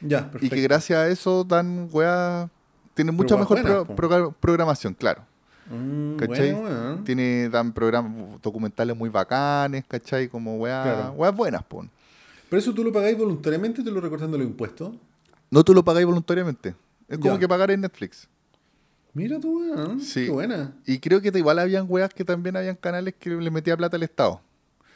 Ya, 0.00 0.20
Y 0.20 0.22
perfecto. 0.30 0.54
que 0.54 0.62
gracias 0.62 0.98
a 0.98 1.08
eso 1.08 1.44
dan 1.44 1.88
weá, 1.92 2.48
tienen 2.94 3.14
mucha 3.14 3.34
weas 3.34 3.50
mejor 3.50 3.62
buenas, 3.62 3.96
pro- 3.96 4.32
programación, 4.40 4.94
claro. 4.94 5.26
Mm, 5.70 6.16
¿Cachai? 6.16 6.52
bueno. 6.52 7.02
Tiene, 7.04 7.48
dan 7.48 7.72
programas 7.72 8.40
documentales 8.42 8.96
muy 8.96 9.08
bacanes, 9.10 9.84
¿cachai? 9.86 10.28
Como 10.28 10.56
weas, 10.56 10.84
Claro. 10.84 11.12
weas 11.12 11.34
buenas, 11.36 11.62
pon. 11.64 11.90
¿Pero 12.48 12.58
eso 12.60 12.72
tú 12.72 12.82
lo 12.82 12.92
pagáis 12.92 13.16
voluntariamente 13.18 13.82
o 13.82 13.84
te 13.84 13.90
lo 13.90 14.00
recortan 14.00 14.30
de 14.32 14.38
los 14.38 14.46
impuestos? 14.46 14.94
No 15.50 15.62
tú 15.64 15.74
lo 15.74 15.84
pagáis 15.84 16.06
voluntariamente. 16.06 16.74
Es 17.08 17.18
como 17.18 17.34
Ya. 17.34 17.40
que 17.40 17.48
pagar 17.48 17.70
en 17.70 17.80
Netflix. 17.82 18.28
Mira 19.14 19.38
tú, 19.40 19.60
weón. 19.60 20.00
Sí. 20.00 20.26
Qué 20.26 20.30
buena. 20.30 20.72
Y 20.86 20.98
creo 20.98 21.20
que 21.20 21.28
igual 21.36 21.58
habían 21.58 21.86
weas 21.88 22.12
que 22.12 22.24
también 22.24 22.56
habían 22.56 22.76
canales 22.76 23.14
que 23.18 23.30
le 23.30 23.50
metía 23.50 23.76
plata 23.76 23.96
al 23.96 24.02
Estado. 24.02 24.40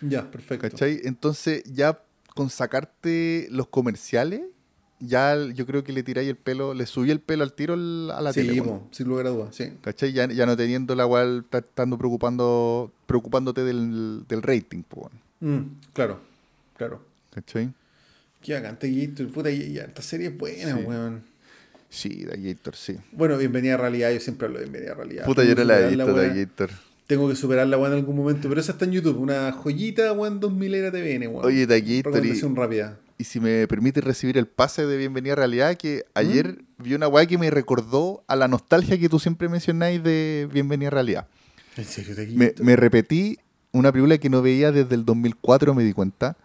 Ya, 0.01 0.31
perfecto. 0.31 0.69
¿Cachai? 0.69 1.01
Entonces 1.05 1.63
ya 1.65 1.99
con 2.35 2.49
sacarte 2.51 3.47
los 3.51 3.69
comerciales, 3.69 4.43
ya 5.05 5.37
yo 5.55 5.67
creo 5.67 5.83
que 5.85 5.93
le 5.93 6.03
tiráis 6.03 6.29
el 6.29 6.37
pelo, 6.37 6.75
le 6.75 6.87
subí 6.87 7.11
el 7.11 7.21
pelo 7.21 7.43
al 7.45 7.53
tiro 7.53 7.75
a 7.75 8.21
la 8.21 8.33
sí, 8.33 8.47
tele. 8.47 8.63
po, 8.63 8.87
sin 8.91 9.09
lugar 9.09 9.27
a 9.27 9.31
dudas, 9.31 9.55
sí. 9.55 9.73
¿Cachai? 9.83 10.13
Ya, 10.13 10.27
ya 10.27 10.47
no 10.47 10.57
teniendo 10.57 10.95
la 10.95 11.05
estar- 11.07 11.65
estando 11.65 11.99
preocupando, 11.99 12.93
preocupándote 13.07 13.65
del, 13.65 14.25
del 14.29 14.43
rating, 14.43 14.83
po, 14.83 15.11
weón. 15.41 15.57
Mm, 15.65 15.71
claro, 15.93 16.21
claro. 16.77 17.03
¿cachai? 17.35 17.73
Qué 18.41 18.55
bacante, 18.55 18.91
Gator. 18.91 19.29
Puta, 19.33 19.51
y, 19.51 19.63
y 19.73 19.79
esta 19.79 20.03
serie 20.03 20.29
es 20.29 20.39
buena, 20.39 20.77
Sí. 20.77 20.83
weón. 20.85 21.23
Sí, 21.89 22.25
Dayator, 22.25 22.75
sí. 22.75 22.97
Bueno, 23.13 23.37
bienvenida 23.37 23.75
a 23.75 23.77
realidad. 23.77 24.11
Yo 24.13 24.19
siempre 24.21 24.47
hablo 24.47 24.59
de 24.61 24.65
bienvenida 24.65 24.93
a 24.93 24.95
realidad. 24.95 25.25
Puta, 25.27 25.45
yo 25.45 25.55
no 25.55 25.63
la 25.65 25.79
he 25.81 25.89
visto, 25.89 26.07
weá. 26.07 26.29
Dayator. 26.29 26.71
Tengo 27.07 27.29
que 27.29 27.37
superarla, 27.37 27.77
weón, 27.77 27.93
en 27.93 27.99
algún 27.99 28.17
momento. 28.17 28.49
Pero 28.49 28.61
esa 28.63 28.73
está 28.73 28.87
en 28.87 28.93
YouTube. 28.93 29.19
Una 29.19 29.53
joyita, 29.53 30.11
weón, 30.15 30.41
2000 30.41 30.75
era 30.75 30.91
TVN, 30.91 31.27
weón. 31.29 31.45
Oye, 31.45 31.67
Dayator 31.67 31.91
y, 31.91 32.03
Recomendación 32.03 32.57
rápida. 32.57 32.99
Y 33.23 33.25
si 33.25 33.39
me 33.39 33.69
permite 33.69 34.01
recibir 34.01 34.37
el 34.37 34.49
pase 34.49 34.85
de 34.85 34.97
Bienvenida 34.97 35.35
a 35.35 35.37
Realidad, 35.37 35.77
que 35.77 36.05
ayer 36.13 36.65
vi 36.79 36.95
una 36.95 37.07
weá 37.07 37.25
que 37.25 37.39
me 37.39 37.49
recordó 37.53 38.25
a 38.27 38.35
la 38.35 38.49
nostalgia 38.49 38.99
que 38.99 39.09
tú 39.09 39.21
siempre 39.21 39.49
mencionáis 39.49 40.03
de 40.03 40.49
Bienvenida 40.53 40.89
a 40.89 40.91
Realidad. 40.91 41.29
¿En 41.77 41.85
serio 41.85 42.17
te 42.17 42.27
Me, 42.27 42.53
me 42.61 42.75
repetí 42.75 43.39
una 43.71 43.93
película 43.93 44.19
que 44.19 44.29
no 44.29 44.43
veía 44.43 44.73
desde 44.73 44.97
el 44.97 45.05
2004, 45.05 45.73
me 45.73 45.85
di 45.85 45.93
cuenta, 45.93 46.37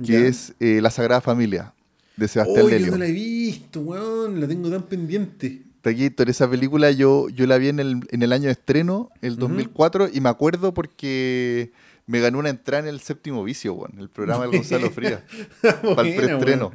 que 0.00 0.12
Ya. 0.12 0.18
es 0.20 0.54
eh, 0.60 0.78
La 0.80 0.90
Sagrada 0.92 1.20
Familia, 1.20 1.74
de 2.16 2.28
Sebastián 2.28 2.64
Oh, 2.64 2.68
yo 2.68 2.76
Lelio. 2.76 2.92
no 2.92 2.98
la 2.98 3.06
he 3.08 3.12
visto, 3.12 3.80
weón. 3.80 4.40
La 4.40 4.46
tengo 4.46 4.70
tan 4.70 4.84
pendiente. 4.84 5.62
Taquito, 5.80 6.22
esa 6.22 6.48
película 6.48 6.92
yo, 6.92 7.28
yo 7.30 7.44
la 7.48 7.58
vi 7.58 7.70
en 7.70 7.80
el, 7.80 8.02
en 8.10 8.22
el 8.22 8.32
año 8.32 8.44
de 8.46 8.52
estreno, 8.52 9.10
el 9.20 9.34
2004, 9.34 10.10
y 10.12 10.20
me 10.20 10.28
acuerdo 10.28 10.72
porque 10.74 11.72
me 12.10 12.18
ganó 12.18 12.40
una 12.40 12.48
entrada 12.48 12.82
en 12.82 12.88
el 12.88 13.00
séptimo 13.00 13.44
vicio, 13.44 13.72
weón, 13.72 13.92
el 13.98 14.08
programa 14.08 14.42
del 14.42 14.56
Gonzalo 14.56 14.90
Frías, 14.90 15.22
para 15.62 16.08
el 16.08 16.16
preestreno. 16.16 16.72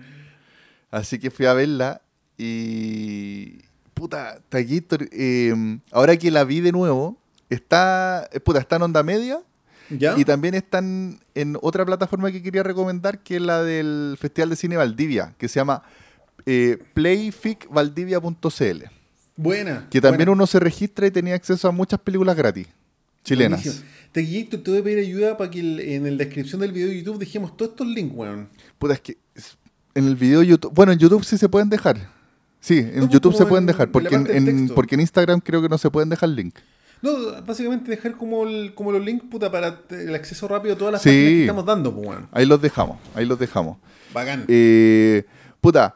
Así 0.91 1.19
que 1.19 1.29
fui 1.29 1.45
a 1.45 1.53
verla 1.53 2.01
y. 2.37 3.59
Puta, 3.93 4.39
Taquito, 4.49 4.97
eh, 5.11 5.53
ahora 5.91 6.15
que 6.17 6.31
la 6.31 6.43
vi 6.43 6.61
de 6.61 6.71
nuevo, 6.71 7.17
está, 7.49 8.29
eh, 8.31 8.39
puta, 8.39 8.59
está 8.59 8.75
en 8.77 8.83
onda 8.83 9.03
media 9.03 9.41
¿Ya? 9.89 10.17
y 10.17 10.25
también 10.25 10.53
están 10.53 11.19
en 11.33 11.57
otra 11.61 11.85
plataforma 11.85 12.31
que 12.31 12.41
quería 12.41 12.63
recomendar, 12.63 13.19
que 13.19 13.37
es 13.37 13.41
la 13.41 13.63
del 13.63 14.17
Festival 14.19 14.49
de 14.49 14.55
Cine 14.57 14.77
Valdivia, 14.77 15.33
que 15.37 15.47
se 15.47 15.59
llama 15.59 15.83
eh, 16.45 16.77
playficvaldivia.cl. 16.93 18.83
Buena. 19.37 19.87
Que 19.89 20.01
también 20.01 20.27
buena. 20.27 20.31
uno 20.31 20.47
se 20.47 20.59
registra 20.59 21.07
y 21.07 21.11
tenía 21.11 21.35
acceso 21.35 21.67
a 21.67 21.71
muchas 21.71 21.99
películas 21.99 22.35
gratis, 22.35 22.67
chilenas. 23.25 23.83
Taquillito, 24.13 24.61
te 24.61 24.71
voy 24.71 24.79
a 24.79 24.83
pedir 24.83 24.99
ayuda 24.99 25.35
para 25.35 25.49
que 25.51 25.59
el- 25.59 25.79
en 25.81 26.03
la 26.17 26.23
descripción 26.23 26.61
del 26.61 26.71
video 26.71 26.87
de 26.87 26.97
YouTube 26.99 27.19
dejemos 27.19 27.57
todos 27.57 27.71
estos 27.71 27.87
links, 27.87 28.15
weón. 28.15 28.47
Puta, 28.79 28.93
es 28.93 29.01
que 29.01 29.17
en 29.93 30.05
el 30.07 30.15
video 30.15 30.39
de 30.39 30.47
YouTube, 30.47 30.73
bueno, 30.73 30.93
en 30.93 30.99
YouTube 30.99 31.25
sí 31.25 31.37
se 31.37 31.49
pueden 31.49 31.69
dejar. 31.69 31.97
Sí, 32.61 32.77
en 32.79 32.93
pues, 32.99 33.09
YouTube 33.09 33.35
se 33.35 33.45
pueden 33.45 33.63
en- 33.63 33.67
dejar, 33.67 33.91
porque 33.91 34.15
en, 34.15 34.69
porque 34.69 34.95
Instagram 34.95 35.41
creo 35.41 35.61
que 35.61 35.67
no 35.69 35.77
se 35.77 35.89
pueden 35.91 36.07
dejar 36.09 36.29
link. 36.29 36.55
No, 37.01 37.11
básicamente 37.45 37.91
dejar 37.91 38.13
como, 38.17 38.47
el- 38.47 38.73
como 38.73 38.91
los 38.91 39.03
links, 39.03 39.25
puta, 39.29 39.51
para 39.51 39.81
el 39.89 40.15
acceso 40.15 40.47
rápido 40.47 40.75
a 40.75 40.77
todas 40.77 40.93
las 40.93 41.01
Sí. 41.01 41.09
páginas 41.09 41.29
que 41.31 41.41
estamos 41.41 41.65
dando, 41.65 41.93
pues, 41.93 42.07
weón. 42.07 42.27
Ahí 42.31 42.45
los 42.45 42.61
dejamos, 42.61 42.97
ahí 43.13 43.25
los 43.25 43.37
dejamos. 43.37 43.77
Bacán. 44.13 44.45
Eh, 44.47 45.25
puta, 45.61 45.95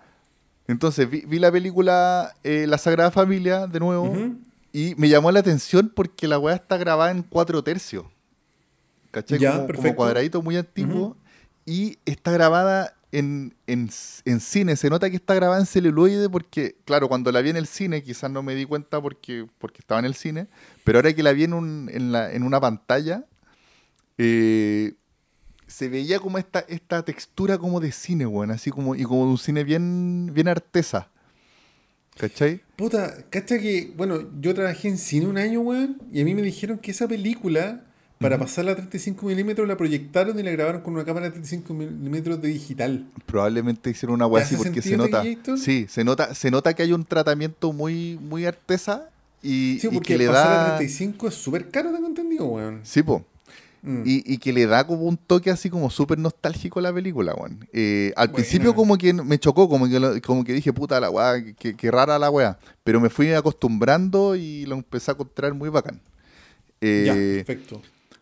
entonces 0.67 1.09
vi, 1.09 1.23
vi 1.25 1.39
la 1.39 1.51
película 1.51 2.34
eh, 2.43 2.65
La 2.67 2.77
Sagrada 2.77 3.11
Familia 3.11 3.65
de 3.65 3.80
nuevo 3.80 4.03
Ujú. 4.11 4.36
Y 4.74 4.93
me 4.97 5.09
llamó 5.09 5.32
la 5.32 5.39
atención 5.39 5.91
porque 5.95 6.28
la 6.28 6.39
weá 6.39 6.55
está 6.55 6.78
grabada 6.78 7.11
en 7.11 7.24
cuatro 7.24 7.63
tercios. 7.63 8.05
¿Cachai? 9.11 9.39
Ya, 9.39 9.51
como, 9.76 9.95
cuadradito 9.95 10.41
muy 10.41 10.55
antiguo 10.57 11.17
y 11.65 11.97
está 12.05 12.32
grabada 12.32 12.93
en, 13.11 13.55
en, 13.65 13.89
en 14.26 14.39
cine. 14.39 14.76
Se 14.76 14.89
nota 14.89 15.09
que 15.09 15.15
está 15.15 15.34
grabada 15.34 15.59
en 15.59 15.65
celuloide 15.65 16.30
porque, 16.30 16.76
claro, 16.86 17.07
cuando 17.09 17.32
la 17.32 17.41
vi 17.41 17.49
en 17.49 17.57
el 17.57 17.65
cine, 17.65 18.03
quizás 18.03 18.30
no 18.30 18.43
me 18.43 18.53
di 18.53 18.65
cuenta 18.65 19.01
porque, 19.01 19.47
porque 19.57 19.80
estaba 19.80 19.99
en 19.99 20.05
el 20.05 20.13
cine, 20.13 20.47
pero 20.84 20.99
ahora 20.99 21.11
que 21.13 21.24
la 21.24 21.34
vi 21.34 21.45
en, 21.45 21.53
un- 21.53 21.89
en, 21.91 22.11
la- 22.11 22.32
en 22.32 22.43
una 22.43 22.59
pantalla, 22.61 23.26
eh, 24.17 24.93
se 25.67 25.88
veía 25.89 26.20
como 26.20 26.38
esta, 26.38 26.59
esta 26.61 27.03
textura 27.03 27.57
como 27.57 27.80
de 27.80 27.91
cine, 27.91 28.26
weón, 28.26 28.51
así 28.51 28.72
como, 28.72 28.95
y 28.95 29.03
como 29.03 29.26
de 29.26 29.32
un 29.32 29.38
cine 29.38 29.63
bien, 29.63 30.32
bien 30.34 30.47
artesa. 30.47 31.09
¿Cachai? 32.20 32.59
Puta, 32.76 33.15
cacha 33.30 33.57
que, 33.59 33.93
bueno, 33.95 34.20
yo 34.41 34.53
trabajé 34.53 34.89
en 34.89 34.97
cine 34.97 35.26
un 35.26 35.38
año, 35.38 35.61
weón, 35.61 36.01
y 36.11 36.20
a 36.20 36.26
mí 36.26 36.36
me 36.36 36.41
dijeron 36.41 36.78
que 36.78 36.91
esa 36.91 37.07
película, 37.07 37.86
para 38.20 38.38
pasarla 38.38 38.74
a 38.74 38.76
35 38.76 39.26
milímetros, 39.26 39.65
la 39.65 39.78
proyectaron 39.78 40.38
y 40.38 40.43
la 40.43 40.51
grabaron 40.51 40.82
con 40.82 40.95
una 40.95 41.05
cámara 41.05 41.28
de 41.28 41.32
35 41.32 41.74
milímetros 41.74 42.41
de 42.41 42.49
digital. 42.49 43.05
Probablemente 43.26 43.89
hicieron 43.89 44.15
una 44.15 44.28
weá 44.28 44.43
¿Te 44.43 44.55
así 44.55 44.61
porque 44.61 44.82
se 44.82 44.97
nota. 44.97 45.24
Sí, 45.55 45.86
se 45.88 46.03
nota, 46.03 46.36
se 46.36 46.51
nota 46.51 46.74
que 46.74 46.84
hay 46.84 46.91
un 46.91 47.05
tratamiento 47.05 47.72
muy, 47.72 48.20
muy 48.22 48.45
artesa 48.45 49.09
y, 49.41 49.78
Sí, 49.80 49.88
y 49.89 49.99
que 50.01 50.17
le 50.17 50.28
pasar 50.28 50.47
a 50.47 50.63
da. 50.72 50.78
35 50.78 51.30
es 51.30 51.34
súper 51.36 51.70
caro, 51.70 51.93
tengo 51.93 52.07
entendido, 52.07 52.45
weón. 52.47 52.82
Sí, 52.84 53.01
po. 53.01 53.26
Mm. 53.82 54.01
Y, 54.05 54.34
y 54.34 54.38
que 54.39 54.51
le 54.51 54.65
da 54.67 54.86
como 54.86 55.03
un 55.03 55.15
toque 55.15 55.49
así 55.49 55.69
como 55.69 55.89
súper 55.89 56.17
nostálgico 56.19 56.80
a 56.80 56.82
la 56.82 56.93
película, 56.93 57.34
weón. 57.34 57.67
Eh, 57.71 58.11
al 58.17 58.27
Buena. 58.27 58.36
principio 58.36 58.75
como 58.75 58.97
que 58.97 59.13
me 59.13 59.39
chocó, 59.39 59.69
como 59.69 59.88
que, 59.88 59.99
lo- 59.99 60.19
como 60.21 60.43
que 60.43 60.51
dije, 60.53 60.73
puta 60.73 60.99
la 60.99 61.09
weá, 61.09 61.41
que, 61.55 61.75
que 61.75 61.91
rara 61.91 62.19
la 62.19 62.30
weá. 62.30 62.57
Pero 62.84 62.99
me 62.99 63.09
fui 63.09 63.32
acostumbrando 63.34 64.36
y 64.36 64.65
lo 64.65 64.75
empecé 64.75 65.11
a 65.11 65.13
encontrar 65.13 65.53
muy 65.53 65.69
bacán. 65.69 66.01
Eh, 66.82 67.03
ya, 67.05 67.13
perfecto. 67.45 67.82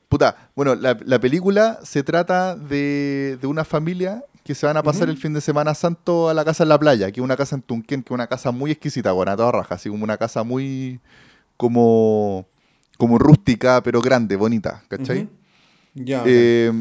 Puta, 0.09 0.49
bueno, 0.55 0.73
la, 0.75 0.97
la 1.05 1.19
película 1.19 1.79
se 1.83 2.01
trata 2.03 2.55
de, 2.55 3.37
de 3.41 3.47
una 3.47 3.65
familia 3.65 4.23
que 4.43 4.55
se 4.55 4.65
van 4.65 4.77
a 4.77 4.83
pasar 4.83 5.09
el 5.09 5.17
fin 5.17 5.33
de 5.33 5.41
semana 5.41 5.73
santo 5.73 6.29
a 6.29 6.33
la 6.33 6.45
casa 6.45 6.63
en 6.63 6.69
la 6.69 6.79
playa, 6.79 7.11
que 7.11 7.19
es 7.19 7.23
una 7.23 7.35
casa 7.35 7.55
en 7.57 7.61
Tunquén, 7.61 8.01
que 8.03 8.13
es 8.13 8.15
una 8.15 8.27
casa 8.27 8.51
muy 8.51 8.71
exquisita, 8.71 9.11
bueno, 9.11 9.31
a 9.33 9.35
toda 9.35 9.51
raja, 9.51 9.75
así 9.75 9.89
como 9.89 10.05
una 10.05 10.15
casa 10.17 10.43
muy 10.43 11.01
como, 11.57 12.47
como 12.97 13.17
rústica, 13.17 13.81
pero 13.83 14.01
grande, 14.01 14.35
bonita, 14.37 14.83
¿cachai? 14.87 15.23
Ujú. 15.23 15.29
Ya, 16.05 16.23
Eh, 16.25 16.71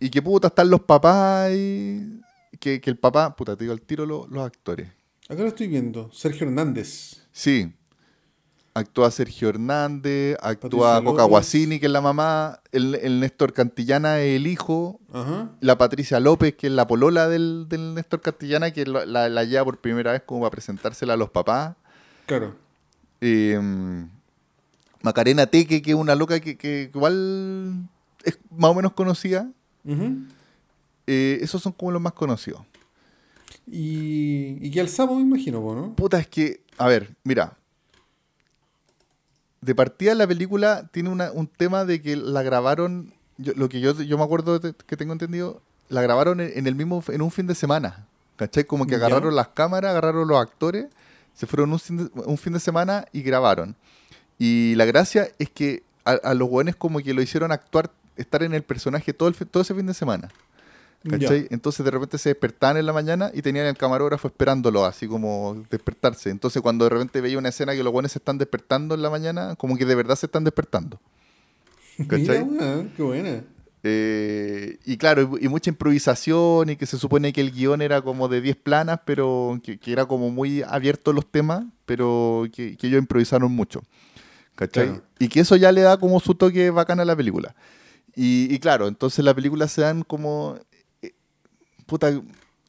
y 0.00 0.10
que 0.10 0.22
puta 0.22 0.48
están 0.48 0.70
los 0.70 0.80
papás 0.80 1.50
y 1.54 2.20
que, 2.58 2.80
que 2.80 2.90
el 2.90 2.96
papá, 2.96 3.34
puta, 3.36 3.56
te 3.56 3.64
digo 3.64 3.72
al 3.72 3.80
tiro 3.82 4.06
lo- 4.06 4.26
los 4.28 4.44
actores. 4.46 4.88
acá 5.28 5.42
lo 5.42 5.48
estoy 5.48 5.66
viendo. 5.68 6.10
Sergio 6.12 6.46
Hernández. 6.46 7.22
Sí. 7.32 7.72
Actúa 8.74 9.10
Sergio 9.10 9.48
Hernández, 9.48 10.36
actúa 10.40 11.02
Coca. 11.02 11.24
Guasini, 11.24 11.80
que 11.80 11.86
es 11.86 11.92
la 11.92 12.00
mamá, 12.00 12.60
el, 12.70 12.94
el 12.94 13.18
Néstor 13.18 13.52
Cantillana 13.52 14.20
es 14.20 14.36
el 14.36 14.46
hijo, 14.46 15.00
Ajá. 15.12 15.50
la 15.60 15.76
Patricia 15.76 16.20
López, 16.20 16.54
que 16.54 16.68
es 16.68 16.72
la 16.72 16.86
polola 16.86 17.28
del, 17.28 17.66
del 17.68 17.94
Néstor 17.94 18.20
Cantillana, 18.20 18.70
que 18.70 18.86
la, 18.86 19.04
la- 19.04 19.28
la 19.28 19.44
lleva 19.44 19.64
por 19.64 19.78
primera 19.78 20.12
vez 20.12 20.22
como 20.24 20.42
para 20.42 20.52
presentársela 20.52 21.14
a 21.14 21.16
los 21.16 21.30
papás. 21.30 21.74
Claro. 22.26 22.54
Eh, 23.20 23.58
Macarena 25.02 25.46
Teque, 25.46 25.82
que 25.82 25.90
es 25.90 25.96
una 25.96 26.14
loca 26.14 26.38
que, 26.40 26.56
que 26.56 26.90
igual 26.94 27.88
es 28.28 28.38
más 28.50 28.70
o 28.70 28.74
menos 28.74 28.92
conocida. 28.92 29.50
Eh, 31.06 31.38
esos 31.40 31.62
son 31.62 31.72
como 31.72 31.90
los 31.92 32.02
más 32.02 32.12
conocidos. 32.12 32.60
Y, 33.66 34.58
y 34.60 34.70
que 34.70 34.80
al 34.80 34.88
sapo 34.88 35.14
me 35.14 35.22
imagino, 35.22 35.60
¿no? 35.74 35.94
Puta, 35.94 36.18
es 36.18 36.26
que, 36.26 36.60
a 36.76 36.86
ver, 36.88 37.14
mira. 37.24 37.56
De 39.60 39.74
partida 39.74 40.14
la 40.14 40.26
película 40.26 40.88
tiene 40.92 41.08
una- 41.10 41.32
un 41.32 41.46
tema 41.48 41.84
de 41.84 42.00
que 42.00 42.14
la 42.16 42.42
grabaron, 42.42 43.12
yo- 43.38 43.54
lo 43.56 43.68
que 43.68 43.80
yo, 43.80 43.92
yo 44.02 44.16
me 44.16 44.24
acuerdo 44.24 44.58
de- 44.58 44.72
que 44.86 44.96
tengo 44.96 45.12
entendido, 45.12 45.60
la 45.88 46.00
grabaron 46.02 46.40
en, 46.40 46.52
en 46.56 46.66
el 46.66 46.74
mismo, 46.74 47.02
en 47.08 47.22
un 47.22 47.30
fin 47.30 47.46
de 47.46 47.54
semana. 47.54 48.06
¿Cachai? 48.36 48.64
Como 48.64 48.84
que 48.86 48.92
Ya. 48.92 48.98
agarraron 48.98 49.34
las 49.34 49.48
cámaras, 49.48 49.90
agarraron 49.90 50.28
los 50.28 50.38
actores, 50.40 50.86
se 51.34 51.46
fueron 51.46 51.72
un, 51.72 51.78
fin 51.80 51.96
de- 51.96 52.10
un 52.24 52.38
fin 52.38 52.52
de 52.52 52.60
semana 52.60 53.04
y 53.12 53.22
grabaron. 53.22 53.74
Y 54.38 54.74
la 54.76 54.84
gracia 54.84 55.28
es 55.40 55.50
que 55.50 55.82
a, 56.04 56.12
a 56.12 56.34
los 56.34 56.48
buenos 56.48 56.76
como 56.76 57.00
que 57.00 57.12
lo 57.12 57.20
hicieron 57.20 57.50
actuar, 57.50 57.90
estar 58.18 58.42
en 58.42 58.54
el 58.54 58.62
personaje 58.62 59.12
todo, 59.12 59.28
el, 59.28 59.34
todo 59.34 59.62
ese 59.62 59.74
fin 59.74 59.86
de 59.86 59.94
semana. 59.94 60.28
¿Cachai? 61.08 61.46
Entonces 61.50 61.84
de 61.84 61.90
repente 61.92 62.18
se 62.18 62.30
despertaban 62.30 62.76
en 62.76 62.84
la 62.84 62.92
mañana 62.92 63.30
y 63.32 63.40
tenían 63.40 63.66
el 63.66 63.76
camarógrafo 63.76 64.28
esperándolo, 64.28 64.84
así 64.84 65.06
como 65.06 65.64
despertarse. 65.70 66.30
Entonces 66.30 66.60
cuando 66.60 66.84
de 66.84 66.90
repente 66.90 67.20
veía 67.20 67.38
una 67.38 67.50
escena 67.50 67.74
que 67.74 67.84
los 67.84 67.92
buenos 67.92 68.12
se 68.12 68.18
están 68.18 68.36
despertando 68.36 68.94
en 68.94 69.02
la 69.02 69.10
mañana, 69.10 69.54
como 69.54 69.76
que 69.76 69.84
de 69.84 69.94
verdad 69.94 70.16
se 70.16 70.26
están 70.26 70.44
despertando. 70.44 71.00
Mira, 71.98 72.18
¿Cachai? 72.18 72.42
weón, 72.42 72.92
qué 72.96 73.02
buena. 73.02 73.44
Eh, 73.84 74.78
y 74.84 74.96
claro, 74.96 75.38
y, 75.40 75.46
y 75.46 75.48
mucha 75.48 75.70
improvisación 75.70 76.70
y 76.70 76.76
que 76.76 76.86
se 76.86 76.98
supone 76.98 77.32
que 77.32 77.40
el 77.40 77.52
guion 77.52 77.80
era 77.80 78.02
como 78.02 78.26
de 78.26 78.40
10 78.40 78.56
planas, 78.56 79.00
pero 79.04 79.60
que, 79.62 79.78
que 79.78 79.92
era 79.92 80.06
como 80.06 80.30
muy 80.30 80.62
abierto 80.62 81.12
los 81.12 81.30
temas, 81.30 81.64
pero 81.86 82.46
que, 82.52 82.76
que 82.76 82.88
ellos 82.88 82.98
improvisaron 82.98 83.52
mucho. 83.52 83.82
¿Cachai? 84.56 84.88
Claro. 84.88 85.02
Y 85.20 85.28
que 85.28 85.40
eso 85.40 85.54
ya 85.54 85.70
le 85.70 85.82
da 85.82 85.96
como 85.96 86.18
su 86.18 86.34
toque 86.34 86.70
bacán 86.70 86.98
a 86.98 87.04
la 87.04 87.14
película. 87.14 87.54
Y, 88.20 88.58
claro, 88.58 88.88
entonces 88.88 89.24
la 89.24 89.32
película 89.32 89.68
se 89.68 89.82
dan 89.82 90.02
como... 90.02 90.58
eh, 91.02 91.12
puta, 91.86 92.08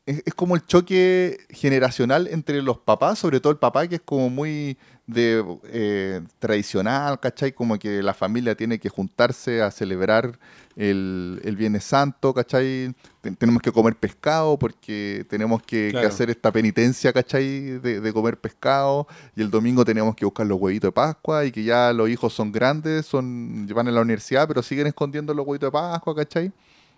es, 0.06 0.22
es 0.24 0.34
como 0.36 0.56
el 0.56 0.64
choque 0.64 1.40
generacional 1.50 2.28
entre 2.28 2.62
los 2.62 2.78
papás, 2.78 3.18
sobre 3.18 3.40
todo 3.40 3.52
el 3.52 3.58
papá 3.58 3.88
que 3.88 3.96
es 3.96 4.02
como 4.02 4.30
muy 4.30 4.78
de 5.08 5.44
eh, 5.66 6.22
tradicional, 6.38 7.20
¿cachai? 7.20 7.52
Como 7.52 7.80
que 7.80 8.04
la 8.04 8.14
familia 8.14 8.54
tiene 8.54 8.78
que 8.78 8.90
juntarse 8.90 9.64
a 9.64 9.72
celebrar 9.72 10.38
el, 10.80 11.42
el 11.44 11.56
Viernes 11.58 11.84
Santo, 11.84 12.34
¿cachai? 12.34 12.96
Ten- 13.20 13.36
tenemos 13.36 13.62
que 13.62 13.70
comer 13.72 13.96
pescado 13.98 14.58
porque 14.58 15.26
tenemos 15.30 15.62
que, 15.62 15.92
hacer 16.08 16.30
esta 16.30 16.52
penitencia, 16.54 17.12
¿cachai? 17.12 17.80
De, 17.80 18.00
de 18.00 18.14
comer 18.14 18.40
pescado 18.40 19.06
y 19.36 19.42
el 19.42 19.52
domingo 19.52 19.84
tenemos 19.84 20.16
que 20.16 20.24
buscar 20.24 20.48
los 20.48 20.58
huevitos 20.60 20.88
de 20.88 20.92
Pascua 20.94 21.44
y 21.44 21.52
que 21.52 21.64
ya 21.66 21.92
los 21.92 22.08
hijos 22.10 22.34
son 22.34 22.54
grandes, 22.54 23.06
son 23.06 23.68
van 23.76 23.90
a 23.90 23.92
la 23.92 24.02
universidad, 24.02 24.48
pero 24.48 24.64
siguen 24.64 24.88
escondiendo 24.88 25.34
los 25.34 25.46
huevitos 25.46 25.68
de 25.68 25.72
Pascua, 25.72 26.16
¿cachai? 26.16 26.52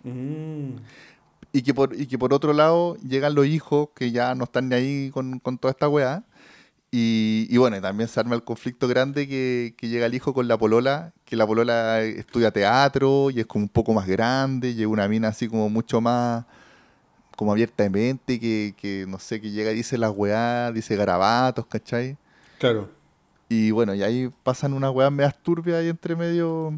Mm. 0.04 0.76
Y 1.54 1.62
que, 1.62 1.74
por, 1.74 1.94
y 2.00 2.06
que 2.06 2.16
por 2.16 2.32
otro 2.32 2.52
lado 2.52 2.96
llegan 3.06 3.34
los 3.34 3.46
hijos 3.46 3.88
que 3.94 4.10
ya 4.12 4.34
no 4.34 4.44
están 4.44 4.68
ni 4.68 4.74
ahí 4.76 5.10
con, 5.10 5.38
con 5.40 5.58
toda 5.58 5.72
esta 5.72 5.88
weá. 5.88 6.22
Y, 6.94 7.46
y 7.48 7.56
bueno, 7.56 7.78
y 7.78 7.80
también 7.80 8.06
se 8.06 8.20
arma 8.20 8.34
el 8.34 8.44
conflicto 8.44 8.86
grande 8.86 9.26
que, 9.26 9.74
que 9.78 9.88
llega 9.88 10.04
el 10.04 10.14
hijo 10.14 10.34
con 10.34 10.46
la 10.46 10.58
polola, 10.58 11.14
que 11.24 11.36
la 11.36 11.46
polola 11.46 12.02
estudia 12.02 12.50
teatro 12.50 13.30
y 13.30 13.40
es 13.40 13.46
como 13.46 13.64
un 13.64 13.70
poco 13.70 13.94
más 13.94 14.06
grande, 14.06 14.72
y 14.72 14.82
es 14.82 14.86
una 14.86 15.08
mina 15.08 15.28
así 15.28 15.48
como 15.48 15.70
mucho 15.70 16.02
más, 16.02 16.44
como 17.34 17.50
abiertamente, 17.50 18.38
que, 18.38 18.74
que 18.76 19.06
no 19.08 19.18
sé, 19.18 19.40
que 19.40 19.50
llega 19.50 19.72
y 19.72 19.76
dice 19.76 19.96
las 19.96 20.12
weá, 20.14 20.70
dice 20.70 20.94
garabatos, 20.94 21.64
¿cachai? 21.66 22.18
Claro. 22.58 22.90
Y 23.48 23.70
bueno, 23.70 23.94
y 23.94 24.02
ahí 24.02 24.30
pasan 24.42 24.74
unas 24.74 24.90
weas 24.92 25.10
medias 25.10 25.36
turbias 25.42 25.78
ahí 25.78 25.88
entre 25.88 26.14
medio, 26.14 26.74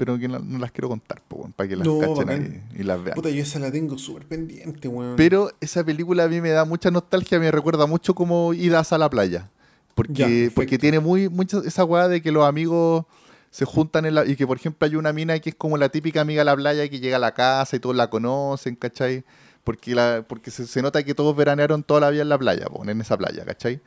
pero 0.00 0.18
que 0.18 0.28
no, 0.28 0.38
no 0.38 0.58
las 0.58 0.72
quiero 0.72 0.88
contar, 0.88 1.20
po, 1.28 1.50
para 1.54 1.68
que 1.68 1.76
las 1.76 1.86
No, 1.86 2.00
cachen 2.00 2.30
ahí 2.30 2.62
y 2.74 2.84
las 2.84 3.04
vean. 3.04 3.14
Puta, 3.14 3.28
yo 3.28 3.42
esa 3.42 3.58
la 3.58 3.70
tengo 3.70 3.98
súper 3.98 4.24
pendiente, 4.24 4.88
weón. 4.88 5.14
Pero 5.14 5.50
esa 5.60 5.84
película 5.84 6.24
a 6.24 6.28
mí 6.28 6.40
me 6.40 6.48
da 6.48 6.64
mucha 6.64 6.90
nostalgia, 6.90 7.38
me 7.38 7.50
recuerda 7.50 7.84
mucho 7.84 8.14
como 8.14 8.54
idas 8.54 8.94
a 8.94 8.98
la 8.98 9.10
playa. 9.10 9.50
Porque, 9.94 10.46
Ya, 10.46 10.54
porque 10.54 10.78
tiene 10.78 11.00
muy 11.00 11.28
mucha 11.28 11.58
esa 11.66 11.84
weá 11.84 12.08
de 12.08 12.22
que 12.22 12.32
los 12.32 12.46
amigos 12.48 13.04
se 13.50 13.66
juntan 13.66 14.06
en 14.06 14.14
la, 14.14 14.24
y 14.24 14.36
que 14.36 14.46
por 14.46 14.56
ejemplo 14.56 14.88
hay 14.88 14.96
una 14.96 15.12
mina 15.12 15.38
que 15.38 15.50
es 15.50 15.54
como 15.54 15.76
la 15.76 15.90
típica 15.90 16.22
amiga 16.22 16.40
de 16.40 16.46
la 16.46 16.56
playa 16.56 16.88
que 16.88 16.98
llega 16.98 17.16
a 17.16 17.20
la 17.20 17.34
casa 17.34 17.76
y 17.76 17.78
todos 17.78 17.94
la 17.94 18.08
conocen, 18.08 18.76
¿cachai? 18.76 19.22
Porque, 19.64 19.94
la, 19.94 20.24
porque 20.26 20.50
se, 20.50 20.66
se 20.66 20.80
nota 20.80 21.02
que 21.02 21.14
todos 21.14 21.36
veranearon 21.36 21.82
toda 21.82 22.00
la 22.00 22.08
vida 22.08 22.22
en 22.22 22.30
la 22.30 22.38
playa, 22.38 22.64
po, 22.64 22.88
en 22.88 22.98
esa 23.02 23.18
playa, 23.18 23.44
¿cachai? 23.44 23.80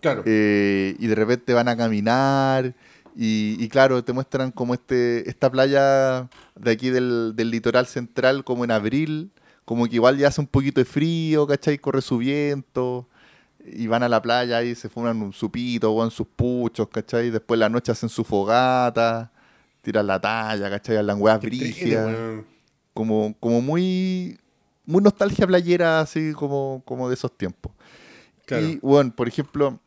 Claro. 0.00 0.24
Eh, 0.26 0.96
y 0.98 1.06
de 1.06 1.14
repente 1.14 1.54
van 1.54 1.68
a 1.68 1.76
caminar 1.76 2.74
y, 3.14 3.56
y 3.62 3.68
claro, 3.68 4.02
te 4.02 4.12
muestran 4.12 4.50
como 4.52 4.74
este 4.74 5.28
esta 5.28 5.50
playa 5.50 6.28
de 6.54 6.70
aquí 6.70 6.90
del, 6.90 7.32
del 7.34 7.50
litoral 7.50 7.86
central 7.86 8.44
como 8.44 8.64
en 8.64 8.70
abril, 8.70 9.30
como 9.64 9.86
que 9.86 9.96
igual 9.96 10.16
ya 10.18 10.28
hace 10.28 10.40
un 10.40 10.46
poquito 10.46 10.80
de 10.80 10.84
frío, 10.84 11.46
¿cachai? 11.46 11.78
Corre 11.78 12.02
su 12.02 12.18
viento 12.18 13.08
y 13.64 13.86
van 13.86 14.02
a 14.02 14.08
la 14.08 14.20
playa 14.20 14.62
y 14.62 14.74
se 14.74 14.88
fuman 14.88 15.20
un 15.22 15.32
supito 15.32 15.92
o 15.92 16.04
en 16.04 16.10
sus 16.10 16.26
puchos, 16.26 16.88
¿cachai? 16.88 17.30
Después 17.30 17.58
la 17.60 17.68
noche 17.68 17.92
hacen 17.92 18.08
su 18.08 18.24
fogata, 18.24 19.30
tiran 19.82 20.06
la 20.06 20.20
talla, 20.20 20.70
¿cachai? 20.70 20.96
Hablan 20.96 21.20
weas 21.20 21.40
weón. 21.42 22.46
como, 22.94 23.34
como 23.38 23.60
muy, 23.60 24.38
muy 24.84 25.02
nostalgia 25.02 25.46
playera, 25.46 26.00
así 26.00 26.32
como, 26.32 26.82
como 26.84 27.08
de 27.08 27.14
esos 27.14 27.36
tiempos. 27.36 27.72
Claro. 28.46 28.66
Y 28.66 28.78
bueno, 28.82 29.14
por 29.14 29.28
ejemplo, 29.28 29.78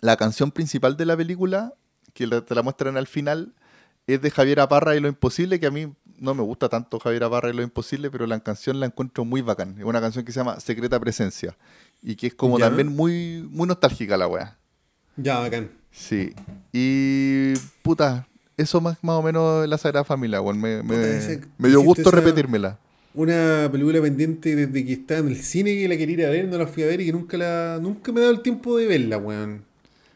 la 0.00 0.16
canción 0.16 0.50
principal 0.50 0.96
de 0.96 1.06
la 1.06 1.16
película, 1.16 1.74
que 2.14 2.26
la- 2.26 2.40
te 2.40 2.54
la 2.54 2.62
muestran 2.62 2.96
al 2.96 3.06
final, 3.06 3.52
es 4.06 4.20
de 4.22 4.30
Javier 4.30 4.60
Aparra 4.60 4.96
y 4.96 5.00
Lo 5.00 5.08
Imposible, 5.08 5.60
que 5.60 5.66
a 5.66 5.70
mí 5.70 5.92
no 6.18 6.34
me 6.34 6.42
gusta 6.42 6.68
tanto 6.68 6.98
Javier 7.00 7.24
Aparra 7.24 7.50
y 7.50 7.52
Lo 7.54 7.62
Imposible, 7.62 8.10
pero 8.10 8.26
la 8.26 8.38
canción 8.40 8.80
la 8.80 8.86
encuentro 8.86 9.24
muy 9.24 9.40
bacán. 9.42 9.76
Es 9.78 9.84
una 9.84 10.00
canción 10.00 10.24
que 10.24 10.32
se 10.32 10.40
llama 10.40 10.60
Secreta 10.60 10.98
Presencia 11.00 11.56
y 12.02 12.14
que 12.16 12.28
es 12.28 12.34
como 12.34 12.58
Ya. 12.58 12.66
también 12.66 12.88
muy, 12.88 13.46
muy 13.50 13.66
nostálgica 13.66 14.16
la 14.16 14.26
weá. 14.28 14.56
Ya, 15.16 15.38
bacán. 15.40 15.70
Sí. 15.90 16.34
Y 16.72 17.54
puta, 17.82 18.26
eso 18.56 18.80
más, 18.80 18.98
más 19.02 19.16
o 19.16 19.22
menos 19.22 19.66
la 19.68 19.78
Sagrada 19.78 20.04
Familia, 20.04 20.40
weón. 20.40 20.60
Me, 20.60 20.82
me- 20.82 21.68
dio 21.68 21.80
gusto 21.80 22.10
repetírmela. 22.10 22.78
Una 23.14 23.68
película 23.70 24.00
pendiente 24.02 24.56
desde 24.56 24.84
que 24.84 24.92
estaba 24.92 25.20
en 25.20 25.28
el 25.28 25.36
cine 25.42 25.76
que 25.76 25.86
la 25.88 25.96
quería 25.96 26.14
ir 26.14 26.26
a 26.26 26.30
ver, 26.30 26.48
no 26.48 26.58
la 26.58 26.66
fui 26.66 26.82
a 26.82 26.86
ver 26.86 27.00
y 27.00 27.06
que 27.06 27.12
nunca 27.12 27.36
la 27.36 27.78
nunca 27.80 28.10
me 28.10 28.18
he 28.18 28.22
dado 28.22 28.34
el 28.34 28.42
tiempo 28.42 28.76
de 28.76 28.86
verla, 28.86 29.18
weón. 29.18 29.64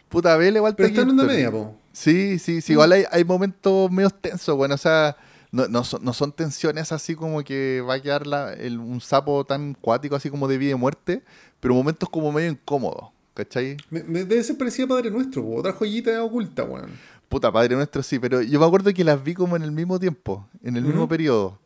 Puta, 0.08 0.36
vele 0.36 0.58
igual 0.58 0.74
Pero 0.74 0.88
está 0.88 1.02
en 1.02 1.14
media, 1.14 1.50
po. 1.50 1.76
Sí, 1.98 2.38
sí, 2.38 2.60
sí. 2.60 2.72
Igual 2.74 2.92
hay, 2.92 3.04
hay 3.10 3.24
momentos 3.24 3.90
medio 3.90 4.10
tensos, 4.10 4.56
bueno, 4.56 4.76
o 4.76 4.78
sea, 4.78 5.16
no, 5.50 5.66
no, 5.66 5.82
son, 5.82 6.04
no 6.04 6.12
son 6.12 6.30
tensiones 6.30 6.92
así 6.92 7.16
como 7.16 7.42
que 7.42 7.80
va 7.80 7.94
a 7.94 8.00
quedar 8.00 8.24
la- 8.26 8.52
el- 8.52 8.78
un 8.78 9.00
sapo 9.00 9.44
tan 9.44 9.74
cuático 9.74 10.14
así 10.14 10.30
como 10.30 10.46
de 10.46 10.58
vida 10.58 10.70
y 10.72 10.74
muerte, 10.76 11.22
pero 11.58 11.74
momentos 11.74 12.08
como 12.08 12.30
medio 12.30 12.50
incómodos, 12.52 13.08
¿cachai? 13.34 13.76
Me, 13.90 14.04
me 14.04 14.24
debe 14.24 14.44
ser 14.44 14.56
parecida 14.56 14.84
a 14.84 14.88
Padre 14.90 15.10
Nuestro, 15.10 15.42
po. 15.42 15.56
otra 15.56 15.72
joyita 15.72 16.22
oculta, 16.22 16.62
weón. 16.62 16.90
Puta, 17.28 17.50
Padre 17.50 17.74
Nuestro 17.74 18.02
sí, 18.04 18.18
pero 18.20 18.42
yo 18.42 18.60
me 18.60 18.66
acuerdo 18.66 18.94
que 18.94 19.02
las 19.02 19.20
vi 19.22 19.34
como 19.34 19.56
en 19.56 19.62
el 19.64 19.72
mismo 19.72 19.98
tiempo, 19.98 20.46
en 20.62 20.76
el 20.76 20.84
mismo 20.84 21.00
Ujú. 21.00 21.08
periodo. 21.08 21.58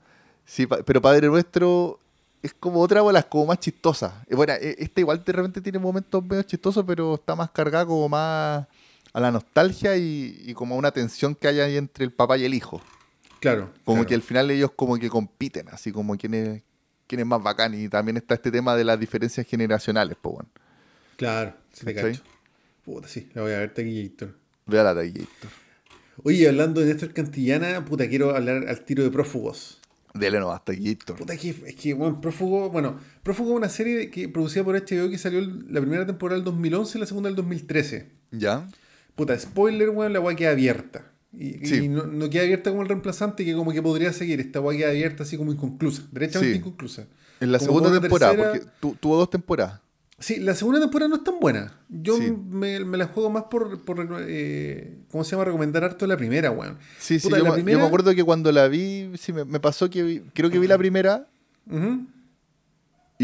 Sí, 0.47 0.67
pa- 0.67 0.83
pero 0.83 1.03
Padre 1.03 1.29
Nuestro 1.29 2.01
es 2.43 2.55
como 2.55 2.81
otra 2.81 3.03
bola, 3.03 3.19
es 3.19 3.27
como 3.27 3.47
más 3.47 3.61
chistosa. 3.61 4.25
Bueno, 4.31 4.55
eh, 4.55 4.77
esta 4.79 5.01
igual 5.01 5.23
de 5.25 5.33
repente 5.33 5.61
tiene 5.61 5.79
momentos 5.79 6.25
medio 6.25 6.43
chistosos, 6.43 6.83
pero 6.87 7.15
está 7.17 7.37
más 7.37 7.51
cargada 7.51 7.85
como 7.85 8.09
más 8.09 8.67
a 9.13 9.21
la 9.21 9.31
nostalgia 9.31 9.97
y, 9.97 10.43
y 10.47 10.55
como 10.55 10.75
a 10.75 10.79
una 10.79 10.91
tensión 10.91 11.35
que 11.35 11.49
hay 11.49 11.61
ahí 11.61 11.77
entre 11.77 12.05
el 12.05 12.13
papá 12.13 12.39
y 12.39 12.45
el 12.45 12.55
hijo. 12.55 12.83
Claro. 13.43 13.73
Como 13.85 13.97
claro. 13.97 14.09
que 14.09 14.15
al 14.15 14.23
final 14.23 14.51
ellos 14.53 14.71
como 14.77 14.97
que 14.99 15.09
compiten, 15.09 15.69
así 15.71 15.91
como 15.91 16.17
quién 16.17 16.35
es, 16.35 16.63
quién 17.09 17.21
es 17.21 17.27
más 17.27 17.43
bacán. 17.43 17.75
Y 17.75 17.89
también 17.89 18.17
está 18.17 18.35
este 18.35 18.53
tema 18.53 18.77
de 18.77 18.85
las 18.85 19.01
diferencias 19.01 19.47
generacionales, 19.47 20.17
pues 20.21 20.35
bueno. 20.35 20.49
Claro, 21.17 21.55
se 21.73 21.85
te 21.85 21.95
cacho. 21.95 22.23
Puta, 22.85 23.09
sí, 23.09 23.29
la 23.35 23.43
voy 23.43 23.53
a 23.53 23.59
ver, 23.59 23.75
Taquillator. 23.75 24.37
Vea 24.67 24.85
la 24.85 24.95
Taquillator. 24.95 25.51
Oye, 26.23 26.49
hablando 26.49 26.81
de 26.81 26.87
Néstor 26.87 27.13
Cantillana, 27.13 27.85
puta, 27.85 28.09
quiero 28.09 28.37
hablar 28.37 28.69
al 28.69 28.85
tiro 28.85 29.03
de 29.03 29.11
Prófugos. 29.11 29.81
Dele 30.15 30.39
nomás, 30.39 30.65
Taquillator. 30.65 31.17
Puta, 31.17 31.37
que, 31.37 31.51
es 31.51 31.75
que, 31.75 31.95
bueno, 31.95 32.21
Prófugo, 32.21 32.71
bueno, 32.71 33.01
Prófugo 33.25 33.51
es 33.51 33.57
una 33.57 33.69
serie 33.69 34.11
que 34.11 34.29
producida 34.29 34.63
por 34.63 34.77
HBO 34.77 35.11
que 35.11 35.19
salió 35.19 35.41
la 35.41 35.81
primera 35.81 36.07
temporada 36.07 36.37
del 36.37 36.45
2011 36.45 36.99
y 36.99 37.01
la 37.01 37.07
segunda 37.07 37.29
del 37.29 37.37
2013. 37.37 38.09
¿Ya? 38.31 38.69
Puta, 39.15 39.39
spoiler, 39.39 39.91
weón, 39.91 40.13
la 40.13 40.21
weá 40.21 40.35
queda 40.37 40.51
abierta. 40.51 41.07
Y, 41.33 41.67
Sí. 41.67 41.77
y 41.85 41.89
no, 41.89 42.05
no 42.07 42.29
queda 42.31 42.43
abierta 42.43 42.71
como 42.71 42.83
el 42.83 42.89
reemplazante 42.89 43.45
que 43.45 43.55
como 43.55 43.73
que 43.73 43.83
podría 43.83 44.13
seguir. 44.13 44.41
Esta 44.41 44.61
weá 44.61 44.77
queda 44.79 44.91
abierta 44.91 45.23
así 45.23 45.37
como 45.37 45.53
inconclusa, 45.53 46.03
derechamente 46.13 46.53
Sí. 46.55 46.59
inconclusa. 46.59 47.07
En 47.41 47.53
la 47.53 47.59
Como 47.59 47.81
segunda 47.81 48.01
temporada, 48.01 48.33
tercera- 48.37 48.53
porque 48.53 48.67
tu- 48.81 48.95
tuvo 48.97 49.17
dos 49.17 49.31
temporadas. 49.31 49.81
Sí, 50.19 50.39
la 50.39 50.55
segunda 50.55 50.79
temporada 50.79 51.09
no 51.09 51.17
es 51.17 51.25
tan 51.25 51.41
buena. 51.41 51.77
Yo 51.89 52.17
Sí. 52.17 52.33
me, 52.51 52.85
me 52.85 52.97
la 52.97 53.07
juego 53.07 53.29
más 53.29 53.45
por, 53.51 53.81
por 53.85 54.07
eh, 54.29 54.99
¿cómo 55.11 55.25
se 55.25 55.33
llama? 55.33 55.47
Recomendar 55.47 55.83
harto 55.83 56.07
la 56.07 56.17
primera, 56.17 56.51
weón. 56.53 56.79
Sí, 57.01 57.19
sí, 57.19 57.27
Puta, 57.27 57.39
yo, 57.39 57.45
la 57.45 57.51
me- 57.51 57.57
yo 57.57 57.65
primera- 57.65 57.79
me 57.81 57.87
acuerdo 57.87 58.15
que 58.15 58.23
cuando 58.23 58.53
la 58.53 58.69
vi, 58.69 59.11
sí, 59.17 59.33
me, 59.33 59.45
me 59.45 59.59
pasó 59.59 59.91
que 59.91 60.03
vi- 60.05 60.23
creo 60.33 60.49
que 60.51 60.61
vi 60.61 60.69
la 60.69 60.79
primera 60.79 61.27
Ujú. 61.69 62.07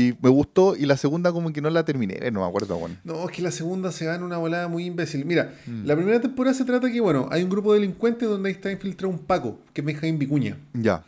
Y 0.01 0.15
me 0.23 0.29
gustó 0.31 0.77
y 0.77 0.87
la 0.87 0.97
segunda 0.97 1.33
como 1.33 1.53
que 1.53 1.61
no 1.61 1.71
la 1.71 1.85
terminé, 1.85 2.31
no 2.31 2.41
me 2.43 2.47
acuerdo, 2.47 2.77
bueno. 2.79 2.97
No, 3.05 3.25
es 3.29 3.35
que 3.35 3.43
la 3.43 3.51
segunda 3.51 3.91
se 3.91 4.07
va 4.07 4.15
en 4.15 4.23
una 4.23 4.37
volada 4.37 4.69
muy 4.69 4.85
imbécil. 4.85 5.25
Mira, 5.25 5.53
Mm. 5.67 5.87
la 5.87 5.97
primera 5.97 6.21
temporada 6.21 6.55
se 6.55 6.65
trata 6.65 6.91
que, 6.91 7.01
bueno, 7.01 7.29
hay 7.31 7.43
un 7.43 7.51
grupo 7.51 7.73
de 7.73 7.81
delincuentes 7.81 8.29
donde 8.29 8.49
ahí 8.49 8.55
está 8.55 8.71
infiltrado 8.71 9.13
un 9.13 9.19
Paco, 9.19 9.59
que 9.73 9.81
es 9.81 9.85
Benjamín 9.87 10.19
Vicuña. 10.19 10.57
Ya, 10.75 11.03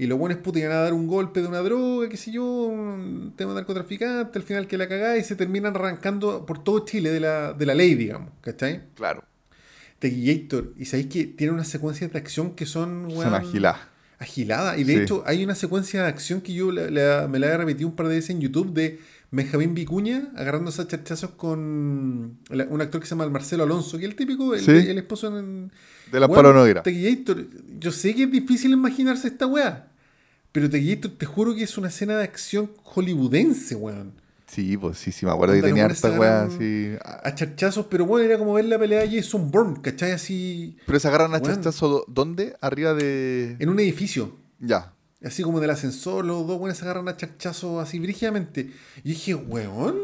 Y 0.00 0.06
los 0.06 0.16
buenos 0.18 0.38
puta 0.38 0.58
iban 0.60 0.72
a 0.72 0.76
dar 0.76 0.92
un 0.92 1.06
golpe 1.08 1.42
de 1.42 1.48
una 1.48 1.58
droga, 1.58 2.08
qué 2.08 2.16
sé 2.16 2.30
yo, 2.30 2.44
un 2.44 3.32
tema 3.36 3.50
de 3.52 3.56
narcotraficante, 3.56 4.38
al 4.38 4.44
final 4.44 4.66
que 4.68 4.78
la 4.78 4.88
cagada 4.88 5.16
y 5.18 5.24
se 5.24 5.34
terminan 5.36 5.74
arrancando 5.74 6.46
por 6.46 6.62
todo 6.62 6.84
Chile 6.84 7.10
de 7.10 7.18
la, 7.20 7.52
de 7.52 7.66
la 7.66 7.74
ley, 7.74 7.94
digamos, 7.96 8.30
¿cachai? 8.40 8.82
claro. 8.94 9.22
Tequillator, 9.98 10.74
y 10.78 10.84
sabéis 10.84 11.08
que 11.08 11.24
tiene 11.24 11.52
unas 11.52 11.66
secuencias 11.68 12.12
de 12.12 12.18
acción 12.18 12.52
que 12.54 12.66
son, 12.66 13.10
Son 13.10 13.34
agiladas. 13.34 13.80
Agiladas. 14.18 14.78
Y 14.78 14.84
de 14.84 14.94
Sí. 14.94 15.00
hecho, 15.02 15.22
hay 15.26 15.44
una 15.44 15.54
secuencia 15.54 16.02
de 16.02 16.08
acción 16.08 16.40
que 16.40 16.52
yo 16.52 16.72
la- 16.72 16.90
la- 16.90 17.28
me 17.28 17.38
la 17.38 17.46
he 17.48 17.56
repetido 17.56 17.88
un 17.88 17.94
par 17.96 18.08
de 18.08 18.16
veces 18.16 18.30
en 18.30 18.40
YouTube 18.40 18.72
de 18.72 18.98
Benjamín 19.30 19.74
Vicuña 19.74 20.30
agarrándose 20.36 20.82
a 20.82 20.86
charchazos 20.88 21.30
con 21.32 22.38
la- 22.48 22.64
un 22.64 22.80
actor 22.80 23.00
que 23.00 23.06
se 23.06 23.10
llama 23.10 23.28
Marcelo 23.28 23.64
Alonso, 23.64 23.98
que 23.98 24.04
es 24.04 24.10
el 24.10 24.16
típico, 24.16 24.54
el, 24.54 24.60
Sí. 24.60 24.70
el 24.70 24.98
esposo 24.98 25.38
en, 25.38 25.70
De 26.10 26.18
la 26.20 26.26
Negra. 26.26 26.82
Tequillator, 26.82 27.46
yo 27.78 27.92
sé 27.92 28.14
que 28.14 28.22
es 28.24 28.32
difícil 28.32 28.72
imaginarse 28.72 29.28
esta 29.28 29.46
weá. 29.46 29.88
Pero 30.52 30.70
Tequillator, 30.70 31.10
te 31.12 31.26
juro 31.26 31.54
que 31.54 31.62
es 31.64 31.76
una 31.76 31.88
escena 31.88 32.16
de 32.16 32.24
acción 32.24 32.70
hollywoodense, 32.82 33.74
weón. 33.74 34.12
Sí, 34.50 34.76
pues 34.78 34.96
sí, 34.98 35.12
sí, 35.12 35.26
me 35.26 35.32
acuerdo 35.32 35.54
que 35.54 35.62
tenía 35.62 35.84
harta 35.84 36.10
weá 36.18 36.42
así. 36.44 36.92
A 37.04 37.34
charchazos, 37.34 37.86
pero 37.90 38.06
bueno, 38.06 38.24
era 38.26 38.38
como 38.38 38.54
ver 38.54 38.64
la 38.64 38.78
pelea 38.78 39.00
de 39.02 39.16
Jason 39.20 39.50
Bourne, 39.50 39.80
¿cachai? 39.82 40.12
Así 40.12 40.76
Pero 40.86 40.98
se 40.98 41.06
agarran 41.06 41.34
a 41.34 41.38
Weón. 41.38 41.56
chachazo, 41.56 41.88
¿dó- 41.88 42.04
¿dónde? 42.08 42.56
Arriba 42.62 42.94
de... 42.94 43.56
en 43.58 43.68
un 43.68 43.78
edificio. 43.78 44.36
Ya. 44.58 44.94
Así 45.22 45.42
como 45.42 45.60
del 45.60 45.70
ascensor, 45.70 46.24
los 46.24 46.46
dos 46.46 46.58
buenos 46.58 46.78
se 46.78 46.84
agarran 46.84 47.08
a 47.08 47.16
charchazos 47.16 47.82
así 47.82 47.98
brígidamente. 47.98 48.70
Y 49.04 49.08
dije, 49.10 49.34
weón, 49.34 49.96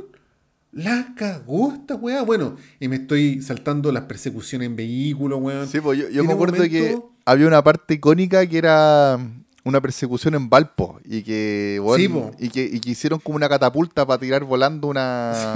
la 0.73 1.15
cagó 1.17 1.73
esta 1.73 1.95
weá. 1.95 2.23
Bueno, 2.23 2.57
y 2.81 2.89
me 2.89 2.97
estoy 2.97 3.41
saltando 3.41 3.93
las 3.93 4.05
persecuciones 4.05 4.67
en 4.67 4.77
vehículos, 4.77 5.41
weón. 5.41 5.69
Sí, 5.69 5.81
pues 5.81 5.99
yo, 5.99 6.09
yo 6.11 6.23
me 6.25 6.33
acuerdo 6.35 6.63
que 6.65 6.99
había 7.25 7.47
una 7.47 7.65
parte 7.65 7.95
icónica 7.95 8.47
que 8.47 8.59
era 8.59 9.19
una 9.65 9.81
persecución 9.81 10.35
en 10.35 10.49
Valpo 10.51 11.01
y 11.05 11.23
que, 11.23 11.81
bueno, 11.83 12.33
Sí, 12.39 12.45
y 12.47 12.49
que, 12.51 12.65
y 12.65 12.81
que 12.81 12.91
hicieron 12.91 13.19
como 13.19 13.37
una 13.37 13.49
catapulta 13.49 14.07
para 14.07 14.21
tirar 14.21 14.45
volando 14.45 14.89
una, 14.89 15.55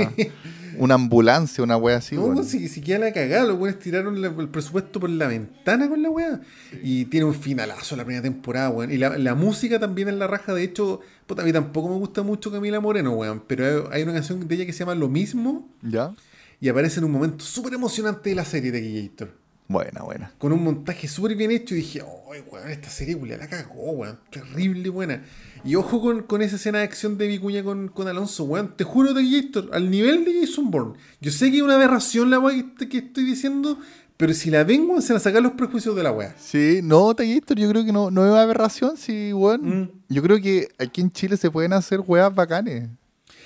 una 0.79 0.95
ambulancia, 0.95 1.63
una 1.63 1.77
wea 1.77 1.99
así. 1.99 2.15
no, 2.17 2.23
weón. 2.23 2.45
si, 2.45 2.69
si 2.69 2.81
queda 2.81 2.99
la 3.01 3.13
cagada, 3.13 3.45
los 3.45 3.59
buenos 3.59 3.79
tiraron 3.79 4.21
la- 4.23 4.29
el 4.29 4.49
presupuesto 4.49 4.99
por 4.99 5.11
la 5.11 5.27
ventana 5.29 5.89
con 5.91 6.03
la 6.03 6.09
weá. 6.11 6.41
Y 6.83 7.05
tiene 7.07 7.27
un 7.27 7.35
finalazo 7.35 7.97
la 7.97 8.05
primera 8.05 8.23
temporada, 8.23 8.71
weón. 8.71 8.91
Y 8.91 8.97
la, 8.97 9.19
la 9.19 9.35
música 9.35 9.79
también 9.79 10.09
es 10.09 10.15
la 10.15 10.27
raja. 10.27 10.55
De 10.55 10.63
hecho, 10.65 11.01
puta, 11.27 11.43
a 11.43 11.45
mí 11.45 11.53
tampoco 11.53 11.91
me 11.91 11.97
gusta 11.97 12.23
mucho 12.23 12.51
Camila 12.51 12.81
Moreno, 12.81 13.13
weón. 13.13 13.43
Pero 13.47 13.91
hay, 13.91 13.99
hay 13.99 14.03
una 14.05 14.15
canción 14.15 14.49
de 14.49 14.55
ella 14.55 14.65
que 14.67 14.73
se 14.73 14.81
llama 14.81 14.95
Lo 14.95 15.09
mismo. 15.09 15.69
¿Ya? 15.83 16.15
Y 16.61 16.69
aparece 16.71 16.99
en 17.01 17.05
un 17.05 17.13
momento 17.13 17.45
súper 17.45 17.75
emocionante 17.75 18.31
de 18.31 18.37
la 18.37 18.45
serie 18.47 18.73
de 18.73 19.03
Gator. 19.03 19.33
Buena, 19.69 20.03
buena. 20.03 20.32
con 20.39 20.51
un 20.53 20.65
montaje 20.65 21.07
súper 21.07 21.36
bien 21.36 21.51
hecho 21.51 21.74
y 21.74 21.78
dije, 21.78 22.01
¡ay, 22.32 22.43
weón! 22.51 22.70
Esta 22.70 22.89
serie 22.89 23.19
la 23.36 23.47
cagó, 23.49 23.93
weón. 23.93 24.19
Terrible 24.31 24.89
buena. 24.89 25.23
Y 25.62 25.74
ojo 25.74 26.01
con, 26.01 26.23
con 26.23 26.40
esa 26.40 26.57
escena 26.57 26.78
de 26.78 26.85
acción 26.85 27.19
de 27.19 27.27
Vicuña 27.27 27.62
con, 27.62 27.89
con 27.89 28.09
Alonso, 28.09 28.45
weón. 28.45 28.74
Te 28.78 28.85
juro 28.85 29.12
de 29.12 29.28
Gator, 29.28 29.69
al 29.74 29.90
nivel 29.90 30.24
de 30.24 30.40
Jason 30.40 30.70
Bourne. 30.70 30.95
Yo 31.20 31.31
sé 31.31 31.51
que 31.51 31.59
es 31.59 31.62
una 31.62 31.74
aberración 31.74 32.31
la 32.31 32.39
weá 32.39 32.65
que, 32.78 32.89
que 32.89 32.99
estoy 32.99 33.24
diciendo, 33.24 33.78
Pero 34.16 34.32
si 34.32 34.51
la 34.51 34.65
ven, 34.65 34.89
weón, 34.89 35.03
se 35.03 35.12
van 35.12 35.20
a 35.20 35.23
sacar 35.23 35.43
los 35.43 35.53
prejuicios 35.53 35.95
de 35.95 36.03
la 36.03 36.12
weá. 36.12 36.35
Sí, 36.39 36.81
no, 36.82 37.15
Taquillator, 37.15 37.59
yo 37.59 37.69
creo 37.69 37.85
que 37.85 37.93
no, 37.93 38.11
no 38.11 38.24
es 38.24 38.32
una 38.32 38.40
aberración, 38.40 38.97
sí, 38.97 39.35
weón. 39.35 39.82
Mm. 39.82 39.90
Yo 40.09 40.23
creo 40.23 40.40
que 40.40 40.69
aquí 40.78 41.03
en 41.03 41.12
Chile 41.12 41.36
se 41.36 41.51
pueden 41.51 41.74
hacer 41.74 42.01
weas 42.07 42.35
bacanes. 42.35 42.89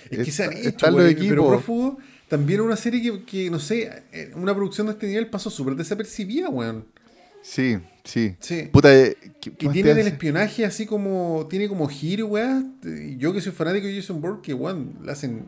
Es 0.09 0.25
que 0.25 0.31
se 0.31 0.45
han 0.45 0.53
hecho, 0.53 0.87
weón, 0.87 1.17
pero. 1.19 1.49
Prófugo 1.49 1.99
también 2.33 2.63
una 2.63 2.77
serie 2.77 3.03
que, 3.03 3.25
que, 3.25 3.51
no 3.51 3.61
sé, 3.61 3.91
eh, 4.11 4.33
una 4.35 4.55
producción 4.55 4.87
de 4.87 4.95
este 4.95 5.07
nivel 5.07 5.27
pasó 5.27 5.51
súper 5.51 5.75
desapercibida, 5.77 6.49
weón. 6.49 6.87
Sí, 7.43 7.77
sí. 8.05 8.35
Sí. 8.41 8.71
Puta, 8.73 8.91
eh, 8.97 9.19
¿qué- 9.39 9.53
Y 9.61 9.69
tiene 9.69 9.93
del 9.93 10.07
espionaje 10.07 10.65
así 10.65 10.87
como, 10.87 11.47
tiene 11.51 11.69
como 11.69 11.87
giro, 11.89 12.29
weá. 12.29 12.63
Y 12.87 13.19
Yo 13.19 13.35
que 13.35 13.43
soy 13.43 13.53
fanático 13.53 13.87
de 13.87 13.97
Jason 13.97 14.23
Bourne, 14.23 14.41
que 14.43 14.55
weón, 14.55 14.95
le 15.05 15.13
hacen 15.13 15.45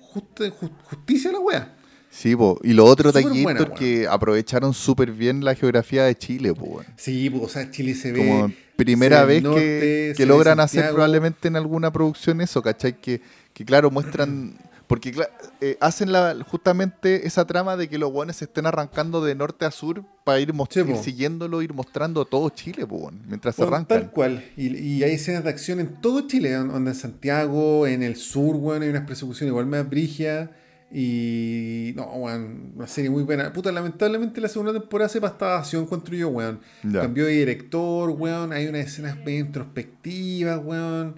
justa- 0.00 0.48
justicia 0.84 1.28
a 1.28 1.32
la 1.34 1.40
weá. 1.40 1.76
Sí, 2.08 2.34
po. 2.34 2.58
Y 2.64 2.72
lo 2.72 2.86
otro, 2.86 3.10
weón. 3.10 3.74
que 3.76 4.06
aprovecharon 4.08 4.72
súper 4.72 5.12
bien 5.12 5.44
la 5.44 5.54
geografía 5.54 6.04
de 6.04 6.14
Chile, 6.16 6.54
po, 6.54 6.64
weón. 6.64 6.86
Sí, 6.96 7.28
pues, 7.28 7.42
o 7.42 7.48
sea, 7.50 7.70
Chile 7.70 7.94
se 7.94 8.10
ve. 8.10 8.26
Como 8.26 8.48
se 8.48 8.54
primera 8.76 9.26
ve 9.26 9.34
vez 9.34 9.42
norte, 9.42 10.14
que, 10.16 10.24
logran 10.24 10.60
hacer 10.60 10.92
probablemente 10.92 11.48
en 11.48 11.56
alguna 11.56 11.92
producción 11.92 12.40
eso, 12.40 12.62
¿cachai? 12.62 12.98
Que, 12.98 13.20
que 13.52 13.66
claro, 13.66 13.90
muestran... 13.90 14.56
Porque 14.86 15.14
eh, 15.60 15.76
hacen 15.80 16.12
la, 16.12 16.36
justamente 16.46 17.26
esa 17.26 17.46
trama 17.46 17.76
de 17.76 17.88
que 17.88 17.98
los 17.98 18.10
guanes 18.10 18.36
se 18.36 18.44
estén 18.46 18.66
arrancando 18.66 19.24
de 19.24 19.34
norte 19.34 19.64
a 19.64 19.70
sur 19.70 20.04
para 20.24 20.40
ir, 20.40 20.52
Sí, 20.70 20.80
ir 20.80 20.96
siguiéndolo, 20.96 21.62
ir 21.62 21.72
mostrando 21.72 22.24
todo 22.24 22.48
Chile, 22.50 22.86
po, 22.86 23.10
mientras 23.26 23.54
se 23.54 23.62
Bueno, 23.62 23.76
arrancan. 23.76 24.00
tal 24.00 24.10
cual. 24.10 24.44
Y, 24.56 24.76
y 24.76 25.02
hay 25.04 25.12
escenas 25.12 25.44
de 25.44 25.50
acción 25.50 25.80
en 25.80 26.00
todo 26.00 26.26
Chile, 26.26 26.56
on- 26.56 26.70
onda 26.70 26.90
en 26.92 26.96
Santiago, 26.96 27.86
en 27.86 28.02
el 28.02 28.16
sur, 28.16 28.56
weón, 28.56 28.82
hay 28.82 28.88
unas 28.88 29.06
persecuciones 29.06 29.50
igual 29.50 29.66
más 29.66 29.88
brigias. 29.88 30.50
Y. 30.94 31.94
No, 31.96 32.04
weón, 32.16 32.72
una 32.76 32.86
serie 32.86 33.08
muy 33.10 33.22
buena. 33.22 33.50
Puta, 33.52 33.72
lamentablemente 33.72 34.40
la 34.42 34.48
segunda 34.48 34.72
temporada 34.72 35.08
se 35.08 35.20
pastació, 35.20 35.80
encuentro 35.80 36.14
yo, 36.14 36.28
weón. 36.28 36.60
Cambió 36.92 37.24
de 37.26 37.32
director, 37.32 38.10
weón. 38.10 38.52
Hay 38.52 38.66
unas 38.66 38.86
escenas 38.86 39.16
bien 39.24 39.46
introspectivas, 39.46 40.60
weón. 40.62 41.14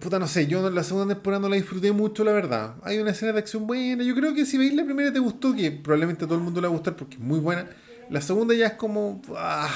Puta, 0.00 0.18
no 0.18 0.26
sé, 0.28 0.46
yo 0.46 0.68
la 0.70 0.82
segunda 0.84 1.14
temporada 1.14 1.40
no 1.42 1.48
la 1.48 1.56
disfruté 1.56 1.92
mucho, 1.92 2.22
la 2.24 2.32
verdad. 2.32 2.74
Hay 2.82 2.98
una 2.98 3.12
escena 3.12 3.32
de 3.32 3.38
acción 3.38 3.66
buena. 3.66 4.04
Yo 4.04 4.14
creo 4.14 4.34
que 4.34 4.44
si 4.44 4.58
veis 4.58 4.74
la 4.74 4.84
primera 4.84 5.12
te 5.12 5.18
gustó, 5.18 5.54
que 5.54 5.70
probablemente 5.70 6.24
a 6.24 6.28
todo 6.28 6.36
el 6.38 6.44
mundo 6.44 6.60
le 6.60 6.66
va 6.68 6.72
a 6.74 6.76
gustar 6.76 6.94
porque 6.96 7.16
es 7.16 7.22
muy 7.22 7.38
buena. 7.38 7.66
La 8.10 8.20
segunda 8.20 8.54
ya 8.54 8.66
es 8.66 8.72
como. 8.74 9.22
Ah, 9.36 9.68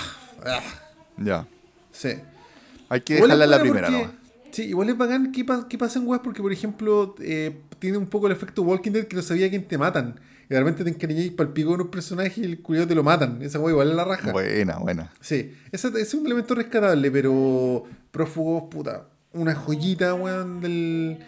ah, 0.44 0.60
Ya. 1.16 1.46
sí. 1.92 2.10
Hay 2.88 3.00
que 3.00 3.14
Igual 3.16 3.30
dejarla 3.30 3.44
en 3.44 3.50
la 3.50 3.60
primera, 3.60 3.86
porque- 3.88 4.04
¿no? 4.06 4.22
Sí, 4.52 4.64
igual 4.64 4.90
es 4.90 4.98
bacán 4.98 5.32
que, 5.32 5.46
pa- 5.46 5.66
que 5.66 5.78
pasen 5.78 6.06
weas 6.06 6.20
porque, 6.22 6.42
por 6.42 6.52
ejemplo, 6.52 7.14
eh, 7.20 7.56
tiene 7.78 7.96
un 7.96 8.06
poco 8.06 8.26
el 8.26 8.34
efecto 8.34 8.60
Walking 8.62 8.90
Dead 8.90 9.06
que 9.06 9.16
no 9.16 9.22
sabía 9.22 9.48
quién 9.48 9.66
te 9.66 9.78
matan. 9.78 10.20
Y 10.44 10.52
de 10.52 10.58
repente 10.60 10.84
te 10.84 10.90
encariñáis 10.90 11.30
para 11.32 11.48
el 11.48 11.54
pico 11.54 11.74
de 11.74 11.84
un 11.84 11.90
personaje 11.90 12.42
y 12.42 12.44
el 12.44 12.60
cuidado 12.60 12.86
te 12.88 12.94
lo 12.94 13.02
matan. 13.02 13.40
Esa 13.40 13.58
wea 13.58 13.70
igual 13.72 13.88
es 13.88 13.94
la 13.96 14.04
raja. 14.04 14.30
Buena, 14.30 14.76
buena. 14.76 15.10
Sí, 15.22 15.54
ese 15.72 15.88
es 15.98 16.12
un 16.12 16.26
elemento 16.26 16.54
rescatable, 16.54 17.10
pero 17.10 17.84
prófugos, 18.10 18.64
puta, 18.70 19.06
una 19.32 19.54
joyita, 19.54 20.14
weón, 20.14 20.60
del, 20.60 21.18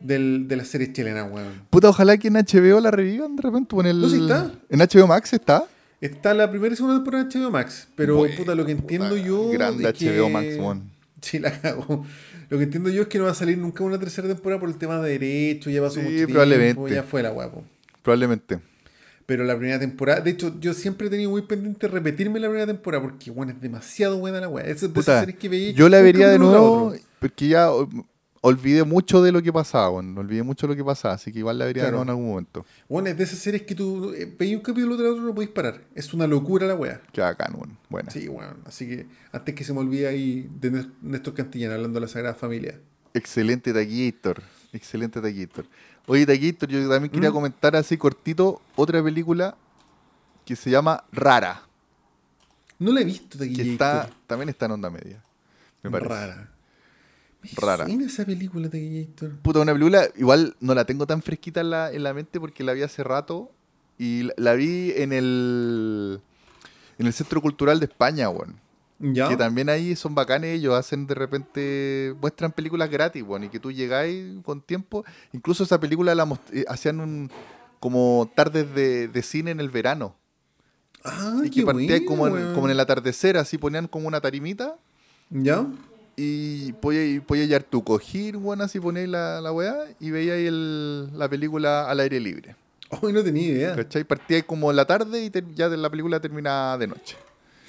del, 0.00 0.46
de 0.48 0.56
la 0.56 0.64
serie 0.64 0.92
chilena, 0.92 1.24
weón. 1.24 1.62
Puta, 1.70 1.88
ojalá 1.88 2.16
que 2.18 2.28
en 2.28 2.34
HBO 2.34 2.80
la 2.80 2.90
revivan 2.90 3.36
de 3.36 3.42
repente. 3.42 3.74
o 3.76 3.80
En, 3.80 3.86
el... 3.86 4.00
No, 4.00 4.08
sí 4.08 4.20
está. 4.20 4.50
En 4.68 4.78
HBO 4.80 5.06
Max 5.06 5.32
está. 5.32 5.64
Está 6.00 6.34
la 6.34 6.50
primera 6.50 6.72
y 6.74 6.76
segunda 6.76 6.96
temporada 6.96 7.24
de 7.24 7.38
HBO 7.38 7.50
Max, 7.50 7.88
pero 7.96 8.22
puta, 8.36 8.54
lo 8.54 8.66
que 8.66 8.72
entiendo 8.72 9.10
puta, 9.10 9.20
yo. 9.22 9.48
grande 9.50 9.88
es 9.88 9.94
que- 9.94 10.18
HBO 10.20 10.28
Max, 10.30 10.46
weón. 10.58 10.82
Sí, 11.22 11.38
la 11.38 11.50
cago. 11.60 12.04
Lo 12.50 12.58
que 12.58 12.64
entiendo 12.64 12.90
yo 12.90 13.02
es 13.02 13.08
que 13.08 13.18
no 13.18 13.24
va 13.24 13.30
a 13.30 13.34
salir 13.34 13.56
nunca 13.58 13.82
una 13.82 13.98
tercera 13.98 14.28
temporada 14.28 14.60
por 14.60 14.68
el 14.68 14.76
tema 14.76 15.00
de 15.00 15.18
derechos, 15.18 15.72
ya 15.72 15.80
pasó 15.80 15.94
Sí, 15.94 16.00
mucho 16.00 16.14
tiempo, 16.14 16.32
probablemente. 16.34 16.94
ya 16.94 17.02
fue 17.02 17.22
la 17.22 17.30
guapo. 17.30 17.64
Probablemente. 18.02 18.58
Pero 19.24 19.42
la 19.42 19.56
primera 19.58 19.80
temporada, 19.80 20.20
de 20.20 20.30
hecho, 20.30 20.54
yo 20.60 20.72
siempre 20.72 21.08
he 21.08 21.10
tenido 21.10 21.30
muy 21.30 21.42
pendiente 21.42 21.88
repetirme 21.88 22.38
la 22.38 22.46
primera 22.46 22.66
temporada 22.66 23.02
porque, 23.02 23.32
bueno, 23.32 23.50
es 23.52 23.60
demasiado 23.60 24.18
buena 24.18 24.38
la 24.40 24.48
weá. 24.48 24.64
Es 24.66 24.82
de 24.82 25.00
esas 25.00 25.20
series 25.20 25.36
que 25.38 25.48
veí 25.48 25.72
yo 25.72 25.88
la 25.88 26.00
vería 26.02 26.28
de 26.28 26.38
nuevo. 26.38 26.94
Porque 27.20 27.48
ya 27.48 27.70
olvidé 28.42 28.84
mucho 28.84 29.22
de 29.22 29.32
lo 29.32 29.42
que 29.42 29.52
pasaba, 29.52 29.90
weón. 29.90 30.16
Olvidé 30.16 30.42
mucho 30.42 30.66
de 30.66 30.74
lo 30.74 30.76
que 30.76 30.84
pasaba, 30.84 31.14
así 31.14 31.32
que 31.32 31.40
igual 31.40 31.58
la 31.58 31.64
vería 31.64 31.82
Claro. 31.84 32.02
en 32.02 32.10
algún 32.10 32.28
momento. 32.28 32.64
Bueno, 32.88 33.08
es 33.08 33.16
de 33.18 33.24
esas 33.24 33.38
series 33.40 33.62
que 33.62 33.74
tú 33.74 34.12
eh, 34.14 34.32
veis 34.38 34.54
un 34.56 34.62
capítulo 34.62 34.96
tras 34.96 35.08
otro 35.10 35.22
no 35.24 35.34
podéis 35.34 35.50
parar. 35.50 35.82
Es 35.94 36.12
una 36.14 36.26
locura 36.26 36.66
la 36.66 36.74
weá. 36.74 37.00
Qué 37.12 37.20
bacán, 37.20 37.54
weón. 37.54 37.76
Buena. 37.88 38.10
Sí, 38.10 38.28
bueno, 38.28 38.54
así 38.64 38.86
que 38.86 39.06
antes 39.32 39.54
que 39.54 39.64
se 39.64 39.72
me 39.72 39.80
olvide 39.80 40.06
ahí 40.08 40.48
de 40.60 40.70
Nés- 40.72 40.90
Néstor 41.02 41.34
Cantillana 41.34 41.74
hablando 41.74 41.98
de 41.98 42.06
la 42.06 42.08
Sagrada 42.08 42.34
Familia. 42.34 42.78
Excelente 43.14 43.72
Taquillator. 43.72 44.42
Excelente 44.72 45.20
Taquillator. 45.20 45.64
Oye, 46.06 46.24
Taquillator, 46.26 46.68
yo 46.68 46.88
también 46.88 47.10
quería 47.10 47.30
¿Mm? 47.30 47.34
comentar 47.34 47.74
así 47.74 47.96
cortito 47.96 48.60
otra 48.76 49.02
película 49.02 49.56
que 50.44 50.54
se 50.54 50.70
llama 50.70 51.02
Rara. 51.10 51.62
No 52.78 52.92
la 52.92 53.00
he 53.00 53.04
visto 53.04 53.38
de 53.38 53.52
Que 53.52 53.72
está, 53.72 54.08
también 54.28 54.50
está 54.50 54.66
en 54.66 54.72
onda 54.72 54.90
media. 54.90 55.20
Me 55.82 55.90
parece. 55.90 56.08
Rara. 56.10 56.50
Rara. 57.56 57.86
suena 57.86 58.06
esa 58.06 58.24
película 58.24 58.68
de 58.68 59.06
Gator. 59.06 59.36
Puta, 59.42 59.60
una 59.60 59.72
película, 59.72 60.08
igual 60.16 60.56
no 60.60 60.74
la 60.74 60.84
tengo 60.84 61.06
tan 61.06 61.22
fresquita 61.22 61.60
en 61.60 61.70
la, 61.70 61.92
en 61.92 62.02
la 62.02 62.12
mente 62.14 62.40
porque 62.40 62.64
la 62.64 62.72
vi 62.72 62.82
hace 62.82 63.02
rato 63.04 63.50
y 63.98 64.24
la, 64.24 64.34
la 64.36 64.54
vi 64.54 64.92
en 64.96 65.12
el 65.12 66.20
en 66.98 67.06
el 67.06 67.12
Centro 67.12 67.40
Cultural 67.42 67.78
de 67.78 67.86
España, 67.86 68.28
weón. 68.30 68.56
¿Ya? 68.98 69.28
Que 69.28 69.36
también 69.36 69.68
ahí 69.68 69.94
son 69.94 70.14
bacanes, 70.14 70.56
ellos 70.56 70.74
hacen 70.74 71.06
de 71.06 71.14
repente, 71.14 72.14
muestran 72.20 72.50
películas 72.52 72.88
gratis, 72.90 73.22
weón, 73.22 73.44
y 73.44 73.48
que 73.50 73.60
tú 73.60 73.70
llegáis 73.70 74.24
con 74.42 74.62
tiempo. 74.62 75.04
Incluso 75.34 75.64
esa 75.64 75.78
película 75.78 76.14
la 76.14 76.24
most- 76.24 76.50
eh, 76.52 76.64
hacían 76.66 77.00
un 77.00 77.30
como 77.78 78.30
tardes 78.34 78.74
de, 78.74 79.08
de 79.08 79.22
cine 79.22 79.50
en 79.50 79.60
el 79.60 79.68
verano. 79.68 80.16
Ah, 81.04 81.40
y 81.44 81.50
qué 81.50 81.60
que 81.60 81.66
partía 81.66 81.88
bueno, 81.98 82.06
como, 82.06 82.26
en, 82.38 82.54
como 82.54 82.66
en 82.66 82.70
el 82.72 82.80
atardecer, 82.80 83.36
así 83.36 83.58
ponían 83.58 83.86
como 83.86 84.08
una 84.08 84.20
tarimita 84.22 84.76
¿Ya? 85.28 85.66
Y 86.16 86.72
podías 86.74 87.22
podías 87.24 87.46
llevar 87.48 87.62
tu 87.64 87.84
cojín, 87.84 88.36
weón, 88.36 88.62
así 88.62 88.80
ponéis 88.80 89.08
la, 89.08 89.40
la 89.42 89.52
weá 89.52 89.76
y 90.00 90.10
veías 90.10 90.38
el- 90.38 91.10
la 91.18 91.28
película 91.28 91.90
al 91.90 92.00
aire 92.00 92.18
libre. 92.20 92.56
Hoy 93.02 93.12
no 93.12 93.22
tenía 93.22 93.46
idea. 93.48 93.76
¿Cachai? 93.76 94.04
Partíais 94.04 94.44
como 94.44 94.70
en 94.70 94.76
la 94.76 94.86
tarde 94.86 95.22
y 95.24 95.28
ter- 95.30 95.44
ya 95.54 95.68
la 95.68 95.90
película 95.90 96.18
terminaba 96.20 96.78
de 96.78 96.86
noche. 96.86 97.16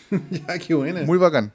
ya, 0.32 0.58
qué 0.60 0.74
buena. 0.74 1.02
Muy 1.04 1.18
bacán. 1.18 1.52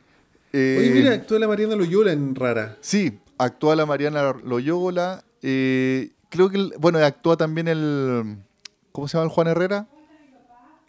Eh, 0.52 0.76
Oye, 0.78 0.90
mira, 0.90 1.14
actúa 1.14 1.38
la 1.38 1.48
Mariana 1.48 1.76
Loyola 1.76 2.12
en 2.12 2.34
Rara. 2.34 2.76
Sí, 2.82 3.18
actúa 3.38 3.74
la 3.74 3.86
Mariana 3.86 4.34
Loyola. 4.44 5.24
eh, 5.40 6.10
creo 6.28 6.50
que, 6.50 6.58
el- 6.58 6.74
bueno, 6.78 6.98
actúa 6.98 7.36
también 7.38 7.68
el. 7.68 8.36
¿Cómo 8.92 9.08
se 9.08 9.16
llama 9.16 9.24
el 9.24 9.30
Juan 9.30 9.46
Herrera? 9.48 9.86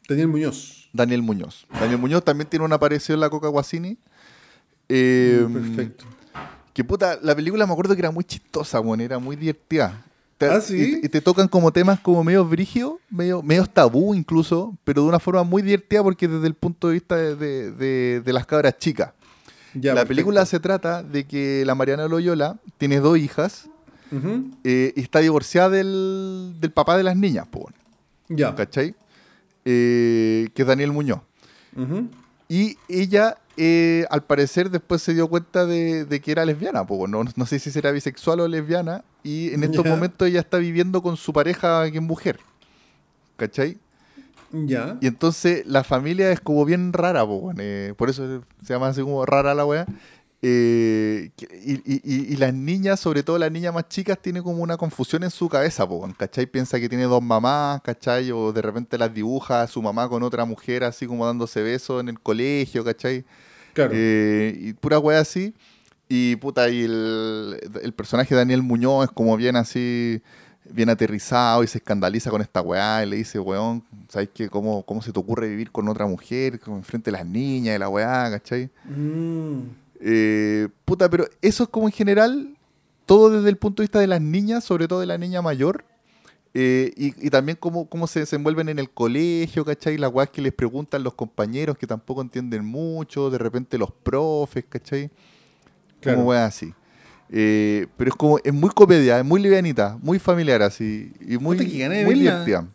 Daniel 0.09 0.27
Muñoz. 0.27 0.89
Daniel 0.91 1.21
Muñoz. 1.21 1.65
Daniel 1.79 1.97
Muñoz 1.97 2.25
también 2.25 2.49
tiene 2.49 2.65
una 2.65 2.75
aparición 2.75 3.15
en 3.15 3.21
la 3.21 3.29
Coca 3.29 3.47
Guasini. 3.47 3.97
Eh, 4.95 5.47
Perfecto. 5.51 6.05
Que 6.73 6.83
puta, 6.83 7.17
la 7.21 7.35
película 7.35 7.65
me 7.65 7.73
acuerdo 7.73 7.95
que 7.95 8.01
era 8.01 8.11
muy 8.11 8.23
chistosa, 8.23 8.79
weón, 8.79 9.01
era 9.01 9.17
muy 9.19 9.35
divertida. 9.35 10.03
Te- 10.37 10.47
¿Ah, 10.47 10.59
sí? 10.61 10.75
Y, 10.75 10.91
te- 11.01 11.05
y 11.05 11.09
te 11.09 11.21
tocan 11.21 11.47
como 11.47 11.71
temas 11.71 11.99
como 11.99 12.23
medio 12.23 12.43
brígidos, 12.45 12.93
medio, 13.09 13.41
medio 13.43 13.65
tabú 13.67 14.13
incluso, 14.15 14.75
pero 14.83 15.03
de 15.03 15.07
una 15.09 15.19
forma 15.19 15.43
muy 15.43 15.61
divertida 15.61 16.01
porque 16.03 16.27
desde 16.27 16.47
el 16.47 16.53
punto 16.55 16.87
de 16.87 16.93
vista 16.93 17.15
de, 17.15 17.35
de- 17.35 17.71
de- 17.71 18.21
de 18.21 18.33
las 18.33 18.45
cabras 18.45 18.77
chicas. 18.77 19.13
Ya, 19.75 19.91
la 19.93 20.01
perfecto. 20.01 20.07
película 20.09 20.45
se 20.45 20.59
trata 20.59 21.01
de 21.03 21.25
que 21.25 21.63
la 21.65 21.73
Mariana 21.75 22.07
Loyola 22.07 22.57
tiene 22.77 22.99
dos 22.99 23.17
hijas 23.17 23.67
eh, 24.63 24.93
y 24.95 25.01
está 25.01 25.19
divorciada 25.19 25.69
del, 25.71 26.53
del 26.59 26.71
papá 26.71 26.97
de 26.97 27.03
las 27.03 27.15
niñas, 27.15 27.47
po, 27.47 27.69
Ya. 28.29 28.53
¿cachai? 28.53 28.93
Eh, 29.65 30.49
que 30.53 30.61
es 30.61 30.67
Daniel 30.67 30.91
Muñoz. 30.91 31.19
Y 32.49 32.77
ella, 32.87 33.37
eh, 33.57 34.05
al 34.09 34.23
parecer, 34.23 34.69
después 34.69 35.01
se 35.01 35.13
dio 35.13 35.27
cuenta 35.27 35.65
de, 35.65 36.05
de 36.05 36.19
que 36.21 36.31
era 36.31 36.45
lesbiana. 36.45 36.85
po, 36.85 37.07
no, 37.07 37.23
no 37.35 37.45
sé 37.45 37.59
si 37.59 37.71
será 37.71 37.91
bisexual 37.91 38.39
o 38.41 38.47
lesbiana. 38.47 39.03
Y 39.23 39.53
en 39.53 39.63
estos 39.63 39.85
momentos 39.91 40.27
ella 40.27 40.39
está 40.41 40.57
viviendo 40.57 41.01
con 41.01 41.17
su 41.17 41.31
pareja, 41.33 41.89
que 41.91 41.97
es 41.97 42.03
mujer. 42.03 42.39
¿Cachai? 43.37 43.77
Ya. 44.51 44.97
Y 45.01 45.07
entonces 45.07 45.65
la 45.65 45.83
familia 45.83 46.31
es 46.31 46.39
como 46.39 46.63
bien 46.65 46.93
rara, 46.93 47.25
po, 47.25 47.51
eh, 47.57 47.93
por 47.97 48.09
eso 48.09 48.43
se 48.63 48.73
llama 48.73 48.87
así 48.89 49.01
como 49.01 49.25
rara 49.25 49.53
la 49.55 49.65
wea. 49.65 49.85
Eh, 50.45 51.31
y, 51.65 51.71
y- 51.73 52.01
y- 52.03 52.33
y 52.33 52.35
las 52.35 52.53
niñas, 52.53 52.99
sobre 52.99 53.23
todo 53.23 53.37
las 53.39 53.49
niñas 53.51 53.73
más 53.73 53.87
chicas, 53.87 54.19
tiene 54.21 54.43
como 54.43 54.61
una 54.61 54.75
confusión 54.75 55.23
en 55.23 55.31
su 55.31 55.47
cabeza, 55.47 55.87
po, 55.87 56.07
¿cachai? 56.17 56.45
Piensa 56.45 56.79
que 56.81 56.89
tiene 56.89 57.05
dos 57.05 57.23
mamás, 57.23 57.81
¿cachai? 57.81 58.29
O 58.31 58.51
de 58.51 58.61
repente 58.61 58.97
las 58.97 59.13
dibuja 59.13 59.61
a 59.61 59.67
su 59.67 59.81
mamá 59.81 60.09
con 60.09 60.21
otra 60.21 60.43
mujer, 60.43 60.83
así 60.83 61.07
como 61.07 61.25
dándose 61.25 61.61
besos 61.63 62.01
en 62.01 62.09
el 62.09 62.19
colegio, 62.19 62.83
¿cachai? 62.83 63.23
Claro. 63.73 63.91
Eh, 63.93 64.55
y 64.59 64.73
pura 64.73 64.99
wea 64.99 65.19
así. 65.19 65.53
Y 66.09 66.35
puta, 66.35 66.69
y 66.69 66.83
el, 66.83 67.59
el 67.81 67.93
personaje 67.93 68.35
de 68.35 68.39
Daniel 68.39 68.61
Muñoz 68.61 69.05
es 69.05 69.11
como 69.11 69.35
bien 69.35 69.55
así, 69.55 70.21
bien 70.69 70.89
aterrizado 70.89 71.63
y 71.63 71.67
se 71.67 71.79
escandaliza 71.79 72.29
con 72.29 72.41
esta 72.41 72.61
weá 72.61 73.03
y 73.03 73.09
le 73.09 73.15
dice, 73.17 73.39
weón, 73.39 73.83
¿sabes 74.09 74.29
qué? 74.33 74.49
¿Cómo, 74.49 74.83
¿Cómo 74.83 75.01
se 75.01 75.11
te 75.11 75.19
ocurre 75.19 75.47
vivir 75.47 75.71
con 75.71 75.87
otra 75.87 76.05
mujer, 76.05 76.59
como 76.59 76.77
enfrente 76.77 77.11
de 77.11 77.17
las 77.17 77.25
niñas 77.25 77.75
y 77.75 77.79
la 77.79 77.89
weá, 77.89 78.29
¿cachai? 78.29 78.69
Mm. 78.85 79.59
Eh, 80.01 80.67
puta, 80.85 81.09
pero 81.09 81.25
eso 81.41 81.63
es 81.63 81.69
como 81.69 81.87
en 81.87 81.93
general, 81.93 82.57
todo 83.05 83.29
desde 83.29 83.49
el 83.49 83.57
punto 83.57 83.81
de 83.81 83.85
vista 83.85 83.99
de 83.99 84.07
las 84.07 84.21
niñas, 84.21 84.63
sobre 84.63 84.87
todo 84.87 84.99
de 84.99 85.05
la 85.05 85.17
niña 85.17 85.41
mayor, 85.41 85.85
Eh, 86.55 86.91
y, 86.95 87.27
y 87.27 87.29
también 87.31 87.57
cómo, 87.59 87.89
cómo 87.89 88.05
se 88.05 88.19
desenvuelven 88.19 88.69
en 88.69 88.77
el 88.77 88.89
colegio, 88.91 89.65
¿cachai? 89.65 89.97
Las 89.97 90.13
weas 90.13 90.29
que 90.29 90.41
les 90.41 90.53
preguntan 90.53 91.03
los 91.03 91.15
compañeros 91.15 91.77
que 91.77 91.87
tampoco 91.87 92.21
entienden 92.21 92.63
mucho, 92.63 93.31
de 93.31 93.39
repente 93.39 93.77
los 93.77 93.91
profes, 93.91 94.65
¿cachai? 94.69 95.09
Claro. 95.99 96.19
Como 96.19 96.29
weas 96.29 96.55
así. 96.55 96.73
Eh, 97.29 97.87
pero 97.97 98.11
es 98.11 98.15
como, 98.15 98.37
es 98.43 98.53
muy 98.53 98.69
comedia, 98.69 99.17
es 99.17 99.25
muy 99.25 99.41
livianita, 99.41 99.97
muy 100.03 100.19
familiar 100.19 100.61
así, 100.61 101.11
y 101.19 101.37
muy, 101.39 101.57
muy 101.57 102.13
divertida. 102.19 102.67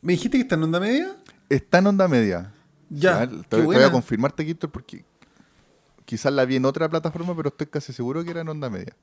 ¿Me 0.00 0.12
dijiste 0.12 0.38
que 0.38 0.42
está 0.42 0.54
en 0.54 0.62
onda 0.62 0.78
media? 0.78 1.16
Está 1.48 1.78
en 1.78 1.88
onda 1.88 2.06
media. 2.06 2.52
Ya, 2.88 3.28
te, 3.48 3.60
voy 3.60 3.76
a 3.76 3.90
confirmarte, 3.90 4.44
Víctor, 4.44 4.70
porque 4.70 5.04
quizás 6.04 6.32
la 6.32 6.44
vi 6.44 6.56
en 6.56 6.64
otra 6.64 6.88
plataforma, 6.88 7.34
pero 7.36 7.48
estoy 7.48 7.66
casi 7.66 7.92
seguro 7.92 8.24
que 8.24 8.30
era 8.30 8.42
en 8.42 8.48
onda 8.48 8.70
media. 8.70 8.96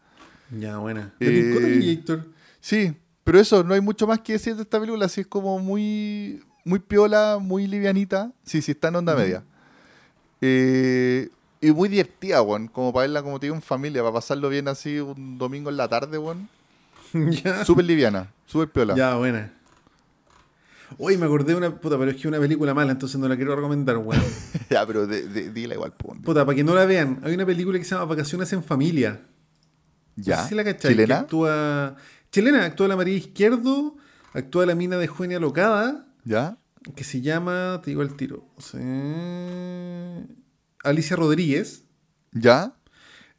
Ya, 0.58 0.78
buena. 0.78 1.14
Eh, 1.20 2.02
¿Te? 2.06 2.20
Sí, 2.62 2.96
pero 3.28 3.40
eso, 3.42 3.62
no 3.62 3.74
hay 3.74 3.82
mucho 3.82 4.08
más 4.08 4.20
que 4.22 4.34
decir 4.34 4.56
de 4.56 4.62
esta 4.62 4.80
película, 4.80 5.06
así 5.06 5.20
es 5.22 5.28
como 5.28 5.60
muy, 5.60 6.42
muy 6.64 6.80
piola, 6.80 7.40
muy 7.42 7.68
livianita. 7.68 8.32
Sí, 8.46 8.62
sí, 8.62 8.72
está 8.72 8.88
en 8.88 8.96
onda 8.96 9.16
media. 9.16 9.44
Eh, 10.42 11.30
y 11.60 11.72
muy 11.72 11.90
divertida, 11.90 12.42
weón, 12.42 12.68
como 12.70 12.94
para 12.94 13.02
verla, 13.04 13.24
como 13.24 13.38
te 13.40 13.48
digo, 13.48 13.56
en 13.56 13.62
familia, 13.62 14.02
para 14.02 14.14
pasarlo 14.14 14.48
bien 14.50 14.68
así 14.70 15.00
un 15.00 15.38
domingo 15.38 15.70
en 15.70 15.76
la 15.78 15.88
tarde, 15.90 16.18
weón. 16.18 16.48
ya. 17.44 17.66
Súper 17.66 17.84
liviana, 17.86 18.32
súper 18.46 18.70
piola. 18.70 18.96
Ya, 18.96 19.16
buena. 19.16 19.54
Uy, 20.98 21.18
me 21.18 21.26
acordé 21.26 21.52
de 21.52 21.58
una 21.58 21.76
puta, 21.82 21.98
pero 21.98 22.10
es 22.12 22.16
que 22.16 22.22
es 22.22 22.26
una 22.28 22.40
película 22.40 22.74
mala, 22.74 22.94
entonces 22.94 23.20
no 23.20 23.28
la 23.28 23.36
quiero 23.36 23.54
recomendar, 23.56 23.98
weón. 23.98 24.24
ya, 24.70 24.86
pero 24.86 25.06
de, 25.06 25.28
de- 25.28 25.52
dila 25.52 25.74
igual, 25.74 25.92
pues. 25.98 26.18
Puta, 26.24 26.46
para 26.46 26.56
que 26.56 26.64
no 26.64 26.74
la 26.76 26.86
vean, 26.86 27.20
hay 27.24 27.34
una 27.34 27.46
película 27.46 27.78
que 27.78 27.84
se 27.84 27.94
llama 27.94 28.06
Vacaciones 28.06 28.54
en 28.54 28.64
Familia. 28.64 29.20
Ya, 30.16 30.38
No 30.38 30.44
sé 30.44 30.50
si 30.50 30.56
la 30.56 30.64
cachai, 30.64 30.96
que 30.96 31.02
chilena. 31.04 31.20
actúa... 31.20 31.96
Chilena, 32.38 32.66
actúa 32.66 32.88
la 32.88 32.96
María 32.96 33.16
Izquierdo, 33.18 33.96
actúa 34.32 34.68
la 34.68 34.76
mina 34.76 34.98
de 34.98 35.06
Eugenia 35.06 35.40
Locada, 35.40 36.06
Ya, 36.24 36.56
que 36.96 37.04
se 37.04 37.22
llama, 37.22 37.82
te 37.84 37.90
digo 37.90 38.04
el 38.04 38.16
tiro, 38.16 38.46
Alicia 40.84 41.16
Rodríguez. 41.16 41.84
ya, 42.34 42.74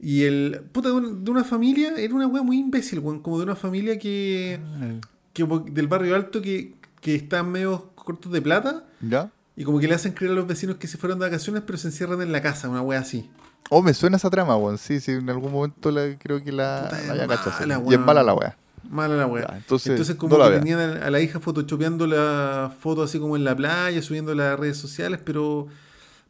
Y 0.00 0.24
el 0.24 0.62
puta 0.72 0.88
de 0.88 0.96
una, 0.96 1.10
de 1.10 1.30
una 1.30 1.44
familia, 1.44 1.94
era 1.96 2.12
una 2.12 2.26
wea 2.26 2.42
muy 2.42 2.58
imbécil, 2.58 2.98
weón, 2.98 3.20
como 3.20 3.38
de 3.38 3.44
una 3.44 3.54
familia 3.54 4.00
que, 4.00 4.58
que 5.32 5.46
del 5.70 5.86
barrio 5.86 6.16
alto 6.16 6.42
que, 6.42 6.74
que 7.00 7.14
están 7.14 7.52
medio 7.52 7.92
cortos 7.94 8.32
de 8.32 8.42
plata 8.42 8.84
ya. 9.00 9.30
y 9.54 9.62
como 9.62 9.78
que 9.78 9.86
le 9.86 9.94
hacen 9.94 10.10
creer 10.10 10.32
a 10.32 10.34
los 10.34 10.48
vecinos 10.48 10.74
que 10.78 10.88
se 10.88 10.98
fueron 10.98 11.20
de 11.20 11.26
vacaciones 11.26 11.62
pero 11.64 11.78
se 11.78 11.86
encierran 11.86 12.20
en 12.20 12.32
la 12.32 12.42
casa, 12.42 12.68
una 12.68 12.82
wea 12.82 12.98
así. 12.98 13.30
Oh, 13.70 13.80
me 13.80 13.94
suena 13.94 14.16
esa 14.16 14.28
trama, 14.28 14.56
weón. 14.56 14.76
Sí, 14.76 14.98
sí, 14.98 15.12
en 15.12 15.30
algún 15.30 15.52
momento 15.52 15.92
la, 15.92 16.18
creo 16.18 16.42
que 16.42 16.50
la, 16.50 16.88
Puta, 16.90 17.02
la 17.02 17.12
había 17.12 17.26
cachado, 17.28 17.58
sí. 17.58 17.90
Y 17.90 17.94
es 17.94 18.00
mala 18.00 18.24
la 18.24 18.34
weá. 18.34 18.56
Mala 18.90 19.16
la 19.16 19.26
wea. 19.26 19.46
Ya, 19.50 19.56
entonces, 19.58 20.14
como 20.16 20.36
no 20.38 20.44
que 20.50 20.56
tenían 20.58 20.80
a, 20.80 21.06
a 21.06 21.10
la 21.10 21.20
hija 21.20 21.40
photoshopeando 21.40 22.06
la 22.06 22.72
foto 22.80 23.02
así 23.02 23.18
como 23.18 23.36
en 23.36 23.44
la 23.44 23.54
playa, 23.56 24.00
subiendo 24.02 24.34
las 24.34 24.58
redes 24.58 24.76
sociales, 24.76 25.20
pero 25.24 25.66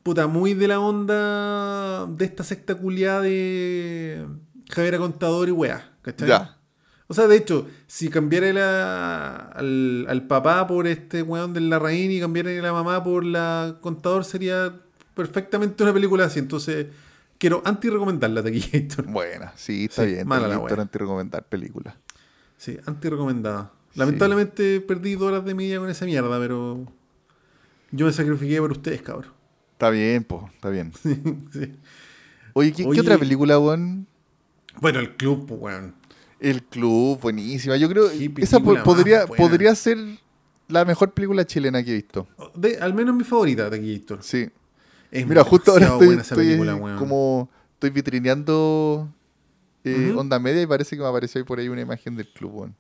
puta, 0.02 0.26
muy 0.26 0.54
de 0.54 0.68
la 0.68 0.80
onda 0.80 2.06
de 2.06 2.24
esta 2.24 2.44
secta 2.44 2.74
culiada 2.74 3.20
de 3.22 4.26
Javiera 4.70 4.98
Contador 4.98 5.48
y 5.48 5.52
wea, 5.52 5.92
¿cachai? 6.02 6.28
Ya. 6.28 6.54
O 7.10 7.14
sea, 7.14 7.26
de 7.26 7.36
hecho, 7.36 7.66
si 7.86 8.08
cambiara 8.10 8.52
la- 8.52 9.36
al, 9.54 10.06
al 10.08 10.26
papá 10.26 10.66
por 10.66 10.86
este 10.86 11.22
weón 11.22 11.54
del 11.54 11.70
Larraín 11.70 12.10
y 12.10 12.20
cambiara 12.20 12.50
la 12.50 12.72
mamá 12.72 13.02
por 13.02 13.24
la 13.24 13.76
Contador, 13.80 14.24
sería 14.26 14.74
perfectamente 15.14 15.82
una 15.82 15.92
película 15.94 16.26
así. 16.26 16.38
Entonces, 16.38 16.86
quiero 17.38 17.62
anti-recomendarla 17.64 18.42
de 18.42 18.50
aquí, 18.50 18.68
Héctor. 18.76 19.06
Buena, 19.06 19.52
sí, 19.56 19.86
está 19.86 20.02
Sí, 20.04 20.10
bien. 20.12 20.28
mala 20.28 20.48
la 20.48 20.58
weá. 20.58 20.74
anti-recomendar 20.80 21.44
películas. 21.44 21.94
Sí, 22.58 22.76
anti-recomendada. 22.84 23.72
Lamentablemente 23.94 24.80
perdí 24.80 25.14
dos 25.14 25.28
horas 25.32 25.44
de 25.44 25.54
mi 25.54 25.64
día 25.66 25.78
con 25.78 25.88
esa 25.88 26.04
mierda, 26.04 26.38
pero 26.38 26.84
yo 27.90 28.04
me 28.06 28.12
sacrifiqué 28.12 28.60
por 28.60 28.72
ustedes, 28.72 29.00
cabrón. 29.00 29.32
Está 29.72 29.88
bien, 29.90 30.24
po, 30.24 30.50
está 30.54 30.68
bien. 30.68 30.92
Sí. 31.52 31.72
Oye, 32.52 32.72
¿qué, 32.72 32.84
otra 33.00 33.16
película, 33.16 33.58
weón? 33.58 34.06
Bueno, 34.80 34.98
el 35.00 35.16
club, 35.16 35.46
weón. 35.50 35.94
El 36.40 36.62
Club, 36.62 37.20
buenísima. 37.20 37.76
Yo 37.76 37.88
creo 37.88 38.08
Qué 38.10 38.32
esa 38.38 38.60
po- 38.60 38.80
podría, 38.84 39.26
podría 39.26 39.74
ser 39.74 39.98
la 40.68 40.84
mejor 40.84 41.12
película 41.12 41.44
chilena 41.44 41.82
que 41.82 41.90
he 41.90 41.94
visto. 41.94 42.28
De- 42.54 42.78
al 42.78 42.94
menos 42.94 43.14
mi 43.16 43.24
favorita 43.24 43.68
de 43.68 43.76
aquí, 43.76 43.94
Héctor. 43.94 44.22
Sí. 44.22 44.48
Es 45.10 45.26
Mira, 45.26 45.42
justo 45.42 45.72
ahora 45.72 45.86
estoy, 45.86 46.06
buena 46.06 46.22
esa 46.22 46.34
estoy 46.34 46.46
película, 46.46 46.76
weón. 46.76 46.96
como 46.98 47.50
estoy 47.72 47.90
vitrineando 47.90 49.12
eh, 49.94 50.12
onda 50.16 50.38
media 50.38 50.62
y 50.62 50.66
parece 50.66 50.96
que 50.96 51.02
me 51.02 51.08
apareció 51.08 51.38
ahí 51.40 51.44
por 51.44 51.58
ahí 51.58 51.68
una 51.68 51.80
imagen 51.80 52.16
del 52.16 52.28
club. 52.28 52.70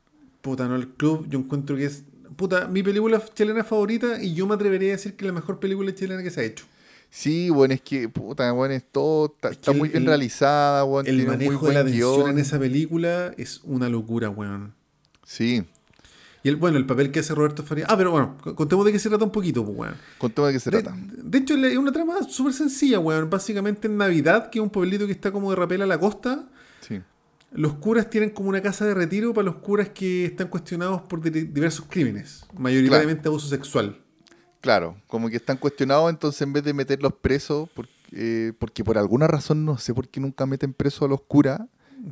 Puta, 0.42 0.66
no, 0.68 0.76
el 0.76 0.88
club 0.88 1.26
yo 1.28 1.38
encuentro 1.38 1.76
que 1.76 1.84
es... 1.86 2.04
Puta, 2.36 2.68
mi 2.68 2.82
película 2.82 3.22
chilena 3.34 3.64
favorita 3.64 4.22
y 4.22 4.34
yo 4.34 4.46
me 4.46 4.54
atrevería 4.54 4.90
a 4.90 4.92
decir 4.92 5.14
que 5.16 5.24
es 5.24 5.26
la 5.26 5.32
mejor 5.34 5.58
película 5.58 5.92
chilena 5.94 6.22
que 6.22 6.30
se 6.30 6.40
ha 6.40 6.44
hecho. 6.44 6.64
Sí, 7.10 7.48
bueno, 7.50 7.72
es 7.74 7.80
que, 7.80 8.08
puta, 8.08 8.52
bueno, 8.52 8.74
es 8.74 8.84
todo, 8.92 9.26
está, 9.34 9.48
Es 9.48 9.56
que 9.56 9.60
está 9.60 9.70
el- 9.72 9.78
muy 9.78 9.88
bien 9.88 10.02
el- 10.02 10.08
realizada, 10.08 10.84
weón, 10.84 11.06
El 11.06 11.16
tiene 11.16 11.36
muy 11.36 11.46
manejo 11.46 11.66
de 11.68 11.74
la 11.74 11.82
buen 11.82 11.94
guion. 11.94 12.30
en 12.30 12.38
esa 12.38 12.58
película 12.58 13.32
es 13.38 13.60
una 13.64 13.88
locura, 13.88 14.28
weón. 14.30 14.74
Sí, 15.24 15.64
Y 16.44 16.48
el, 16.50 16.56
bueno, 16.56 16.78
el 16.78 16.86
papel 16.86 17.10
que 17.10 17.18
hace 17.20 17.34
Roberto 17.34 17.64
Faría... 17.64 17.86
Ah, 17.88 17.96
pero 17.96 18.12
bueno, 18.12 18.36
contemos 18.54 18.84
de 18.86 18.92
qué 18.92 18.98
se 19.00 19.08
trata 19.08 19.24
un 19.24 19.32
poquito, 19.32 19.64
pues, 19.64 19.76
weón. 19.76 19.94
contame 20.18 20.48
de 20.48 20.52
qué 20.54 20.60
se 20.60 20.70
De, 20.70 20.82
trata. 20.82 20.96
de 21.00 21.38
hecho, 21.38 21.54
es 21.56 21.76
una 21.76 21.90
trama 21.90 22.22
súper 22.28 22.52
sencilla, 22.52 23.00
weón. 23.00 23.28
Básicamente 23.28 23.88
en 23.88 23.96
Navidad, 23.96 24.48
que 24.50 24.58
es 24.60 24.62
un 24.62 24.70
pueblito 24.70 25.06
que 25.06 25.12
está 25.12 25.32
como 25.32 25.50
de 25.50 25.56
rapel 25.56 25.82
a 25.82 25.86
la 25.86 25.98
costa, 25.98 26.46
Sí, 26.80 27.00
los 27.52 27.74
curas 27.74 28.10
tienen 28.10 28.30
como 28.30 28.48
una 28.50 28.60
casa 28.62 28.84
de 28.86 28.94
retiro 28.94 29.32
para 29.32 29.46
los 29.46 29.56
curas 29.56 29.88
que 29.88 30.26
están 30.26 30.48
cuestionados 30.48 31.02
por 31.02 31.20
di- 31.22 31.30
diversos 31.44 31.86
crímenes, 31.88 32.44
mayoritariamente 32.58 33.28
abuso 33.28 33.48
sexual. 33.48 33.98
claro, 34.60 34.96
como 35.06 35.28
que 35.30 35.36
están 35.36 35.56
cuestionados, 35.56 36.10
entonces 36.10 36.42
en 36.42 36.52
vez 36.52 36.64
de 36.64 36.74
meterlos 36.74 37.12
presos, 37.20 37.68
porque, 37.74 37.92
eh, 38.12 38.52
porque 38.58 38.84
por 38.84 38.98
alguna 38.98 39.26
razón, 39.26 39.64
no 39.64 39.78
sé 39.78 39.94
por 39.94 40.08
qué 40.08 40.20
nunca 40.20 40.44
meten 40.46 40.72
presos 40.74 41.02
a 41.02 41.08
los 41.08 41.22
curas, 41.22 41.60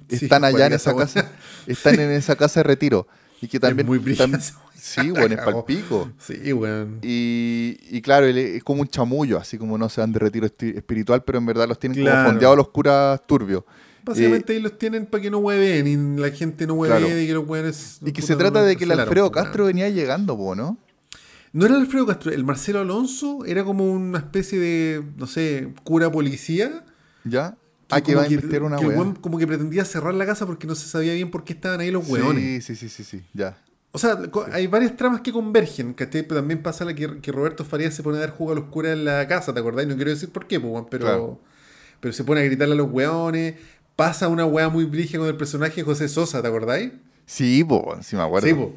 Sí, 0.08 0.24
están 0.24 0.42
allá 0.44 0.66
en 0.66 0.72
es 0.72 0.82
esa 0.82 0.96
casa, 0.96 1.30
están 1.68 1.94
en 2.00 2.10
esa 2.10 2.34
casa 2.34 2.58
de 2.60 2.64
retiro. 2.64 3.06
Y 3.40 3.46
que 3.48 3.60
también... 3.60 3.86
muy 3.86 3.98
tam- 4.00 4.36
esa 4.36 4.56
weá, 4.58 4.72
sí, 4.74 5.10
bueno, 5.10 5.34
es 5.36 5.40
palpico. 5.44 6.10
Sí, 6.18 6.52
weón. 6.52 6.98
Y, 7.02 7.76
y 7.90 8.00
claro, 8.02 8.26
es 8.26 8.64
como 8.64 8.80
un 8.80 8.88
chamullo, 8.88 9.38
así 9.38 9.58
como 9.58 9.76
no 9.78 9.88
se 9.88 10.00
dan 10.00 10.10
de 10.12 10.18
retiro 10.18 10.46
espiritual, 10.46 11.22
pero 11.22 11.38
en 11.38 11.46
verdad 11.46 11.68
los 11.68 11.78
tienen 11.78 12.00
Claro. 12.00 12.16
como 12.16 12.30
fondeados 12.30 12.56
los 12.56 12.68
curas 12.70 13.24
turbios. 13.28 13.62
Básicamente 14.06 14.52
ahí 14.54 14.60
los 14.60 14.78
tienen 14.78 15.04
para 15.06 15.22
que 15.22 15.30
no 15.30 15.38
hueven 15.38 15.86
y 15.86 16.20
la 16.20 16.30
gente 16.30 16.66
no 16.66 16.74
hueve 16.74 16.96
Claro. 16.98 17.20
y 17.20 17.26
que 17.26 17.32
los 17.34 17.46
hueones... 17.46 17.98
Y 18.04 18.12
que 18.12 18.22
se 18.22 18.36
trata 18.36 18.62
de 18.62 18.76
que 18.76 18.84
el 18.84 18.90
cancelaron, 18.90 19.08
Alfredo. 19.08 19.32
Castro 19.32 19.64
venía 19.66 19.88
llegando, 19.90 20.36
po, 20.36 20.54
¿no? 20.54 20.78
No 21.52 21.64
era 21.66 21.74
el 21.74 21.80
Alfredo 21.82 22.06
Castro, 22.06 22.32
el 22.32 22.44
Marcelo 22.44 22.80
Alonso 22.80 23.44
era 23.46 23.64
como 23.64 23.90
una 23.90 24.18
especie 24.18 24.58
de, 24.58 25.02
no 25.16 25.26
sé, 25.26 25.72
cura 25.84 26.10
policía. 26.10 26.84
¿Ya? 27.24 27.56
Ah, 27.90 28.00
que 28.00 28.14
va 28.14 28.22
a 28.22 28.26
investigar 28.26 28.62
una 28.64 28.76
que 28.76 28.86
weón 28.86 29.14
como 29.14 29.38
que 29.38 29.46
pretendía 29.46 29.84
cerrar 29.84 30.12
la 30.14 30.26
casa 30.26 30.44
porque 30.46 30.66
no 30.66 30.74
se 30.74 30.88
sabía 30.88 31.14
bien 31.14 31.30
por 31.30 31.44
qué 31.44 31.52
estaban 31.52 31.80
ahí 31.80 31.90
los 31.90 32.08
weones. 32.08 32.64
Sí, 32.64 32.74
sí, 32.74 32.88
sí, 32.88 33.04
sí, 33.04 33.18
sí, 33.18 33.24
ya. 33.32 33.56
O 33.92 33.98
sea, 33.98 34.18
hay 34.52 34.66
varias 34.66 34.96
tramas 34.96 35.20
que 35.22 35.32
convergen, 35.32 35.94
¿cachai? 35.94 36.22
Pero 36.24 36.40
también 36.40 36.62
pasa 36.62 36.84
la 36.84 36.94
que, 36.94 37.20
que 37.20 37.32
Roberto 37.32 37.64
Farías 37.64 37.94
se 37.94 38.02
pone 38.02 38.18
a 38.18 38.20
dar 38.20 38.30
jugo 38.30 38.52
a 38.52 38.54
los 38.56 38.64
curas 38.64 38.92
en 38.92 39.04
la 39.04 39.26
casa, 39.26 39.54
¿te 39.54 39.60
acordás? 39.60 39.86
No 39.86 39.94
quiero 39.96 40.10
decir 40.10 40.28
por 40.30 40.46
qué, 40.46 40.60
pues, 40.60 40.84
pero, 40.90 41.04
Claro. 41.06 41.40
pero 42.00 42.12
se 42.12 42.22
pone 42.24 42.40
a 42.40 42.44
gritarle 42.44 42.74
a 42.74 42.76
los 42.76 42.90
weones. 42.90 43.54
Pasa 43.96 44.28
una 44.28 44.44
weá 44.44 44.68
muy 44.68 44.84
brígida 44.84 45.18
con 45.20 45.28
el 45.28 45.36
personaje 45.36 45.76
de 45.76 45.82
José 45.82 46.08
Sosa, 46.08 46.42
¿te 46.42 46.48
acordáis? 46.48 46.92
Sí, 47.24 47.64
po, 47.64 47.96
sí 48.02 48.14
me 48.16 48.22
acuerdo. 48.22 48.46
Sí, 48.48 48.54
po. 48.54 48.74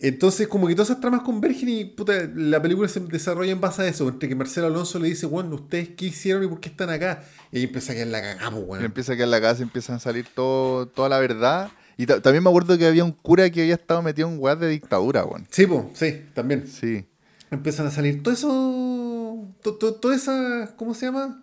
Entonces, 0.00 0.46
como 0.46 0.68
que 0.68 0.74
todas 0.74 0.90
esas 0.90 1.00
tramas 1.00 1.22
convergen 1.22 1.68
y 1.68 1.84
puta, 1.84 2.12
la 2.36 2.62
película 2.62 2.86
se 2.88 3.00
desarrolla 3.00 3.50
en 3.50 3.60
base 3.60 3.82
a 3.82 3.88
eso. 3.88 4.08
Entre 4.08 4.28
que 4.28 4.34
Marcelo 4.36 4.68
Alonso 4.68 4.98
le 5.00 5.08
dice, 5.08 5.26
bueno, 5.26 5.56
¿ustedes 5.56 5.88
qué 5.96 6.06
hicieron 6.06 6.44
y 6.44 6.46
por 6.46 6.60
qué 6.60 6.68
están 6.68 6.90
acá? 6.90 7.24
Y 7.50 7.58
ahí 7.58 7.64
empieza 7.64 7.92
a 7.92 7.94
quedar 7.96 8.08
la 8.08 8.20
cagada, 8.20 8.48
weón. 8.56 8.84
empieza 8.84 9.12
a 9.14 9.16
quedar 9.16 9.28
la 9.28 9.40
casa, 9.40 9.62
empiezan 9.62 9.96
a 9.96 9.98
salir 9.98 10.26
todo, 10.34 10.86
toda 10.86 11.08
la 11.08 11.18
verdad. 11.18 11.70
Y 11.96 12.06
ta- 12.06 12.20
también 12.20 12.44
me 12.44 12.50
acuerdo 12.50 12.78
que 12.78 12.86
había 12.86 13.02
un 13.02 13.10
cura 13.10 13.50
que 13.50 13.62
había 13.62 13.74
estado 13.74 14.02
metido 14.02 14.28
en 14.28 14.38
weas 14.38 14.60
de 14.60 14.68
dictadura, 14.68 15.24
weón. 15.24 15.46
Sí, 15.50 15.66
po, 15.66 15.90
sí, 15.94 16.22
también. 16.32 16.68
Sí. 16.68 17.04
Empiezan 17.50 17.86
a 17.88 17.90
salir 17.90 18.22
todo 18.22 18.34
eso. 18.34 19.48
to- 19.62 19.74
to- 19.76 19.94
Toda 19.94 20.14
esa. 20.14 20.74
¿Cómo 20.76 20.94
se 20.94 21.06
llama? 21.06 21.42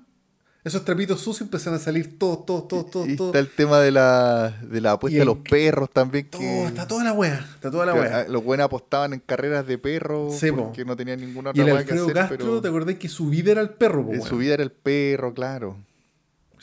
Esos 0.65 0.83
trapitos 0.83 1.19
sucios 1.21 1.41
empiezan 1.41 1.75
a 1.75 1.79
salir 1.79 2.17
todos, 2.17 2.45
todos, 2.45 2.67
todos, 2.67 2.89
todos, 2.91 3.07
y 3.07 3.13
está 3.13 3.37
el 3.39 3.49
tema 3.49 3.79
de 3.79 3.91
la, 3.91 4.49
de 4.63 4.81
la 4.81 4.89
Y 4.89 4.93
apuesta 4.93 5.19
de 5.19 5.25
los 5.25 5.37
perros 5.37 5.89
también. 5.91 6.27
Todo, 6.27 6.41
Que, 6.41 6.65
está 6.65 6.87
toda 6.87 7.03
la 7.03 7.13
wea. 7.13 7.47
Está 7.53 7.69
toda 7.69 7.85
la 7.85 7.93
wea. 7.93 8.17
ah, 8.21 8.25
los 8.27 8.43
buenos 8.43 8.65
apostaban 8.65 9.13
en 9.13 9.19
carreras 9.19 9.67
de 9.67 9.77
perros 9.77 10.35
Sí, 10.39 10.51
po. 10.51 10.65
porque 10.65 10.83
no 10.83 10.95
tenían 10.95 11.21
ninguna 11.21 11.51
Y 11.53 11.61
otra 11.61 11.63
el 11.65 11.73
wea 11.77 11.85
que 11.85 11.91
Alfredo 11.93 12.03
hacer. 12.05 12.15
Castro, 12.15 12.37
pero 12.39 12.61
¿te 12.61 12.67
acordás 12.67 12.95
que 12.95 13.07
su 13.09 13.29
vida 13.29 13.51
era 13.51 13.61
el 13.61 13.69
perro, 13.69 14.03
po, 14.05 14.11
en 14.13 14.17
weón? 14.19 14.27
su 14.29 14.37
vida 14.37 14.55
era 14.55 14.63
el 14.63 14.71
perro, 14.71 15.33
claro. 15.35 15.77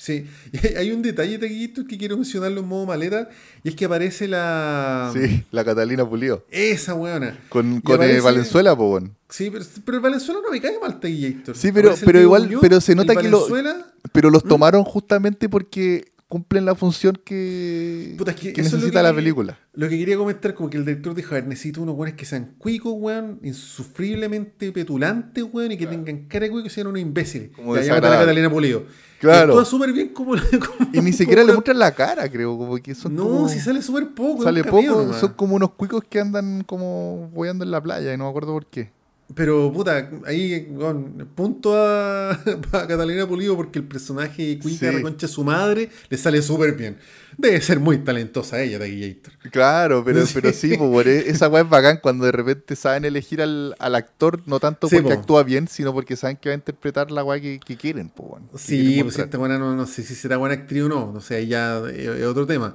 Sí, 0.05 0.27
y 0.53 0.67
hay- 0.77 0.91
un 0.91 1.01
detalle, 1.01 1.39
Taquillito, 1.39 1.87
que 1.87 1.97
quiero 1.97 2.17
mencionarlo 2.17 2.61
en 2.63 2.67
modo 2.67 2.87
maleta, 2.87 3.29
y 3.63 3.69
es 3.69 3.77
que 3.77 3.85
aparece 3.85 4.27
la... 4.27 5.13
Sí, 5.15 5.45
la 5.53 5.65
Catalina 5.65 6.05
Pulido. 6.09 6.45
Esa 6.51 6.95
weona. 6.95 7.39
Con, 7.49 7.81
con 7.81 8.03
eh, 8.03 8.21
Valenzuela, 8.21 8.75
po, 8.77 8.91
weón. 8.91 9.15
Sí, 9.29 9.49
pero, 9.53 9.65
pero 9.85 9.99
el 9.99 10.03
Valenzuela 10.03 10.41
no 10.45 10.51
me 10.51 10.61
cae 10.61 10.77
mal, 10.81 10.99
Taquillito. 10.99 11.55
Sí, 11.55 11.71
pero- 11.71 11.95
pero 12.05 12.21
igual- 12.21 12.51
pero 12.61 12.81
se 12.81 12.97
nota 12.97 13.15
que 13.15 13.29
lo- 13.29 13.43
Valenzuela, 13.49 13.87
Pero 14.13 14.31
los 14.31 14.45
¿Mm? 14.45 14.49
tomaron 14.49 14.83
justamente 14.83 15.49
porque 15.49 16.12
cumplen 16.33 16.65
la 16.65 16.75
función 16.75 17.21
que, 17.23 18.15
Puta, 18.17 18.31
es 18.31 18.39
que 18.39 18.55
que 18.55 18.63
eso 18.63 18.69
es 18.69 18.73
lo 18.73 18.79
necesita 18.79 19.01
que- 19.01 19.03
la 19.03 19.15
película. 19.15 19.59
Lo 19.75 19.87
que 19.91 19.99
quería 19.99 20.17
comentar, 20.17 20.55
como 20.55 20.71
que 20.71 20.79
el 20.79 20.87
director 20.87 21.15
dijo, 21.15 21.33
a 21.35 21.35
ver, 21.35 21.47
necesito 21.47 21.83
unos 21.83 21.95
weones 21.95 22.15
que 22.15 22.25
sean 22.25 22.55
cuicos, 22.57 22.95
weón, 22.97 23.39
insufriblemente 23.43 24.73
petulantes, 24.73 25.45
weón, 25.53 25.73
y 25.73 25.77
que 25.77 25.87
tengan 25.87 26.27
cara 26.29 26.47
de 26.47 26.51
cuico 26.51 26.69
y 26.69 26.71
sean 26.71 26.87
unos 26.87 27.03
imbéciles. 27.03 27.51
Como 27.55 27.77
Ya, 27.77 27.83
llámate 27.83 28.07
a 28.07 28.11
la. 28.11 28.19
Catalina 28.21 28.49
Pulido. 28.51 28.85
Claro. 29.21 29.53
Actúa 29.53 29.65
súper 29.67 29.93
bien 29.93 30.09
como, 30.09 30.33
como- 30.77 30.91
Y 30.93 31.01
ni 31.03 31.13
siquiera 31.13 31.43
como 31.43 31.47
le 31.49 31.53
la- 31.53 31.55
muestran 31.55 31.79
la 31.79 31.93
cara, 31.95 32.29
creo. 32.31 32.57
Como 32.57 32.77
que 32.79 32.95
son 32.95 33.15
No, 33.15 33.25
como- 33.25 33.49
si 33.51 33.59
sale 33.61 33.83
súper 33.83 34.15
poco. 34.15 34.43
sale 34.43 34.65
poco. 34.65 34.83
nomás. 35.03 35.21
Son 35.21 35.35
como 35.35 35.57
unos 35.57 35.73
cuicos 35.73 36.03
que 36.09 36.19
andan 36.19 36.65
como 36.65 37.29
boyando 37.35 37.63
en 37.63 37.71
la 37.71 37.83
playa 37.83 38.15
y 38.15 38.17
no 38.17 38.25
me 38.25 38.31
acuerdo 38.31 38.53
por 38.53 38.65
qué. 38.67 38.91
Pero, 39.35 39.73
puta, 39.73 40.11
ahí, 40.27 40.67
weón, 40.71 41.29
punto 41.35 41.75
a, 41.77 42.31
a 42.73 42.87
Catalina 42.87 43.27
Pulido 43.27 43.57
porque 43.57 43.79
el 43.79 43.85
personaje 43.87 44.59
cuica 44.59 44.91
Sí. 44.91 44.97
reconcha 44.97 45.29
su 45.29 45.45
madre 45.45 45.89
le 46.09 46.19
sale 46.19 46.43
súper 46.43 46.75
bien. 46.77 46.99
Debe 47.39 47.61
ser 47.63 47.81
muy 47.81 47.99
talentosa 47.99 48.61
ella, 48.63 48.79
Taquillator. 48.79 49.33
Claro, 49.51 50.05
pero 50.05 50.27
Sí. 50.27 50.33
pero 50.35 50.53
sí 50.53 50.77
por 50.77 51.09
e- 51.09 51.31
esa 51.31 51.49
weá 51.49 51.63
es 51.63 51.69
bacán 51.69 52.01
cuando 52.03 52.27
de 52.27 52.33
repente 52.33 52.77
saben 52.77 53.05
elegir 53.05 53.41
al, 53.41 53.75
al 53.79 53.95
actor, 53.95 54.43
no 54.47 54.61
tanto 54.61 54.89
Sí, 54.89 54.97
porque 54.97 55.15
po. 55.15 55.21
actúa 55.21 55.43
bien, 55.45 55.67
sino 55.69 55.93
porque 55.93 56.17
saben 56.17 56.37
que 56.37 56.49
va 56.51 56.53
a 56.55 56.57
interpretar 56.57 57.11
la 57.11 57.25
weá 57.25 57.41
que, 57.41 57.59
que 57.59 57.77
quieren, 57.77 58.11
po, 58.11 58.39
que 58.53 58.59
Sí, 58.59 58.77
quieren 58.87 59.05
pues 59.05 59.19
esta 59.19 59.39
buena 59.39 59.59
no, 59.59 59.75
no 59.75 59.87
sé 59.87 60.03
si 60.03 60.15
será 60.15 60.37
buena 60.37 60.57
actriz 60.57 60.83
o 60.83 60.89
no, 60.89 61.11
no 61.13 61.21
sé, 61.21 61.47
ya 61.47 61.79
es, 61.89 62.07
es 62.09 62.25
otro 62.27 62.47
tema. 62.47 62.75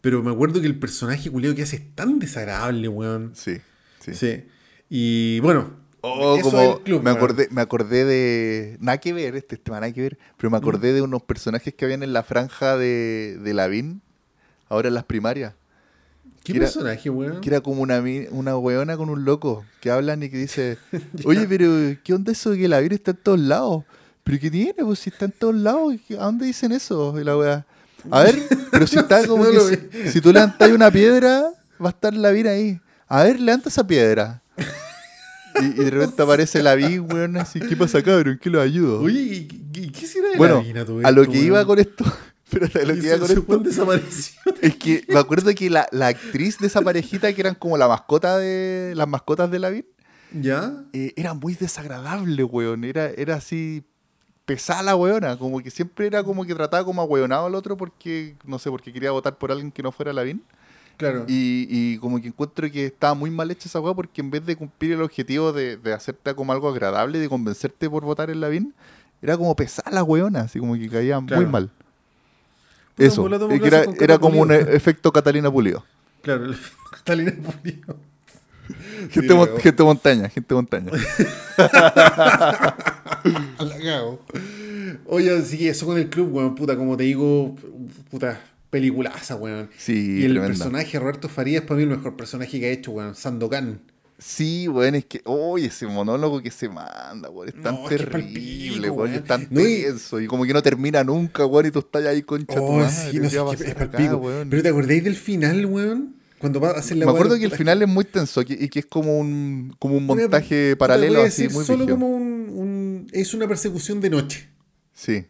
Pero 0.00 0.22
me 0.22 0.30
acuerdo 0.30 0.60
que 0.60 0.66
el 0.68 0.78
personaje 0.78 1.28
culiado 1.28 1.54
que 1.56 1.62
hace 1.64 1.76
es 1.76 1.94
tan 1.96 2.18
desagradable, 2.20 2.86
weón. 2.88 3.32
Sí, 3.34 3.56
sí. 4.00 4.14
Sí. 4.14 4.44
Y 4.88 5.40
bueno, 5.40 5.72
Oh, 6.00 6.36
eso 6.36 6.50
como 6.50 6.80
club, 6.82 7.02
me 7.02 7.10
acordé, 7.10 7.48
me 7.50 7.60
acordé 7.60 8.04
de. 8.04 8.76
Nada 8.80 8.98
que 8.98 9.12
ver, 9.12 9.34
este 9.34 9.56
tema 9.56 9.80
nada 9.80 9.92
que 9.92 10.00
ver. 10.02 10.18
Pero 10.36 10.50
me 10.50 10.56
acordé 10.56 10.92
de 10.92 11.02
unos 11.02 11.22
personajes 11.22 11.74
que 11.74 11.84
habían 11.84 12.02
en 12.02 12.12
la 12.12 12.22
franja 12.22 12.76
de, 12.76 13.38
de 13.42 13.54
Lavín, 13.54 14.00
ahora 14.68 14.88
en 14.88 14.94
las 14.94 15.04
primarias. 15.04 15.54
¿Qué 16.44 16.52
que 16.52 16.60
personaje, 16.60 17.10
weón? 17.10 17.40
Que 17.40 17.50
era 17.50 17.60
como 17.60 17.82
una, 17.82 18.02
una 18.30 18.56
weona 18.56 18.96
con 18.96 19.10
un 19.10 19.24
loco 19.24 19.64
que 19.80 19.90
hablan 19.90 20.22
y 20.22 20.30
que 20.30 20.36
dice, 20.36 20.78
oye, 21.24 21.46
pero 21.48 21.98
¿qué 22.02 22.14
onda 22.14 22.32
eso 22.32 22.50
de 22.50 22.58
que 22.58 22.68
Lavín 22.68 22.92
está 22.92 23.10
en 23.10 23.18
todos 23.18 23.40
lados? 23.40 23.84
¿Pero 24.24 24.38
qué 24.38 24.50
tiene? 24.50 24.74
Pues 24.84 25.00
si 25.00 25.10
está 25.10 25.24
en 25.24 25.32
todos 25.32 25.54
lados, 25.54 25.94
¿a 26.18 26.24
dónde 26.24 26.46
dicen 26.46 26.72
eso? 26.72 27.18
Y 27.20 27.24
la 27.24 27.36
wea, 27.36 27.66
a 28.10 28.22
ver, 28.22 28.38
pero 28.70 28.86
si 28.86 28.98
está 28.98 29.20
sé, 29.22 29.28
como 29.28 29.44
no 29.44 29.50
que 29.50 29.90
si, 30.04 30.12
si 30.12 30.20
tú 30.20 30.32
levantas 30.32 30.70
una 30.70 30.90
piedra, 30.90 31.50
va 31.82 31.88
a 31.88 31.90
estar 31.90 32.14
Lavín 32.14 32.46
ahí. 32.46 32.80
A 33.08 33.24
ver, 33.24 33.40
levanta 33.40 33.68
esa 33.68 33.86
piedra. 33.86 34.42
Y, 35.60 35.80
y 35.80 35.84
de 35.84 35.90
repente 35.90 36.22
aparece 36.22 36.62
Lavín, 36.62 37.12
weón, 37.12 37.36
así, 37.36 37.60
¿qué 37.60 37.76
pasa, 37.76 38.02
cabrón? 38.02 38.38
¿Qué 38.40 38.50
lo 38.50 38.60
ayudo? 38.60 39.00
Oye, 39.00 39.20
¿y, 39.20 39.90
qué 39.90 40.06
será 40.06 40.30
de 40.30 40.36
bueno, 40.36 40.56
la 40.56 40.62
mina 40.62 40.84
todo 40.84 41.00
a 41.04 41.10
lo 41.10 41.22
esto, 41.22 41.32
que 41.32 41.38
iba 41.38 41.64
con 41.64 41.78
esto, 41.78 42.04
espérate, 42.44 42.80
a 42.80 42.84
lo 42.84 42.94
que 42.94 43.06
iba 43.06 43.18
con 43.18 43.30
esto, 43.30 43.58
desapareció. 43.58 44.40
es 44.60 44.76
que 44.76 45.04
me 45.08 45.18
acuerdo 45.18 45.54
que 45.54 45.70
la, 45.70 45.88
la 45.92 46.08
actriz 46.08 46.58
de 46.58 46.66
esa 46.66 46.82
parejita, 46.82 47.32
que 47.32 47.40
eran 47.40 47.54
como 47.54 47.76
la 47.76 47.88
mascota 47.88 48.38
de 48.38 48.94
las 48.96 49.08
mascotas 49.08 49.50
de 49.50 49.58
Lavín, 49.58 49.86
¿Ya? 50.32 50.84
eh, 50.92 51.12
era 51.16 51.34
muy 51.34 51.54
desagradable, 51.54 52.44
weón. 52.44 52.84
Era, 52.84 53.10
era 53.10 53.36
así 53.36 53.84
pesada 54.44 54.82
la 54.82 54.96
weona. 54.96 55.38
Como 55.38 55.60
que 55.60 55.70
siempre 55.70 56.06
era 56.06 56.24
como 56.24 56.44
que 56.44 56.54
trataba 56.54 56.84
como 56.84 57.02
a 57.02 57.04
weonado 57.04 57.46
al 57.46 57.54
otro 57.54 57.76
porque, 57.76 58.36
no 58.44 58.58
sé, 58.58 58.70
porque 58.70 58.92
quería 58.92 59.10
votar 59.10 59.38
por 59.38 59.52
alguien 59.52 59.70
que 59.70 59.82
no 59.82 59.92
fuera 59.92 60.12
Lavín. 60.12 60.42
Claro. 60.98 61.24
Y, 61.28 61.66
y 61.70 61.98
como 61.98 62.20
que 62.20 62.28
encuentro 62.28 62.70
que 62.70 62.86
estaba 62.86 63.14
muy 63.14 63.30
mal 63.30 63.50
hecha 63.50 63.68
esa 63.68 63.80
weá 63.80 63.94
porque 63.94 64.20
en 64.20 64.30
vez 64.30 64.44
de 64.44 64.56
cumplir 64.56 64.92
el 64.92 65.02
objetivo 65.02 65.52
de, 65.52 65.76
de 65.78 65.92
hacerte 65.94 66.34
como 66.34 66.52
algo 66.52 66.68
agradable, 66.68 67.18
de 67.20 67.28
convencerte 67.28 67.88
por 67.88 68.04
votar 68.04 68.28
en 68.30 68.40
Lavín, 68.40 68.74
era 69.22 69.36
como 69.36 69.54
pesada 69.56 69.90
la 69.92 70.02
weona, 70.02 70.40
así 70.42 70.58
como 70.58 70.74
que 70.74 70.88
caía 70.90 71.18
Claro. 71.26 71.42
muy 71.42 71.50
mal. 71.50 71.70
Puta, 72.96 73.06
Eso, 73.08 73.28
era, 74.00 74.18
como 74.18 74.42
un 74.42 74.50
e- 74.52 74.58
efecto 74.74 75.12
Catalina 75.12 75.50
Pulido. 75.50 75.84
Claro, 76.20 76.44
el 76.46 76.56
Catalina 76.90 77.32
Pulido. 77.32 77.96
Gente, 79.10 79.32
mon- 79.34 79.48
weón. 79.48 79.60
gente 79.60 79.82
montaña, 79.82 80.28
gente 80.28 80.54
montaña. 80.54 80.90
Halagado. 83.58 84.20
Oye, 85.06 85.42
sí, 85.42 85.68
eso 85.68 85.86
con 85.86 85.98
el 85.98 86.08
club, 86.08 86.32
weón, 86.34 86.54
puta, 86.54 86.76
como 86.76 86.96
te 86.96 87.04
digo, 87.04 87.54
puta, 88.10 88.40
peliculaza, 88.70 89.36
weón. 89.36 89.70
Sí, 89.76 89.92
y 90.20 90.24
el 90.24 90.32
tremenda. 90.32 90.46
personaje 90.46 90.98
Roberto 90.98 91.28
Farías 91.28 91.62
para 91.64 91.76
mí 91.76 91.82
el 91.84 91.88
mejor 91.90 92.16
personaje 92.16 92.58
que 92.60 92.66
ha 92.66 92.70
hecho, 92.70 92.92
weón, 92.92 93.14
Sandokan. 93.14 93.80
Sí, 94.20 94.66
weón, 94.66 94.96
es 94.96 95.04
que, 95.04 95.20
oye, 95.24 95.66
ese 95.66 95.86
monólogo 95.86 96.42
que 96.42 96.50
se 96.50 96.68
manda, 96.68 97.30
weón, 97.30 97.48
es 97.48 97.62
tan 97.62 97.74
No, 97.76 97.82
es 97.84 97.88
que 97.88 97.94
es 97.94 98.02
pa'l 98.10 98.22
terrible, 98.32 98.82
pico, 98.88 98.94
weón, 98.94 99.14
es 99.14 99.24
tan 99.24 99.46
No, 99.50 99.60
tenso, 99.62 100.20
y 100.20 100.26
como 100.26 100.44
que 100.44 100.52
no 100.52 100.60
termina 100.62 101.04
nunca, 101.04 101.46
weón, 101.46 101.66
y 101.66 101.70
tú 101.70 101.78
estás 101.78 102.04
ahí 102.04 102.22
concha 102.22 102.60
Oh, 102.60 102.78
madre, 102.78 103.10
sí, 103.12 103.16
no 103.18 103.22
¿qué 103.22 103.30
sé, 103.30 103.38
va 103.38 103.50
a 103.50 103.54
es 103.54 103.60
que 103.62 103.70
es 104.04 104.12
weón? 104.12 104.50
Pero 104.50 104.62
¿te 104.62 104.68
acordáis 104.70 105.04
del 105.04 105.14
final, 105.16 105.64
weón? 105.66 106.16
Cuando 106.38 106.60
va 106.60 106.70
a 106.70 106.78
hacer 106.78 106.96
la 106.96 107.06
Me 107.06 107.12
acuerdo 107.12 107.36
que 107.38 107.44
el 107.44 107.50
final 107.52 107.82
es 107.82 107.88
muy 107.88 108.04
tenso 108.04 108.44
que- 108.44 108.54
y 108.60 108.68
que 108.68 108.80
es 108.80 108.86
como 108.86 109.18
un, 109.18 109.74
como 109.78 109.96
un 109.96 110.06
montaje 110.06 110.76
paralelo 110.76 111.22
así, 111.22 111.48
muy 111.48 111.64
Solo 111.64 111.86
como 111.88 112.08
un, 112.08 112.48
un- 112.52 113.06
Es 113.12 113.34
una 113.34 113.46
persecución 113.48 114.00
de 114.00 114.10
noche. 114.10 114.48
Sí, 114.92 115.26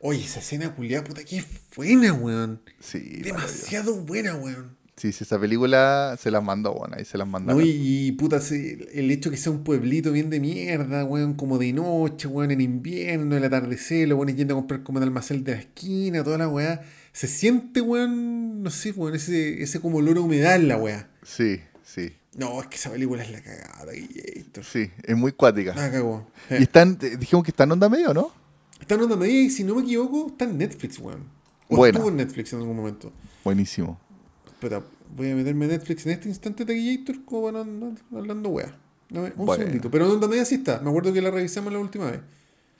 Oye, 0.00 0.24
esa 0.24 0.38
escena 0.40 0.74
culiada, 0.74 1.02
puta, 1.04 1.24
que 1.24 1.44
buena, 1.76 2.12
weón. 2.12 2.60
sí. 2.80 2.98
Demasiado 3.22 3.96
buena, 3.96 4.36
weón. 4.36 4.76
Sí, 4.96 5.12
sí, 5.12 5.22
esa 5.22 5.38
película 5.38 6.16
se 6.20 6.30
las 6.32 6.42
mandó, 6.42 6.72
weón, 6.72 6.92
ahí 6.94 7.04
se 7.04 7.18
las 7.18 7.26
No, 7.26 7.32
mandaron. 7.32 7.62
y, 7.64 8.10
puta, 8.12 8.40
el 8.50 9.10
hecho 9.12 9.30
que 9.30 9.36
sea 9.36 9.52
un 9.52 9.62
pueblito 9.62 10.10
bien 10.12 10.28
de 10.30 10.40
mierda, 10.40 11.04
weón, 11.04 11.34
como 11.34 11.58
de 11.58 11.72
noche, 11.72 12.26
weón, 12.28 12.50
en 12.50 12.60
invierno, 12.60 13.36
el 13.36 13.44
atardecer, 13.44 14.08
los 14.08 14.18
weones 14.18 14.36
yendo 14.36 14.54
a 14.54 14.56
comprar 14.58 14.82
como 14.82 14.98
el 14.98 15.04
almacén 15.04 15.42
de 15.44 15.52
la 15.52 15.58
esquina, 15.60 16.24
toda 16.24 16.38
la 16.38 16.48
weá. 16.48 16.82
Se 17.12 17.26
siente, 17.28 17.80
weón, 17.80 18.62
no 18.62 18.70
sé, 18.70 18.90
weón, 18.92 19.14
ese, 19.14 19.62
ese 19.62 19.80
como 19.80 19.98
olor 19.98 20.16
a 20.16 20.20
humedad 20.20 20.56
en 20.56 20.66
la 20.68 20.76
weá. 20.78 21.08
Sí, 21.24 21.60
sí, 21.84 22.12
No, 22.36 22.60
es 22.60 22.66
que 22.68 22.76
esa 22.76 22.90
película 22.90 23.22
es 23.22 23.30
la 23.30 23.40
cagada, 23.40 23.92
Guilleto. 23.92 24.62
sí, 24.64 24.90
es 25.04 25.16
muy 25.16 25.30
cuática. 25.32 25.74
La 25.74 25.90
cagó. 25.92 26.28
Y 26.50 26.62
están, 26.64 26.98
eh, 27.02 27.16
dijimos 27.18 27.44
que 27.44 27.50
está 27.52 27.64
en 27.64 27.72
onda 27.72 27.88
medio, 27.88 28.12
¿no? 28.14 28.32
Está 28.80 28.94
en 28.94 29.02
onda 29.02 29.16
media 29.16 29.42
y 29.42 29.50
si 29.50 29.64
no 29.64 29.74
me 29.74 29.82
equivoco, 29.82 30.28
está 30.28 30.44
en 30.44 30.58
Netflix, 30.58 30.98
weón. 30.98 31.24
O 31.68 31.76
Buena. 31.76 31.96
estuvo 31.98 32.10
en 32.10 32.16
Netflix 32.16 32.52
en 32.52 32.60
algún 32.60 32.76
momento. 32.76 33.12
Buenísimo. 33.44 33.98
Espera, 34.46 34.82
voy 35.14 35.30
a 35.30 35.34
meterme 35.34 35.66
en 35.66 35.72
Netflix 35.72 36.06
en 36.06 36.12
este 36.12 36.28
instante, 36.28 36.64
Taquillator, 36.64 37.24
como 37.24 37.42
van 37.52 37.96
hablando 38.14 38.48
weá. 38.50 38.74
Un 39.10 39.32
Bueno. 39.36 39.54
segundito. 39.62 39.90
Pero 39.90 40.06
en 40.06 40.12
onda 40.12 40.28
media 40.28 40.44
sí 40.44 40.56
está. 40.56 40.80
Me 40.80 40.88
acuerdo 40.90 41.12
que 41.12 41.20
la 41.22 41.30
revisamos 41.30 41.72
la 41.72 41.78
última 41.78 42.10
vez. 42.10 42.20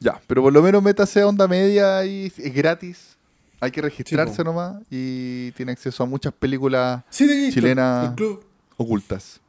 Ya, 0.00 0.20
pero 0.26 0.42
por 0.42 0.52
lo 0.52 0.62
menos 0.62 0.82
métase 0.82 1.20
a 1.20 1.26
onda 1.26 1.48
media 1.48 2.04
y 2.04 2.26
es 2.36 2.54
gratis. 2.54 3.16
Hay 3.60 3.70
que 3.72 3.82
registrarse 3.82 4.36
po. 4.36 4.44
nomás 4.44 4.82
y 4.90 5.50
tiene 5.52 5.72
acceso 5.72 6.02
a 6.02 6.06
muchas 6.06 6.32
películas 6.32 7.02
Sí, 7.10 7.26
Taquillator. 7.26 7.54
Chilena. 7.54 8.06
El 8.10 8.14
club, 8.14 8.44
ocultas. 8.76 9.40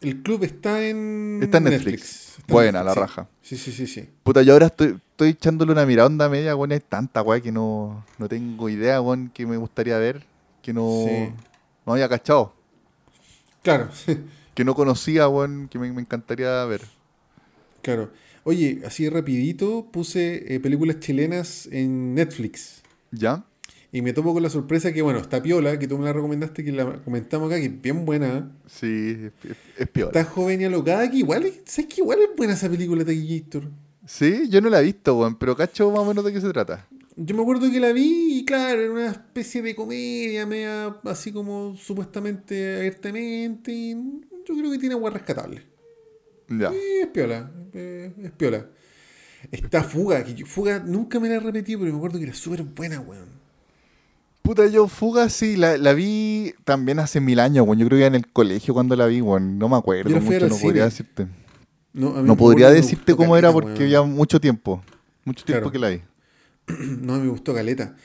El 0.00 0.22
club 0.22 0.44
está 0.44 0.86
en 0.86 1.40
Está 1.42 1.58
en 1.58 1.64
Netflix. 1.64 2.30
Está 2.38 2.42
en 2.48 2.52
Buena, 2.52 2.84
la 2.84 2.94
sí. 2.94 3.00
raja. 3.00 3.28
Sí, 3.42 3.56
sí, 3.56 3.72
sí, 3.72 3.86
sí. 3.86 4.08
Puta, 4.22 4.42
yo 4.42 4.52
ahora 4.52 4.66
estoy, 4.66 4.98
estoy 5.10 5.30
echándole 5.30 5.72
una 5.72 5.86
mirada 5.86 6.06
onda 6.06 6.28
media, 6.28 6.54
weón. 6.56 6.72
Hay 6.72 6.80
tanta 6.80 7.22
weá 7.22 7.40
que 7.40 7.52
no, 7.52 8.04
no 8.18 8.28
tengo 8.28 8.68
idea, 8.68 9.00
weón, 9.00 9.30
que 9.32 9.46
me 9.46 9.56
gustaría 9.56 9.98
ver. 9.98 10.24
Que 10.62 10.72
no, 10.72 11.04
Sí. 11.06 11.32
no 11.86 11.92
había 11.92 12.08
cachado. 12.08 12.52
Claro, 13.62 13.88
Que 14.54 14.64
no 14.64 14.74
conocía, 14.74 15.28
weón, 15.28 15.68
que 15.68 15.78
me, 15.78 15.92
me 15.92 16.00
encantaría 16.00 16.64
ver. 16.64 16.82
claro. 17.82 18.10
Oye, 18.48 18.80
así 18.86 19.08
rapidito 19.08 19.88
puse 19.90 20.54
eh, 20.54 20.60
películas 20.60 21.00
chilenas 21.00 21.68
en 21.72 22.14
Netflix. 22.14 22.80
¿Ya? 23.10 23.44
Y 23.92 24.02
me 24.02 24.12
topo 24.12 24.32
con 24.34 24.42
la 24.42 24.50
sorpresa 24.50 24.92
que, 24.92 25.00
bueno, 25.00 25.20
está 25.20 25.42
Piola, 25.42 25.78
que 25.78 25.86
tú 25.88 25.96
me 25.98 26.04
la 26.04 26.12
recomendaste, 26.12 26.64
que 26.64 26.72
la 26.72 27.00
comentamos 27.02 27.50
acá, 27.50 27.58
que 27.60 27.66
es 27.66 27.82
bien 27.82 28.04
buena. 28.04 28.50
Sí, 28.66 29.16
es, 29.78 29.88
peor. 29.88 30.08
Está 30.08 30.24
joven 30.24 30.60
y 30.60 30.64
alocada, 30.64 31.10
que 31.10 31.18
igual, 31.18 31.44
es- 31.46 31.60
¿sabes 31.64 31.94
que 31.94 32.00
igual 32.00 32.18
es 32.20 32.36
buena 32.36 32.54
esa 32.54 32.68
película, 32.68 33.04
Taquillator? 33.04 33.70
Sí, 34.04 34.48
yo 34.50 34.60
no 34.60 34.68
la 34.68 34.80
he 34.80 34.84
visto, 34.84 35.16
weón, 35.18 35.36
pero 35.36 35.56
cacho 35.56 35.90
más 35.90 36.00
o 36.00 36.04
menos 36.04 36.24
de 36.24 36.32
qué 36.32 36.40
se 36.40 36.50
trata. 36.52 36.86
Yo 37.16 37.34
me 37.34 37.42
acuerdo 37.42 37.70
que 37.70 37.80
la 37.80 37.92
vi 37.92 38.40
y 38.40 38.44
claro, 38.44 38.80
era 38.82 38.92
una 38.92 39.10
especie 39.10 39.62
de 39.62 39.74
comedia, 39.74 40.44
media 40.46 40.96
así 41.04 41.32
como 41.32 41.74
supuestamente 41.76 42.76
abiertamente. 42.76 43.72
y 43.72 43.94
yo 44.46 44.54
creo 44.56 44.70
que 44.70 44.78
tiene 44.78 44.94
agua 44.94 45.10
rescatable. 45.10 45.62
Ya. 46.48 46.70
Sí, 46.70 46.76
es 47.02 47.06
piola, 47.08 47.50
eh, 47.72 48.12
es 48.22 48.30
piola. 48.32 48.66
Está 49.50 49.82
Fuga, 49.82 50.22
que 50.24 50.34
yo- 50.34 50.46
Fuga 50.46 50.78
nunca 50.80 51.18
me 51.18 51.28
la 51.28 51.36
he 51.36 51.40
repetido, 51.40 51.80
pero 51.80 51.92
me 51.92 51.96
acuerdo 51.98 52.18
que 52.18 52.24
era 52.24 52.34
súper 52.34 52.62
buena, 52.62 53.00
weón. 53.00 53.35
Puta, 54.46 54.66
yo 54.68 54.86
Fuga 54.86 55.28
sí, 55.28 55.56
la, 55.56 55.76
la 55.76 55.92
vi 55.92 56.54
también 56.64 56.98
hace 57.00 57.20
mil 57.20 57.40
años, 57.40 57.66
weón. 57.66 57.78
Yo 57.78 57.86
creo 57.86 57.98
que 57.98 58.06
en 58.06 58.14
el 58.14 58.28
colegio 58.28 58.72
cuando 58.74 58.94
la 58.96 59.06
vi, 59.06 59.20
weón. 59.20 59.58
No 59.58 59.68
me 59.68 59.76
acuerdo 59.76 60.08
mucho, 60.20 60.48
no 60.48 60.56
podría 60.56 60.84
decirte. 60.84 61.26
No, 61.92 62.10
No 62.14 62.22
me 62.22 62.36
podría 62.36 62.68
me 62.68 62.74
decirte 62.74 63.14
cómo 63.16 63.36
era 63.36 63.50
porque 63.52 63.88
ya 63.90 64.02
mucho 64.02 64.40
tiempo. 64.40 64.82
Mucho 65.24 65.44
tiempo 65.44 65.70
Claro. 65.70 65.72
que 65.72 65.78
la 65.78 65.88
vi. 65.88 66.00
No, 67.02 67.18
me 67.18 67.28
gustó 67.28 67.52
Caleta. 67.54 67.96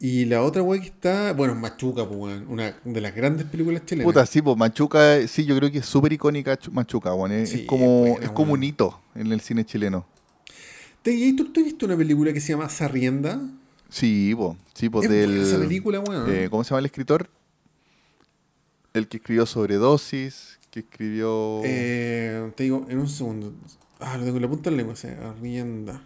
Y 0.00 0.24
la 0.24 0.42
otra 0.42 0.62
weá 0.62 0.80
que 0.80 0.88
está, 0.88 1.32
bueno, 1.32 1.54
Machuca, 1.54 2.06
pues. 2.08 2.42
Una 2.48 2.74
de 2.84 3.00
las 3.00 3.14
grandes 3.14 3.46
películas 3.46 3.84
chilenas. 3.86 4.04
Puta, 4.06 4.26
sí, 4.26 4.42
pues 4.42 4.56
Machuca, 4.56 5.26
sí, 5.28 5.44
yo 5.44 5.56
creo 5.56 5.70
que 5.70 5.78
es 5.78 5.86
súper 5.86 6.12
icónica 6.12 6.58
Chu- 6.58 6.72
Machuca, 6.72 7.14
weón. 7.14 7.32
Es, 7.32 7.50
Sí, 7.50 7.60
es 7.60 7.66
como, 7.66 8.00
buena, 8.00 8.24
es 8.26 8.30
como 8.32 8.52
un 8.54 8.62
hito 8.64 9.00
en 9.14 9.30
el 9.32 9.40
cine 9.40 9.64
chileno. 9.64 10.06
¿Te, 11.02 11.32
¿tú, 11.34 11.52
tú 11.52 11.60
has 11.60 11.66
visto 11.66 11.86
una 11.86 11.96
película 11.96 12.32
que 12.32 12.40
se 12.40 12.52
llama 12.52 12.68
Sarrienda? 12.68 13.40
Sí, 13.94 14.34
po, 14.34 14.56
sí, 14.74 14.88
po, 14.88 15.02
Es 15.04 15.08
del... 15.08 15.40
esa 15.42 15.56
película, 15.58 16.00
weón. 16.00 16.24
eh, 16.28 16.48
¿Cómo 16.50 16.64
se 16.64 16.70
llama 16.70 16.80
el 16.80 16.86
escritor? 16.86 17.30
El 18.92 19.06
que 19.06 19.18
escribió 19.18 19.46
Sobredosis, 19.46 20.58
que 20.72 20.80
escribió... 20.80 21.60
Eh, 21.64 22.50
te 22.56 22.64
digo, 22.64 22.86
en 22.88 22.98
un 22.98 23.08
segundo. 23.08 23.52
Ah, 24.00 24.16
lo 24.18 24.24
tengo 24.24 24.36
en 24.38 24.42
la 24.42 24.48
punta 24.48 24.64
de 24.64 24.70
la 24.72 24.76
lengua, 24.78 24.96
se 24.96 25.12
arrienda. 25.14 26.02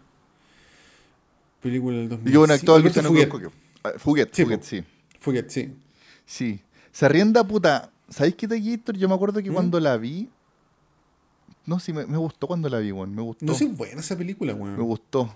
Película 1.63 1.97
del 1.97 2.09
2000. 2.11 2.29
y 2.29 2.33
que 2.33 2.39
bueno, 2.39 2.53
actual 2.55 2.81
Alberto 2.83 3.03
Luciano 3.03 3.31
Fuguet. 3.31 3.53
Ah, 3.83 3.93
Fuguet, 3.99 4.35
Sí, 4.35 4.43
Fuguet, 4.45 4.63
sí. 4.63 4.85
Fuguet, 5.19 5.49
sí. 5.49 5.73
Sí. 6.27 6.61
Se 6.93 7.07
arrienda, 7.07 7.43
puta. 7.43 7.91
¿Sabéis 8.11 8.35
qué 8.37 8.47
de 8.47 8.61
Gator? 8.61 8.97
Yo 8.99 9.09
me 9.09 9.15
acuerdo 9.15 9.43
que 9.43 9.51
¿Mm? 9.51 9.55
cuando 9.55 9.81
la 9.81 9.97
vi... 9.97 10.29
No, 11.65 11.81
sí, 11.81 11.93
me, 11.95 12.05
me 12.07 12.19
gustó 12.19 12.47
cuando 12.47 12.69
la 12.69 12.79
vi, 12.81 12.93
weón. 12.93 13.15
Me 13.15 13.23
gustó. 13.23 13.47
No 13.47 13.55
sé, 13.55 13.67
buena 13.67 14.01
esa 14.01 14.17
película, 14.17 14.55
weón. 14.55 14.77
Me 14.77 14.83
gustó. 14.83 15.35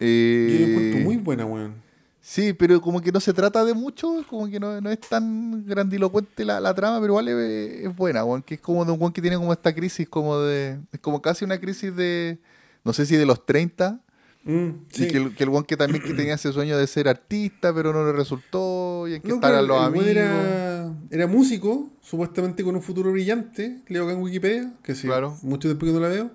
Yo 0.00 0.06
Eh, 0.06 0.58
la 0.60 0.66
encuentro 0.68 1.00
muy 1.00 1.16
buena, 1.16 1.44
weón. 1.44 1.74
Sí, 2.20 2.52
pero 2.52 2.80
como 2.82 3.00
que 3.00 3.10
no 3.10 3.20
se 3.20 3.32
trata 3.32 3.64
de 3.64 3.72
mucho, 3.74 4.22
como 4.28 4.48
que 4.50 4.60
no, 4.60 4.80
no 4.80 4.90
es 4.90 5.00
tan 5.00 5.64
grandilocuente 5.66 6.44
la, 6.44 6.60
la 6.60 6.74
trama, 6.74 7.00
pero 7.00 7.12
igual 7.14 7.28
es, 7.28 7.96
buena, 7.96 8.22
weón, 8.24 8.42
que 8.42 8.54
es 8.54 8.60
como 8.60 8.84
de 8.84 8.92
un 8.92 9.00
weón 9.00 9.12
que 9.12 9.22
tiene 9.22 9.36
como 9.36 9.52
esta 9.52 9.74
crisis, 9.74 10.06
como 10.08 10.38
de, 10.40 10.78
es 10.92 11.00
como 11.00 11.22
casi 11.22 11.44
una 11.46 11.58
crisis 11.58 11.94
de, 11.96 12.38
no 12.84 12.92
sé 12.92 13.06
si 13.06 13.16
de 13.16 13.24
los 13.26 13.44
30, 13.46 14.00
Mm, 14.44 14.86
sí. 14.90 15.04
y 15.04 15.08
que 15.08 15.16
el, 15.18 15.34
que 15.34 15.42
el 15.44 15.50
weón 15.50 15.64
que 15.64 15.76
también 15.76 16.02
que 16.02 16.14
tenía 16.14 16.34
ese 16.34 16.52
sueño 16.52 16.78
de 16.78 16.86
ser 16.86 17.08
artista, 17.08 17.74
pero 17.74 17.92
no 17.92 18.04
le 18.06 18.12
resultó, 18.12 19.06
y 19.08 19.14
en 19.14 19.20
que 19.22 19.28
No, 19.28 19.34
estaban 19.34 19.66
los 19.66 19.82
amigos. 19.82 20.06
Era, 20.08 20.92
era 21.10 21.26
músico, 21.26 21.90
supuestamente 22.00 22.62
con 22.64 22.74
un 22.74 22.80
futuro 22.80 23.10
brillante. 23.12 23.80
Leo 23.88 24.04
acá 24.04 24.12
en 24.14 24.22
Wikipedia, 24.22 24.72
que 24.82 24.94
sí, 24.94 25.06
Claro. 25.06 25.36
mucho 25.42 25.68
tiempo 25.68 25.84
que 25.86 25.92
no 25.92 26.00
la 26.00 26.08
veo. 26.08 26.30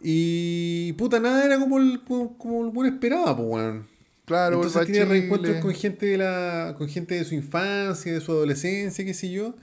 Y 0.00 0.92
puta, 0.94 1.20
nada 1.20 1.44
era 1.44 1.58
como 1.58 1.78
el, 1.78 2.02
como, 2.04 2.38
como 2.38 2.64
el 2.64 2.70
buen 2.70 2.92
esperaba, 2.92 3.36
pues, 3.36 3.48
weón. 3.48 3.86
Claro, 4.24 4.56
Entonces 4.56 4.86
tiene 4.86 5.04
reencuentros 5.06 5.56
con 5.56 5.74
gente 5.74 6.06
de 6.06 6.16
la 6.16 6.76
con 6.78 6.88
gente 6.88 7.16
de 7.16 7.24
su 7.24 7.34
infancia, 7.34 8.12
de 8.12 8.20
su 8.20 8.30
adolescencia, 8.30 9.04
qué 9.04 9.12
sé 9.12 9.30
yo. 9.30 9.56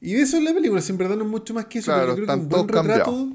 Y 0.00 0.12
de 0.12 0.22
eso 0.22 0.36
es 0.36 0.44
la 0.44 0.54
película, 0.54 0.80
en 0.86 0.98
verdad 0.98 1.16
no 1.16 1.24
es 1.24 1.30
mucho 1.30 1.54
más 1.54 1.64
que 1.66 1.80
eso, 1.80 1.86
Claro, 1.86 2.14
pero 2.14 2.16
yo 2.16 2.24
creo 2.24 2.26
que 2.26 2.42
un 2.42 2.48
buen 2.48 2.68
retrato. 2.68 3.32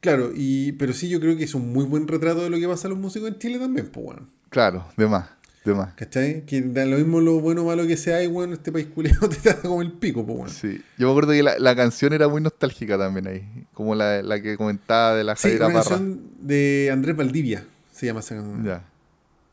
Claro, 0.00 0.32
y, 0.34 0.72
pero 0.72 0.92
sí 0.92 1.08
yo 1.08 1.20
creo 1.20 1.36
que 1.36 1.44
es 1.44 1.54
un 1.54 1.72
muy 1.72 1.84
buen 1.84 2.08
retrato 2.08 2.42
de 2.42 2.50
lo 2.50 2.58
que 2.58 2.66
pasa 2.66 2.88
a 2.88 2.90
los 2.90 2.98
músicos 2.98 3.28
en 3.28 3.38
Chile 3.38 3.58
también, 3.58 3.88
pues 3.88 4.06
weón. 4.06 4.30
Claro, 4.48 4.86
de 4.96 5.06
más, 5.06 5.28
de 5.72 5.76
más. 5.76 5.94
¿Cachai? 5.94 6.44
Que 6.46 6.60
da 6.62 6.84
lo 6.84 6.96
mismo 6.98 7.20
lo 7.20 7.40
bueno 7.40 7.62
o 7.62 7.66
malo 7.66 7.86
que 7.86 7.96
sea, 7.96 8.22
y 8.22 8.26
bueno, 8.26 8.54
este 8.54 8.72
país 8.72 8.86
culiado 8.86 9.28
te 9.28 9.36
trata 9.36 9.62
como 9.68 9.82
el 9.82 9.92
pico, 9.92 10.24
pues 10.24 10.38
weón. 10.38 10.50
Sí. 10.50 10.80
Yo 10.98 11.06
me 11.06 11.10
acuerdo 11.12 11.32
que 11.32 11.42
la, 11.42 11.58
la 11.58 11.76
canción 11.76 12.12
era 12.12 12.28
muy 12.28 12.40
nostálgica 12.40 12.96
también 12.98 13.26
ahí, 13.26 13.66
como 13.74 13.94
la, 13.94 14.22
la 14.22 14.40
que 14.40 14.56
comentaba 14.56 15.14
de 15.14 15.24
la 15.24 15.36
Sí, 15.36 15.42
Javiera 15.48 15.66
una 15.66 15.74
canción 15.74 16.20
de 16.40 16.90
Andrés 16.92 17.16
Valdivia 17.16 17.64
se 17.92 18.06
llama 18.06 18.20
esa 18.20 18.34
canción. 18.36 18.64
Ya. 18.64 18.84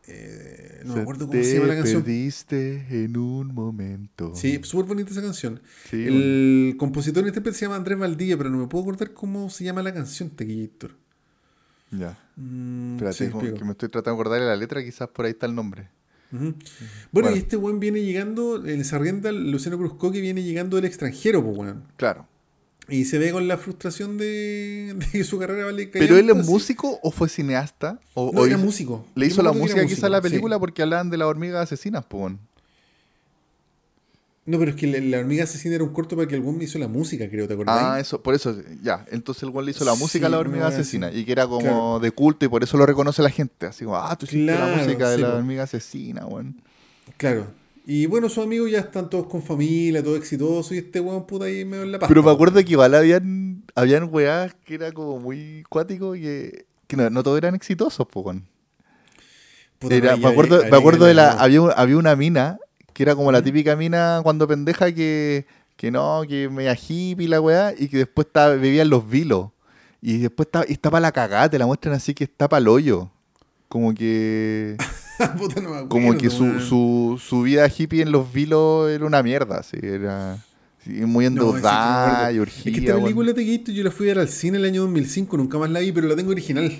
Eh, 0.05 0.81
no 0.83 0.95
me 0.95 1.01
acuerdo 1.01 1.27
cómo 1.27 1.41
se 1.41 1.53
llama 1.53 1.67
la 1.67 1.73
te 1.75 1.79
canción. 1.79 2.03
perdiste 2.03 2.85
en 2.89 3.15
un 3.15 3.53
momento. 3.53 4.33
Sí, 4.35 4.59
súper 4.63 4.85
bonita 4.85 5.11
esa 5.11 5.21
canción. 5.21 5.61
Sí, 5.89 6.03
el 6.05 6.75
compositor 6.77 7.23
y 7.23 7.27
intérprete 7.27 7.57
se 7.57 7.65
llama 7.65 7.77
Andrés 7.77 7.97
Valdivia, 7.97 8.37
pero 8.37 8.49
no 8.49 8.57
me 8.57 8.67
puedo 8.67 8.83
acordar 8.83 9.13
cómo 9.13 9.49
se 9.49 9.63
llama 9.63 9.81
la 9.81 9.93
canción, 9.93 10.29
Tequillator. 10.29 10.91
Ya. 11.91 12.17
Mm, 12.35 12.95
Espérate, 12.95 13.17
sí, 13.31 13.53
que 13.57 13.63
me 13.63 13.71
estoy 13.71 13.87
tratando 13.89 14.17
de 14.17 14.21
acordar 14.21 14.41
de 14.41 14.47
la 14.47 14.55
letra, 14.57 14.83
quizás 14.83 15.07
por 15.07 15.23
ahí 15.25 15.31
está 15.31 15.45
el 15.45 15.55
nombre. 15.55 15.87
Bueno, 16.39 16.55
Bueno. 17.11 17.31
y 17.35 17.39
este 17.39 17.55
weón 17.57 17.79
viene 17.79 18.01
llegando, 18.01 18.55
el 18.65 18.83
Sarrienda, 18.85 19.31
Luciano 19.31 19.77
Cruzco, 19.77 20.11
que 20.11 20.19
viene 20.21 20.41
llegando 20.43 20.75
del 20.77 20.85
extranjero, 20.85 21.43
pues 21.43 21.57
weón. 21.57 21.83
Claro. 21.95 22.27
Y 22.89 23.05
se 23.05 23.17
ve 23.17 23.31
con 23.31 23.47
la 23.47 23.57
frustración 23.57 24.17
de, 24.17 24.93
de 24.97 25.05
que 25.11 25.23
su 25.23 25.39
carrera 25.39 25.65
vale 25.65 25.87
¿Pero 25.87 26.17
él 26.17 26.29
es 26.29 26.45
músico 26.45 26.99
o 27.01 27.11
fue 27.11 27.29
cineasta? 27.29 27.99
¿O, 28.13 28.31
No, 28.33 28.41
o 28.41 28.45
era 28.45 28.55
hizo- 28.57 28.65
músico. 28.65 29.05
le 29.15 29.27
hizo 29.27 29.41
la 29.41 29.53
música 29.53 29.79
era 29.81 29.87
quizás 29.87 30.03
a 30.05 30.09
la 30.09 30.21
película 30.21 30.55
sí. 30.55 30.59
porque 30.59 30.81
hablaban 30.81 31.09
de 31.09 31.17
las 31.17 31.27
hormigas 31.27 31.61
asesinas, 31.63 32.03
pues. 32.07 32.33
No, 34.45 34.59
pero 34.59 34.71
es 34.71 34.77
que 34.77 34.87
la, 34.87 34.99
la 34.99 35.19
hormiga 35.19 35.45
asesina 35.45 35.75
era 35.75 35.85
un 35.85 35.93
corto 35.93 36.17
para 36.17 36.27
que 36.27 36.35
el 36.35 36.41
me 36.41 36.65
hizo 36.65 36.77
la 36.77 36.89
música, 36.89 37.29
creo, 37.29 37.47
¿te 37.47 37.53
acordás? 37.53 37.77
Ah, 37.81 37.99
eso, 38.01 38.21
por 38.21 38.33
eso, 38.35 38.53
ya. 38.81 39.05
Entonces 39.09 39.43
el 39.43 39.51
güey 39.51 39.65
le 39.65 39.71
hizo 39.71 39.85
la 39.85 39.95
música 39.95 40.27
a 40.27 40.29
la 40.29 40.37
hormiga 40.39 40.67
asesina. 40.67 41.07
así. 41.07 41.19
Y 41.19 41.25
que 41.25 41.31
era 41.31 41.47
como 41.47 41.59
Claro. 41.61 41.99
de 42.01 42.11
culto 42.11 42.45
y 42.45 42.49
por 42.49 42.61
eso 42.61 42.75
lo 42.77 42.85
reconoce 42.85 43.21
la 43.21 43.29
gente. 43.29 43.67
Así 43.67 43.85
como, 43.85 43.95
ah, 43.95 44.13
tú 44.17 44.25
hiciste 44.25 44.45
la 44.53 44.75
música 44.75 45.09
de 45.11 45.17
la 45.19 45.35
hormiga 45.35 45.63
asesina, 45.63 46.25
weón. 46.25 46.61
Claro. 47.15 47.47
Y 47.85 48.05
bueno, 48.05 48.27
sus 48.27 48.43
amigos 48.43 48.69
ya 48.71 48.79
están 48.79 49.09
todos 49.09 49.27
con 49.27 49.41
familia, 49.41 50.03
todo 50.03 50.15
exitoso, 50.17 50.73
y 50.73 50.79
este 50.79 50.99
weón 50.99 51.25
puta 51.25 51.45
ahí 51.45 51.63
medio 51.63 51.83
en 51.83 51.91
la 51.93 51.99
pasta. 51.99 52.09
Pero 52.09 52.23
me 52.23 52.31
acuerdo 52.31 52.63
que 52.63 52.71
igual 52.71 52.95
habían, 52.95 53.63
habían 53.75 54.09
weas 54.11 54.53
que 54.65 54.75
era 54.75 54.91
como 54.91 55.19
muy 55.19 55.63
cuático 55.69 56.15
y 56.15 56.21
que, 56.21 56.65
que 56.87 56.97
no, 56.97 57.09
no 57.09 57.23
todos 57.23 57.37
eran 57.37 57.55
exitosos, 57.55 58.05
pues, 58.11 58.25
weón. 58.25 58.45
Era- 59.89 60.15
me 60.15 60.27
acuerdo, 60.27 60.61
me 60.69 60.77
acuerdo 60.77 61.05
de 61.05 61.13
la. 61.13 61.31
Había, 61.31 61.59
había 61.75 61.97
una 61.97 62.15
mina 62.15 62.57
que 62.93 63.03
era 63.03 63.15
como 63.15 63.31
la 63.31 63.41
típica 63.41 63.75
mina 63.75 64.19
cuando 64.23 64.47
pendeja 64.47 64.91
que, 64.93 65.45
que 65.75 65.91
no, 65.91 66.23
que 66.27 66.49
media 66.49 66.73
hippie 66.75 67.25
y 67.25 67.27
la 67.27 67.41
weá, 67.41 67.73
y 67.77 67.87
que 67.87 67.97
después 67.97 68.27
estaba, 68.27 68.53
vivía 68.55 68.83
en 68.83 68.89
los 68.89 69.09
vilos. 69.09 69.49
Y 70.01 70.17
después 70.17 70.47
y 70.67 70.73
está 70.73 70.91
para 70.91 71.01
la 71.01 71.11
cagada, 71.11 71.49
te 71.49 71.57
la 71.57 71.65
muestran 71.65 71.95
así 71.95 72.13
que 72.13 72.25
está 72.25 72.47
para 72.49 72.59
el 72.59 72.67
hoyo. 72.67 73.09
Como 73.69 73.93
que. 73.93 74.75
Puta, 75.37 75.61
no 75.61 75.69
me 75.69 75.75
acuerdo, 75.77 75.89
como 75.89 76.17
que 76.17 76.29
su, 76.29 76.59
su, 76.59 77.21
su 77.23 77.43
vida 77.43 77.67
hippie 77.67 78.01
en 78.01 78.11
los 78.11 78.31
vilos 78.33 78.89
era 78.89 79.05
una 79.05 79.23
mierda, 79.23 79.59
así, 79.59 79.77
era 79.81 80.37
sí, 80.83 80.89
muy 81.05 81.25
No, 81.29 81.31
me 81.31 81.47
endeudada 81.49 82.27
acuerdo. 82.27 82.31
y 82.31 82.35
Es 82.35 82.41
urgida. 82.41 82.73
que 82.73 82.79
esta 82.85 83.01
película 83.01 83.33
te 83.33 83.45
Gator 83.45 83.73
yo 83.73 83.83
la 83.83 83.91
fui 83.91 84.07
a 84.07 84.09
ver 84.09 84.19
al 84.19 84.29
cine 84.29 84.57
el 84.57 84.65
año 84.65 84.81
2005, 84.81 85.37
nunca 85.37 85.57
más 85.57 85.69
la 85.69 85.79
vi, 85.79 85.91
pero 85.91 86.07
la 86.07 86.15
tengo 86.15 86.31
original. 86.31 86.71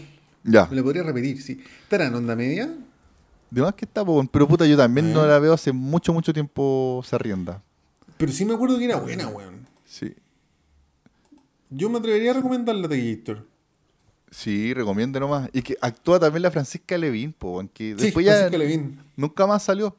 Ya. 0.44 0.68
Me 0.69 0.76
la 0.76 0.84
podría 0.84 1.03
repetir, 1.03 1.41
sí. 1.41 1.64
¿Estará 1.84 2.07
en 2.07 2.15
onda 2.15 2.35
media? 2.35 2.69
De 3.54 3.62
más 3.62 3.76
que 3.76 3.86
está, 3.86 4.04
pero 4.32 4.48
puta, 4.48 4.66
yo 4.66 4.76
también 4.76 5.12
Eh. 5.12 5.14
no 5.14 5.28
la 5.28 5.38
veo 5.38 5.54
hace 5.54 5.72
mucho, 5.72 6.12
mucho 6.12 6.34
tiempo 6.34 7.04
se 7.06 7.18
rienda. 7.20 7.62
Pero 8.18 8.32
sí 8.32 8.46
me 8.46 8.54
acuerdo 8.56 8.80
que 8.80 8.86
era 8.86 8.98
buena, 8.98 9.28
weón. 9.28 9.68
Sí. 9.86 10.14
Yo 11.70 11.90
me 11.90 12.00
atrevería 12.00 12.32
a 12.32 12.34
recomendarla 12.36 12.88
de 12.88 13.16
Gator. 13.16 13.48
Sí, 14.32 14.74
recomiendo 14.74 15.20
nomás. 15.20 15.50
Y 15.54 15.62
que 15.62 15.78
actúa 15.82 16.20
también 16.20 16.42
la 16.42 16.50
Francisca 16.52 16.98
Levin, 16.98 17.32
po, 17.34 17.64
que 17.74 17.96
Sí, 17.98 18.06
después 18.06 18.26
ya 18.26 18.32
Francisca 18.34 18.58
Levin. 18.58 19.00
nunca 19.16 19.46
más 19.46 19.62
salió. 19.64 19.96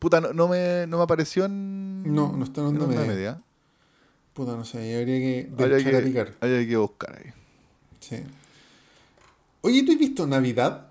Puta, 0.00 0.20
no, 0.20 0.32
no 0.32 0.48
me, 0.48 0.84
no 0.88 0.96
me 0.98 1.02
apareció 1.04 1.44
en. 1.44 2.02
No, 2.02 2.32
no 2.32 2.44
está 2.44 2.60
en 2.62 2.66
Onda 2.68 2.86
Media. 2.86 3.38
Puta, 4.32 4.56
no 4.56 4.64
sé, 4.64 4.78
ahí 4.78 4.94
habría 4.94 5.18
que 5.18 5.50
Habría 5.52 5.76
dejar 5.76 5.94
a 5.94 5.98
que, 6.00 6.04
picar. 6.06 6.34
habría 6.40 6.66
que 6.68 6.76
buscar 6.76 7.16
ahí. 7.16 7.32
Sí. 8.00 8.16
Oye, 9.60 9.82
¿tú 9.84 9.92
has 9.92 9.98
visto 9.98 10.26
Navidad? 10.26 10.87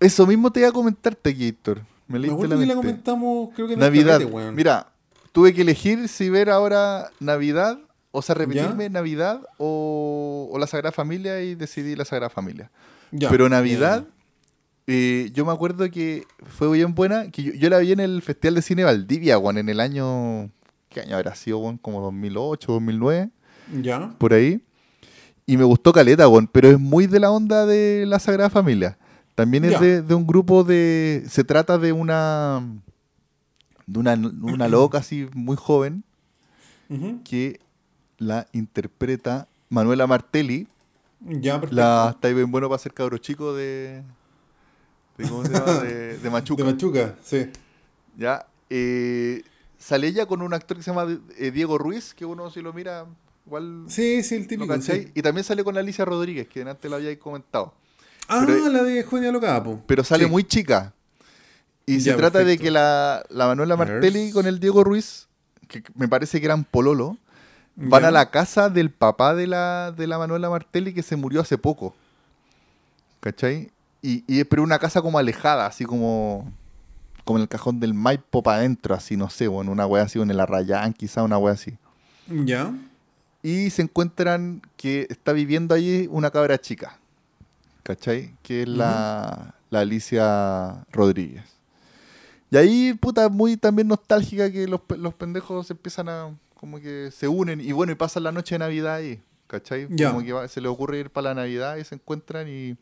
Eso 0.00 0.26
mismo 0.26 0.50
te 0.52 0.60
iba 0.60 0.68
a 0.68 0.72
comentar, 0.72 1.14
Tequitor. 1.14 1.78
Me 2.06 2.18
Me 2.18 2.26
leíste 2.26 2.48
la 2.48 2.56
que 2.56 2.66
la 2.66 2.74
comentamos, 2.74 3.50
creo 3.54 3.66
que 3.66 3.74
en 3.74 3.80
Navidad. 3.80 4.12
carrete, 4.18 4.32
weón. 4.32 4.54
Mira, 4.54 4.92
tuve 5.32 5.52
que 5.52 5.62
elegir 5.62 6.08
si 6.08 6.30
ver 6.30 6.48
ahora 6.50 7.10
Navidad, 7.20 7.78
o 8.12 8.22
sea, 8.22 8.34
repetirme 8.34 8.84
¿Ya? 8.84 8.90
Navidad 8.90 9.42
o, 9.58 10.48
o 10.50 10.58
la 10.58 10.66
Sagrada 10.66 10.92
Familia 10.92 11.42
y 11.42 11.54
decidí 11.54 11.94
la 11.96 12.04
Sagrada 12.04 12.30
Familia. 12.30 12.70
Ya, 13.10 13.28
Pero 13.28 13.48
Navidad, 13.48 14.04
eh, 14.86 15.30
yo 15.34 15.44
me 15.44 15.52
acuerdo 15.52 15.90
que 15.90 16.24
fue 16.46 16.70
bien 16.72 16.94
buena, 16.94 17.30
que 17.30 17.42
yo, 17.42 17.52
yo 17.52 17.68
la 17.68 17.78
vi 17.78 17.92
en 17.92 18.00
el 18.00 18.22
Festival 18.22 18.54
de 18.54 18.62
Cine 18.62 18.84
Valdivia, 18.84 19.36
Juan, 19.36 19.58
en 19.58 19.68
el 19.68 19.80
año, 19.80 20.50
¿qué 20.88 21.00
año 21.00 21.16
habrá 21.16 21.34
sido, 21.34 21.60
Juan? 21.60 21.76
Como 21.76 22.00
2008, 22.00 22.72
2009, 22.72 23.30
Ya. 23.82 24.14
por 24.18 24.32
ahí. 24.32 24.62
Y 25.44 25.56
me 25.56 25.64
gustó 25.64 25.92
Caleta, 25.92 26.26
Juan, 26.26 26.46
pero 26.46 26.68
es 26.70 26.78
muy 26.78 27.06
de 27.06 27.20
la 27.20 27.30
onda 27.30 27.66
de 27.66 28.04
la 28.06 28.18
Sagrada 28.18 28.48
Familia. 28.50 28.98
También 29.38 29.64
es 29.66 29.78
de, 29.80 30.02
de 30.02 30.14
un 30.14 30.26
grupo 30.26 30.64
de... 30.64 31.22
Se 31.28 31.44
trata 31.44 31.78
de 31.78 31.92
una... 31.92 32.60
De 33.86 34.00
una, 34.00 34.14
una 34.14 34.66
loca 34.76 34.98
así 34.98 35.28
muy 35.32 35.56
joven 35.56 36.02
que 37.24 37.60
la 38.18 38.48
interpreta 38.52 39.46
Manuela 39.68 40.06
Martelli, 40.08 40.66
Ya, 41.20 41.60
perfecto. 41.60 41.76
la 41.76 42.08
está 42.14 42.28
bien 42.28 42.50
bueno 42.50 42.68
para 42.68 42.78
ser 42.78 42.94
cabro 42.94 43.18
chico 43.18 43.54
de, 43.54 44.02
de 45.18 45.28
¿cómo 45.28 45.44
se 45.44 45.52
llama? 45.52 45.72
de, 45.74 46.18
de 46.18 46.30
Machuca. 46.30 46.64
De 46.64 46.72
Machuca, 46.72 47.14
sí. 47.22 47.46
ya 48.16 48.46
eh, 48.70 49.42
sale 49.78 50.08
ella 50.08 50.26
con 50.26 50.42
un 50.42 50.52
actor 50.54 50.76
que 50.78 50.82
se 50.82 50.90
llama 50.90 51.06
eh, 51.38 51.50
Diego 51.52 51.78
Ruiz 51.78 52.12
que 52.14 52.24
uno 52.24 52.50
si 52.50 52.60
lo 52.62 52.72
mira 52.72 53.04
igual 53.46 53.84
Sí, 53.88 54.22
sí, 54.24 54.34
el 54.34 54.46
típico. 54.48 54.80
sí. 54.80 55.12
y 55.14 55.22
también 55.22 55.44
sale 55.44 55.62
con 55.62 55.76
Alicia 55.76 56.04
Rodríguez 56.04 56.48
que 56.48 56.62
antes 56.62 56.90
la 56.90 56.96
había 56.96 57.16
comentado 57.18 57.72
Ah, 58.28 58.44
Pero- 58.46 58.68
la 58.68 58.82
de 58.82 59.02
Juenia 59.04 59.32
Locada, 59.32 59.62
po. 59.64 59.80
pero 59.86 60.04
sale 60.04 60.24
Sí. 60.24 60.30
muy 60.30 60.44
chica 60.44 60.92
y 61.86 62.00
se 62.00 62.12
trata 62.14 62.40
de 62.44 62.58
que 62.58 62.70
la, 62.70 63.24
la 63.30 63.46
Manuela. 63.46 63.76
Martelli 63.76 64.30
con 64.32 64.46
el 64.46 64.60
Diego 64.60 64.84
Ruiz 64.84 65.26
que 65.68 65.82
me 65.94 66.08
parece 66.08 66.38
que 66.40 66.46
eran 66.46 66.64
pololo 66.64 67.16
van 67.76 68.02
Ya. 68.02 68.08
a 68.08 68.10
la 68.10 68.30
casa 68.30 68.68
del 68.70 68.90
papá 68.90 69.34
de 69.34 69.46
la, 69.46 69.92
de 69.96 70.06
la 70.06 70.18
Manuela 70.18 70.50
Martelli 70.50 70.92
que 70.92 71.02
se 71.02 71.16
murió 71.16 71.40
hace 71.40 71.56
poco. 71.58 71.94
¿Cachai? 73.20 73.70
Y, 74.02 74.24
y 74.26 74.40
es 74.40 74.46
pero 74.46 74.62
una 74.62 74.78
casa 74.78 75.02
como 75.02 75.18
alejada, 75.18 75.66
así 75.66 75.84
como, 75.84 76.50
como 77.24 77.38
en 77.38 77.42
el 77.42 77.48
cajón 77.48 77.80
del 77.80 77.94
Maipo 77.94 78.42
para 78.42 78.58
adentro, 78.58 78.94
así, 78.94 79.16
no 79.16 79.28
sé, 79.30 79.48
o 79.48 79.60
en 79.60 79.68
una 79.68 79.86
wea 79.86 80.04
así, 80.04 80.18
o 80.18 80.22
en 80.22 80.30
el 80.30 80.40
Arrayán, 80.40 80.92
quizá 80.92 81.22
una 81.22 81.38
wea 81.38 81.54
así. 81.54 81.76
Ya. 82.28 82.72
Y 83.42 83.70
se 83.70 83.82
encuentran 83.82 84.62
que 84.76 85.06
está 85.10 85.32
viviendo 85.32 85.74
allí 85.74 86.06
una 86.10 86.30
cabra 86.30 86.58
chica. 86.58 86.97
¿Cachai? 87.88 88.36
Que 88.42 88.62
es 88.64 88.68
la, 88.68 89.54
la 89.70 89.80
Alicia 89.80 90.84
Rodríguez. 90.92 91.42
Y 92.50 92.58
ahí, 92.58 92.92
puta, 92.92 93.30
muy 93.30 93.56
también 93.56 93.88
nostálgica 93.88 94.52
que 94.52 94.68
los, 94.68 94.82
los 94.98 95.14
pendejos 95.14 95.70
empiezan 95.70 96.10
a, 96.10 96.36
como 96.54 96.78
que 96.80 97.10
se 97.10 97.28
unen 97.28 97.62
y 97.62 97.72
bueno, 97.72 97.92
y 97.92 97.94
pasan 97.94 98.24
la 98.24 98.32
noche 98.32 98.56
de 98.56 98.58
Navidad 98.58 98.96
ahí, 98.96 99.22
¿cachai? 99.46 99.88
Como 100.10 100.22
que 100.22 100.34
va- 100.34 100.46
se 100.48 100.60
les 100.60 100.70
ocurre 100.70 100.98
ir 100.98 101.08
para 101.10 101.30
la 101.30 101.34
Navidad 101.40 101.76
y 101.78 101.84
se 101.84 101.94
encuentran 101.94 102.46
y, 102.46 102.76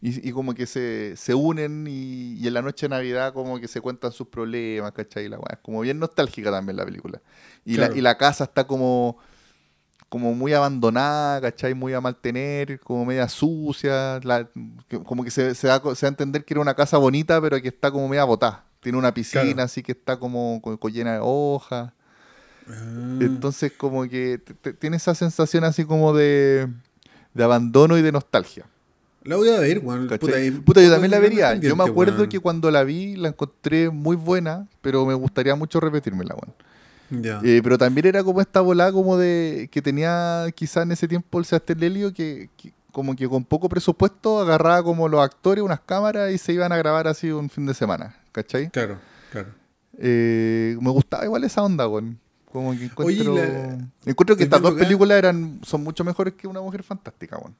y, 0.00 0.28
y 0.28 0.32
como 0.32 0.54
que 0.54 0.64
se, 0.64 1.14
se 1.18 1.34
unen 1.34 1.86
y, 1.86 2.34
y 2.40 2.46
en 2.46 2.54
la 2.54 2.62
noche 2.62 2.86
de 2.86 2.90
Navidad 2.96 3.34
como 3.34 3.60
que 3.60 3.68
se 3.68 3.82
cuentan 3.82 4.10
sus 4.12 4.28
problemas, 4.28 4.92
¿cachai? 4.92 5.28
La 5.28 5.36
es 5.50 5.58
como 5.60 5.80
bien 5.82 5.98
nostálgica 5.98 6.50
también 6.50 6.76
la 6.78 6.86
película. 6.86 7.20
Y, 7.66 7.74
Claro. 7.74 7.92
la, 7.92 7.98
y 7.98 8.00
la 8.00 8.16
casa 8.16 8.44
está 8.44 8.66
como 8.66 9.18
como 10.14 10.32
muy 10.32 10.52
abandonada, 10.52 11.40
¿cachai? 11.40 11.74
Muy 11.74 11.92
a 11.92 12.00
mantener, 12.00 12.78
como 12.78 13.04
media 13.04 13.28
sucia, 13.28 14.20
la- 14.22 14.48
que- 14.86 15.02
como 15.02 15.24
que 15.24 15.30
se, 15.32 15.56
se 15.56 15.66
da, 15.66 15.82
se 15.96 16.06
da 16.06 16.08
a 16.08 16.14
entender 16.14 16.44
que 16.44 16.54
era 16.54 16.60
una 16.60 16.74
casa 16.74 16.98
bonita, 16.98 17.40
pero 17.40 17.60
que 17.60 17.66
está 17.66 17.90
como 17.90 18.08
media 18.08 18.22
botada. 18.22 18.62
Tiene 18.78 18.96
una 18.96 19.12
piscina, 19.12 19.42
Claro. 19.42 19.62
así 19.64 19.82
que 19.82 19.90
está 19.90 20.16
como, 20.16 20.60
co- 20.62 20.78
co- 20.78 20.88
llena 20.88 21.14
de 21.14 21.18
hojas. 21.20 21.90
Ah. 22.68 23.18
Entonces, 23.22 23.72
como 23.76 24.04
que 24.08 24.38
tiene 24.78 24.98
esa 24.98 25.16
sensación 25.16 25.64
así 25.64 25.84
como 25.84 26.14
de, 26.14 26.68
de 27.34 27.42
abandono 27.44 27.98
y 27.98 28.02
de 28.02 28.12
nostalgia. 28.12 28.66
La 29.24 29.34
voy 29.34 29.48
a 29.48 29.58
ver, 29.58 29.80
weón. 29.82 30.06
¿cachai? 30.06 30.52
Puta, 30.52 30.80
yo 30.80 30.92
también 30.92 31.10
la 31.10 31.18
vería. 31.18 31.56
Yo 31.56 31.74
me 31.74 31.82
acuerdo 31.82 32.28
que 32.28 32.38
cuando 32.38 32.70
la 32.70 32.84
vi 32.84 33.16
la 33.16 33.30
encontré 33.30 33.90
muy 33.90 34.14
buena, 34.14 34.68
pero 34.80 35.04
me 35.06 35.14
gustaría 35.14 35.56
mucho 35.56 35.80
repetírmela, 35.80 36.36
weón. 36.36 36.54
Eh, 37.44 37.60
pero 37.62 37.78
también 37.78 38.06
era 38.06 38.22
como 38.24 38.40
esta 38.40 38.60
volada 38.60 38.92
como 38.92 39.16
de 39.16 39.68
que 39.70 39.82
tenía 39.82 40.46
quizás 40.54 40.82
en 40.84 40.92
ese 40.92 41.06
tiempo 41.08 41.38
el 41.38 41.44
Sebastián 41.44 41.80
Lelio 41.80 42.12
que, 42.14 42.48
que 42.56 42.72
como 42.92 43.14
que 43.16 43.28
con 43.28 43.44
poco 43.44 43.68
presupuesto 43.68 44.40
agarraba 44.40 44.82
como 44.82 45.08
los 45.08 45.20
actores 45.20 45.62
unas 45.64 45.80
cámaras 45.80 46.32
y 46.32 46.38
se 46.38 46.52
iban 46.52 46.70
a 46.72 46.76
grabar 46.76 47.08
así 47.08 47.30
un 47.30 47.50
fin 47.50 47.66
de 47.66 47.74
semana, 47.74 48.16
¿cachai? 48.32 48.70
Claro, 48.70 48.98
claro. 49.32 49.48
Eh, 49.98 50.76
me 50.80 50.90
gustaba 50.90 51.24
igual 51.24 51.44
esa 51.44 51.62
onda, 51.62 51.88
weón. 51.88 52.18
Como 52.52 52.70
que 52.70 52.76
Oye, 53.02 53.20
encuentro, 53.22 53.34
la- 53.34 53.78
encuentro 54.06 54.36
que 54.36 54.44
estas 54.44 54.62
dos 54.62 54.74
películas 54.74 55.18
eran, 55.18 55.58
son 55.64 55.82
mucho 55.82 56.04
mejores 56.04 56.34
que 56.34 56.46
Una 56.46 56.60
Mujer 56.60 56.82
Fantástica, 56.84 57.36
weón. 57.36 57.54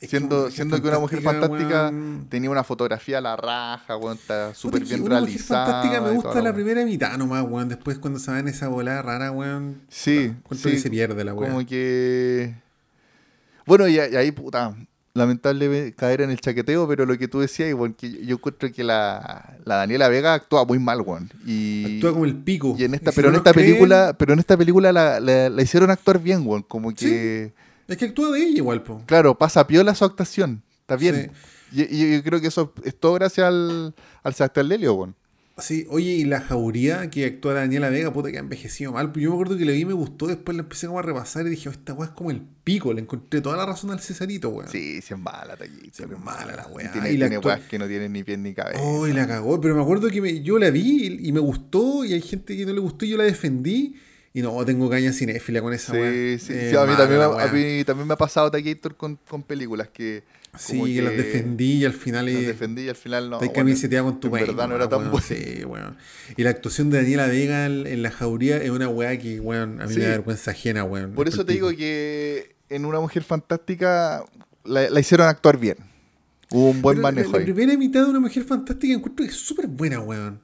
Es 0.00 0.10
Siendo, 0.10 0.36
Mujer 0.36 0.52
siendo 0.52 0.82
que 0.82 0.88
Una 0.88 0.98
Mujer 0.98 1.22
Fantástica 1.22 1.82
weón, 1.84 2.26
tenía 2.28 2.50
una 2.50 2.64
fotografía 2.64 3.18
a 3.18 3.20
la 3.20 3.36
raja, 3.36 3.96
weón, 3.96 4.16
está 4.18 4.52
súper 4.54 4.82
que 4.82 4.88
bien 4.88 5.02
Una 5.02 5.20
Mujer 5.20 5.26
realizada. 5.28 5.66
Fantástica 5.66 6.00
me 6.02 6.10
gusta 6.10 6.42
la 6.42 6.52
primera 6.52 6.84
mitad 6.84 7.16
nomás, 7.16 7.44
weón. 7.48 7.68
Después 7.68 7.98
cuando 7.98 8.18
se 8.18 8.30
va 8.30 8.38
en 8.38 8.48
esa 8.48 8.68
volada 8.68 9.00
rara, 9.02 9.30
weón. 9.30 9.80
Sí, 9.88 10.32
sí, 10.52 10.70
que 10.70 10.78
se 10.78 10.90
pierde 10.90 11.24
la 11.24 11.32
weón. 11.32 11.52
Como 11.52 11.66
que. 11.66 12.54
Bueno, 13.66 13.88
y, 13.88 13.94
y 13.94 13.98
ahí, 13.98 14.30
puta. 14.32 14.76
Lamentable 15.16 15.94
caer 15.96 16.22
en 16.22 16.30
el 16.30 16.40
chaqueteo, 16.40 16.88
pero 16.88 17.06
lo 17.06 17.16
que 17.16 17.28
tú 17.28 17.38
decías, 17.38 17.68
igual 17.68 17.94
que 17.94 18.26
yo, 18.26 18.34
encuentro 18.34 18.70
que 18.72 18.82
la, 18.82 19.56
la 19.64 19.76
Daniela 19.76 20.08
Vega 20.08 20.34
actúa 20.34 20.64
muy 20.64 20.80
mal, 20.80 21.00
weón. 21.02 21.30
Y, 21.46 21.94
Actúa 21.96 22.12
como 22.12 22.24
el 22.24 22.34
pico. 22.34 22.74
y 22.76 22.82
en 22.82 22.94
esta, 22.94 23.12
si 23.12 23.16
pero 23.16 23.28
no 23.28 23.34
en 23.36 23.38
esta 23.38 23.52
creen, 23.52 23.68
película, 23.68 24.16
pero 24.18 24.32
en 24.32 24.40
esta 24.40 24.56
película 24.56 24.92
la, 24.92 25.20
la- 25.20 25.48
la 25.50 25.62
hicieron 25.62 25.90
actuar 25.92 26.18
bien, 26.18 26.42
weón. 26.44 26.62
Como 26.64 26.92
que, 26.92 27.52
Es 27.88 27.96
que 27.96 28.06
actúa 28.06 28.30
de 28.32 28.40
ella 28.42 28.56
igual, 28.58 28.82
po. 28.82 29.02
claro, 29.06 29.36
pasa 29.36 29.66
piola 29.66 29.94
su 29.94 30.04
actuación. 30.04 30.62
Está 30.80 30.96
bien. 30.96 31.30
Sí. 31.72 31.86
Y, 31.90 31.96
y 31.96 32.16
yo 32.16 32.22
creo 32.22 32.40
que 32.40 32.46
eso 32.48 32.72
es 32.84 32.94
todo 32.98 33.14
gracias 33.14 33.46
al, 33.46 33.94
al 34.22 34.34
Sebastián 34.34 34.68
Lelio, 34.68 34.94
weón. 34.94 35.16
Sí, 35.58 35.86
oye, 35.88 36.10
y 36.14 36.24
la 36.24 36.40
jauría 36.40 37.10
que 37.10 37.24
actúa 37.26 37.54
Daniela 37.54 37.88
Vega, 37.88 38.12
puta 38.12 38.28
que 38.32 38.38
ha 38.38 38.40
envejecido 38.40 38.90
mal. 38.90 39.12
Yo 39.12 39.30
me 39.30 39.34
acuerdo 39.36 39.56
que 39.56 39.64
la 39.64 39.70
vi 39.70 39.82
y 39.82 39.84
me 39.84 39.92
gustó, 39.92 40.26
después 40.26 40.56
la 40.56 40.64
empecé 40.64 40.88
como 40.88 40.98
a 40.98 41.02
repasar 41.02 41.46
y 41.46 41.50
dije, 41.50 41.68
oh, 41.68 41.72
esta 41.72 41.92
weá 41.94 42.08
es 42.08 42.14
como 42.14 42.32
el 42.32 42.40
pico, 42.64 42.92
le 42.92 43.00
encontré 43.02 43.40
toda 43.40 43.56
la 43.56 43.64
razón 43.64 43.92
al 43.92 44.00
Cesarito, 44.00 44.48
weón. 44.48 44.68
Sí, 44.68 44.98
es 44.98 45.16
mala, 45.16 45.56
taquito. 45.56 45.90
Sí, 45.92 46.02
es 46.02 46.18
mala 46.18 46.56
la 46.56 46.66
weá. 46.66 46.86
Y 46.88 46.92
tiene, 46.92 47.12
Y 47.12 47.16
tiene 47.18 47.36
actua- 47.36 47.54
weas 47.54 47.68
que 47.68 47.78
no 47.78 47.86
tienen 47.86 48.12
ni 48.12 48.24
pies 48.24 48.38
ni 48.40 48.52
cabeza. 48.52 48.80
Oh, 48.82 49.06
y 49.06 49.12
la 49.12 49.28
cagó, 49.28 49.60
pero 49.60 49.76
me 49.76 49.82
acuerdo 49.82 50.08
que 50.10 50.20
me- 50.20 50.42
yo 50.42 50.58
la 50.58 50.70
vi 50.70 51.06
y, 51.22 51.28
y 51.28 51.32
me 51.32 51.38
gustó, 51.40 52.04
y 52.04 52.14
hay 52.14 52.20
gente 52.22 52.56
que 52.56 52.66
no 52.66 52.72
le 52.72 52.80
gustó 52.80 53.04
y 53.04 53.10
yo 53.10 53.16
la 53.16 53.24
defendí. 53.24 53.94
Y 54.36 54.42
no, 54.42 54.64
tengo 54.64 54.90
caña 54.90 55.12
cinéfila 55.12 55.62
con 55.62 55.72
esa. 55.72 55.92
Sí, 55.92 56.38
sí, 56.40 56.52
Eh, 56.54 56.70
sí, 56.70 56.76
a, 56.76 56.84
mí 56.86 56.96
también, 56.96 57.20
la 57.20 57.28
me- 57.30 57.42
a 57.42 57.46
mí 57.46 57.84
también 57.84 58.08
me 58.08 58.14
ha 58.14 58.16
pasado 58.16 58.50
Taquillator 58.50 58.96
con, 58.96 59.16
con 59.28 59.42
películas 59.44 59.88
que. 59.94 60.24
Sí, 60.58 60.80
que 60.94 61.02
las 61.02 61.16
defendí 61.16 61.74
y 61.78 61.84
al 61.84 61.92
final 61.92 62.26
las 62.26 62.46
defendí 62.46 62.82
y 62.82 62.88
al 62.88 62.94
final 62.96 63.30
no. 63.30 63.38
Te 63.38 63.46
bueno, 63.46 63.60
camiseteado 63.60 64.06
con 64.06 64.20
tu 64.20 64.30
país. 64.30 64.46
verdad 64.46 64.68
no 64.68 64.74
era 64.76 64.88
tan 64.88 65.10
bueno. 65.10 65.24
Sí, 65.26 65.64
weón. 65.64 65.96
Y 66.36 66.42
la 66.42 66.50
actuación 66.50 66.90
de 66.90 66.98
Daniela 66.98 67.26
Vega 67.28 67.66
en, 67.66 68.02
la 68.02 68.10
jauría 68.10 68.56
es 68.58 68.70
una 68.70 68.88
weá 68.88 69.16
que, 69.18 69.38
weón, 69.40 69.80
a 69.80 69.86
mí 69.86 69.94
Sí. 69.94 69.98
me 70.00 70.04
da 70.06 70.10
vergüenza 70.12 70.50
ajena, 70.52 70.84
weón. 70.84 71.12
Por 71.14 71.26
Es 71.28 71.34
eso 71.34 71.44
te 71.44 71.52
digo 71.54 71.70
que 71.70 72.54
en 72.70 72.84
Una 72.84 72.98
Mujer 73.00 73.22
Fantástica 73.24 74.24
la, 74.64 74.90
la 74.90 75.00
hicieron 75.00 75.26
actuar 75.28 75.58
bien. 75.58 75.76
Hubo 76.50 76.70
un 76.70 76.82
buen 76.82 76.96
Pero 76.98 77.02
la- 77.08 77.12
manejo 77.12 77.32
la, 77.32 77.38
ahí. 77.38 77.44
primera 77.44 77.76
mitad 77.78 78.04
de 78.04 78.10
una 78.10 78.20
mujer 78.20 78.44
fantástica 78.44 78.94
encuentro 78.94 79.24
que 79.24 79.30
es 79.32 79.36
súper 79.36 79.66
buena, 79.68 80.00
weón. 80.00 80.40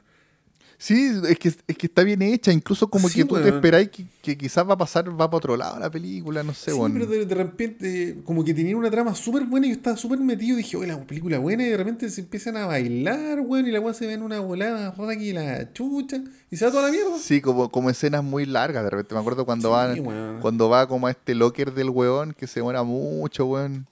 Sí, 0.82 1.12
es 1.28 1.38
que, 1.38 1.48
es 1.48 1.76
que 1.76 1.86
está 1.88 2.02
bien 2.02 2.22
hecha. 2.22 2.50
Incluso 2.50 2.88
como 2.88 3.10
Sí, 3.10 3.16
que 3.18 3.24
tú 3.26 3.34
te 3.34 3.50
esperáis 3.50 3.90
que, 3.90 4.06
que 4.22 4.38
quizás 4.38 4.66
va 4.66 4.72
a 4.72 4.78
pasar, 4.78 5.10
va 5.10 5.28
para 5.28 5.36
otro 5.36 5.54
lado 5.54 5.78
la 5.78 5.90
película, 5.90 6.42
no 6.42 6.54
sé, 6.54 6.70
Sí, 6.72 6.78
pero 6.90 7.04
de, 7.04 7.26
de 7.26 7.34
repente, 7.34 8.16
como 8.24 8.42
que 8.42 8.54
tenían 8.54 8.76
una 8.76 8.90
trama 8.90 9.14
súper 9.14 9.44
buena 9.44 9.66
y 9.66 9.70
yo 9.70 9.76
estaba 9.76 9.98
súper 9.98 10.20
metido. 10.20 10.56
Dije, 10.56 10.78
oye, 10.78 10.86
la 10.86 10.98
película 11.06 11.38
buena. 11.38 11.66
Y 11.66 11.68
de 11.68 11.76
repente 11.76 12.08
se 12.08 12.22
empiezan 12.22 12.56
a 12.56 12.64
bailar, 12.64 13.40
weón. 13.40 13.66
Y 13.68 13.72
la 13.72 13.80
weá 13.80 13.92
se 13.92 14.06
ve 14.06 14.14
en 14.14 14.22
una 14.22 14.40
volada 14.40 14.90
rara 14.92 15.16
que 15.18 15.34
la 15.34 15.70
chucha. 15.74 16.22
Y 16.50 16.56
se 16.56 16.64
va 16.64 16.70
toda 16.70 16.84
la 16.84 16.90
mierda. 16.90 17.18
Sí, 17.18 17.42
como, 17.42 17.70
como 17.70 17.90
escenas 17.90 18.24
muy 18.24 18.46
largas 18.46 18.82
de 18.82 18.88
repente. 18.88 19.14
Me 19.14 19.20
acuerdo 19.20 19.44
cuando 19.44 19.68
Sí, 19.92 20.00
va 20.00 20.38
cuando 20.40 20.70
va 20.70 20.88
como 20.88 21.08
a 21.08 21.10
este 21.10 21.34
locker 21.34 21.74
del 21.74 21.90
weón 21.90 22.32
que 22.32 22.46
se 22.46 22.62
muera 22.62 22.82
mucho, 22.84 23.44
weón. 23.44 23.86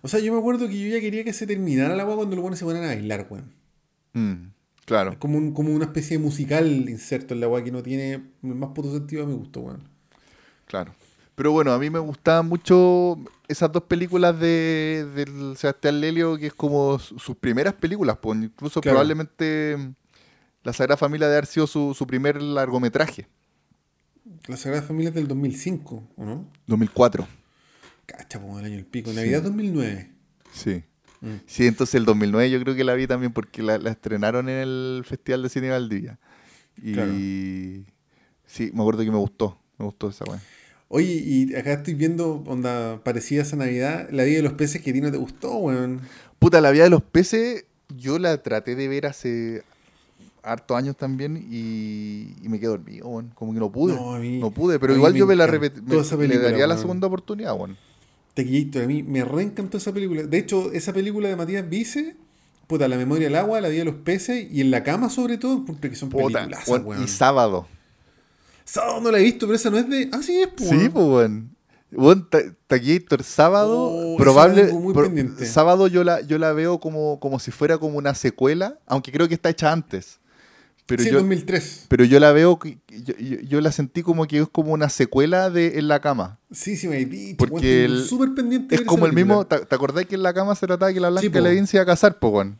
O 0.00 0.06
sea, 0.06 0.20
yo 0.20 0.32
me 0.32 0.38
acuerdo 0.38 0.68
que 0.68 0.78
yo 0.78 0.86
ya 0.94 1.00
quería 1.00 1.24
que 1.24 1.32
se 1.32 1.44
terminara 1.44 1.96
la 1.96 2.06
weá 2.06 2.14
cuando 2.14 2.36
los 2.36 2.42
buenos 2.42 2.58
se 2.60 2.64
ponen 2.64 2.84
a 2.84 2.86
bailar, 2.86 3.26
weón. 3.28 3.46
Mm, 4.12 4.53
claro. 4.84 5.12
Es 5.12 5.18
como, 5.18 5.38
un- 5.38 5.52
como 5.52 5.72
una 5.74 5.84
especie 5.86 6.18
de 6.18 6.22
musical 6.24 6.66
inserto 6.88 7.34
en 7.34 7.40
la 7.40 7.48
weá 7.48 7.62
que 7.64 7.70
no 7.72 7.82
tiene 7.82 8.12
el 8.42 8.54
más 8.54 8.70
puto 8.74 8.92
sentido 8.92 9.24
a 9.24 9.26
mi 9.26 9.34
gusto, 9.34 9.60
weón. 9.60 9.82
Claro. 10.66 10.94
Pero 11.34 11.50
bueno, 11.50 11.72
a 11.72 11.78
mí 11.78 11.90
me 11.90 11.98
gustaban 11.98 12.46
mucho 12.48 13.18
esas 13.48 13.72
dos 13.72 13.82
películas 13.84 14.38
de, 14.38 15.04
del 15.16 15.56
Sebastián 15.56 16.00
Lelio, 16.00 16.38
que 16.38 16.46
es 16.48 16.54
como 16.54 16.98
su- 16.98 17.18
sus 17.18 17.36
primeras 17.36 17.74
películas, 17.74 18.18
pues 18.22 18.38
incluso 18.40 18.80
Claro. 18.80 18.94
probablemente 18.96 19.76
La 20.62 20.72
Sagrada 20.72 20.96
Familia 20.96 21.26
de 21.28 21.34
haber 21.34 21.46
sido 21.46 21.66
su, 21.66 21.92
su 21.94 22.06
primer 22.06 22.40
largometraje, 22.40 23.26
La 24.46 24.56
Sagrada 24.56 24.82
Familia 24.86 25.08
es 25.10 25.14
del 25.16 25.26
2005, 25.28 26.02
¿o 26.16 26.24
no? 26.24 26.46
2004. 26.66 27.26
Cacha, 28.06 28.40
como 28.40 28.58
el 28.58 28.64
año 28.66 28.76
el 28.76 28.86
pico. 28.86 29.12
Navidad 29.12 29.42
2009. 29.42 30.10
Sí. 30.52 30.84
Mm. 31.24 31.40
Sí, 31.46 31.66
entonces 31.66 31.94
el 31.96 32.04
2009 32.04 32.50
yo 32.50 32.60
creo 32.60 32.74
que 32.74 32.84
la 32.84 32.94
vi 32.94 33.06
también 33.06 33.32
porque 33.32 33.62
la, 33.62 33.78
la 33.78 33.90
estrenaron 33.90 34.48
en 34.48 34.58
el 34.58 35.02
Festival 35.06 35.42
de 35.42 35.48
Cine 35.48 35.70
Valdivia. 35.70 36.18
Y 36.82 36.92
Claro. 36.92 37.12
sí, 38.46 38.70
me 38.74 38.80
acuerdo 38.80 39.02
que 39.04 39.10
me 39.10 39.16
gustó, 39.16 39.58
me 39.78 39.86
gustó 39.86 40.08
esa 40.10 40.24
weá. 40.24 40.40
Oye, 40.88 41.12
y 41.24 41.54
acá 41.54 41.72
estoy 41.72 41.94
viendo, 41.94 42.42
onda, 42.46 43.00
parecida 43.02 43.42
esa 43.42 43.56
Navidad, 43.56 44.08
La 44.12 44.24
vida 44.24 44.36
de 44.36 44.42
los 44.42 44.52
peces 44.52 44.82
que 44.82 44.90
a 44.90 44.92
ti 44.92 45.00
no 45.00 45.10
te 45.10 45.16
gustó, 45.16 45.56
weón. 45.56 46.00
Puta, 46.38 46.60
La 46.60 46.70
vida 46.70 46.84
de 46.84 46.90
los 46.90 47.02
peces, 47.02 47.64
yo 47.96 48.18
la 48.18 48.42
traté 48.42 48.76
de 48.76 48.86
ver 48.88 49.06
hace 49.06 49.62
hartos 50.42 50.76
años 50.76 50.94
también 50.96 51.38
y, 51.50 52.34
y 52.42 52.48
me 52.48 52.58
quedé 52.60 52.68
dormido, 52.68 53.08
weón. 53.08 53.30
Como 53.34 53.54
que 53.54 53.60
no 53.60 53.72
pude. 53.72 53.94
No, 53.94 54.46
a 54.46 54.50
pude, 54.50 54.78
pero 54.78 54.92
a 54.92 54.96
igual 54.96 55.14
yo 55.14 55.26
me 55.26 55.34
la 55.36 55.46
repetí. 55.46 55.80
me- 55.80 56.28
le 56.28 56.38
daría 56.38 56.66
la 56.66 56.76
segunda 56.76 57.06
oportunidad, 57.06 57.54
weón. 57.54 57.76
Tequillator, 58.34 58.82
a 58.82 58.86
mí 58.86 59.02
me 59.02 59.24
reencantó 59.24 59.78
esa 59.78 59.92
película. 59.92 60.22
De 60.24 60.38
hecho, 60.38 60.72
esa 60.72 60.92
película 60.92 61.28
de 61.28 61.36
Matías 61.36 61.68
Vice, 61.68 62.16
puta, 62.66 62.88
La 62.88 62.96
memoria 62.96 63.26
del 63.28 63.36
agua, 63.36 63.60
La 63.60 63.68
vida 63.68 63.80
de 63.80 63.84
los 63.86 63.94
peces 63.96 64.46
y 64.50 64.60
En 64.60 64.70
la 64.70 64.82
cama 64.82 65.08
sobre 65.10 65.38
todo, 65.38 65.54
encuentro 65.58 65.88
que 65.90 65.96
son 65.96 66.10
películas, 66.10 66.68
y 67.04 67.08
sábado. 67.08 67.68
Sábado 68.64 69.00
no 69.00 69.10
la 69.10 69.18
he 69.18 69.22
visto, 69.22 69.46
pero 69.46 69.56
esa 69.56 69.70
no 69.70 69.78
es 69.78 69.88
de... 69.88 70.08
Ah, 70.12 70.20
sí 70.22 70.40
es, 70.40 70.48
pues, 70.48 70.68
Sí, 70.70 70.88
pues, 70.88 71.30
Ta- 72.30 72.40
Taquillator, 72.66 73.22
sábado, 73.22 73.78
Oh, 73.92 74.16
probable. 74.16 74.72
muy 74.72 74.92
pro- 74.94 75.08
sábado 75.44 75.86
yo 75.86 76.02
la, 76.02 76.20
yo 76.22 76.38
la 76.38 76.52
veo 76.52 76.80
como, 76.80 77.20
como 77.20 77.38
si 77.38 77.50
fuera 77.52 77.78
como 77.78 77.98
una 77.98 78.14
secuela, 78.14 78.78
aunque 78.86 79.12
creo 79.12 79.28
que 79.28 79.34
está 79.34 79.50
hecha 79.50 79.70
antes. 79.70 80.18
Pero 80.86 81.02
sí, 81.02 81.08
yo, 81.10 81.16
2003. 81.16 81.86
pero 81.88 82.04
yo 82.04 82.20
la 82.20 82.32
veo, 82.32 82.58
yo, 82.62 83.14
yo- 83.18 83.40
yo 83.40 83.60
la 83.62 83.72
sentí 83.72 84.02
como 84.02 84.26
que 84.26 84.40
es 84.40 84.48
como 84.52 84.72
una 84.72 84.90
secuela 84.90 85.48
de 85.48 85.78
En 85.78 85.88
la 85.88 86.00
cama. 86.00 86.38
Sí, 86.52 86.76
sí 86.76 86.88
me 86.88 86.98
he 87.00 87.06
dicho. 87.06 87.36
Porque 87.38 87.86
el- 87.86 88.04
súper 88.04 88.34
pendiente 88.34 88.74
Es 88.74 88.82
como 88.82 89.06
el 89.06 89.14
mismo. 89.14 89.46
¿te, 89.46 89.60
te 89.64 89.74
acordás 89.74 90.04
que 90.04 90.14
en 90.14 90.22
la 90.22 90.34
cama 90.34 90.54
se 90.54 90.66
trataba 90.66 90.92
que 90.92 91.00
la 91.00 91.08
Sí, 91.08 91.28
Blanca 91.28 91.38
po. 91.38 91.44
Levin 91.44 91.66
se 91.66 91.78
iba 91.78 91.82
a 91.84 91.86
casar, 91.86 92.18
po, 92.18 92.28
weón? 92.28 92.58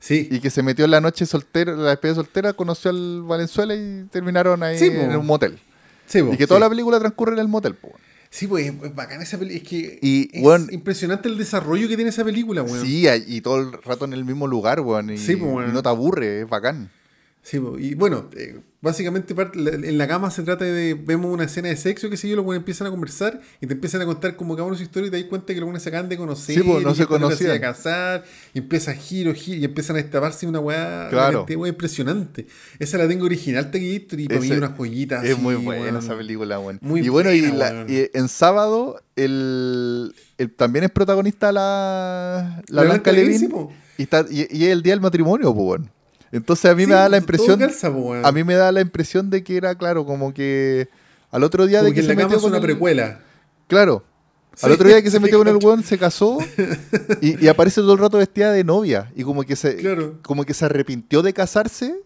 Sí, 0.00 0.28
Y 0.30 0.40
que 0.40 0.50
se 0.50 0.62
metió 0.62 0.84
en 0.84 0.90
la 0.90 1.00
noche 1.00 1.24
soltera, 1.26 1.72
la 1.74 1.90
despedida 1.90 2.14
soltera, 2.16 2.52
conoció 2.52 2.90
al 2.90 3.22
Valenzuela 3.22 3.74
y 3.74 4.04
terminaron 4.10 4.62
ahí 4.62 4.78
Sí, 4.78 4.90
po. 4.90 4.96
en 5.00 5.16
un 5.16 5.26
motel. 5.26 5.58
sí, 6.06 6.22
po, 6.22 6.28
y 6.32 6.36
que 6.36 6.44
sí. 6.44 6.48
toda 6.48 6.60
la 6.60 6.68
película 6.68 6.98
transcurre 6.98 7.32
en 7.34 7.38
el 7.40 7.48
motel, 7.48 7.74
po, 7.74 7.88
weón. 7.88 8.00
Sí, 8.30 8.46
pues 8.48 8.66
es 8.66 8.94
bacán 8.94 9.22
esa 9.22 9.38
película. 9.38 9.62
Es 9.62 9.68
que 9.68 9.98
Y, 10.02 10.30
es 10.32 10.42
weón- 10.42 10.72
impresionante 10.72 11.28
el 11.28 11.38
desarrollo 11.38 11.88
que 11.88 11.94
tiene 11.96 12.08
esa 12.10 12.24
película, 12.24 12.62
weón. 12.62 12.84
Sí, 12.84 13.06
y 13.28 13.40
todo 13.42 13.60
el 13.60 13.72
rato 13.82 14.04
en 14.06 14.12
el 14.14 14.24
mismo 14.24 14.46
lugar, 14.46 14.80
weón. 14.80 15.10
Y, 15.10 15.18
Sí, 15.18 15.36
po, 15.36 15.44
weón. 15.46 15.70
y 15.70 15.72
no 15.72 15.82
te 15.82 15.88
aburre, 15.90 16.40
es 16.40 16.48
bacán. 16.48 16.90
Sí, 17.46 17.60
y 17.78 17.94
bueno, 17.94 18.30
eh, 18.34 18.58
básicamente 18.80 19.34
en 19.66 19.98
la 19.98 20.08
cama 20.08 20.30
se 20.30 20.42
trata 20.44 20.64
de. 20.64 20.94
Vemos 20.94 21.30
una 21.30 21.44
escena 21.44 21.68
de 21.68 21.76
sexo, 21.76 22.08
que 22.08 22.16
sé 22.16 22.26
yo, 22.26 22.36
los 22.36 22.44
buenos 22.46 22.62
empiezan 22.62 22.86
a 22.86 22.90
conversar 22.90 23.38
y 23.60 23.66
te 23.66 23.74
empiezan 23.74 24.00
a 24.00 24.06
contar 24.06 24.34
como 24.34 24.56
cada 24.56 24.66
uno 24.66 24.74
su 24.78 24.82
historia 24.82 25.08
y 25.08 25.10
te 25.10 25.20
das 25.20 25.26
cuenta 25.28 25.52
que 25.52 25.60
los 25.60 25.66
buenos 25.66 25.82
se 25.82 25.90
acaban 25.90 26.08
de 26.08 26.16
conocer. 26.16 26.54
Sí, 26.56 26.62
po, 26.62 26.80
no 26.80 26.92
y 26.92 26.94
se 26.94 27.04
conocían. 27.04 27.50
a 27.50 27.60
casar, 27.60 28.24
y 28.54 28.60
empieza 28.60 28.92
a 28.92 28.94
giro, 28.94 29.34
giro, 29.34 29.60
y 29.60 29.64
empiezan 29.66 29.96
a 29.96 29.98
destaparse 29.98 30.46
una 30.46 30.58
weá. 30.58 31.08
Claro. 31.10 31.44
impresionante. 31.66 32.46
Esa 32.78 32.96
la 32.96 33.06
tengo 33.06 33.26
original, 33.26 33.70
Taquillito, 33.70 34.18
y 34.18 34.26
para 34.26 34.40
mí 34.40 34.50
una 34.50 34.68
joyita. 34.68 35.22
Es 35.22 35.32
así, 35.34 35.40
muy 35.42 35.56
buena 35.56 35.98
esa 35.98 36.16
película, 36.16 36.58
weón. 36.58 36.78
Muy 36.80 37.02
y 37.02 37.10
bueno, 37.10 37.30
y, 37.30 37.42
buena, 37.42 37.56
la- 37.58 37.70
weón. 37.72 37.86
y 37.90 38.08
en 38.16 38.28
sábado, 38.28 39.02
el, 39.16 40.14
el- 40.38 40.50
también 40.50 40.86
es 40.86 40.90
protagonista 40.90 41.52
la, 41.52 42.62
la, 42.68 42.74
La 42.74 42.82
Blanca 42.88 43.10
Blanca 43.10 43.12
Levin, 43.12 43.68
y, 43.98 44.02
está, 44.02 44.24
y, 44.30 44.46
y 44.50 44.64
es 44.64 44.70
el 44.72 44.82
día 44.82 44.94
del 44.94 45.02
matrimonio, 45.02 45.54
pues, 45.54 45.66
weón. 45.66 45.90
Entonces 46.36 46.70
a 46.70 46.74
mí 46.74 46.82
Sí, 46.82 46.88
me 46.88 46.94
da 46.94 47.02
la 47.08 47.08
todo 47.08 47.18
impresión. 47.18 47.58
calza. 47.60 47.92
A 48.24 48.32
mí 48.32 48.44
me 48.44 48.54
da 48.54 48.72
la 48.72 48.80
impresión 48.80 49.30
de 49.30 49.42
que 49.44 49.56
era, 49.56 49.74
claro, 49.76 50.04
como 50.04 50.34
que 50.34 50.88
al 51.30 51.42
otro 51.44 51.66
día 51.66 51.78
Como 51.78 51.88
de 51.90 51.94
que 51.94 52.00
que, 52.00 52.06
se 52.06 52.14
la 52.14 52.22
metió 52.24 52.40
con 52.40 52.48
una 52.50 52.58
el- 52.58 52.62
precuela. 52.64 53.20
Claro. 53.68 54.02
Al 54.62 54.68
Sí, 54.70 54.74
otro 54.74 54.88
día 54.88 55.02
que 55.02 55.10
se 55.10 55.18
metió 55.20 55.38
con 55.38 55.48
el 55.48 55.56
weón 55.56 55.82
se 55.82 55.98
casó 55.98 56.38
y, 57.20 57.44
y 57.44 57.48
aparece 57.48 57.80
todo 57.80 57.92
el 57.94 57.98
rato 57.98 58.18
vestida 58.18 58.52
de 58.52 58.62
novia. 58.64 59.10
Y 59.16 59.22
como 59.24 59.42
que 59.44 59.56
se, 59.56 59.76
Claro. 59.76 60.18
como 60.22 60.44
que 60.44 60.54
se 60.54 60.64
arrepintió 60.64 61.22
de 61.22 61.32
casarse. 61.32 61.96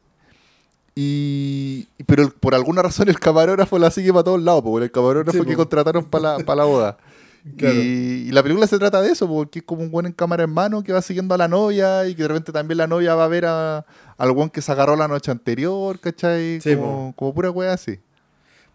Y, 0.94 1.86
y- 1.96 2.04
pero 2.04 2.22
el- 2.24 2.30
por 2.32 2.54
alguna 2.54 2.82
razón 2.82 3.08
el 3.08 3.20
camarógrafo 3.20 3.78
la 3.78 3.90
sigue 3.90 4.12
para 4.12 4.24
todos 4.24 4.42
lados, 4.42 4.62
porque 4.62 4.84
el 4.86 4.90
camarógrafo 4.90 5.38
Sí, 5.38 5.44
que 5.44 5.52
po. 5.52 5.58
contrataron 5.58 6.04
para 6.04 6.38
la, 6.38 6.44
pa' 6.44 6.54
la 6.56 6.64
boda. 6.64 6.98
Claro. 7.56 7.76
Y, 7.76 8.26
y 8.28 8.30
la 8.32 8.42
película 8.42 8.66
se 8.66 8.78
trata 8.78 9.00
de 9.00 9.10
eso, 9.12 9.26
porque 9.26 9.60
es 9.60 9.64
como 9.64 9.80
un 9.82 9.90
buen 9.90 10.04
en 10.04 10.12
cámara 10.12 10.42
en 10.44 10.50
mano 10.50 10.82
que 10.82 10.92
va 10.92 11.00
siguiendo 11.00 11.34
a 11.34 11.38
la 11.38 11.48
novia 11.48 12.06
y 12.06 12.14
que 12.14 12.22
de 12.22 12.28
repente 12.28 12.52
también 12.52 12.76
la 12.76 12.86
novia 12.88 13.14
va 13.14 13.24
a 13.24 13.28
ver 13.28 13.46
a, 13.46 13.86
al 14.18 14.32
buen 14.32 14.50
que 14.50 14.60
se 14.60 14.70
agarró 14.72 14.94
la 14.96 15.08
noche 15.08 15.30
anterior, 15.30 15.98
¿cachai? 15.98 16.60
Sí, 16.60 16.74
como, 16.76 17.14
como 17.16 17.32
pura 17.34 17.50
wea 17.50 17.72
así. 17.72 17.98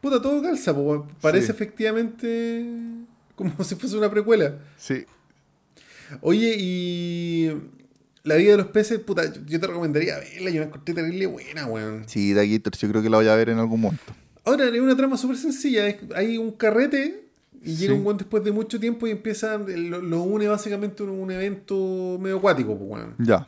Puta, 0.02 0.22
todo 0.22 0.42
calza, 0.42 0.74
po. 0.74 1.08
Parece 1.22 1.48
Sí. 1.48 1.52
efectivamente 1.52 2.66
como 3.36 3.52
si 3.64 3.76
fuese 3.76 3.96
una 3.98 4.10
precuela. 4.10 4.56
Sí. 4.78 5.06
Oye, 6.22 6.56
y 6.58 7.52
la 8.24 8.36
vida 8.36 8.52
de 8.52 8.58
los 8.58 8.68
peces, 8.68 9.00
puta, 9.00 9.24
yo- 9.46 9.60
te 9.60 9.68
recomendaría 9.68 10.18
verla, 10.20 10.50
yo 10.50 10.60
la 10.62 10.68
encontré 10.68 10.94
terrible 10.94 11.26
buena, 11.28 11.66
weón. 11.66 12.04
Sí, 12.08 12.34
de 12.34 12.42
yo 12.80 12.90
creo 12.90 13.02
que 13.02 13.10
la 13.10 13.18
voy 13.18 13.28
a 13.28 13.36
ver 13.36 13.50
en 13.50 13.60
algún 13.60 13.82
momento. 13.82 14.14
Ahora, 14.46 14.66
es 14.66 14.80
una 14.80 14.96
trama 14.96 15.18
súper 15.18 15.38
sencilla, 15.38 15.88
es- 15.88 15.98
hay 16.16 16.38
un 16.38 16.52
carrete 16.52 17.24
y 17.64 17.70
Sí. 17.72 17.76
llega 17.78 17.94
un 17.96 18.06
weón 18.06 18.18
después 18.18 18.44
de 18.44 18.52
mucho 18.52 18.80
tiempo 18.80 19.08
y 19.08 19.12
empieza, 19.12 19.58
lo, 19.58 20.02
lo 20.02 20.22
une 20.24 20.48
básicamente 20.48 21.02
un, 21.04 21.10
un 21.10 21.32
evento 21.32 22.18
medio 22.22 22.38
acuático, 22.38 22.78
pues, 22.78 22.90
weón. 22.92 23.16
Ya, 23.20 23.48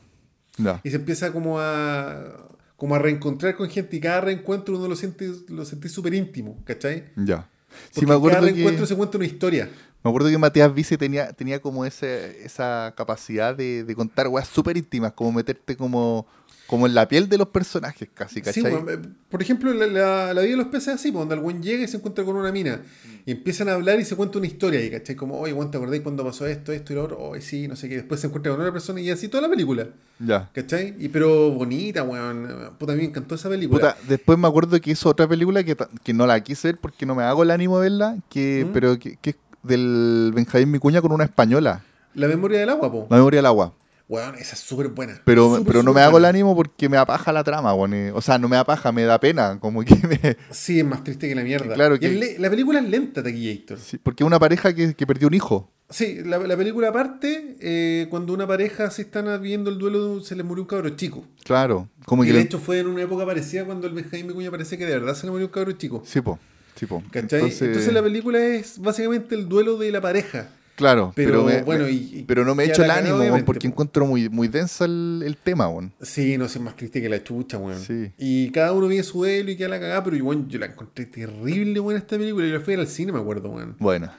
Y 0.83 0.89
se 0.89 0.95
empieza 0.95 1.31
como 1.31 1.59
a 1.59 2.47
como 2.75 2.95
a 2.95 2.99
reencontrar 2.99 3.55
con 3.55 3.69
gente 3.69 3.95
y 3.95 3.99
cada 3.99 4.21
reencuentro 4.21 4.77
uno 4.77 4.87
lo 4.87 4.95
siente 4.95 5.29
lo 5.47 5.63
sentís 5.65 5.91
súper 5.91 6.13
íntimo, 6.13 6.61
¿cachai? 6.65 7.05
Ya. 7.15 7.49
Sí, 7.91 8.01
Porque 8.01 8.07
me 8.07 8.13
acuerdo, 8.15 8.37
cada 8.37 8.47
que, 8.47 8.53
reencuentro 8.53 8.85
se 8.85 8.95
cuenta 8.95 9.17
una 9.17 9.25
historia. 9.25 9.69
me 10.03 10.09
acuerdo 10.09 10.29
que 10.29 10.37
Matías 10.37 10.73
Vice 10.73 10.97
tenía, 10.97 11.31
tenía 11.33 11.61
como 11.61 11.85
ese, 11.85 12.45
esa 12.45 12.93
capacidad 12.95 13.55
de, 13.55 13.83
de 13.83 13.95
contar 13.95 14.27
weas 14.27 14.47
súper 14.47 14.77
íntimas, 14.77 15.13
como 15.13 15.31
meterte 15.31 15.75
como, 15.75 16.25
como 16.67 16.87
en 16.87 16.95
la 16.95 17.07
piel 17.07 17.29
de 17.29 17.37
los 17.37 17.49
personajes 17.49 18.09
casi, 18.13 18.35
Sí, 18.35 18.41
¿cachai? 18.41 18.63
weón, 18.73 18.89
eh, 18.89 18.97
por 19.29 19.41
ejemplo, 19.41 19.73
la, 19.73 19.85
la- 19.87 20.33
la 20.33 20.41
vida 20.41 20.51
de 20.51 20.57
los 20.57 20.67
peces 20.67 20.87
es 20.89 20.93
así, 20.95 21.09
el 21.09 21.39
buen 21.39 21.61
llega 21.61 21.83
y 21.83 21.87
se 21.87 21.97
encuentra 21.97 22.23
con 22.25 22.35
una 22.35 22.51
mina. 22.51 22.81
Y 23.27 23.31
empiezan 23.31 23.69
a 23.69 23.73
hablar 23.73 23.99
y 23.99 24.05
se 24.05 24.15
cuenta 24.15 24.37
una 24.37 24.47
historia 24.47 24.79
ahí, 24.79 24.89
¿cachai? 24.91 25.15
Como, 25.15 25.39
oye, 25.39 25.53
¿te 25.71 25.77
acordáis 25.77 26.01
cuando 26.03 26.23
pasó 26.23 26.45
esto, 26.47 26.71
esto 26.71 26.93
y 26.93 26.95
lo 26.95 27.03
otro? 27.05 27.19
Oye, 27.19 27.41
sí, 27.41 27.67
no 27.67 27.75
sé 27.75 27.89
qué. 27.89 27.95
Después 27.95 28.19
se 28.19 28.27
encuentra 28.27 28.51
con 28.51 28.61
otra 28.61 28.71
persona 28.71 29.01
y 29.01 29.09
así 29.09 29.27
toda 29.27 29.41
la 29.41 29.49
película, 29.49 29.87
Ya. 30.19 30.49
¿cachai? 30.53 30.95
Y 30.99 31.09
pero 31.09 31.51
bonita, 31.51 32.03
weón. 32.03 32.71
Puta, 32.77 32.93
a 32.93 32.95
mí 32.95 33.01
me 33.01 33.07
encantó 33.09 33.35
esa 33.35 33.49
película. 33.49 33.79
Puta, 33.95 33.97
después 34.07 34.37
me 34.37 34.47
acuerdo 34.47 34.79
que 34.79 34.91
hizo 34.91 35.09
otra 35.09 35.27
película 35.27 35.63
que, 35.63 35.75
que 36.03 36.13
no 36.13 36.25
la 36.27 36.39
quise 36.43 36.67
ver 36.69 36.77
porque 36.79 37.05
no 37.05 37.15
me 37.15 37.23
hago 37.23 37.43
el 37.43 37.51
ánimo 37.51 37.79
de 37.79 37.89
verla, 37.89 38.17
que, 38.29 38.65
¿Mm? 38.67 38.73
pero 38.73 38.99
que, 38.99 39.17
que 39.17 39.31
es 39.31 39.35
del 39.63 40.31
Benjamín 40.35 40.69
Micuña 40.71 41.01
con 41.01 41.11
una 41.11 41.23
española, 41.23 41.83
La 42.13 42.27
memoria 42.27 42.59
del 42.59 42.69
agua, 42.69 42.91
po. 42.91 43.07
La 43.09 43.17
memoria 43.17 43.39
del 43.39 43.45
agua. 43.47 43.73
Weón, 44.07 44.35
esa 44.35 44.53
es 44.53 44.59
súper 44.59 44.89
buena. 44.89 45.19
Pero, 45.25 45.63
pero 45.65 45.81
no 45.81 45.91
me 45.91 46.01
hago 46.01 46.19
el 46.19 46.25
ánimo 46.25 46.55
porque 46.55 46.87
me 46.89 46.97
apaja 46.97 47.33
la 47.33 47.43
trama, 47.43 47.73
weón. 47.73 48.11
O 48.13 48.21
sea, 48.21 48.37
no 48.37 48.47
me 48.47 48.55
apaja, 48.57 48.91
me 48.91 49.03
da 49.03 49.19
pena. 49.19 49.59
Como 49.59 49.83
que 49.83 49.95
me. 50.07 50.37
Sí, 50.51 50.79
es 50.79 50.85
más 50.85 51.03
triste 51.03 51.27
que 51.27 51.33
la 51.35 51.43
mierda. 51.43 51.73
Claro 51.73 51.99
que- 51.99 52.35
la 52.37 52.49
película 52.49 52.79
es 52.79 52.87
lenta, 52.89 53.23
Taquillator. 53.23 53.79
Sí, 53.79 53.97
porque 54.01 54.23
es 54.23 54.27
una 54.27 54.37
pareja 54.39 54.73
que, 54.73 54.93
que 54.93 55.07
perdió 55.07 55.27
un 55.27 55.33
hijo. 55.33 55.71
Sí, 55.89 56.19
la, 56.25 56.39
la 56.39 56.57
película 56.57 56.91
parte 56.91 57.57
eh, 57.59 58.07
cuando 58.09 58.33
una 58.33 58.47
pareja 58.47 58.89
se 58.89 59.03
están 59.03 59.39
viendo 59.41 59.69
el 59.69 59.77
duelo, 59.77 60.03
de 60.03 60.09
un- 60.17 60.23
se 60.23 60.35
les 60.35 60.45
murió 60.45 60.63
un 60.63 60.67
cabro 60.67 60.89
chico. 60.89 61.25
Claro. 61.43 61.89
Como 62.05 62.23
Y 62.23 62.27
que 62.27 62.33
de 62.33 62.39
le- 62.39 62.45
hecho 62.45 62.59
fue 62.59 62.79
en 62.79 62.87
una 62.87 63.01
época 63.03 63.25
parecida 63.25 63.65
cuando 63.65 63.85
el 63.87 63.93
Benjamín 63.93 64.27
Vicuña 64.27 64.49
parece 64.51 64.77
que 64.77 64.85
de 64.85 64.93
verdad 64.99 65.15
se 65.15 65.25
le 65.27 65.31
murió 65.31 65.47
un 65.47 65.51
cabro 65.51 65.71
chico. 65.73 66.03
Sí, 66.05 66.21
po. 66.21 66.37
Sí, 66.75 66.85
po. 66.87 67.01
¿Cachai? 67.11 67.39
Entonces, 67.39 67.61
Entonces, 67.61 67.93
la 67.93 68.01
película 68.03 68.39
es 68.39 68.79
básicamente 68.79 69.33
el 69.35 69.47
duelo 69.47 69.77
de 69.77 69.91
la 69.91 70.01
pareja. 70.01 70.49
Claro, 70.75 71.13
Pero, 71.15 71.29
pero, 71.31 71.43
me- 71.45 71.61
bueno, 71.63 71.87
y- 71.87 72.25
pero 72.27 72.43
no 72.43 72.53
me 72.53 72.65
echo 72.65 72.83
el 72.83 72.91
ánimo, 72.91 73.15
weón, 73.17 73.45
porque 73.45 73.67
po. 73.69 73.71
encuentro 73.73 74.05
muy, 74.05 74.27
muy 74.27 74.49
densa 74.49 74.83
el, 74.85 75.23
el 75.25 75.37
tema, 75.37 75.69
weón. 75.69 75.93
Sí, 76.01 76.37
no 76.37 76.49
sé, 76.49 76.59
más 76.59 76.75
triste 76.75 77.01
que 77.01 77.07
la 77.07 77.23
chucha, 77.23 77.57
weón. 77.57 77.79
Sí. 77.79 78.11
Y 78.17 78.49
cada 78.51 78.73
uno 78.73 78.87
vive 78.89 79.01
su 79.03 79.19
duelo 79.19 79.51
y 79.51 79.55
queda 79.55 79.69
la 79.69 79.79
cagada, 79.79 80.03
pero 80.03 80.21
bueno, 80.23 80.45
yo 80.49 80.59
la 80.59 80.65
encontré 80.65 81.05
terrible 81.05 81.79
buena 81.79 81.99
esta 81.99 82.17
película. 82.17 82.45
Yo 82.45 82.55
la 82.55 82.59
fui 82.59 82.73
a 82.73 82.75
ir 82.75 82.79
al 82.81 82.87
cine, 82.87 83.11
me 83.13 83.19
acuerdo, 83.19 83.49
weón. 83.49 83.75
Bueno, 83.79 84.11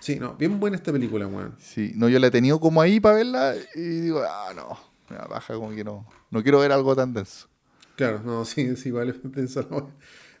Sí, 0.00 0.20
no, 0.20 0.34
bien 0.34 0.60
buena 0.60 0.76
esta 0.76 0.92
película, 0.92 1.26
weón. 1.26 1.56
sí. 1.58 1.90
No, 1.96 2.08
yo 2.08 2.20
la 2.20 2.28
he 2.28 2.30
tenido 2.30 2.60
como 2.60 2.80
ahí 2.80 3.00
para 3.00 3.16
verla 3.16 3.54
y 3.74 3.80
digo, 3.80 4.22
ah, 4.24 4.52
no. 4.54 4.78
Me 5.10 5.16
baja 5.28 5.54
como 5.54 5.74
que 5.74 5.82
no. 5.82 6.06
No 6.30 6.42
quiero 6.44 6.60
ver 6.60 6.70
algo 6.70 6.94
tan 6.94 7.12
denso. 7.12 7.48
Claro, 7.96 8.22
no, 8.24 8.44
sí, 8.44 8.76
sí, 8.76 8.92
vale, 8.92 9.12
weón. 9.24 9.88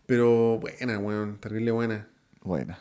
Pero 0.06 0.58
buena, 0.60 0.98
weón, 1.00 1.38
terrible 1.38 1.72
buena. 1.72 2.06
Buena. 2.42 2.78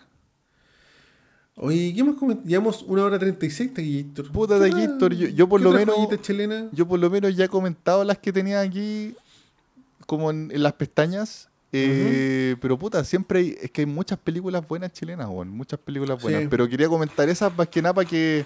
Oye, 1.60 1.92
¿qué 1.96 2.04
más 2.04 2.16
Llevamos 2.46 2.84
una 2.84 3.04
hora 3.04 3.18
treinta 3.18 3.46
y 3.46 3.50
seis, 3.50 3.74
Taquillator. 3.74 4.32
Puta, 4.32 4.60
¿Qué 4.60 4.70
Taquillator, 4.70 5.14
yo- 5.16 5.28
yo 5.30 5.50
por 5.50 5.60
lo 5.60 5.72
menos- 5.72 5.96
chilena? 6.22 6.70
Yo 6.72 6.88
por 6.88 7.00
lo 7.00 7.10
menos 7.10 7.36
ya 7.36 7.46
he 7.46 7.50
comentado 7.50 8.04
las 8.04 8.20
que 8.20 8.32
tenía 8.32 8.62
aquí 8.62 9.16
como 10.06 10.30
en, 10.30 10.52
en 10.54 10.62
las 10.64 10.74
pestañas. 10.74 11.50
eh, 11.74 12.56
Pero 12.62 12.78
puta, 12.78 13.04
siempre 13.04 13.40
hay, 13.40 13.58
es 13.62 13.72
que 13.72 13.82
hay 13.82 13.86
muchas 13.88 14.20
películas 14.20 14.68
buenas 14.68 14.94
chilenas, 14.94 15.28
weón. 15.28 15.50
Muchas 15.50 15.80
películas 15.80 16.22
buenas. 16.22 16.44
Sí. 16.44 16.48
Pero 16.50 16.70
quería 16.70 16.88
comentar 16.90 17.28
esas 17.28 17.56
más 17.58 17.68
que 17.68 17.82
nada 17.82 17.94
para 17.96 18.08
que. 18.08 18.46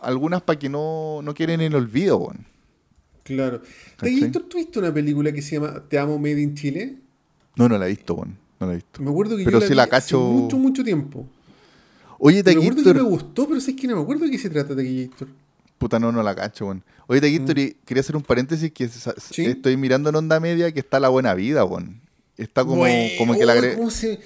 Algunas 0.00 0.40
para 0.40 0.58
que 0.58 0.70
no, 0.70 1.20
no 1.22 1.34
quieren 1.34 1.60
en 1.60 1.66
el 1.72 1.74
olvido, 1.76 2.16
weón. 2.16 2.46
Claro. 3.22 3.60
Taquillator, 3.98 4.42
¿tú 4.44 4.56
viste 4.56 4.78
una 4.78 4.92
película 4.94 5.30
que 5.30 5.42
se 5.42 5.56
llama 5.56 5.82
Te 5.88 5.98
amo 5.98 6.18
Made 6.18 6.40
in 6.40 6.54
Chile? 6.54 6.96
No, 7.54 7.68
no 7.68 7.76
la 7.76 7.84
he 7.86 7.90
visto, 7.90 8.14
weón. 8.14 8.38
No 8.58 8.66
la 8.66 8.72
he 8.72 8.76
visto. 8.76 9.02
Me 9.02 9.10
acuerdo 9.10 9.36
que 9.36 9.44
Pero 9.44 9.60
yo 9.60 9.68
la, 9.68 9.74
la 9.74 9.84
vi 9.84 9.90
hace 9.92 10.14
cacho- 10.14 10.20
mucho, 10.20 10.56
mucho 10.56 10.82
tiempo. 10.82 11.26
Oye, 12.22 12.42
Me 12.44 12.50
acuerdo 12.52 12.82
que 12.84 12.94
me 12.94 13.00
gustó, 13.02 13.48
pero 13.48 13.60
sé 13.60 13.74
que 13.74 13.86
no 13.88 13.96
me 13.96 14.02
acuerdo 14.02 14.24
de 14.26 14.30
qué 14.30 14.38
se 14.38 14.50
trata 14.50 14.76
Taquillator. 14.76 15.28
Puta, 15.78 15.98
no, 15.98 16.12
no 16.12 16.22
la 16.22 16.34
cacho, 16.34 16.66
weón. 16.66 16.84
Oye, 17.06 17.20
Taquillator, 17.20 17.58
y 17.58 17.76
quería 17.86 18.02
hacer 18.02 18.14
un 18.16 18.22
paréntesis 18.22 18.70
que 18.72 18.86
Mm. 18.86 18.90
Sí. 19.30 19.44
estoy 19.46 19.76
mirando 19.78 20.10
en 20.10 20.16
Onda 20.16 20.38
Media 20.38 20.70
que 20.72 20.80
está 20.80 21.00
La 21.00 21.08
Buena 21.08 21.32
Vida, 21.34 21.64
weón. 21.64 22.00
Está 22.36 22.64
como, 22.64 22.84
como 23.18 23.34
que 23.38 23.46
la, 23.46 23.54
agre- 23.54 23.74
¿cómo 23.76 23.90
se, 23.90 24.20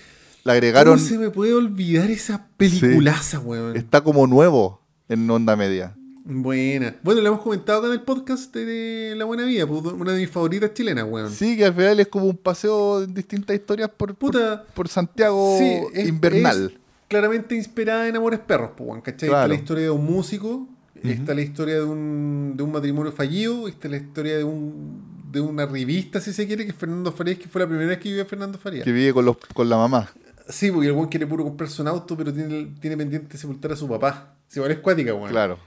la 0.44 0.52
agregaron. 0.54 0.96
¿Cómo 0.96 1.08
se 1.08 1.18
me 1.18 1.30
puede 1.30 1.54
olvidar 1.54 2.10
esa 2.10 2.46
peliculaza, 2.56 3.38
weón? 3.38 3.76
Está 3.76 4.00
como 4.02 4.26
nuevo 4.26 4.80
en 5.08 5.30
Onda 5.30 5.54
Media. 5.56 5.94
Buena. 6.24 6.96
Bueno, 7.02 7.20
lo 7.20 7.28
hemos 7.28 7.40
comentado 7.42 7.78
acá 7.80 7.88
en 7.88 7.92
el 7.94 8.00
podcast 8.02 8.52
de 8.54 9.14
La 9.16 9.24
Buena 9.26 9.44
Vida, 9.44 9.66
pues, 9.66 9.82
una 9.84 10.12
de 10.12 10.20
mis 10.20 10.30
favoritas 10.30 10.72
chilenas, 10.74 11.04
weón. 11.08 11.30
Sí, 11.30 11.56
que 11.56 11.66
al 11.66 11.74
final 11.74 12.00
es 12.00 12.08
como 12.08 12.26
un 12.26 12.36
paseo 12.36 13.02
en 13.04 13.12
distintas 13.14 13.54
historias 13.54 13.90
por, 13.90 14.14
por- 14.14 14.30
Puta. 14.32 14.64
por, 14.74 14.88
Santiago 14.88 15.56
Sí, 15.58 15.76
es- 15.92 16.08
invernal. 16.08 16.72
es 16.74 16.83
claramente 17.14 17.54
inspirada 17.54 18.08
en 18.08 18.16
Amores 18.16 18.40
Perros, 18.40 18.72
pues, 18.76 19.00
¿cachai? 19.02 19.28
Claro. 19.28 19.44
Está 19.44 19.48
la 19.48 19.54
historia 19.54 19.84
de 19.84 19.90
un 19.90 20.04
músico, 20.04 20.68
está 21.00 21.32
la 21.32 21.42
historia 21.42 21.74
de 21.76 21.84
un, 21.84 22.54
de 22.56 22.62
un 22.64 22.72
matrimonio 22.72 23.12
fallido, 23.12 23.68
está 23.68 23.88
la 23.88 23.98
historia 23.98 24.36
de 24.36 24.42
un 24.42 25.14
de 25.30 25.40
una 25.40 25.66
revista, 25.66 26.20
si 26.20 26.32
se 26.32 26.46
quiere, 26.46 26.64
que 26.64 26.70
es 26.70 26.76
Fernando 26.76 27.10
Farías, 27.10 27.38
que 27.38 27.48
fue 27.48 27.60
la 27.60 27.66
primera 27.66 27.88
vez 27.88 27.98
que 27.98 28.08
vivió 28.08 28.24
Fernando 28.24 28.56
Farías. 28.56 28.84
Que 28.84 28.92
vive 28.92 29.12
con, 29.12 29.24
los, 29.24 29.36
con 29.52 29.68
la 29.68 29.76
mamá. 29.76 30.08
Sí, 30.48 30.70
porque 30.70 30.88
el 30.88 30.92
weón 30.92 31.08
quiere 31.08 31.26
puro 31.26 31.42
comprarse 31.42 31.82
un 31.82 31.88
auto, 31.88 32.16
pero 32.16 32.32
tiene, 32.32 32.72
tiene 32.80 32.96
pendiente 32.96 33.36
sepultar 33.36 33.72
a 33.72 33.76
su 33.76 33.88
papá. 33.88 34.36
Si 34.48 34.58
igual 34.58 34.72
es 34.72 34.78
cuática, 34.78 35.14
weón. 35.14 35.30
Claro. 35.30 35.58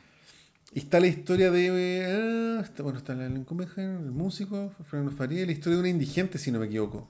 Y 0.74 0.80
está 0.80 1.00
la 1.00 1.08
historia 1.08 1.52
de. 1.52 1.68
eh, 1.68 2.60
está, 2.62 2.84
bueno, 2.84 3.00
está 3.00 3.14
Lincoln 3.14 3.68
el 3.78 4.12
músico, 4.12 4.72
Fernando 4.90 5.12
Faría, 5.12 5.44
y 5.44 5.46
la 5.46 5.52
historia 5.52 5.76
de 5.76 5.80
una 5.82 5.90
indigente, 5.90 6.38
si 6.38 6.52
no 6.52 6.60
me 6.60 6.68
equivoco. 6.68 7.10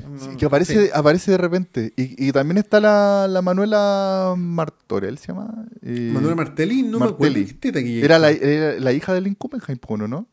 No, 0.00 0.18
Sí, 0.18 0.28
no, 0.32 0.36
que 0.36 0.46
aparece, 0.46 0.86
sí. 0.86 0.90
aparece 0.94 1.30
de 1.32 1.38
repente. 1.38 1.92
Y, 1.96 2.28
y 2.28 2.32
también 2.32 2.58
está 2.58 2.80
la, 2.80 3.26
la 3.28 3.42
Manuela 3.42 4.34
Martorell, 4.36 5.18
se 5.18 5.28
llama. 5.28 5.66
Eh, 5.82 6.10
Manuela 6.12 6.36
Martelli, 6.36 6.82
no 6.82 6.98
me 6.98 7.06
acuerdo 7.06 7.34
Martelli. 7.34 7.52
teta 7.54 7.82
que 7.82 8.04
Era 8.04 8.18
la, 8.18 8.30
era 8.30 8.78
la 8.80 8.92
hija 8.92 9.12
de 9.12 9.20
Lincoln 9.20 9.50
Benjamin, 9.52 9.80
¿no? 9.98 10.08
¿no? 10.08 10.28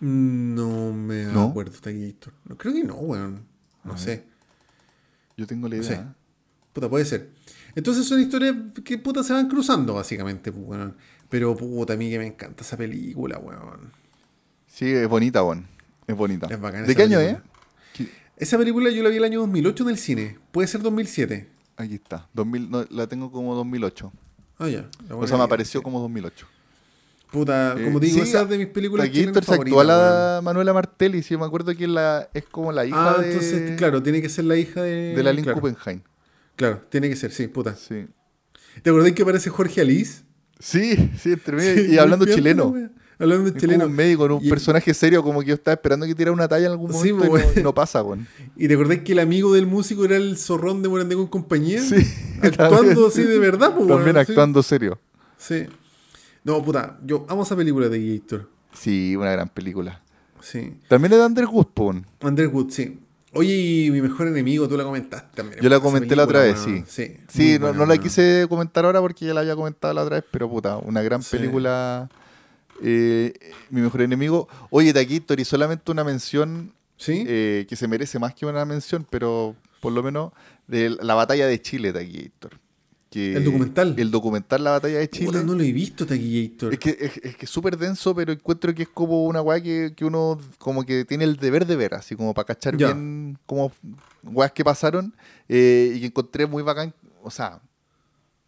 No 0.00 0.92
me 0.92 1.24
¿No? 1.24 1.44
acuerdo, 1.44 1.72
Taquillator. 1.80 2.32
No, 2.44 2.56
creo 2.58 2.74
que 2.74 2.84
no, 2.84 2.94
weón. 2.96 3.46
No 3.84 3.96
sé. 3.96 4.24
Yo 5.36 5.46
tengo 5.46 5.68
la 5.68 5.76
No 5.76 5.82
idea. 5.82 5.96
sé. 5.96 6.04
Puta, 6.72 6.88
puede 6.88 7.04
ser. 7.04 7.30
Entonces 7.74 8.06
son 8.06 8.20
historias 8.20 8.54
que 8.84 8.98
puta 8.98 9.22
se 9.22 9.32
van 9.32 9.48
cruzando, 9.48 9.94
básicamente, 9.94 10.50
weón. 10.50 10.96
Pero 11.28 11.56
puta, 11.56 11.94
a 11.94 11.96
mí 11.96 12.10
que 12.10 12.18
me 12.18 12.26
encanta 12.26 12.62
esa 12.62 12.76
película, 12.76 13.38
weón. 13.38 13.90
Sí, 14.66 14.90
es 14.90 15.08
bonita, 15.08 15.42
weón. 15.42 15.66
Es 16.06 16.16
bonita. 16.16 16.46
Es 16.50 16.60
bacana 16.60 16.86
¿De 16.86 16.94
qué 16.96 17.02
año 17.04 17.18
es? 17.20 17.34
película. 17.34 17.51
Esa 18.36 18.58
película 18.58 18.90
yo 18.90 19.02
la 19.02 19.08
vi 19.10 19.16
el 19.16 19.24
año 19.24 19.40
2008 19.40 19.84
en 19.84 19.90
el 19.90 19.98
cine. 19.98 20.38
Puede 20.50 20.68
ser 20.68 20.82
2007. 20.82 21.48
Aquí 21.76 21.94
está. 21.94 22.28
2000, 22.34 22.70
no, 22.70 22.84
la 22.90 23.06
tengo 23.06 23.30
como 23.30 23.54
2008. 23.54 24.12
Ah, 24.58 24.68
ya. 24.68 24.88
O 25.10 25.26
sea, 25.26 25.36
me 25.38 25.44
apareció 25.44 25.82
como 25.82 26.00
2008. 26.00 26.46
Puta, 27.30 27.72
como 27.82 27.98
Eh, 27.98 28.00
digo, 28.02 28.16
sí, 28.16 28.28
esa 28.28 28.42
es 28.42 28.48
de 28.50 28.58
mis 28.58 28.66
películas 28.66 29.06
Aquí 29.06 29.24
actúa 29.24 29.40
favoritas, 29.40 29.86
la 29.86 30.40
Manuela 30.42 30.74
Martelli, 30.74 31.22
sí, 31.22 31.34
me 31.38 31.46
acuerdo 31.46 31.74
que 31.74 31.88
la, 31.88 32.28
es 32.34 32.44
como 32.44 32.72
la 32.72 32.84
hija 32.84 33.14
Ah, 33.14 33.22
de, 33.22 33.28
entonces, 33.32 33.78
claro, 33.78 34.02
tiene 34.02 34.20
que 34.20 34.28
ser 34.28 34.44
la 34.44 34.56
hija 34.58 34.82
de... 34.82 35.14
de 35.16 35.22
la 35.22 35.32
Lynn 35.32 35.44
claro, 35.44 35.58
Kuppenheim. 35.60 36.02
Claro, 36.56 36.82
tiene 36.90 37.08
que 37.08 37.16
ser, 37.16 37.32
sí, 37.32 37.48
puta. 37.48 37.74
Sí. 37.74 38.06
¿Te 38.82 38.90
acordás 38.90 39.12
que 39.12 39.22
aparece 39.22 39.48
Jorge 39.48 39.80
Alice? 39.80 40.24
Sí, 40.58 41.10
sí, 41.18 41.32
entre 41.32 41.86
Sí, 41.86 41.92
y 41.94 41.98
hablando 41.98 42.26
chileno. 42.26 42.66
weón. 42.66 42.92
Hablando 43.22 43.48
Es 43.50 43.56
chileno. 43.56 43.86
un 43.86 43.92
médico, 43.92 44.24
un 44.24 44.44
Y- 44.44 44.48
personaje 44.50 44.92
serio, 44.94 45.22
como 45.22 45.40
que 45.40 45.46
yo 45.46 45.54
estaba 45.54 45.74
esperando 45.74 46.04
que 46.06 46.14
tirara 46.14 46.32
una 46.32 46.48
talla 46.48 46.66
en 46.66 46.72
algún 46.72 46.92
Sí, 46.92 47.12
momento 47.12 47.30
pues, 47.30 47.56
y 47.56 47.62
no, 47.62 47.72
pasa, 47.74 48.02
weón. 48.02 48.26
¿Y 48.56 48.66
te 48.68 48.74
acordás 48.74 48.98
que 48.98 49.12
el 49.12 49.20
amigo 49.20 49.54
del 49.54 49.66
músico 49.66 50.04
era 50.04 50.16
el 50.16 50.36
zorrón 50.36 50.82
de 50.82 50.88
Morandé 50.88 51.14
con 51.14 51.26
compañía? 51.28 51.80
Sí, 51.80 51.94
Actuando 52.42 52.78
también. 52.78 53.06
así 53.06 53.22
de 53.22 53.38
verdad, 53.38 53.74
pues, 53.76 53.86
También 53.88 54.14
sí. 54.16 54.20
actuando 54.20 54.62
serio. 54.62 54.98
Sí. 55.38 55.66
No, 56.44 56.62
puta, 56.62 56.98
yo 57.04 57.24
amo 57.28 57.44
esa 57.44 57.54
película 57.56 57.88
de 57.88 58.18
Gator. 58.18 58.48
Sí, 58.74 59.14
una 59.16 59.30
gran 59.32 59.48
película. 59.48 60.02
Sí. 60.40 60.74
También 60.88 61.12
es 61.12 61.18
de 61.20 61.24
Andrés 61.24 61.48
Wood, 61.50 61.66
po, 61.72 61.84
weón. 61.84 62.06
Andrés 62.20 62.50
Wood, 62.52 62.70
sí. 62.70 62.98
Oye, 63.34 63.54
y 63.56 63.90
mi 63.90 64.02
mejor 64.02 64.26
enemigo, 64.26 64.68
tú 64.68 64.76
la 64.76 64.84
comentaste 64.84 65.28
también. 65.36 65.62
Yo 65.62 65.70
la 65.70 65.80
comenté 65.80 66.14
la 66.16 66.24
otra 66.24 66.40
vez, 66.40 66.58
sí. 66.58 66.84
Sí, 66.86 67.16
Sí, 67.28 67.52
no, 67.54 67.68
buena, 67.68 67.78
no 67.78 67.86
la 67.86 67.96
quise 67.96 68.44
comentar 68.48 68.84
ahora 68.84 69.00
porque 69.00 69.24
ya 69.24 69.32
la 69.32 69.40
había 69.40 69.54
comentado 69.56 69.94
la 69.94 70.02
otra 70.02 70.16
vez, 70.16 70.24
pero 70.30 70.50
puta, 70.50 70.76
una 70.78 71.00
gran 71.00 71.22
Sí. 71.22 71.36
película. 71.36 72.10
Eh, 72.82 73.32
mi 73.70 73.80
mejor 73.80 74.02
enemigo. 74.02 74.48
Oye, 74.70 74.92
Taquitori, 74.92 75.44
solamente 75.44 75.90
una 75.90 76.04
mención 76.04 76.72
¿Sí? 76.96 77.24
eh, 77.26 77.66
que 77.68 77.76
se 77.76 77.88
merece 77.88 78.18
más 78.18 78.34
que 78.34 78.46
una 78.46 78.64
mención, 78.64 79.06
pero 79.10 79.54
por 79.80 79.92
lo 79.92 80.02
menos 80.02 80.32
de 80.66 80.90
la 80.90 81.14
batalla 81.14 81.46
de 81.46 81.60
Chile, 81.60 81.92
Taquillator. 81.92 82.58
¿El 83.14 83.44
documental? 83.44 83.94
El 83.98 84.10
documental 84.10 84.64
La 84.64 84.70
batalla 84.70 84.98
de 84.98 85.10
Chile. 85.10 85.26
Puta, 85.26 85.42
no 85.42 85.54
lo 85.54 85.62
he 85.62 85.70
visto, 85.70 86.06
Taquillator. 86.06 86.72
Es 86.72 86.78
que 86.78 86.96
es, 86.98 87.18
es 87.22 87.36
que 87.36 87.46
súper 87.46 87.76
denso, 87.76 88.14
pero 88.14 88.32
encuentro 88.32 88.74
que 88.74 88.84
es 88.84 88.88
como 88.88 89.24
una 89.26 89.42
weá 89.42 89.60
que, 89.62 89.92
que 89.94 90.04
uno 90.06 90.40
como 90.56 90.82
que 90.86 91.04
tiene 91.04 91.24
el 91.24 91.36
deber 91.36 91.66
de 91.66 91.76
ver, 91.76 91.92
así 91.92 92.16
como 92.16 92.32
para 92.32 92.46
cachar 92.46 92.74
Ya. 92.78 92.86
bien 92.86 93.36
como 93.44 93.70
weas 94.24 94.52
que 94.52 94.64
pasaron 94.64 95.14
eh, 95.46 95.92
y 95.94 96.00
que 96.00 96.06
encontré 96.06 96.46
muy 96.46 96.62
bacán, 96.62 96.94
o 97.22 97.30
sea, 97.30 97.60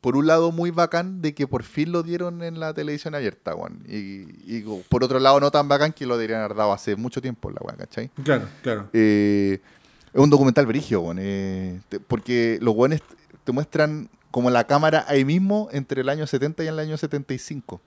por 0.05 0.18
un 0.18 0.26
lado 0.26 0.52
muy 0.52 0.70
bacán 0.70 1.22
de 1.22 1.32
que 1.35 1.47
por 1.47 1.62
fin 1.62 1.90
lo 1.90 2.02
dieron 2.02 2.43
en 2.43 2.60
la 2.60 2.74
televisión 2.74 3.14
abierta, 3.14 3.55
weón. 3.55 3.82
Y, 3.89 4.26
y 4.59 4.62
por 4.90 5.02
otro 5.02 5.18
lado 5.18 5.40
no 5.40 5.51
tan 5.51 5.66
bacán 5.66 5.94
que 5.94 6.05
lo 6.05 6.18
deberían 6.18 6.43
haber 6.43 6.55
dado 6.59 6.74
hace 6.74 6.94
mucho 6.94 7.22
tiempo 7.22 7.51
la 7.51 7.56
weá, 7.62 7.74
¿cachai? 7.74 8.10
Claro, 8.22 8.47
claro. 8.62 8.90
Eh, 8.93 9.60
es 10.12 10.20
un 10.20 10.28
documental 10.28 10.66
brigio, 10.66 11.01
weón, 11.01 11.16
eh, 11.22 11.81
porque 12.06 12.59
los 12.60 12.74
weones 12.76 13.01
te 13.44 13.52
muestran 13.52 14.10
como 14.31 14.51
la 14.51 14.66
cámara 14.66 15.06
ahí 15.09 15.24
mismo 15.24 15.70
entre 15.72 16.02
el 16.02 16.09
año 16.10 16.26
70 16.26 16.64
y 16.64 16.66
el 16.66 16.78
año 16.78 16.98
75. 16.98 17.81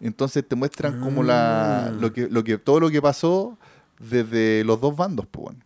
Entonces 0.00 0.46
te 0.46 0.54
muestran 0.54 1.00
como 1.00 1.24
la, 1.24 1.86
Ah. 1.86 1.90
lo 1.90 2.12
que, 2.12 2.28
lo 2.28 2.44
que, 2.44 2.58
todo 2.58 2.78
lo 2.78 2.90
que 2.90 3.02
pasó 3.02 3.58
desde 3.98 4.62
los 4.62 4.80
dos 4.80 4.94
bandos, 4.96 5.26
pues, 5.28 5.46
weón, 5.46 5.64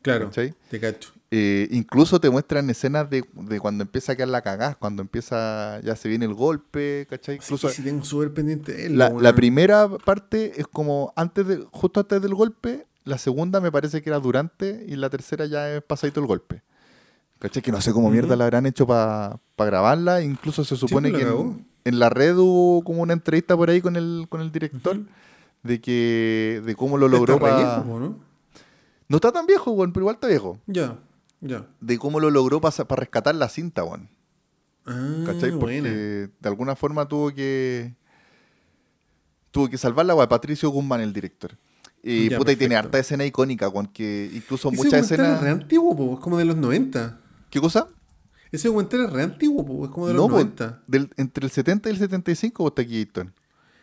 Claro. 0.00 0.28
¿cachai? 0.28 0.54
Te 0.70 0.80
cacho. 0.80 1.12
Eh, 1.30 1.68
incluso 1.72 2.20
te 2.20 2.30
muestran 2.30 2.70
escenas 2.70 3.10
de, 3.10 3.22
de 3.34 3.60
cuando 3.60 3.82
empieza 3.82 4.12
a 4.12 4.16
quedar 4.16 4.28
la 4.28 4.40
cagada, 4.40 4.76
cuando 4.76 5.02
empieza, 5.02 5.78
ya 5.80 5.94
se 5.94 6.08
viene 6.08 6.24
el 6.24 6.32
golpe, 6.32 7.06
¿cachai? 7.10 7.36
Incluso 7.36 7.68
sí, 7.68 7.76
sí, 7.76 7.82
tengo 7.82 8.02
súper 8.02 8.32
pendiente 8.32 8.86
él. 8.86 8.96
la, 8.96 9.34
primera 9.34 9.88
parte 9.88 10.58
es 10.58 10.66
como 10.66 11.12
antes 11.16 11.46
de, 11.46 11.66
justo 11.70 12.00
antes 12.00 12.22
del 12.22 12.34
golpe, 12.34 12.86
la 13.04 13.18
segunda 13.18 13.60
me 13.60 13.70
parece 13.70 14.00
que 14.00 14.08
era 14.08 14.20
durante 14.20 14.86
y 14.88 14.96
la 14.96 15.10
tercera 15.10 15.44
ya 15.44 15.70
es 15.70 15.82
pasadito 15.82 16.20
el 16.20 16.26
golpe. 16.26 16.62
¿Cachai? 17.40 17.62
Que 17.62 17.72
no 17.72 17.80
sé 17.80 17.92
cómo 17.92 18.10
mierda 18.10 18.34
la 18.34 18.44
habrán 18.44 18.66
hecho 18.66 18.86
para 18.86 19.38
grabarla. 19.56 20.22
Incluso 20.22 20.64
se 20.64 20.76
supone 20.76 21.10
pues, 21.10 21.24
que 21.24 21.30
en, 21.30 21.66
en 21.84 21.98
la 21.98 22.10
red 22.10 22.36
hubo 22.36 22.82
como 22.82 23.02
una 23.02 23.12
entrevista 23.12 23.56
por 23.56 23.70
ahí 23.70 23.80
con 23.80 23.96
el, 23.96 24.26
con 24.28 24.40
el 24.40 24.50
director 24.50 24.98
de 25.62 25.80
que 25.80 26.62
de 26.64 26.74
cómo 26.74 26.98
lo 26.98 27.06
logró 27.06 27.38
para... 27.38 27.84
¿no? 27.84 28.16
No 29.08 29.16
está 29.16 29.32
tan 29.32 29.46
viejo, 29.46 29.76
pero 29.76 30.00
igual 30.00 30.16
está 30.16 30.26
viejo. 30.26 30.58
Ya, 30.66 30.98
ya. 31.40 31.66
De 31.80 31.98
cómo 31.98 32.20
lo 32.20 32.30
logró 32.30 32.60
para 32.60 32.74
rescatar 32.96 33.34
la 33.34 33.48
cinta, 33.48 33.84
weón. 33.84 34.08
Ah, 34.86 35.22
¿Cachai? 35.26 35.50
Porque 35.50 35.80
buena. 35.80 35.90
de 35.90 36.30
alguna 36.48 36.74
forma 36.76 37.06
tuvo 37.06 37.32
que. 37.34 37.94
Tuvo 39.50 39.68
que 39.68 39.78
salvarla, 39.78 40.14
weón. 40.14 40.28
Patricio 40.28 40.70
Guzmán, 40.70 41.00
el 41.00 41.12
director. 41.12 41.56
Y 42.02 42.30
Ya, 42.30 42.38
puta, 42.38 42.52
y 42.52 42.56
tiene 42.56 42.74
perfecto. 42.74 42.86
harta 42.88 42.98
escena 43.00 43.24
icónica, 43.26 43.68
weón. 43.68 43.86
Que 43.88 44.30
incluso 44.32 44.68
Ese 44.68 44.76
muchas 44.76 44.92
documental 44.92 45.00
es 45.00 45.10
escenas. 45.12 45.40
re 45.42 45.50
antiguo, 45.50 45.96
po, 45.96 46.14
es 46.14 46.20
como 46.20 46.38
de 46.38 46.44
los 46.44 46.56
90. 46.56 47.20
¿Qué 47.50 47.60
cosa? 47.60 47.88
Ese 48.50 48.68
documental 48.68 49.00
es 49.04 49.10
re 49.12 49.22
antiguo, 49.22 49.64
po, 49.66 49.84
es 49.84 49.90
como 49.90 50.06
de 50.06 50.14
los 50.14 50.22
No, 50.22 50.28
po, 50.28 50.34
90. 50.36 50.82
del- 50.86 51.10
entre 51.16 51.44
el 51.44 51.50
70 51.50 51.88
y 51.88 51.92
el 51.92 51.98
75 51.98 52.62
vos 52.62 52.70
está 52.70 52.82
aquí, 52.82 53.00
Héctor. 53.00 53.32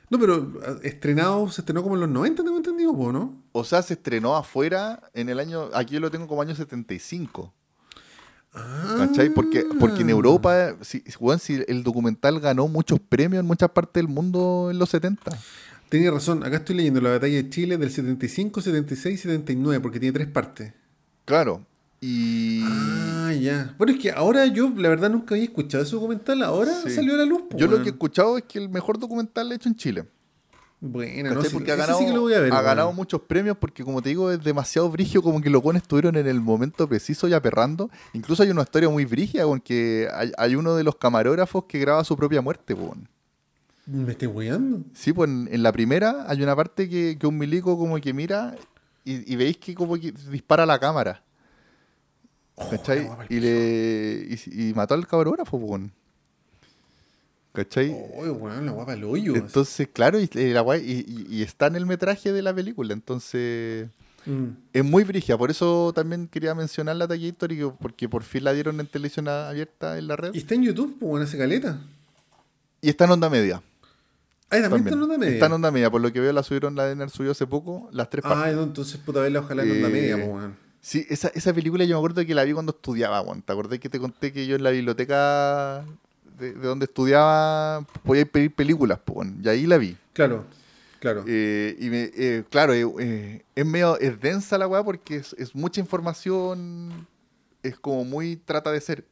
No, 0.09 0.19
pero 0.19 0.53
ah, 0.65 0.75
estrenado, 0.83 1.49
se 1.49 1.61
estrenó 1.61 1.83
como 1.83 1.95
en 1.95 2.01
los 2.01 2.09
90, 2.09 2.43
tengo 2.43 2.57
entendido, 2.57 2.95
po, 2.95 3.11
¿no? 3.11 3.43
O 3.57 3.63
sea, 3.63 3.81
se 3.81 3.93
estrenó 3.93 4.35
afuera 4.35 5.01
en 5.13 5.29
el 5.29 5.39
año. 5.39 5.69
Aquí 5.73 5.93
yo 5.93 6.01
lo 6.01 6.11
tengo 6.11 6.27
como 6.27 6.41
año 6.41 6.53
75. 6.53 7.53
Ah. 8.53 8.95
¿Cachai? 8.97 9.29
Porque, 9.29 9.63
porque 9.79 10.01
en 10.01 10.09
Europa, 10.09 10.75
si, 10.81 11.01
si 11.39 11.63
el 11.65 11.81
documental 11.81 12.41
ganó 12.41 12.67
muchos 12.67 12.99
premios 12.99 13.39
en 13.39 13.47
muchas 13.47 13.69
partes 13.69 14.03
del 14.03 14.09
mundo 14.09 14.67
en 14.71 14.77
los 14.77 14.89
70. 14.89 15.31
Tenía 15.87 16.11
razón, 16.11 16.43
acá 16.43 16.57
estoy 16.57 16.75
leyendo 16.75 16.99
la 16.99 17.11
batalla 17.11 17.35
de 17.35 17.49
Chile 17.49 17.77
del 17.77 17.91
75, 17.91 18.59
76 18.59 19.15
y 19.15 19.17
79, 19.21 19.79
porque 19.81 20.01
tiene 20.01 20.11
tres 20.11 20.27
partes. 20.27 20.73
Claro. 21.23 21.65
Y. 22.01 22.59
Ah, 22.65 23.31
ya. 23.39 23.73
Bueno, 23.77 23.93
es 23.93 23.99
que 23.99 24.11
ahora 24.11 24.47
yo, 24.47 24.69
la 24.75 24.89
verdad, 24.89 25.09
nunca 25.09 25.33
había 25.35 25.45
escuchado 25.45 25.81
ese 25.81 25.95
documental, 25.95 26.43
ahora 26.43 26.73
Sí. 26.83 26.89
salió 26.89 27.13
a 27.13 27.17
la 27.19 27.25
luz. 27.25 27.43
Yo 27.55 27.67
lo 27.67 27.77
que 27.81 27.87
he 27.87 27.91
escuchado 27.93 28.37
es 28.37 28.43
que 28.43 28.59
el 28.59 28.67
mejor 28.67 28.99
documental 28.99 29.49
hecho 29.53 29.69
en 29.69 29.75
Chile. 29.77 30.05
Buena, 30.87 31.29
no 31.29 31.35
¿Cachai? 31.37 31.49
sí, 31.49 31.55
porque 31.55 31.71
ha 31.71 31.75
ganado, 31.75 31.99
sí 31.99 32.05
que 32.05 32.13
lo 32.13 32.21
voy 32.21 32.33
a 32.33 32.39
ver. 32.39 32.51
ha 32.51 32.55
weón. 32.55 32.65
ganado 32.65 32.93
muchos 32.93 33.21
premios 33.21 33.57
porque, 33.57 33.83
como 33.83 34.01
te 34.01 34.09
digo, 34.09 34.29
es 34.31 34.43
demasiado 34.43 34.89
brigio, 34.89 35.21
como 35.23 35.41
que 35.41 35.49
los 35.49 35.61
buenos 35.63 35.81
estuvieron 35.81 36.15
en 36.15 36.27
el 36.27 36.39
momento 36.41 36.87
preciso 36.87 37.27
y 37.27 37.33
aperrando. 37.33 37.89
Incluso 38.13 38.43
hay 38.43 38.51
una 38.51 38.61
historia 38.61 38.89
muy 38.89 39.05
brígida, 39.05 39.45
porque 39.45 40.07
hay, 40.13 40.31
hay 40.37 40.55
uno 40.55 40.75
de 40.75 40.83
los 40.83 40.95
camarógrafos 40.97 41.65
que 41.65 41.79
graba 41.79 42.03
su 42.03 42.15
propia 42.15 42.41
muerte. 42.41 42.75
po. 42.75 42.95
¿Me 43.87 44.11
estoy 44.11 44.27
weando? 44.27 44.81
Sí, 44.93 45.13
pues 45.13 45.29
en, 45.29 45.47
en 45.51 45.63
la 45.63 45.71
primera 45.71 46.25
hay 46.27 46.41
una 46.43 46.55
parte 46.55 46.89
que, 46.89 47.17
que 47.19 47.27
un 47.27 47.37
milico 47.37 47.77
como 47.77 47.97
que 47.99 48.13
mira 48.13 48.55
y, 49.03 49.31
y 49.31 49.35
veis 49.35 49.57
que 49.57 49.75
como 49.75 49.95
que 49.95 50.11
dispara 50.31 50.63
a 50.63 50.65
la 50.65 50.79
cámara. 50.79 51.21
¿Cachai? 52.71 52.99
la 53.01 53.05
guapa, 53.07 53.25
y, 53.29 53.39
le, 53.39 54.27
y, 54.29 54.69
y 54.69 54.73
mató 54.73 54.93
al 54.93 55.05
camarógrafo. 55.07 55.59
po. 55.59 55.79
¿Cachai? 57.55 57.89
Uy, 57.89 58.29
weón, 58.29 58.65
la 58.65 58.71
guapa 58.71 58.93
el 58.93 59.03
hoyo. 59.03 59.35
Entonces, 59.35 59.87
claro, 59.91 60.19
y, 60.19 60.27
la 60.33 60.61
guay- 60.61 60.83
y- 60.85 61.41
está 61.41 61.67
en 61.67 61.75
el 61.75 61.85
metraje 61.85 62.31
de 62.31 62.41
la 62.41 62.53
película, 62.53 62.93
entonces 62.93 63.87
Mm. 64.25 64.45
es 64.73 64.83
muy 64.83 65.03
brigia. 65.03 65.37
Por 65.37 65.51
eso 65.51 65.91
también 65.93 66.27
quería 66.27 66.53
mencionar 66.55 66.95
la 66.95 67.07
que- 67.57 67.71
porque 67.79 68.09
por 68.09 68.23
fin 68.23 68.43
la 68.43 68.53
dieron 68.53 68.79
en 68.79 68.87
televisión 68.87 69.27
abierta 69.27 69.97
en 69.97 70.07
la 70.07 70.15
red. 70.15 70.33
Y 70.33 70.39
está 70.39 70.55
en 70.55 70.63
YouTube, 70.63 70.97
pues, 70.99 71.09
buena 71.09 71.25
esa 71.25 71.37
caleta. 71.37 71.79
Y 72.81 72.89
está 72.89 73.05
en 73.05 73.11
onda 73.11 73.29
media. 73.29 73.61
Ah, 74.49 74.59
¿y 74.59 74.61
también, 74.61 74.83
está 74.83 74.95
en 74.95 75.01
onda 75.03 75.17
media. 75.17 75.33
Está 75.33 75.45
en 75.47 75.51
onda 75.53 75.71
media, 75.71 75.89
por 75.89 76.01
lo 76.01 76.11
que 76.13 76.19
veo 76.19 76.31
la 76.31 76.43
subieron, 76.43 76.75
la 76.75 76.85
DNR 76.85 77.09
subió 77.09 77.31
hace 77.31 77.47
poco, 77.47 77.89
las 77.91 78.09
tres 78.09 78.21
partes. 78.23 78.53
Ah, 78.53 78.55
no, 78.55 78.63
entonces 78.63 78.97
puta 78.97 79.19
verla 79.21 79.39
ojalá 79.39 79.63
en 79.63 79.71
onda 79.71 79.87
Eh, 79.87 79.91
media, 79.91 80.15
pues, 80.17 80.27
weón. 80.29 80.55
Sí, 80.81 81.03
esa, 81.09 81.29
esa 81.29 81.51
película 81.51 81.83
yo 81.83 81.95
me 81.95 81.97
acuerdo 81.97 82.23
que 82.25 82.35
la 82.35 82.43
vi 82.43 82.53
cuando 82.53 82.71
estudiaba, 82.71 83.21
weón. 83.21 83.41
¿Te 83.41 83.51
acordás 83.51 83.79
que 83.79 83.89
te 83.89 83.99
conté 83.99 84.31
que 84.31 84.45
yo 84.45 84.55
en 84.55 84.61
la 84.63 84.69
biblioteca 84.69 85.83
de, 86.37 86.53
de 86.53 86.67
donde 86.67 86.85
estudiaba 86.85 87.85
podía 88.03 88.25
pedir 88.25 88.53
películas, 88.53 88.99
pues? 89.03 89.27
Y 89.43 89.49
ahí 89.49 89.65
la 89.65 89.77
vi. 89.77 89.97
Claro, 90.13 90.45
claro. 90.99 91.23
Eh, 91.27 91.75
y 91.79 91.89
me- 91.89 92.11
eh, 92.15 92.43
claro, 92.49 92.73
eh, 92.73 92.85
eh, 92.99 93.41
es 93.55 93.65
medio, 93.65 93.97
es 93.99 94.19
densa 94.19 94.57
la 94.57 94.67
weá 94.67 94.83
porque 94.83 95.17
es, 95.17 95.33
es 95.37 95.55
mucha 95.55 95.79
información, 95.81 97.07
es 97.63 97.77
como 97.79 98.03
muy, 98.05 98.35
trata 98.37 98.71
de 98.71 98.81
ser 98.81 99.05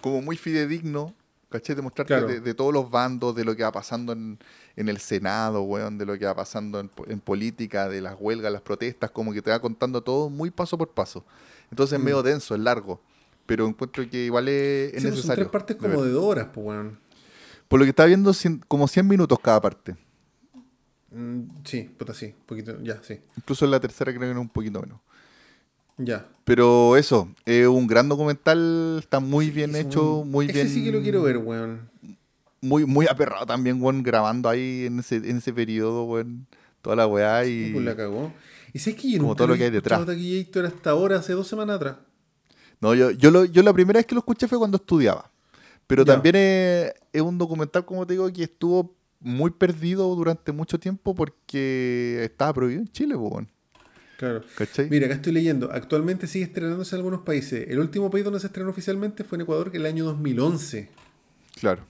como 0.00 0.20
muy 0.20 0.36
fidedigno, 0.36 1.14
¿cachai? 1.50 1.74
De 1.76 1.82
mostrarte 1.82 2.12
Claro. 2.12 2.26
de, 2.26 2.40
de 2.40 2.54
todos 2.54 2.72
los 2.72 2.90
bandos, 2.90 3.34
de 3.34 3.44
lo 3.44 3.54
que 3.56 3.62
va 3.62 3.72
pasando 3.72 4.12
en, 4.12 4.38
en 4.76 4.88
el 4.88 4.98
Senado, 4.98 5.62
weón, 5.62 5.96
de 5.98 6.04
lo 6.04 6.18
que 6.18 6.26
va 6.26 6.34
pasando 6.34 6.80
en, 6.80 6.90
en 7.06 7.20
política, 7.20 7.88
de 7.88 8.00
las 8.00 8.16
huelgas, 8.18 8.52
las 8.52 8.62
protestas, 8.62 9.10
como 9.10 9.32
que 9.32 9.40
te 9.40 9.50
va 9.50 9.60
contando 9.60 10.02
todo 10.02 10.28
muy 10.28 10.50
paso 10.50 10.76
por 10.76 10.88
paso. 10.90 11.24
Entonces 11.70 11.94
es 11.94 12.00
Mm. 12.00 12.04
medio 12.04 12.22
denso, 12.22 12.54
es 12.54 12.60
largo, 12.60 13.00
pero 13.46 13.66
encuentro 13.66 14.08
que 14.08 14.24
igual 14.26 14.48
es, 14.48 14.88
Sí, 14.88 14.92
pues, 14.92 15.02
son 15.02 15.10
necesario. 15.12 15.44
tres 15.44 15.52
partes 15.52 15.76
como 15.76 16.02
de 16.02 16.10
dos 16.10 16.24
horas, 16.24 16.48
pues, 16.52 16.66
weón. 16.66 16.98
Por 17.68 17.78
lo 17.80 17.84
que 17.86 17.90
estaba 17.90 18.06
viendo, 18.06 18.32
como 18.68 18.86
100 18.88 19.06
minutos 19.08 19.38
cada 19.40 19.60
parte. 19.60 19.96
Mm, 21.10 21.42
sí, 21.64 21.90
puta, 21.96 22.12
sí. 22.14 22.26
Un 22.26 22.46
poquito, 22.46 22.76
ya, 22.82 23.00
sí. 23.02 23.20
Incluso 23.36 23.64
en 23.64 23.70
la 23.70 23.80
tercera 23.80 24.12
creo 24.12 24.22
que 24.22 24.30
era 24.30 24.40
un 24.40 24.48
poquito 24.48 24.80
menos. 24.80 25.00
Ya. 25.96 26.26
Pero 26.44 26.96
eso, 26.96 27.28
es 27.44 27.66
un 27.68 27.86
gran 27.86 28.08
documental, 28.08 28.96
está 28.98 29.20
muy 29.20 29.50
bien 29.50 29.76
hecho, 29.76 30.18
un- 30.20 30.30
muy 30.30 30.46
ese 30.46 30.54
bien. 30.54 30.68
sí 30.68 30.84
que 30.84 30.90
lo 30.92 31.00
quiero 31.00 31.22
ver, 31.22 31.38
weón. 31.38 31.88
Muy, 32.60 32.84
muy 32.84 33.06
aperrado 33.06 33.46
también, 33.46 33.80
weón, 33.80 34.02
grabando 34.02 34.48
ahí 34.48 34.86
en 34.86 34.98
ese, 35.00 35.16
en 35.16 35.36
ese 35.36 35.52
periodo, 35.52 36.04
weón, 36.04 36.46
toda 36.82 36.96
la 36.96 37.06
weá 37.06 37.44
Sí, 37.44 37.66
y. 37.68 37.72
pues 37.72 37.84
la 37.84 37.94
cagó. 37.96 38.32
Y 38.72 38.80
si 38.80 38.90
es 38.90 38.96
que 38.96 39.08
yo 39.12 39.18
Como 39.18 39.28
nunca 39.30 39.38
todo 39.38 39.48
lo 39.48 39.56
que 39.56 39.64
hay 39.64 39.70
detrás. 39.70 40.00
hasta 40.00 40.90
ahora, 40.90 41.18
hace 41.18 41.32
dos 41.32 41.46
semanas 41.46 41.76
atrás. 41.76 41.96
No, 42.80 42.94
yo, 42.94 43.10
yo, 43.12 43.30
lo- 43.30 43.44
yo 43.44 43.62
la 43.62 43.72
primera 43.72 43.98
vez 43.98 44.06
que 44.06 44.14
lo 44.14 44.20
escuché 44.20 44.46
fue 44.48 44.58
cuando 44.58 44.76
estudiaba. 44.76 45.30
Pero 45.86 46.04
también 46.04 46.34
es, 46.36 46.92
es 47.12 47.22
un 47.22 47.36
documental, 47.38 47.84
como 47.84 48.06
te 48.06 48.14
digo, 48.14 48.32
que 48.32 48.44
estuvo 48.44 48.94
muy 49.20 49.50
perdido 49.50 50.14
durante 50.14 50.52
mucho 50.52 50.78
tiempo 50.78 51.14
porque 51.14 52.20
estaba 52.24 52.52
prohibido 52.54 52.80
en 52.82 52.88
Chile, 52.88 53.16
weón. 53.16 53.48
Claro. 54.16 54.42
¿cachai? 54.56 54.88
Mira, 54.88 55.06
acá 55.06 55.16
estoy 55.16 55.32
leyendo. 55.32 55.70
Actualmente 55.72 56.26
sigue 56.26 56.44
estrenándose 56.46 56.94
en 56.94 57.00
algunos 57.00 57.20
países. 57.22 57.66
El 57.68 57.80
último 57.80 58.10
país 58.10 58.24
donde 58.24 58.40
se 58.40 58.46
estrenó 58.46 58.70
oficialmente 58.70 59.24
fue 59.24 59.36
en 59.36 59.42
Ecuador, 59.42 59.70
que 59.70 59.76
el 59.78 59.86
año 59.86 60.04
2011. 60.04 60.88
Claro, 61.60 61.84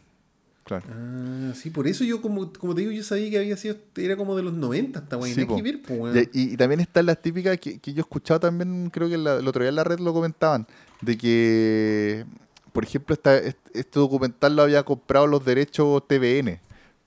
claro. 0.64 0.84
Ah, 0.90 1.52
sí, 1.54 1.70
por 1.70 1.86
eso 1.86 2.02
yo, 2.04 2.20
como, 2.22 2.52
como 2.52 2.74
te 2.74 2.80
digo, 2.80 2.92
yo 2.92 3.02
sabía 3.02 3.30
que 3.30 3.38
había 3.38 3.56
sido, 3.56 3.76
era 3.96 4.16
como 4.16 4.34
de 4.36 4.42
los 4.42 4.52
90 4.54 4.98
esta 5.00 5.16
weá. 5.16 5.30
y 5.30 5.34
Sí, 5.34 5.40
nada 5.40 5.48
po. 5.50 5.56
que 5.56 5.62
ver, 5.62 5.82
po, 5.82 5.94
weón. 5.94 6.18
Y, 6.32 6.40
y- 6.40 6.52
y 6.54 6.56
también 6.56 6.80
están 6.80 7.06
las 7.06 7.20
típicas 7.22 7.58
que, 7.58 7.78
que 7.78 7.92
yo 7.92 7.98
he 8.00 8.00
escuchado 8.00 8.40
también, 8.40 8.90
creo 8.90 9.08
que 9.08 9.16
la- 9.18 9.36
el 9.36 9.46
otro 9.46 9.62
día 9.62 9.68
en 9.70 9.76
la 9.76 9.84
red 9.84 9.98
lo 10.00 10.12
comentaban, 10.12 10.66
de 11.00 11.16
que, 11.16 12.24
por 12.72 12.84
ejemplo, 12.84 13.14
esta- 13.14 13.36
este, 13.38 13.78
este 13.78 13.98
documental 14.00 14.56
lo 14.56 14.62
había 14.62 14.82
comprado 14.82 15.26
los 15.26 15.44
derechos 15.44 16.02
TVN, 16.08 16.60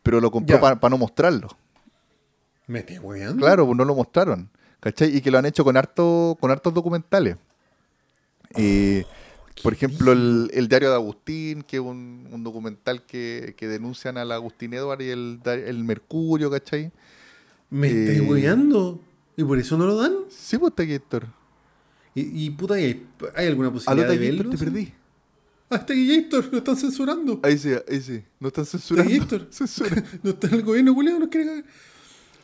pero 0.04 0.22
lo 0.22 0.32
compró 0.32 0.60
para 0.60 0.90
no 0.90 0.98
mostrarlo. 0.98 1.50
Me 2.68 2.80
estoy 2.80 3.00
weando. 3.00 3.38
Claro, 3.46 3.66
pues 3.66 3.78
no 3.78 3.86
lo 3.86 3.96
mostraron. 3.96 4.50
¿Cachai? 4.80 5.16
Y 5.18 5.22
que 5.22 5.32
lo 5.32 5.40
han 5.40 5.46
hecho 5.46 5.64
con 5.64 5.76
harto, 5.76 6.38
con 6.40 6.52
hartos 6.52 6.72
documentales. 6.74 7.36
Eh, 8.56 9.06
por 9.64 9.74
ejemplo, 9.74 10.12
el, 10.12 10.50
el 10.54 10.68
Diario 10.68 10.90
de 10.90 10.96
Agustín, 10.96 11.62
que 11.64 11.78
es 11.78 11.82
un, 11.82 12.28
un 12.32 12.44
documental 12.44 13.06
que, 13.06 13.54
que 13.58 13.68
denuncian 13.68 14.18
al 14.18 14.32
Agustín 14.32 14.74
Edward 14.74 15.02
y 15.02 15.10
el, 15.10 15.40
el 15.46 15.84
Mercurio, 15.84 16.50
¿cachai? 16.50 16.92
Me 17.70 17.90
Eh, 17.90 18.22
weando. 18.22 19.02
¿Y 19.36 19.44
por 19.44 19.58
eso 19.60 19.78
no 19.78 19.86
lo 19.86 19.96
dan? 19.98 20.14
Sí, 20.30 20.58
pues 20.58 20.72
está 20.72 20.84
aquí, 20.84 20.94
Héctor. 20.94 21.28
Y, 22.16 22.46
y 22.46 22.50
puta, 22.52 22.76
¿hay, 22.76 23.06
hay 23.36 23.48
alguna 23.48 23.68
Aló, 23.68 23.76
posibilidad 23.76 24.08
de 24.08 24.16
Héctor, 24.16 24.48
verlo? 24.48 24.52
te 24.52 24.58
perdí. 24.58 24.94
Ah, 25.70 25.76
está 25.76 25.94
Gator, 25.94 26.50
lo 26.52 26.58
están 26.60 26.78
censurando. 26.78 27.40
Ahí 27.44 27.58
sí, 27.58 27.72
ahí 27.90 28.02
sí. 28.02 28.24
No 28.40 28.48
están 28.48 28.66
censurando. 28.66 29.12
Héctor. 29.14 29.48
Censura. 29.52 30.02
No 30.24 30.30
está 30.32 30.48
en 30.48 30.54
el 30.54 30.64
gobierno, 30.64 30.96
culiado, 30.96 31.20
nos 31.20 31.28
quiere. 31.30 31.66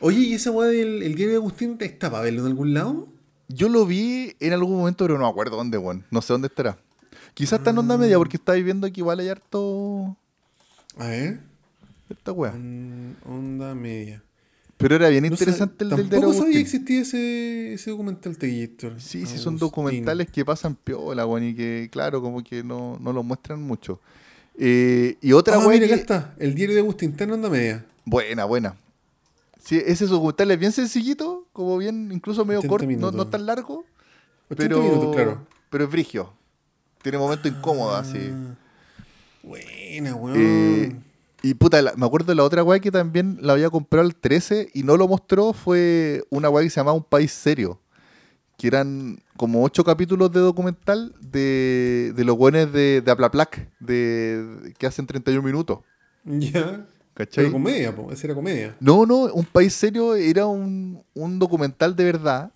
Oye, 0.00 0.18
¿y 0.20 0.34
esa 0.34 0.50
weá 0.50 0.68
del 0.68 1.02
el 1.02 1.14
diario 1.14 1.30
de 1.30 1.36
Agustín 1.36 1.76
está 1.80 2.10
para 2.10 2.22
verlo 2.24 2.40
en 2.42 2.46
algún 2.48 2.74
lado? 2.74 3.08
Yo 3.48 3.68
lo 3.68 3.86
vi 3.86 4.34
en 4.40 4.52
algún 4.52 4.76
momento, 4.76 5.04
pero 5.04 5.18
no 5.18 5.24
me 5.24 5.30
acuerdo 5.30 5.56
dónde, 5.56 5.78
weón. 5.78 6.04
No 6.10 6.20
sé 6.20 6.32
dónde 6.34 6.48
estará. 6.48 6.78
Quizás 7.34 7.58
está 7.58 7.70
en 7.70 7.78
onda 7.78 7.98
media, 7.98 8.16
porque 8.18 8.36
está 8.36 8.52
viendo 8.52 8.90
que 8.92 9.00
igual 9.00 9.18
hay 9.20 9.28
harto. 9.28 10.16
A 10.96 11.06
ver. 11.08 11.40
Esta 12.08 12.32
weá. 12.32 12.52
Mm, 12.52 13.14
onda 13.26 13.74
media. 13.74 14.22
Pero 14.76 14.96
era 14.96 15.08
bien 15.08 15.22
No 15.22 15.28
interesante 15.28 15.84
el 15.84 15.90
del 15.90 15.98
Tampoco 16.08 16.26
Diario 16.26 16.38
sabía 16.40 16.54
que 16.54 16.60
existía 16.60 17.00
ese, 17.00 17.74
ese 17.74 17.90
documental 17.90 18.34
de 18.34 18.66
Gator. 18.66 19.00
Sí, 19.00 19.24
sí, 19.24 19.38
son 19.38 19.56
documentales 19.56 20.30
que 20.30 20.44
pasan 20.44 20.74
piola, 20.74 21.26
weón, 21.26 21.44
y 21.44 21.54
que, 21.54 21.88
claro, 21.90 22.20
como 22.20 22.42
que 22.42 22.62
no, 22.64 22.98
no 23.00 23.12
lo 23.12 23.22
muestran 23.22 23.62
mucho. 23.62 24.00
Eh, 24.58 25.16
y 25.20 25.32
otra 25.32 25.56
Ah, 25.56 25.58
weá 25.60 25.68
mira, 25.70 25.86
que- 25.86 25.94
acá 25.94 26.00
está. 26.00 26.34
El 26.38 26.54
diario 26.54 26.74
de 26.74 26.82
Agustín 26.82 27.10
está 27.12 27.24
en 27.24 27.32
onda 27.32 27.48
media. 27.48 27.84
Buena, 28.04 28.44
buena. 28.44 28.76
Sí, 29.64 29.80
ese 29.84 30.06
documental 30.06 30.50
es 30.50 30.58
bien 30.58 30.72
sencillito, 30.72 31.46
como 31.52 31.78
bien, 31.78 32.10
incluso 32.12 32.44
medio 32.44 32.58
80 32.60 32.68
corto, 32.70 32.86
no, 32.98 33.10
no 33.12 33.26
tan 33.28 33.46
largo, 33.46 33.84
80 34.50 34.56
pero, 34.56 34.82
minutos, 34.82 35.14
claro. 35.14 35.46
pero 35.70 35.84
es 35.84 35.90
brigio. 35.90 36.32
Tiene 37.04 37.18
momentos 37.18 37.52
incómodos, 37.52 38.00
así. 38.00 38.30
Ah, 38.32 38.54
Buena, 39.42 40.14
weón. 40.16 40.36
Eh, 40.36 40.96
y 41.42 41.52
puta, 41.54 41.82
la- 41.82 41.92
me 41.96 42.06
acuerdo 42.06 42.28
de 42.28 42.34
la 42.34 42.44
otra 42.44 42.62
weá 42.64 42.80
que 42.80 42.90
también 42.90 43.36
la 43.42 43.52
había 43.52 43.68
comprado 43.68 44.06
el 44.06 44.16
13 44.16 44.70
y 44.72 44.82
no 44.84 44.96
lo 44.96 45.06
mostró, 45.06 45.52
fue 45.52 46.24
una 46.30 46.48
weá 46.48 46.64
que 46.64 46.70
se 46.70 46.80
llamaba 46.80 46.96
Un 46.96 47.04
País 47.04 47.30
Serio. 47.30 47.78
Que 48.56 48.68
eran 48.68 49.18
como 49.36 49.62
ocho 49.64 49.84
capítulos 49.84 50.32
de 50.32 50.40
documental 50.40 51.12
de, 51.20 52.12
de 52.16 52.24
los 52.24 52.38
weones 52.38 52.72
de, 52.72 53.02
de 53.02 53.10
Aplaplac, 53.10 53.68
de, 53.80 54.72
que 54.78 54.86
hacen 54.86 55.06
31 55.06 55.42
minutos. 55.44 55.80
ya. 56.24 56.86
¿Cachai? 57.14 57.44
Pero 57.44 57.52
comedia, 57.52 57.94
po. 57.94 58.10
Esa 58.10 58.26
era 58.28 58.34
comedia. 58.34 58.74
No, 58.80 59.06
no, 59.06 59.26
Un 59.26 59.44
País 59.44 59.72
Serio 59.74 60.16
era 60.16 60.46
un, 60.46 61.00
un 61.14 61.38
documental 61.38 61.94
de 61.94 62.04
verdad. 62.04 62.50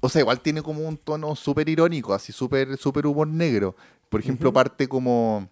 O 0.00 0.08
sea, 0.08 0.20
igual 0.22 0.40
tiene 0.40 0.62
como 0.62 0.86
un 0.88 0.96
tono 0.96 1.36
súper 1.36 1.68
irónico, 1.68 2.14
así 2.14 2.32
súper 2.32 2.76
super 2.78 3.06
humor 3.06 3.28
negro. 3.28 3.76
Por 4.08 4.20
ejemplo, 4.20 4.52
parte 4.52 4.88
como, 4.88 5.48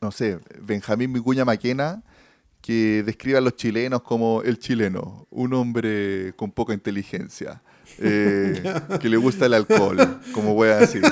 no 0.00 0.10
sé, 0.12 0.38
Benjamín 0.60 1.12
Vicuña 1.12 1.44
Maquena, 1.44 2.02
que 2.60 3.02
describe 3.04 3.38
a 3.38 3.40
los 3.40 3.56
chilenos 3.56 4.02
como 4.02 4.42
el 4.42 4.58
chileno, 4.58 5.26
un 5.30 5.52
hombre 5.54 6.32
con 6.36 6.50
poca 6.52 6.72
inteligencia, 6.74 7.60
eh, 7.98 8.62
que 9.00 9.08
le 9.08 9.16
gusta 9.16 9.46
el 9.46 9.54
alcohol, 9.54 10.20
como 10.32 10.54
voy 10.54 10.68
a 10.68 10.78
decir. 10.78 11.02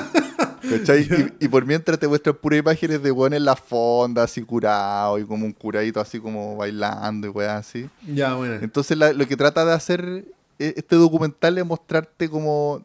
¿Cachai? 0.69 1.03
Y, 1.39 1.45
y 1.45 1.47
por 1.47 1.65
mientras 1.65 1.97
te 1.97 2.07
muestran 2.07 2.35
puras 2.35 2.59
imágenes 2.59 3.01
de 3.01 3.11
weón 3.11 3.33
en 3.33 3.45
la 3.45 3.55
fonda, 3.55 4.23
así 4.23 4.41
curado, 4.43 5.17
y 5.17 5.23
como 5.25 5.45
un 5.45 5.53
curadito 5.53 6.01
así 6.01 6.19
como 6.19 6.57
bailando 6.57 7.27
y 7.27 7.29
weas 7.29 7.65
así. 7.67 7.89
Ya, 8.05 8.33
bueno. 8.35 8.55
Entonces 8.55 8.97
la- 8.97 9.13
lo 9.13 9.25
que 9.27 9.37
trata 9.37 9.63
de 9.65 9.73
hacer 9.73 10.25
este 10.59 10.95
documental 10.95 11.57
es 11.57 11.65
mostrarte 11.65 12.29
como 12.29 12.81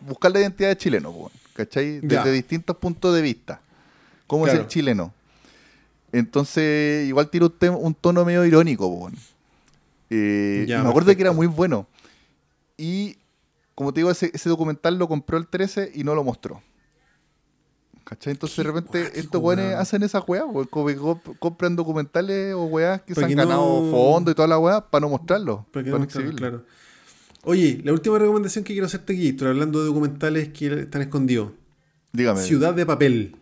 buscar 0.00 0.32
la 0.32 0.40
identidad 0.40 0.68
de 0.70 0.76
chileno, 0.76 1.30
¿cachai? 1.54 2.00
Desde 2.00 2.24
Ya. 2.24 2.30
distintos 2.30 2.76
puntos 2.76 3.14
de 3.14 3.22
vista. 3.22 3.60
¿Cómo 4.26 4.46
es 4.46 4.54
el 4.54 4.66
chileno? 4.66 5.12
Entonces, 6.12 7.06
igual 7.08 7.30
tiene 7.30 7.46
un, 7.46 7.76
un 7.80 7.94
tono 7.94 8.24
medio 8.24 8.44
irónico, 8.44 9.10
eh, 10.10 10.64
Ya, 10.68 10.80
y 10.80 10.82
me 10.82 10.88
acuerdo 10.88 11.14
que 11.14 11.22
era 11.22 11.32
muy 11.32 11.46
bueno. 11.46 11.86
Y, 12.76 13.16
como 13.74 13.92
te 13.92 14.00
digo, 14.00 14.10
ese, 14.10 14.30
ese 14.34 14.48
documental 14.48 14.98
lo 14.98 15.08
compró 15.08 15.38
el 15.38 15.46
13 15.46 15.92
y 15.94 16.04
no 16.04 16.14
lo 16.14 16.24
mostró. 16.24 16.62
¿Cachai? 18.14 18.32
Entonces, 18.32 18.56
de 18.58 18.62
repente, 18.64 19.10
estos 19.18 19.40
weones 19.42 19.74
hacen 19.74 20.02
esas 20.02 20.22
weas, 20.26 20.44
weón, 20.46 20.68
comp- 20.68 21.38
compran 21.38 21.74
documentales 21.76 22.54
o 22.54 22.64
weas 22.64 23.00
que 23.02 23.14
se 23.14 23.24
han 23.24 23.34
ganado 23.34 23.82
no- 23.84 23.90
fondos 23.90 24.32
y 24.32 24.34
toda 24.34 24.48
la 24.48 24.58
wea 24.58 24.80
para 24.90 25.00
no 25.02 25.08
mostrarlo. 25.08 25.66
Para 25.72 25.84
que 25.84 25.90
para 25.90 25.98
no 26.00 26.04
exhibirlo. 26.04 26.36
claro. 26.36 26.64
Oye, 27.44 27.80
la 27.84 27.92
última 27.92 28.18
recomendación 28.18 28.64
que 28.64 28.72
quiero 28.74 28.86
hacerte 28.86 29.14
aquí, 29.14 29.28
estoy 29.28 29.48
hablando 29.48 29.80
de 29.80 29.86
documentales 29.86 30.48
que 30.50 30.80
están 30.82 31.02
escondidos. 31.02 31.52
Dígame. 32.12 32.40
Ciudad 32.42 32.74
de 32.74 32.84
papel. 32.86 33.36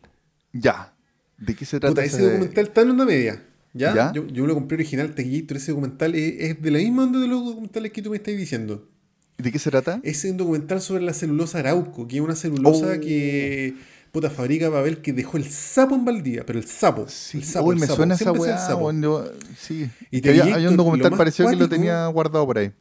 Ya. 0.53 0.95
¿De 1.37 1.55
qué 1.55 1.65
se 1.65 1.81
trata 1.81 1.95
Puta, 1.95 2.05
ese 2.05 2.17
ese- 2.19 2.27
documental 2.33 2.65
está 2.67 2.81
en 2.83 2.91
onda 2.91 3.05
media. 3.05 3.43
¿Ya? 3.73 3.95
¿Ya? 3.95 4.13
Yo, 4.13 4.27
yo 4.29 4.47
lo 4.47 4.55
compré 4.55 4.77
original, 4.77 5.15
Teguito, 5.15 5.55
ese 5.55 5.73
documental 5.73 6.15
es, 6.15 6.35
es 6.39 6.63
de 6.63 6.71
la 6.71 6.79
misma 6.79 7.05
onda 7.05 7.19
de 7.19 7.27
los 7.29 7.45
documentales 7.45 7.93
que 7.93 8.03
tú 8.03 8.11
me 8.11 8.17
estás 8.17 8.37
diciendo. 8.37 8.89
¿De 9.39 9.51
qué 9.53 9.59
se 9.59 9.71
trata? 9.71 10.01
Es 10.03 10.25
un 10.25 10.37
documental 10.37 10.81
sobre 10.81 11.03
la 11.03 11.13
celulosa 11.15 11.59
Arauco, 11.61 12.07
que 12.07 12.17
es 12.17 12.23
una 12.23 12.35
celulosa 12.37 12.95
Oh. 12.97 13.01
que 13.01 13.75
puta 14.13 14.31
fabrica 14.31 14.71
papel 14.71 14.99
que 15.03 15.13
dejó 15.13 15.37
el 15.37 15.45
sapo 15.51 15.95
en 15.95 16.05
Valdivia, 16.05 16.45
pero 16.45 16.59
el 16.59 16.67
sapo. 16.67 17.07
Sí, 17.09 17.39
el 17.39 17.45
sapo, 17.45 17.67
uy, 17.69 17.75
el 17.75 17.81
me 17.81 17.87
sapo, 17.87 17.97
suena 17.97 18.15
esa 18.15 18.25
siempre 18.25 18.43
weá. 18.43 18.59
sapo. 18.59 18.85
weón, 18.85 19.03
yo- 19.03 19.25
sí. 19.59 19.89
Y 20.11 20.21
te 20.21 20.31
había, 20.41 20.69
un 20.69 20.77
documental 20.77 21.17
parecido 21.17 21.49
que 21.51 21.57
lo 21.57 21.69
tenía 21.69 22.07
guardado 22.09 22.47
por 22.47 22.59
ahí. 22.59 22.73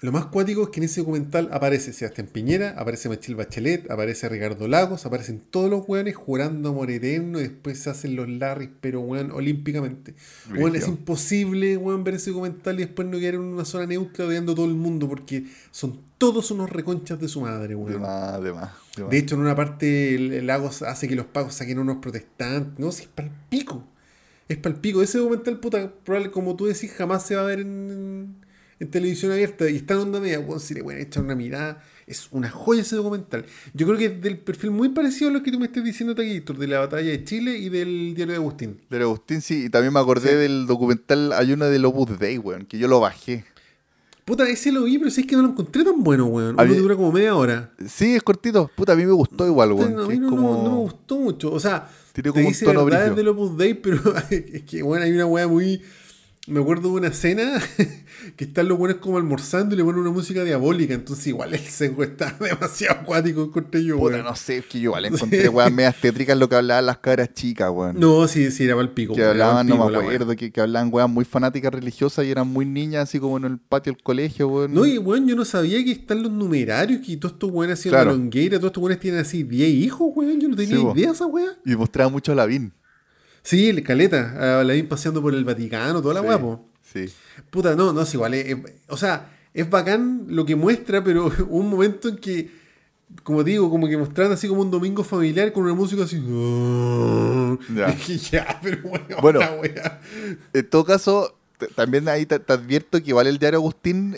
Lo 0.00 0.12
más 0.12 0.26
cuático 0.26 0.62
es 0.62 0.68
que 0.68 0.78
en 0.78 0.84
ese 0.84 1.00
documental 1.00 1.48
aparece 1.50 1.92
Sebastián 1.92 2.28
Piñera, 2.32 2.74
aparece 2.78 3.08
Michelle 3.08 3.34
Bachelet, 3.34 3.90
aparece 3.90 4.28
Ricardo 4.28 4.68
Lagos, 4.68 5.04
aparecen 5.06 5.42
todos 5.50 5.68
los 5.68 5.88
weones 5.88 6.14
jurando 6.14 6.68
amor 6.68 6.88
eterno 6.92 7.40
y 7.40 7.42
después 7.42 7.80
se 7.80 7.90
hacen 7.90 8.14
los 8.14 8.28
Larrys, 8.28 8.70
pero 8.80 9.00
weón, 9.00 9.32
olímpicamente. 9.32 10.14
Weón, 10.56 10.76
es 10.76 10.86
imposible, 10.86 11.76
weón, 11.76 12.04
ver 12.04 12.14
ese 12.14 12.30
documental 12.30 12.76
y 12.76 12.84
después 12.84 13.08
no 13.08 13.18
quedar 13.18 13.34
en 13.34 13.40
una 13.40 13.64
zona 13.64 13.86
neutra 13.86 14.26
odiando 14.26 14.52
a 14.52 14.54
todo 14.54 14.66
el 14.66 14.74
mundo 14.74 15.08
porque 15.08 15.46
son 15.72 16.00
todos 16.16 16.52
unos 16.52 16.70
reconchas 16.70 17.18
de 17.18 17.26
su 17.26 17.40
madre, 17.40 17.68
De 17.68 17.74
weón. 17.74 18.00
más, 18.00 18.40
de 18.40 18.52
más. 18.52 18.70
de 18.96 19.02
más. 19.02 19.10
De 19.10 19.18
hecho, 19.18 19.34
en 19.34 19.40
una 19.40 19.56
parte 19.56 20.16
Lagos 20.44 20.82
hace 20.82 21.08
que 21.08 21.16
los 21.16 21.26
pagos 21.26 21.54
saquen 21.54 21.80
unos 21.80 21.96
protestantes. 21.96 22.78
No, 22.78 22.92
si 22.92 23.02
es 23.02 23.08
para 23.08 23.26
el 23.26 23.34
pico. 23.48 23.84
Es 24.48 24.58
para 24.58 24.76
el 24.76 24.80
pico. 24.80 25.02
Ese 25.02 25.18
documental, 25.18 25.58
puta, 25.58 25.92
probable, 26.04 26.30
como 26.30 26.54
tú 26.54 26.66
decís, 26.66 26.92
jamás 26.92 27.26
se 27.26 27.34
va 27.34 27.42
a 27.42 27.46
ver 27.46 27.60
en, 27.60 28.36
en 28.80 28.90
televisión 28.90 29.32
abierta. 29.32 29.68
Y 29.68 29.76
está 29.76 29.94
en 29.94 30.00
onda 30.00 30.20
media. 30.20 30.38
Bueno, 30.38 30.60
si 30.60 30.74
le 30.74 30.82
pueden 30.82 31.00
echar 31.02 31.22
una 31.24 31.34
mirada, 31.34 31.82
es 32.06 32.28
una 32.30 32.48
joya 32.50 32.82
ese 32.82 32.96
documental. 32.96 33.44
Yo 33.74 33.86
creo 33.86 33.98
que 33.98 34.06
es 34.06 34.22
del 34.22 34.38
perfil 34.38 34.70
muy 34.70 34.88
parecido 34.90 35.30
a 35.30 35.32
lo 35.32 35.42
que 35.42 35.50
tú 35.52 35.58
me 35.58 35.66
estás 35.66 35.84
diciendo, 35.84 36.14
Taquillator, 36.14 36.56
de 36.58 36.66
la 36.66 36.78
batalla 36.80 37.10
de 37.10 37.24
Chile 37.24 37.58
y 37.58 37.68
del 37.68 38.14
diario 38.14 38.32
de 38.32 38.38
Agustín. 38.38 38.80
Del 38.88 39.02
Agustín, 39.02 39.40
sí. 39.42 39.64
Y 39.66 39.70
también 39.70 39.92
me 39.92 40.00
acordé 40.00 40.30
Sí. 40.30 40.36
del 40.36 40.66
documental, 40.66 41.32
hay 41.32 41.52
uno 41.52 41.66
del 41.66 41.84
Opus 41.84 42.18
Dei, 42.18 42.38
weón, 42.38 42.64
que 42.66 42.78
yo 42.78 42.88
lo 42.88 43.00
bajé. 43.00 43.44
Puta, 44.24 44.46
ese 44.46 44.70
lo 44.72 44.84
vi, 44.84 44.98
pero 44.98 45.10
si 45.10 45.22
es 45.22 45.26
que 45.26 45.36
no 45.36 45.42
lo 45.42 45.48
encontré 45.48 45.82
tan 45.84 46.02
bueno, 46.04 46.26
weón. 46.26 46.50
Uno 46.50 46.60
Había- 46.62 46.78
dura 46.78 46.94
como 46.96 47.10
media 47.12 47.34
hora. 47.34 47.72
Sí, 47.88 48.14
es 48.14 48.22
cortito. 48.22 48.70
Puta, 48.76 48.92
a 48.92 48.96
mí 48.96 49.06
me 49.06 49.12
gustó 49.12 49.46
igual, 49.46 49.72
weón. 49.72 49.94
No, 49.94 50.02
a 50.04 50.06
mí 50.08 50.18
no, 50.18 50.30
no- 50.30 50.36
como... 50.36 50.62
no 50.62 50.70
me 50.70 50.76
gustó 50.76 51.16
mucho. 51.18 51.50
O 51.50 51.58
sea, 51.58 51.88
Tiene 52.12 52.24
te 52.28 52.32
como 52.32 52.44
un 52.46 52.52
dice 52.52 52.66
tono 52.66 52.84
verdades 52.84 53.16
del 53.16 53.28
Opus 53.28 53.56
Dei, 53.56 53.72
pero 53.82 54.00
es 54.30 54.62
que, 54.64 54.82
bueno, 54.82 55.04
hay 55.04 55.12
una 55.12 55.24
weá 55.24 55.48
muy... 55.48 55.80
me 56.48 56.60
acuerdo 56.60 56.88
de 56.90 56.94
una 56.96 57.08
escena 57.08 57.60
que 58.36 58.44
están 58.44 58.68
los 58.68 58.78
buenos 58.78 58.98
como 58.98 59.16
almorzando 59.18 59.74
y 59.74 59.78
le 59.78 59.84
ponen 59.84 60.00
una 60.00 60.10
música 60.10 60.44
diabólica. 60.44 60.94
Entonces, 60.94 61.26
igual 61.28 61.54
el 61.54 61.60
sesgo 61.60 62.02
está 62.04 62.34
demasiado 62.40 63.00
acuático, 63.00 63.42
encontré 63.44 63.84
yo, 63.84 63.98
Puta, 63.98 64.22
no 64.22 64.34
sé, 64.36 64.58
es 64.58 64.66
que 64.66 64.78
yo 64.80 64.90
igual 64.90 65.04
encontré 65.06 65.48
weas 65.48 65.72
medias 65.72 65.96
tétricas 66.00 66.36
lo 66.38 66.48
que 66.48 66.56
hablaban 66.56 66.86
las 66.86 66.98
cabras 66.98 67.32
chicas, 67.34 67.70
weón. 67.72 67.98
No, 67.98 68.26
sí, 68.28 68.50
sí, 68.50 68.64
era 68.64 68.74
para 68.74 68.88
el 68.88 68.94
pico. 68.94 69.14
que 69.14 69.24
hablaban, 69.24 69.66
no 69.66 69.76
me 69.88 69.96
acuerdo, 69.96 70.34
que, 70.36 70.50
que 70.50 70.60
hablaban 70.60 70.88
weas 70.92 71.08
muy 71.08 71.24
fanáticas 71.24 71.72
religiosas 71.72 72.24
y 72.24 72.30
eran 72.30 72.48
muy 72.48 72.64
niñas, 72.66 73.04
así 73.08 73.18
como 73.18 73.36
en 73.36 73.44
el 73.44 73.58
patio 73.58 73.92
del 73.92 74.02
colegio, 74.02 74.48
weón. 74.48 74.72
No, 74.74 74.86
y 74.86 74.98
weón, 74.98 75.26
yo 75.26 75.36
no 75.36 75.44
sabía 75.44 75.82
que 75.84 75.92
están 75.92 76.22
los 76.22 76.32
numerarios, 76.32 77.00
que 77.06 77.16
todos 77.16 77.34
estos 77.34 77.50
weones 77.50 77.78
hacían 77.78 77.92
Claro. 77.92 78.10
la 78.10 78.16
longueira, 78.16 78.58
todos 78.58 78.70
estos 78.70 78.82
weones 78.82 79.00
tienen 79.00 79.20
así 79.20 79.42
10 79.42 79.68
hijos, 79.70 80.10
weón. 80.14 80.40
Yo 80.40 80.48
no 80.48 80.56
tenía 80.56 80.76
Sí, 80.76 80.82
idea 80.94 81.08
de 81.08 81.12
esa 81.14 81.26
weá. 81.26 81.48
Y 81.64 81.76
mostraba 81.76 82.10
mucho 82.10 82.32
a 82.32 82.34
Lavín. 82.34 82.72
Sí, 83.42 83.68
el 83.68 83.82
caleta, 83.82 84.60
a 84.60 84.64
la 84.64 84.72
vi 84.74 84.82
paseando 84.82 85.22
por 85.22 85.34
el 85.34 85.44
Vaticano, 85.44 86.02
toda 86.02 86.14
la 86.14 86.20
Sí, 86.20 86.26
weá, 86.26 86.38
po. 86.40 86.64
Sí. 86.92 87.06
Puta, 87.50 87.74
no, 87.76 87.92
no 87.92 88.02
es 88.02 88.14
igual. 88.14 88.34
es- 88.34 88.46
es- 88.46 88.58
o 88.88 88.96
sea, 88.96 89.30
es 89.54 89.68
bacán 89.68 90.24
lo 90.28 90.44
que 90.44 90.56
muestra, 90.56 91.02
pero 91.04 91.26
hubo 91.48 91.56
un 91.58 91.70
momento 91.70 92.08
en 92.08 92.16
que, 92.18 92.50
como 93.22 93.42
digo, 93.44 93.70
como 93.70 93.88
que 93.88 93.96
mostraban 93.96 94.32
así 94.32 94.48
como 94.48 94.62
un 94.62 94.70
domingo 94.70 95.02
familiar 95.04 95.52
con 95.52 95.64
una 95.64 95.74
música 95.74 96.04
así. 96.04 96.16
Ya. 97.74 97.94
Ya, 98.30 98.60
pero 98.62 98.82
bueno, 98.82 99.16
Bueno. 99.22 99.40
En 100.52 100.70
todo 100.70 100.84
caso, 100.84 101.34
también 101.74 102.08
ahí 102.08 102.26
te, 102.26 102.38
te 102.38 102.52
advierto 102.52 103.02
que 103.02 103.08
igual 103.10 103.26
el 103.26 103.38
diario 103.38 103.58
Agustín 103.58 104.16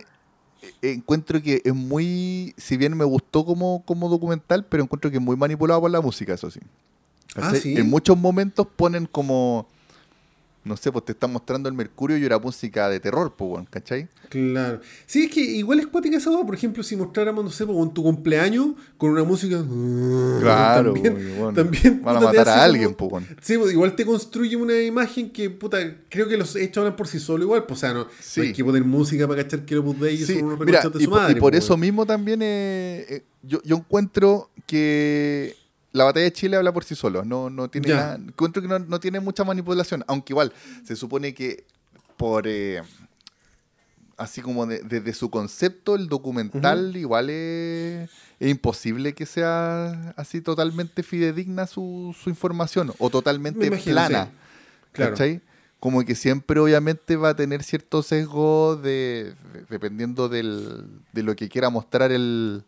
eh, 0.63 0.93
encuentro 0.93 1.41
que 1.43 1.63
es 1.65 1.75
muy, 1.75 2.55
si 2.59 2.77
bien 2.77 2.97
me 2.97 3.05
gustó 3.05 3.45
como, 3.45 3.83
como 3.87 4.09
documental, 4.09 4.67
pero 4.69 4.83
encuentro 4.83 5.11
que 5.11 5.17
es 5.17 5.23
muy 5.23 5.37
manipulado 5.37 5.81
por 5.81 5.91
la 5.91 6.01
música, 6.01 6.35
eso 6.35 6.51
sí. 6.51 6.61
Ah. 7.37 7.53
En 7.65 7.89
muchos 7.89 8.17
momentos 8.19 8.67
ponen 8.77 9.07
como, 9.07 9.69
no 10.65 10.77
sé, 10.77 10.91
pues 10.93 11.05
te 11.05 11.13
están 11.13 11.33
mostrando 11.33 11.69
el 11.69 11.75
Mercurio 11.75 12.19
y 12.19 12.25
era 12.25 12.39
música 12.39 12.89
de 12.89 12.99
terror, 13.01 13.33
pues, 13.37 13.67
¿cachai? 13.71 14.09
Claro. 14.29 14.81
Sí, 15.07 15.25
es 15.25 15.31
que 15.31 15.41
igual 15.41 15.81
es 15.81 15.87
cuática 15.87 16.17
esa. 16.17 16.31
Por 16.31 16.55
ejemplo, 16.55 16.83
si 16.83 16.97
mostráramos, 16.97 17.43
no 17.45 17.51
sé, 17.51 17.67
po, 17.67 17.83
en 17.83 17.93
tu 17.95 18.03
cumpleaños 18.03 18.69
con 18.99 19.11
una 19.11 19.25
música. 19.25 19.63
Claro, 20.41 20.93
también, 20.95 21.35
weón. 21.39 21.55
también 21.55 22.03
Van 22.03 22.17
a 22.17 22.21
matar 22.21 22.49
a 22.49 22.53
como- 22.53 22.63
alguien, 22.65 22.95
pues, 22.95 23.13
weón. 23.13 23.27
Sí, 23.41 23.57
pues, 23.59 23.73
igual 23.73 23.95
te 23.97 24.05
construye 24.05 24.57
una 24.57 24.79
imagen 24.81 25.31
que, 25.31 25.51
puta, 25.51 25.79
creo 26.09 26.29
que 26.29 26.37
los 26.37 26.55
hechos 26.57 26.79
hablan 26.83 26.97
por 26.97 27.09
sí 27.09 27.19
solo 27.19 27.45
igual, 27.45 27.65
pues, 27.65 27.79
o 27.79 27.81
sea, 27.81 27.93
no, 27.95 28.05
no 28.05 28.11
Sí. 28.21 28.41
hay 28.43 28.53
que 28.53 28.65
poner 28.65 28.85
música 28.85 29.27
para 29.27 29.43
cachar 29.43 29.65
que 29.65 29.79
Bud 29.79 29.97
Day 29.97 30.17
Sí, 30.19 30.35
son 30.35 30.45
unos 30.45 30.61
mira, 30.61 30.81
de 30.83 30.89
y, 30.89 30.93
su 30.93 30.93
po- 30.93 31.01
y 31.01 31.07
madre. 31.07 31.35
por 31.41 31.53
pues, 31.53 31.65
eso 31.65 31.77
mismo 31.77 32.05
también 32.07 32.41
eh, 32.43 33.07
eh, 33.09 33.23
yo, 33.43 33.61
yo 33.65 33.77
encuentro 33.77 34.51
que 34.67 35.57
la 35.93 36.05
batalla 36.05 36.25
de 36.25 36.33
Chile 36.33 36.57
habla 36.57 36.73
por 36.73 36.85
sí 36.85 36.95
solo. 36.95 37.25
No, 37.25 37.51
no 37.51 37.69
tiene 37.69 37.89
nada- 37.89 38.15
encuentro 38.17 38.61
que 38.63 38.69
no, 38.69 38.79
no 38.79 39.01
tiene 39.01 39.21
mucha 39.21 39.45
manipulación, 39.45 40.05
aunque 40.07 40.33
igual 40.33 40.53
se 40.85 40.95
supone 40.97 41.35
que 41.35 41.65
por 42.17 42.45
eh, 42.47 42.83
así 44.17 44.43
como 44.43 44.67
de- 44.67 44.81
desde 44.83 45.15
su 45.15 45.31
concepto, 45.31 45.95
el 45.95 46.09
documental 46.09 46.97
igual 46.97 47.31
es, 47.31 48.11
es 48.39 48.51
imposible 48.51 49.15
que 49.15 49.25
sea 49.27 50.13
así 50.17 50.41
totalmente 50.43 51.03
fidedigna 51.03 51.67
su, 51.67 52.15
su 52.23 52.29
información 52.29 52.93
o 52.99 53.05
Me 53.07 53.11
totalmente 53.11 53.67
imagino, 53.67 53.95
plana. 53.95 54.25
sí. 54.27 54.31
Claro. 54.93 55.13
¿Cachai? 55.13 55.41
Como 55.79 56.05
que 56.05 56.15
siempre 56.15 56.61
obviamente 56.61 57.17
va 57.17 57.31
a 57.31 57.37
tener 57.37 57.63
cierto 57.63 58.03
sesgo 58.03 58.77
de, 58.77 59.35
de- 59.55 59.65
dependiendo 59.71 60.29
del, 60.29 60.85
de 61.13 61.23
lo 61.23 61.35
que 61.35 61.49
quiera 61.49 61.71
mostrar 61.71 62.13
el, 62.13 62.65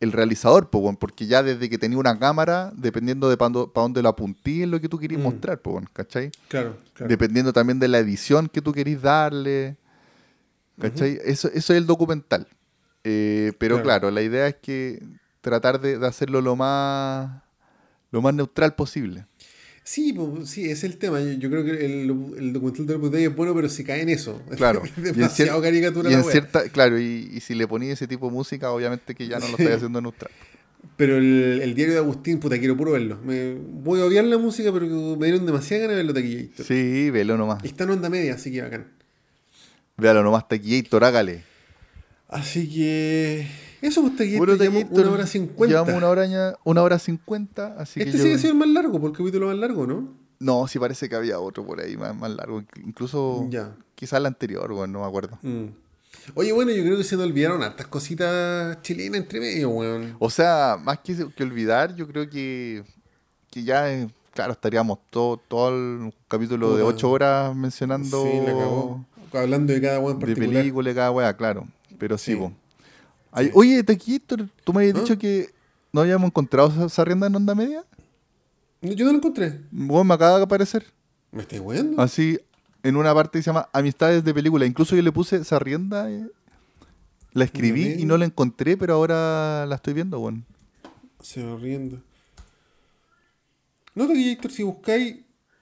el 0.00 0.12
realizador, 0.12 0.70
po, 0.70 0.94
porque 0.96 1.26
ya 1.26 1.42
desde 1.42 1.68
que 1.68 1.76
tenía 1.78 1.98
una 1.98 2.18
cámara, 2.18 2.72
dependiendo 2.76 3.28
de 3.28 3.36
para 3.36 3.50
dónde 3.74 4.00
lo 4.02 4.08
apuntí 4.08 4.62
es 4.62 4.68
lo 4.68 4.80
que 4.80 4.88
tú 4.88 4.98
querías 4.98 5.20
Mm. 5.20 5.24
mostrar, 5.24 5.60
po, 5.60 5.82
¿cachai? 5.92 6.30
Claro, 6.48 6.76
claro. 6.94 7.08
Dependiendo 7.08 7.52
también 7.52 7.78
de 7.80 7.88
la 7.88 7.98
edición 7.98 8.48
que 8.48 8.62
tú 8.62 8.72
querís 8.72 9.02
darle, 9.02 9.76
¿cachai? 10.80 11.18
eso, 11.24 11.48
eso 11.48 11.72
es 11.72 11.78
el 11.78 11.86
documental. 11.86 12.46
Eh, 13.04 13.52
pero 13.58 13.76
Claro. 13.82 13.84
claro. 14.02 14.10
la 14.12 14.22
idea 14.22 14.46
es 14.48 14.56
que 14.56 15.02
tratar 15.40 15.80
de, 15.80 15.98
de 15.98 16.06
hacerlo 16.06 16.40
lo 16.40 16.56
más, 16.56 17.42
lo 18.10 18.22
más 18.22 18.34
neutral 18.34 18.74
posible. 18.74 19.26
Sí, 19.88 20.12
pues, 20.12 20.50
sí, 20.50 20.64
ese 20.64 20.72
es 20.72 20.84
el 20.84 20.98
tema. 20.98 21.18
Yo, 21.18 21.32
yo 21.32 21.48
creo 21.48 21.64
que 21.64 21.70
el, 21.70 22.10
el 22.36 22.52
documental 22.52 22.86
de 22.86 23.08
Day 23.08 23.24
es 23.24 23.34
bueno, 23.34 23.54
pero 23.54 23.70
si 23.70 23.84
cae 23.84 24.02
en 24.02 24.10
eso. 24.10 24.42
Claro. 24.58 24.82
es 24.84 24.92
Y 24.98 25.00
en 25.00 25.14
demasiado 25.14 25.62
caricatura 25.62 26.10
y 26.10 26.14
en 26.14 26.24
cierta, 26.24 26.68
claro, 26.68 27.00
y, 27.00 27.30
y 27.32 27.40
si 27.40 27.54
le 27.54 27.66
ponía 27.66 27.94
ese 27.94 28.06
tipo 28.06 28.26
de 28.26 28.32
música, 28.32 28.70
obviamente 28.70 29.14
que 29.14 29.26
ya 29.26 29.38
no 29.38 29.46
lo 29.46 29.52
estáis 29.52 29.76
haciendo 29.76 30.02
neutral. 30.02 30.30
Pero 30.98 31.16
el, 31.16 31.62
el 31.62 31.74
diario 31.74 31.94
de 31.94 32.00
Agustín, 32.00 32.38
puta, 32.38 32.58
quiero 32.58 32.76
puro 32.76 32.92
verlo. 32.92 33.18
Me, 33.24 33.54
voy 33.54 34.02
a 34.02 34.04
odiar 34.04 34.26
la 34.26 34.36
música, 34.36 34.70
pero 34.74 34.86
me 35.16 35.26
dieron 35.26 35.46
demasiada 35.46 35.84
ganas 35.84 35.96
de 35.96 36.02
verlo 36.02 36.12
taquillator. 36.12 36.66
Sí, 36.66 37.08
velo 37.08 37.38
nomás. 37.38 37.64
Está 37.64 37.84
en 37.84 37.90
onda 37.90 38.10
media, 38.10 38.34
así 38.34 38.52
que 38.52 38.60
bacán. 38.60 38.88
Véalo 39.96 40.22
nomás, 40.22 40.46
Taquillator, 40.48 41.02
hágale. 41.02 41.44
Así 42.28 42.68
que. 42.68 43.46
Eso, 43.80 44.02
pues 44.02 44.12
Puro 44.36 44.54
llevamos 44.56 44.82
Taquillator, 44.82 45.00
una 45.06 45.10
hora 45.12 45.26
cincuenta. 45.26 45.66
Llevamos 45.72 45.94
una 45.94 46.08
hora, 46.08 46.56
una 46.64 46.82
hora 46.82 46.98
cincuenta, 46.98 47.74
así 47.78 48.00
Este 48.00 48.12
que 48.12 48.18
sigue 48.18 48.32
yo- 48.32 48.38
siendo 48.38 48.64
el 48.64 48.72
más 48.72 48.82
largo, 48.82 49.00
por 49.00 49.10
el 49.10 49.16
capítulo 49.16 49.46
más 49.46 49.56
largo, 49.56 49.86
¿no? 49.86 50.08
No, 50.40 50.66
sí 50.68 50.78
parece 50.78 51.08
que 51.08 51.16
había 51.16 51.38
otro 51.40 51.64
por 51.66 51.80
ahí 51.80 51.96
más, 51.96 52.14
más 52.14 52.30
largo. 52.30 52.62
Incluso 52.84 53.46
Ya. 53.50 53.74
quizás 53.94 54.18
el 54.20 54.26
anterior, 54.26 54.72
bueno, 54.72 54.92
no 54.94 55.00
me 55.00 55.06
acuerdo. 55.06 55.38
Mm. 55.42 55.66
Oye, 56.34 56.52
bueno, 56.52 56.70
yo 56.72 56.82
creo 56.82 56.96
que 56.96 57.04
se 57.04 57.16
nos 57.16 57.24
olvidaron 57.26 57.62
hartas 57.62 57.86
cositas 57.86 58.80
chilenas 58.82 59.20
entre 59.20 59.40
medio, 59.40 59.70
weón. 59.70 60.16
O 60.18 60.28
sea, 60.30 60.76
más 60.82 60.98
que, 61.00 61.16
que 61.34 61.42
olvidar, 61.42 61.94
yo 61.94 62.06
creo 62.06 62.28
que, 62.28 62.84
que 63.50 63.64
ya, 63.64 63.92
eh, 63.92 64.08
claro, 64.34 64.52
estaríamos 64.52 64.98
todo, 65.10 65.38
todo 65.38 65.70
el 65.70 66.12
capítulo 66.28 66.76
de 66.76 66.82
ocho 66.82 67.10
horas 67.10 67.54
mencionando 67.56 68.22
Sí, 68.24 68.40
la. 69.32 69.40
Hablando 69.40 69.72
de 69.72 69.80
cada 69.80 69.98
weón 70.00 70.14
en 70.14 70.18
de 70.20 70.26
particular. 70.26 70.60
película 70.62 70.90
y 70.90 70.94
cada 70.94 71.10
weá, 71.10 71.36
claro. 71.36 71.66
Pero 71.98 72.16
sí, 72.18 72.32
Sí. 72.32 72.38
po. 72.38 72.52
Ay, 73.30 73.50
Oye, 73.54 73.82
Taquillator, 73.82 74.48
tú 74.64 74.72
me 74.72 74.80
habías 74.80 74.96
¿Ah? 74.96 75.00
dicho 75.00 75.18
que 75.18 75.50
no 75.92 76.00
habíamos 76.00 76.26
encontrado 76.28 76.68
esa- 76.70 76.86
esa 76.86 77.04
rienda 77.04 77.26
en 77.26 77.36
onda 77.36 77.54
media. 77.54 77.84
Yo 78.80 79.04
no 79.06 79.12
lo 79.12 79.18
encontré. 79.18 79.60
Bueno, 79.70 80.04
me 80.04 80.14
acaba 80.14 80.38
de 80.38 80.44
aparecer. 80.44 80.86
¿Me 81.32 81.42
estáis 81.42 81.60
weando? 81.60 82.00
Así, 82.00 82.38
en 82.82 82.96
una 82.96 83.12
parte 83.14 83.38
que 83.38 83.42
se 83.42 83.46
llama 83.50 83.68
Amistades 83.72 84.24
de 84.24 84.32
película. 84.32 84.64
Incluso 84.66 84.94
yo 84.96 85.02
le 85.02 85.12
puse 85.12 85.36
esa 85.36 85.58
rienda, 85.58 86.10
eh, 86.10 86.26
la 87.32 87.44
escribí 87.44 87.96
y 87.98 88.04
no 88.06 88.16
la 88.16 88.24
encontré, 88.24 88.76
pero 88.76 88.94
ahora 88.94 89.66
la 89.66 89.74
estoy 89.76 89.94
viendo, 89.94 90.18
bueno. 90.20 90.42
Se 91.20 91.42
va 91.44 91.56
riendo. 91.58 92.00
No, 93.94 94.06
Taquillator, 94.06 94.50
si 94.52 94.62
buscáis 94.62 95.16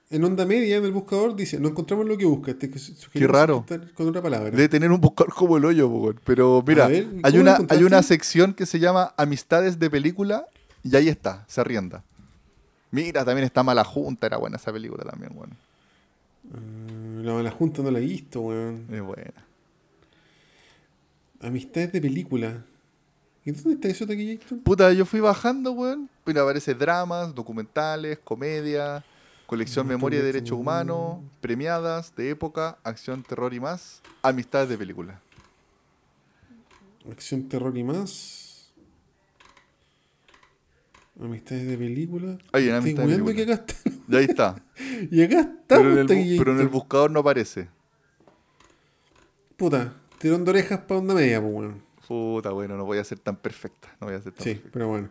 en 0.09 0.23
onda 0.23 0.45
media 0.45 0.77
en 0.77 0.85
el 0.85 0.91
buscador, 0.91 1.35
dice, 1.35 1.59
no 1.59 1.69
encontramos 1.69 2.05
lo 2.05 2.17
que 2.17 2.25
buscas. 2.25 2.57
Te 2.57 2.77
sugerimos 2.77 3.35
raro. 3.35 3.65
Con 3.93 4.07
otra 4.07 4.21
palabra. 4.21 4.51
Debe 4.51 4.69
tener 4.69 4.91
un 4.91 5.01
buscador 5.01 5.33
como 5.33 5.57
el 5.57 5.65
hoyo. 5.65 6.15
Pero 6.23 6.63
mira, 6.65 6.85
A 6.85 6.87
ver, 6.87 7.05
¿cómo 7.05 7.21
hay, 7.23 7.37
una, 7.37 7.57
hay 7.69 7.83
una 7.83 8.01
sección 8.03 8.53
que 8.53 8.65
se 8.65 8.79
llama 8.79 9.13
Amistades 9.17 9.79
de 9.79 9.89
película 9.89 10.45
y 10.83 10.95
ahí 10.95 11.09
está, 11.09 11.43
se 11.47 11.63
rienda. 11.63 12.03
Mira, 12.91 13.25
también 13.25 13.45
está 13.45 13.63
Mala 13.63 13.83
Junta, 13.83 14.27
era 14.27 14.37
buena 14.37 14.55
esa 14.55 14.71
película 14.71 15.03
también, 15.03 15.33
bueno. 15.35 15.53
Mm, 16.43 17.25
La 17.25 17.33
mala 17.33 17.51
junta 17.51 17.81
no 17.81 17.91
la 17.91 17.99
he 17.99 18.03
visto, 18.03 18.39
weón. 18.41 18.85
Es 18.89 19.01
buena. 19.01 19.33
Amistades 21.41 21.91
de 21.91 22.01
película. 22.01 22.63
¿Y 23.43 23.51
dónde 23.51 23.73
está 23.73 23.87
eso, 23.89 24.07
Taquillator? 24.07 24.59
Puta, 24.59 24.93
yo 24.93 25.05
fui 25.05 25.19
bajando, 25.19 25.71
weón. 25.73 26.09
Mira, 26.25 26.41
aparece 26.41 26.73
dramas, 26.73 27.35
documentales, 27.35 28.19
comedia, 28.23 29.03
colección 29.47 29.87
Memoria 29.87 30.19
y 30.19 30.23
Derechos 30.23 30.57
Humanos, 30.59 31.19
premiadas, 31.41 32.13
de 32.15 32.29
época, 32.29 32.77
acción, 32.83 33.23
terror 33.23 33.53
y 33.55 33.59
más, 33.59 34.01
amistades 34.21 34.69
de 34.69 34.77
película. 34.77 35.19
Acción, 37.09 37.47
terror 37.49 37.75
y 37.77 37.83
más. 37.83 38.71
Amistades 41.19 41.65
de 41.67 41.77
película. 41.77 42.37
Ahí, 42.51 42.69
en 42.69 42.75
Amistades 42.75 43.09
de 43.09 43.15
weando 43.23 43.25
que 43.33 43.45
película. 43.45 43.55
acá 43.55 43.73
está. 43.73 43.89
Y 44.07 44.15
ahí 44.15 44.25
está. 44.25 44.63
Y 45.11 45.21
acá 45.23 45.39
está, 45.41 45.77
pero, 45.77 45.91
en 45.93 45.97
el, 45.99 46.05
bu- 46.05 46.07
Taquillator. 46.09 46.45
pero 46.45 46.55
en 46.55 46.61
el 46.61 46.67
buscador 46.67 47.11
no 47.11 47.19
aparece. 47.21 47.69
Puta, 49.55 49.93
tirón 50.19 50.43
de 50.45 50.51
orejas 50.51 50.79
para 50.81 50.99
onda 50.99 51.13
media, 51.15 51.41
pues, 51.41 51.53
weón. 51.53 51.81
Puta, 52.07 52.51
bueno, 52.51 52.77
no 52.77 52.85
voy 52.85 52.99
a 52.99 53.03
ser 53.03 53.19
tan 53.19 53.35
perfecta. 53.37 53.95
No 53.99 54.07
voy 54.07 54.15
a 54.15 54.21
ser 54.21 54.33
tan 54.33 54.43
Sí, 54.43 54.49
perfecta. 54.51 54.69
pero 54.73 54.87
bueno. 54.89 55.09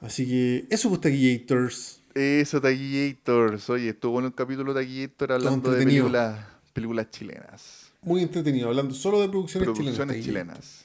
Así 0.00 0.26
que 0.26 0.66
eso 0.70 0.88
pues 0.88 1.00
Taquillators. 1.02 2.00
Eso, 2.14 2.60
Taquillators. 2.60 3.70
Oye, 3.70 3.90
estuvo 3.90 4.18
en 4.18 4.26
el 4.26 4.34
capítulo 4.34 4.74
Taquillator 4.74 5.32
hablando 5.32 5.70
de 5.70 5.84
películas, 5.84 6.38
películas 6.72 7.10
chilenas. 7.10 7.92
Muy 8.02 8.22
entretenido, 8.22 8.68
hablando 8.68 8.94
solo 8.94 9.20
de 9.20 9.28
producciones, 9.28 9.66
Producciones 9.66 10.16
chilenas. 10.24 10.24
chilenas. 10.24 10.84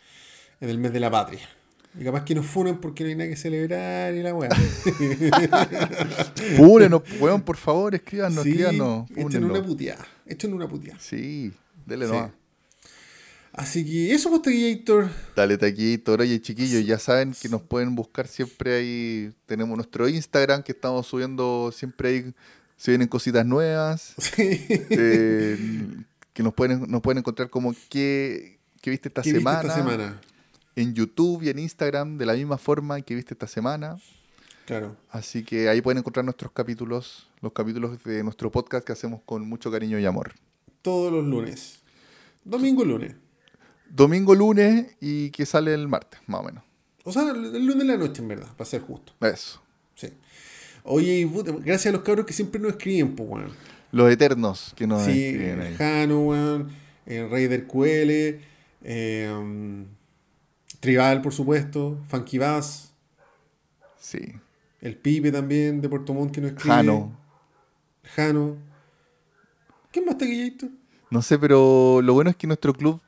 En 0.61 0.69
el 0.69 0.77
mes 0.77 0.93
de 0.93 0.99
la 0.99 1.09
patria. 1.09 1.49
Y 1.97 2.03
capaz 2.03 2.25
que 2.25 2.35
nos 2.35 2.45
funen 2.45 2.77
porque 2.79 3.03
no 3.05 3.09
hay 3.09 3.15
nada 3.15 3.29
que 3.29 3.37
celebrar 3.37 4.13
y 4.13 4.21
la 4.21 4.35
weá. 4.35 4.49
Fúrenos, 6.57 7.01
weón, 7.19 7.41
por 7.41 7.57
favor, 7.57 7.95
escríbanos, 7.95 8.43
sí, 8.43 8.49
escríbanos. 8.51 9.09
echen 9.11 9.23
fúnennos. 9.23 9.51
una 9.51 9.63
puteada. 9.65 10.07
Echen 10.25 10.53
una 10.53 10.67
puteada. 10.67 10.99
Sí, 10.99 11.51
dele 11.85 12.05
Sí. 12.05 12.11
nomás. 12.11 12.31
Así 13.55 13.85
que 13.85 14.13
eso 14.13 14.29
pues 14.29 14.41
Taquillator. 14.41 15.09
Dale 15.33 15.57
taquito, 15.57 16.13
oye 16.13 16.41
chiquillos, 16.41 16.85
ya 16.85 16.99
saben 16.99 17.33
que 17.33 17.47
nos 17.47 17.61
pueden 17.61 17.95
buscar 17.95 18.27
siempre 18.27 18.75
ahí, 18.75 19.33
tenemos 19.45 19.77
nuestro 19.77 20.09
Instagram 20.09 20.61
que 20.61 20.73
estamos 20.73 21.07
subiendo 21.07 21.71
siempre 21.71 22.09
ahí 22.09 22.33
Se 22.75 22.91
vienen 22.91 23.07
cositas 23.07 23.45
nuevas. 23.45 24.13
eh, 24.37 25.57
que 26.33 26.43
nos 26.43 26.53
pueden, 26.53 26.91
nos 26.91 27.01
pueden 27.01 27.19
encontrar 27.19 27.49
como 27.49 27.73
qué, 27.87 28.59
qué 28.81 28.89
viste 28.89 29.07
esta 29.07 29.21
¿Qué 29.21 29.29
viste 29.29 29.39
semana. 29.39 29.61
esta 29.61 29.75
semana? 29.75 30.21
En 30.75 30.93
YouTube 30.93 31.43
y 31.43 31.49
en 31.49 31.59
Instagram, 31.59 32.17
de 32.17 32.25
la 32.25 32.33
misma 32.33 32.57
forma 32.57 32.99
que 32.99 33.15
viste 33.15 33.35
esta 33.35 33.47
semana. 33.47 33.97
Claro. 34.65 34.97
Así 35.09 35.45
que 35.45 35.69
ahí 35.69 35.79
pueden 35.79 35.99
encontrar 35.99 36.25
nuestros 36.25 36.51
capítulos, 36.51 37.29
los 37.39 37.53
capítulos 37.53 38.03
de 38.03 38.21
nuestro 38.21 38.51
podcast 38.51 38.85
que 38.85 38.91
hacemos 38.91 39.21
con 39.25 39.47
mucho 39.47 39.71
cariño 39.71 39.97
y 39.97 40.05
amor. 40.05 40.33
Todos 40.81 41.13
los 41.13 41.23
lunes. 41.23 41.79
Domingo, 42.43 42.83
lunes. 42.83 43.15
Domingo, 43.95 44.35
lunes 44.35 44.95
y 44.99 45.29
que 45.31 45.45
sale 45.45 45.73
el 45.73 45.87
martes, 45.87 46.19
más 46.27 46.41
o 46.41 46.43
menos. 46.43 46.63
O 47.03 47.11
sea, 47.11 47.29
el 47.31 47.65
lunes 47.65 47.79
de 47.87 47.93
la 47.93 47.97
noche, 47.97 48.21
en 48.21 48.27
verdad, 48.27 48.47
para 48.57 48.65
ser 48.69 48.81
justo. 48.81 49.13
Eso. 49.21 49.61
Sí. 49.95 50.09
Oye, 50.83 51.29
gracias 51.63 51.87
a 51.87 51.91
los 51.97 52.01
cabros 52.01 52.25
que 52.25 52.33
siempre 52.33 52.59
nos 52.59 52.71
escriben, 52.71 53.15
pues, 53.15 53.29
weón. 53.29 53.51
Los 53.91 54.11
eternos 54.11 54.73
que 54.75 54.85
nos 54.85 55.03
Sí, 55.03 55.25
escriben 55.25 55.61
ahí. 55.61 55.75
Jano, 55.75 56.19
weón. 56.21 56.69
eh, 57.05 57.27
Raider 57.29 57.65
QL. 57.67 58.39
eh, 58.83 59.33
um, 59.33 59.85
Tribal, 60.79 61.21
por 61.21 61.33
supuesto. 61.33 61.97
Funky 62.09 62.37
Bass. 62.37 62.91
Sí. 63.99 64.19
El 64.81 64.97
Pipe 64.97 65.31
también, 65.31 65.81
de 65.81 65.89
Puerto 65.89 66.13
Montt, 66.13 66.31
que 66.33 66.41
nos 66.41 66.51
escribe. 66.51 66.75
Jano. 66.75 67.17
Jano. 68.15 68.57
¿Quién 69.91 70.05
más 70.05 70.15
está 70.15 70.25
aquí? 70.25 70.57
No 71.09 71.21
sé, 71.21 71.39
pero 71.39 72.01
lo 72.03 72.13
bueno 72.13 72.29
es 72.29 72.35
que 72.35 72.45
nuestro 72.47 72.73
club 72.73 72.99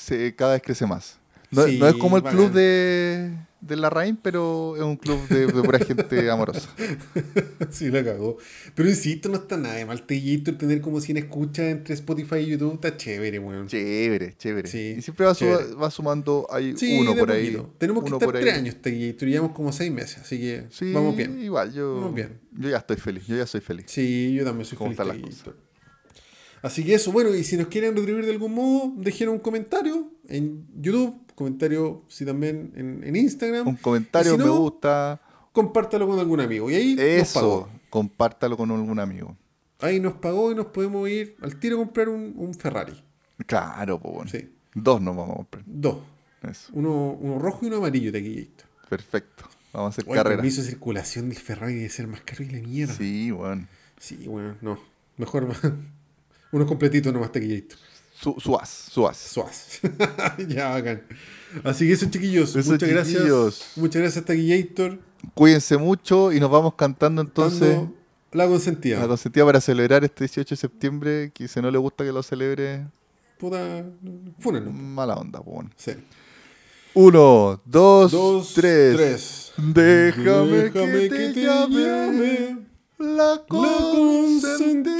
se, 0.00 0.34
cada 0.34 0.52
vez 0.54 0.62
crece 0.62 0.86
más. 0.86 1.18
No, 1.50 1.64
Sí, 1.66 1.78
no 1.78 1.88
es 1.88 1.94
como 1.96 2.16
el 2.16 2.22
club 2.22 2.52
de, 2.52 3.36
de 3.60 3.76
la 3.76 3.90
Rain, 3.90 4.16
pero 4.22 4.76
es 4.76 4.82
un 4.82 4.96
club 4.96 5.26
de, 5.28 5.46
de 5.48 5.62
pura 5.64 5.80
gente 5.80 6.30
amorosa. 6.30 6.68
sí, 7.70 7.90
la 7.90 8.04
cagó. 8.04 8.36
Pero 8.76 8.88
insisto, 8.88 9.28
no 9.28 9.36
está 9.36 9.56
nada 9.56 9.74
de 9.74 9.84
mal, 9.84 10.04
Jaito, 10.08 10.56
tener 10.56 10.80
como 10.80 11.00
100 11.00 11.16
escuchas 11.16 11.66
entre 11.66 11.94
Spotify 11.94 12.36
y 12.36 12.46
YouTube. 12.46 12.74
Está 12.74 12.96
chévere, 12.96 13.40
weón. 13.40 13.66
Chévere, 13.66 14.36
chévere. 14.38 14.68
Sí, 14.68 14.94
y 14.98 15.02
siempre 15.02 15.26
va, 15.26 15.34
su- 15.34 15.44
chévere. 15.44 15.74
va 15.74 15.90
sumando 15.90 16.46
Sí, 16.76 16.98
uno 17.00 17.16
por 17.16 17.32
ahí. 17.32 17.60
Tenemos 17.78 18.04
que 18.04 18.10
uno 18.10 18.18
estar 18.18 18.32
tres 18.40 18.54
años, 18.54 18.76
Jaito. 18.82 19.26
Llevamos 19.26 19.52
como 19.56 19.72
seis 19.72 19.90
meses, 19.90 20.18
así 20.18 20.38
que 20.38 20.66
Sí, 20.70 20.92
vamos 20.92 21.16
bien. 21.16 21.40
igual, 21.42 21.72
yo, 21.72 21.96
Vamos 21.96 22.14
bien. 22.14 22.38
yo 22.52 22.68
ya 22.70 22.76
estoy 22.78 22.96
feliz, 22.96 23.26
yo 23.26 23.36
ya 23.36 23.46
soy 23.46 23.60
feliz. 23.60 23.86
Sí, 23.88 24.34
yo 24.34 24.44
también 24.44 24.66
soy 24.66 24.78
¿Cómo 24.78 24.92
feliz. 24.94 24.98
las 25.24 25.42
Jaito. 25.42 25.69
Así 26.62 26.84
que 26.84 26.94
eso, 26.94 27.10
bueno, 27.12 27.34
y 27.34 27.42
si 27.44 27.56
nos 27.56 27.68
quieren 27.68 27.96
retribuir 27.96 28.26
de 28.26 28.32
algún 28.32 28.54
modo, 28.54 28.92
dejen 28.96 29.28
un 29.30 29.38
comentario 29.38 30.10
en 30.28 30.66
YouTube, 30.80 31.16
comentario, 31.34 32.02
sí, 32.08 32.24
también 32.26 32.72
en, 32.76 33.02
en 33.02 33.16
Instagram. 33.16 33.66
Un 33.68 33.76
comentario, 33.76 34.32
Y 34.32 34.36
si 34.36 34.38
me 34.38 34.44
no, 34.46 34.58
gusta. 34.58 35.20
Compártalo 35.52 36.06
con 36.06 36.18
algún 36.18 36.40
amigo. 36.40 36.70
Y 36.70 36.74
ahí 36.74 36.94
nos 36.94 37.04
Eso, 37.04 37.40
pagó. 37.40 37.68
compártalo 37.88 38.56
con 38.56 38.70
algún 38.70 38.98
amigo. 39.00 39.36
Ahí 39.80 39.98
nos 39.98 40.12
pagó 40.14 40.52
y 40.52 40.54
nos 40.54 40.66
podemos 40.66 41.08
ir 41.08 41.36
al 41.40 41.56
tiro 41.58 41.76
a 41.76 41.78
comprar 41.84 42.08
un, 42.10 42.34
un 42.36 42.54
Ferrari. 42.54 43.02
Claro, 43.46 43.98
pues 43.98 44.14
bueno. 44.14 44.30
Sí. 44.30 44.50
Dos 44.74 45.00
nos 45.00 45.16
vamos 45.16 45.32
a 45.32 45.36
comprar. 45.38 45.64
Dos. 45.66 45.96
Eso, 46.42 46.70
Uno, 46.74 47.12
uno 47.20 47.38
rojo 47.38 47.60
y 47.64 47.68
uno 47.68 47.78
amarillo. 47.78 48.12
Jaito. 48.12 48.64
perfecto. 48.88 49.44
Vamos 49.72 49.86
a 49.86 49.88
hacer 49.90 50.04
Oye, 50.04 50.18
el 50.18 50.22
carrera. 50.24 50.36
permiso 50.42 50.62
de 50.62 50.68
circulación 50.68 51.28
del 51.30 51.38
Ferrari 51.38 51.74
debe 51.74 51.88
ser 51.88 52.06
más 52.06 52.20
caro 52.22 52.44
que 52.46 52.52
la 52.60 52.66
mierda. 52.66 52.92
Sí, 52.94 53.24
Sí, 53.28 53.30
bueno. 53.32 53.66
bueno, 54.26 54.56
no. 54.60 54.78
Mejor 55.16 55.48
unos 56.52 56.66
completitos 56.68 57.12
nomás 57.12 57.32
taquillito. 57.32 57.76
Su, 58.20 58.34
suaz, 58.38 58.68
suaz. 58.90 59.16
Suaz. 59.16 59.80
ya, 60.48 60.70
bacán. 60.70 61.02
Así 61.64 61.86
que 61.86 61.92
eso, 61.94 62.06
chiquillos. 62.10 62.54
Eso, 62.54 62.70
muchas 62.72 62.88
chiquillos. 62.90 63.14
gracias. 63.18 63.72
Muchas 63.76 64.02
gracias, 64.02 64.24
Taquillator. 64.24 64.98
Cuídense 65.34 65.76
mucho 65.78 66.30
y 66.32 66.38
nos 66.40 66.50
vamos 66.50 66.74
cantando 66.74 67.22
entonces 67.22 67.78
la 68.32 68.46
consentida. 68.46 69.00
la 69.00 69.08
consentida 69.08 69.44
para 69.46 69.60
celebrar 69.60 70.04
este 70.04 70.24
18 70.24 70.54
de 70.54 70.56
septiembre. 70.56 71.30
Que 71.34 71.48
si 71.48 71.60
no 71.60 71.70
le 71.70 71.78
gusta 71.78 72.04
que 72.04 72.12
lo 72.12 72.22
celebre, 72.22 72.86
Puta. 73.38 73.84
Fúnenlo. 74.38 74.70
mala 74.70 75.14
onda, 75.14 75.40
pues 75.42 75.54
bueno. 75.54 75.70
Sí. 75.76 75.92
Uno, 76.92 77.60
dos, 77.64 78.10
Dos, 78.12 78.52
tres. 78.54 78.96
tres. 78.96 79.52
Déjame, 79.56 80.70
Déjame 80.70 81.08
que, 81.08 81.32
te, 81.32 81.42
llame, 81.42 82.58
la 83.00 83.42
consentida. 83.48 84.90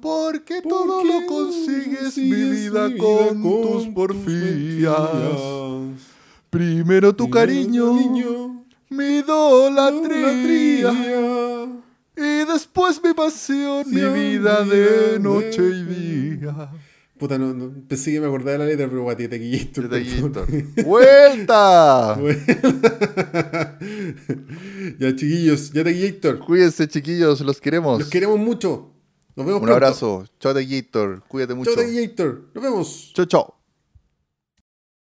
Porque 0.00 0.62
todo 0.62 1.02
lo 1.04 1.26
consigues, 1.26 2.16
mi 2.16 2.50
vida, 2.50 2.88
con, 2.96 3.42
tus 3.42 3.88
porfías. 3.88 4.96
porfías. 4.96 6.00
Primero 6.50 7.14
tu 7.14 7.28
cariño, 7.28 8.64
mi 8.90 9.04
idolatría. 9.18 10.92
Y 12.16 12.44
después 12.44 13.00
mi 13.02 13.12
pasión, 13.12 13.84
mi 13.86 14.04
vida 14.04 14.64
de 14.64 15.18
noche 15.20 15.62
y 15.62 15.84
día. 15.84 16.70
Puta, 17.18 17.36
no, 17.36 17.52
no, 17.52 17.72
pensé 17.88 18.12
que 18.12 18.20
me 18.20 18.26
acordaba 18.26 18.52
de 18.52 18.58
la 18.58 18.64
letra, 18.66 18.86
pero 18.88 19.02
guati, 19.02 19.26
Taquillator. 19.28 19.88
Detallito. 19.88 20.46
¡Vuelta! 20.84 22.16
ya, 24.98 25.16
chiquillos, 25.16 25.72
ya 25.72 25.82
Taquillator. 25.84 26.38
Cuídense, 26.38 26.86
chiquillos, 26.88 27.40
los 27.40 27.60
queremos. 27.60 27.98
Los 27.98 28.08
queremos 28.08 28.38
mucho. 28.38 28.92
Nos 29.34 29.46
vemos 29.46 29.60
Un 29.60 29.66
pronto. 29.66 29.72
abrazo. 29.84 30.24
Chao, 30.40 30.54
Tequillator. 30.54 31.22
Cuídate 31.28 31.54
mucho. 31.54 31.74
Chao, 31.74 31.82
Taquillator. 31.82 32.50
Nos 32.54 32.62
vemos. 32.64 33.12
Chao, 33.14 33.26
chao. 33.26 33.57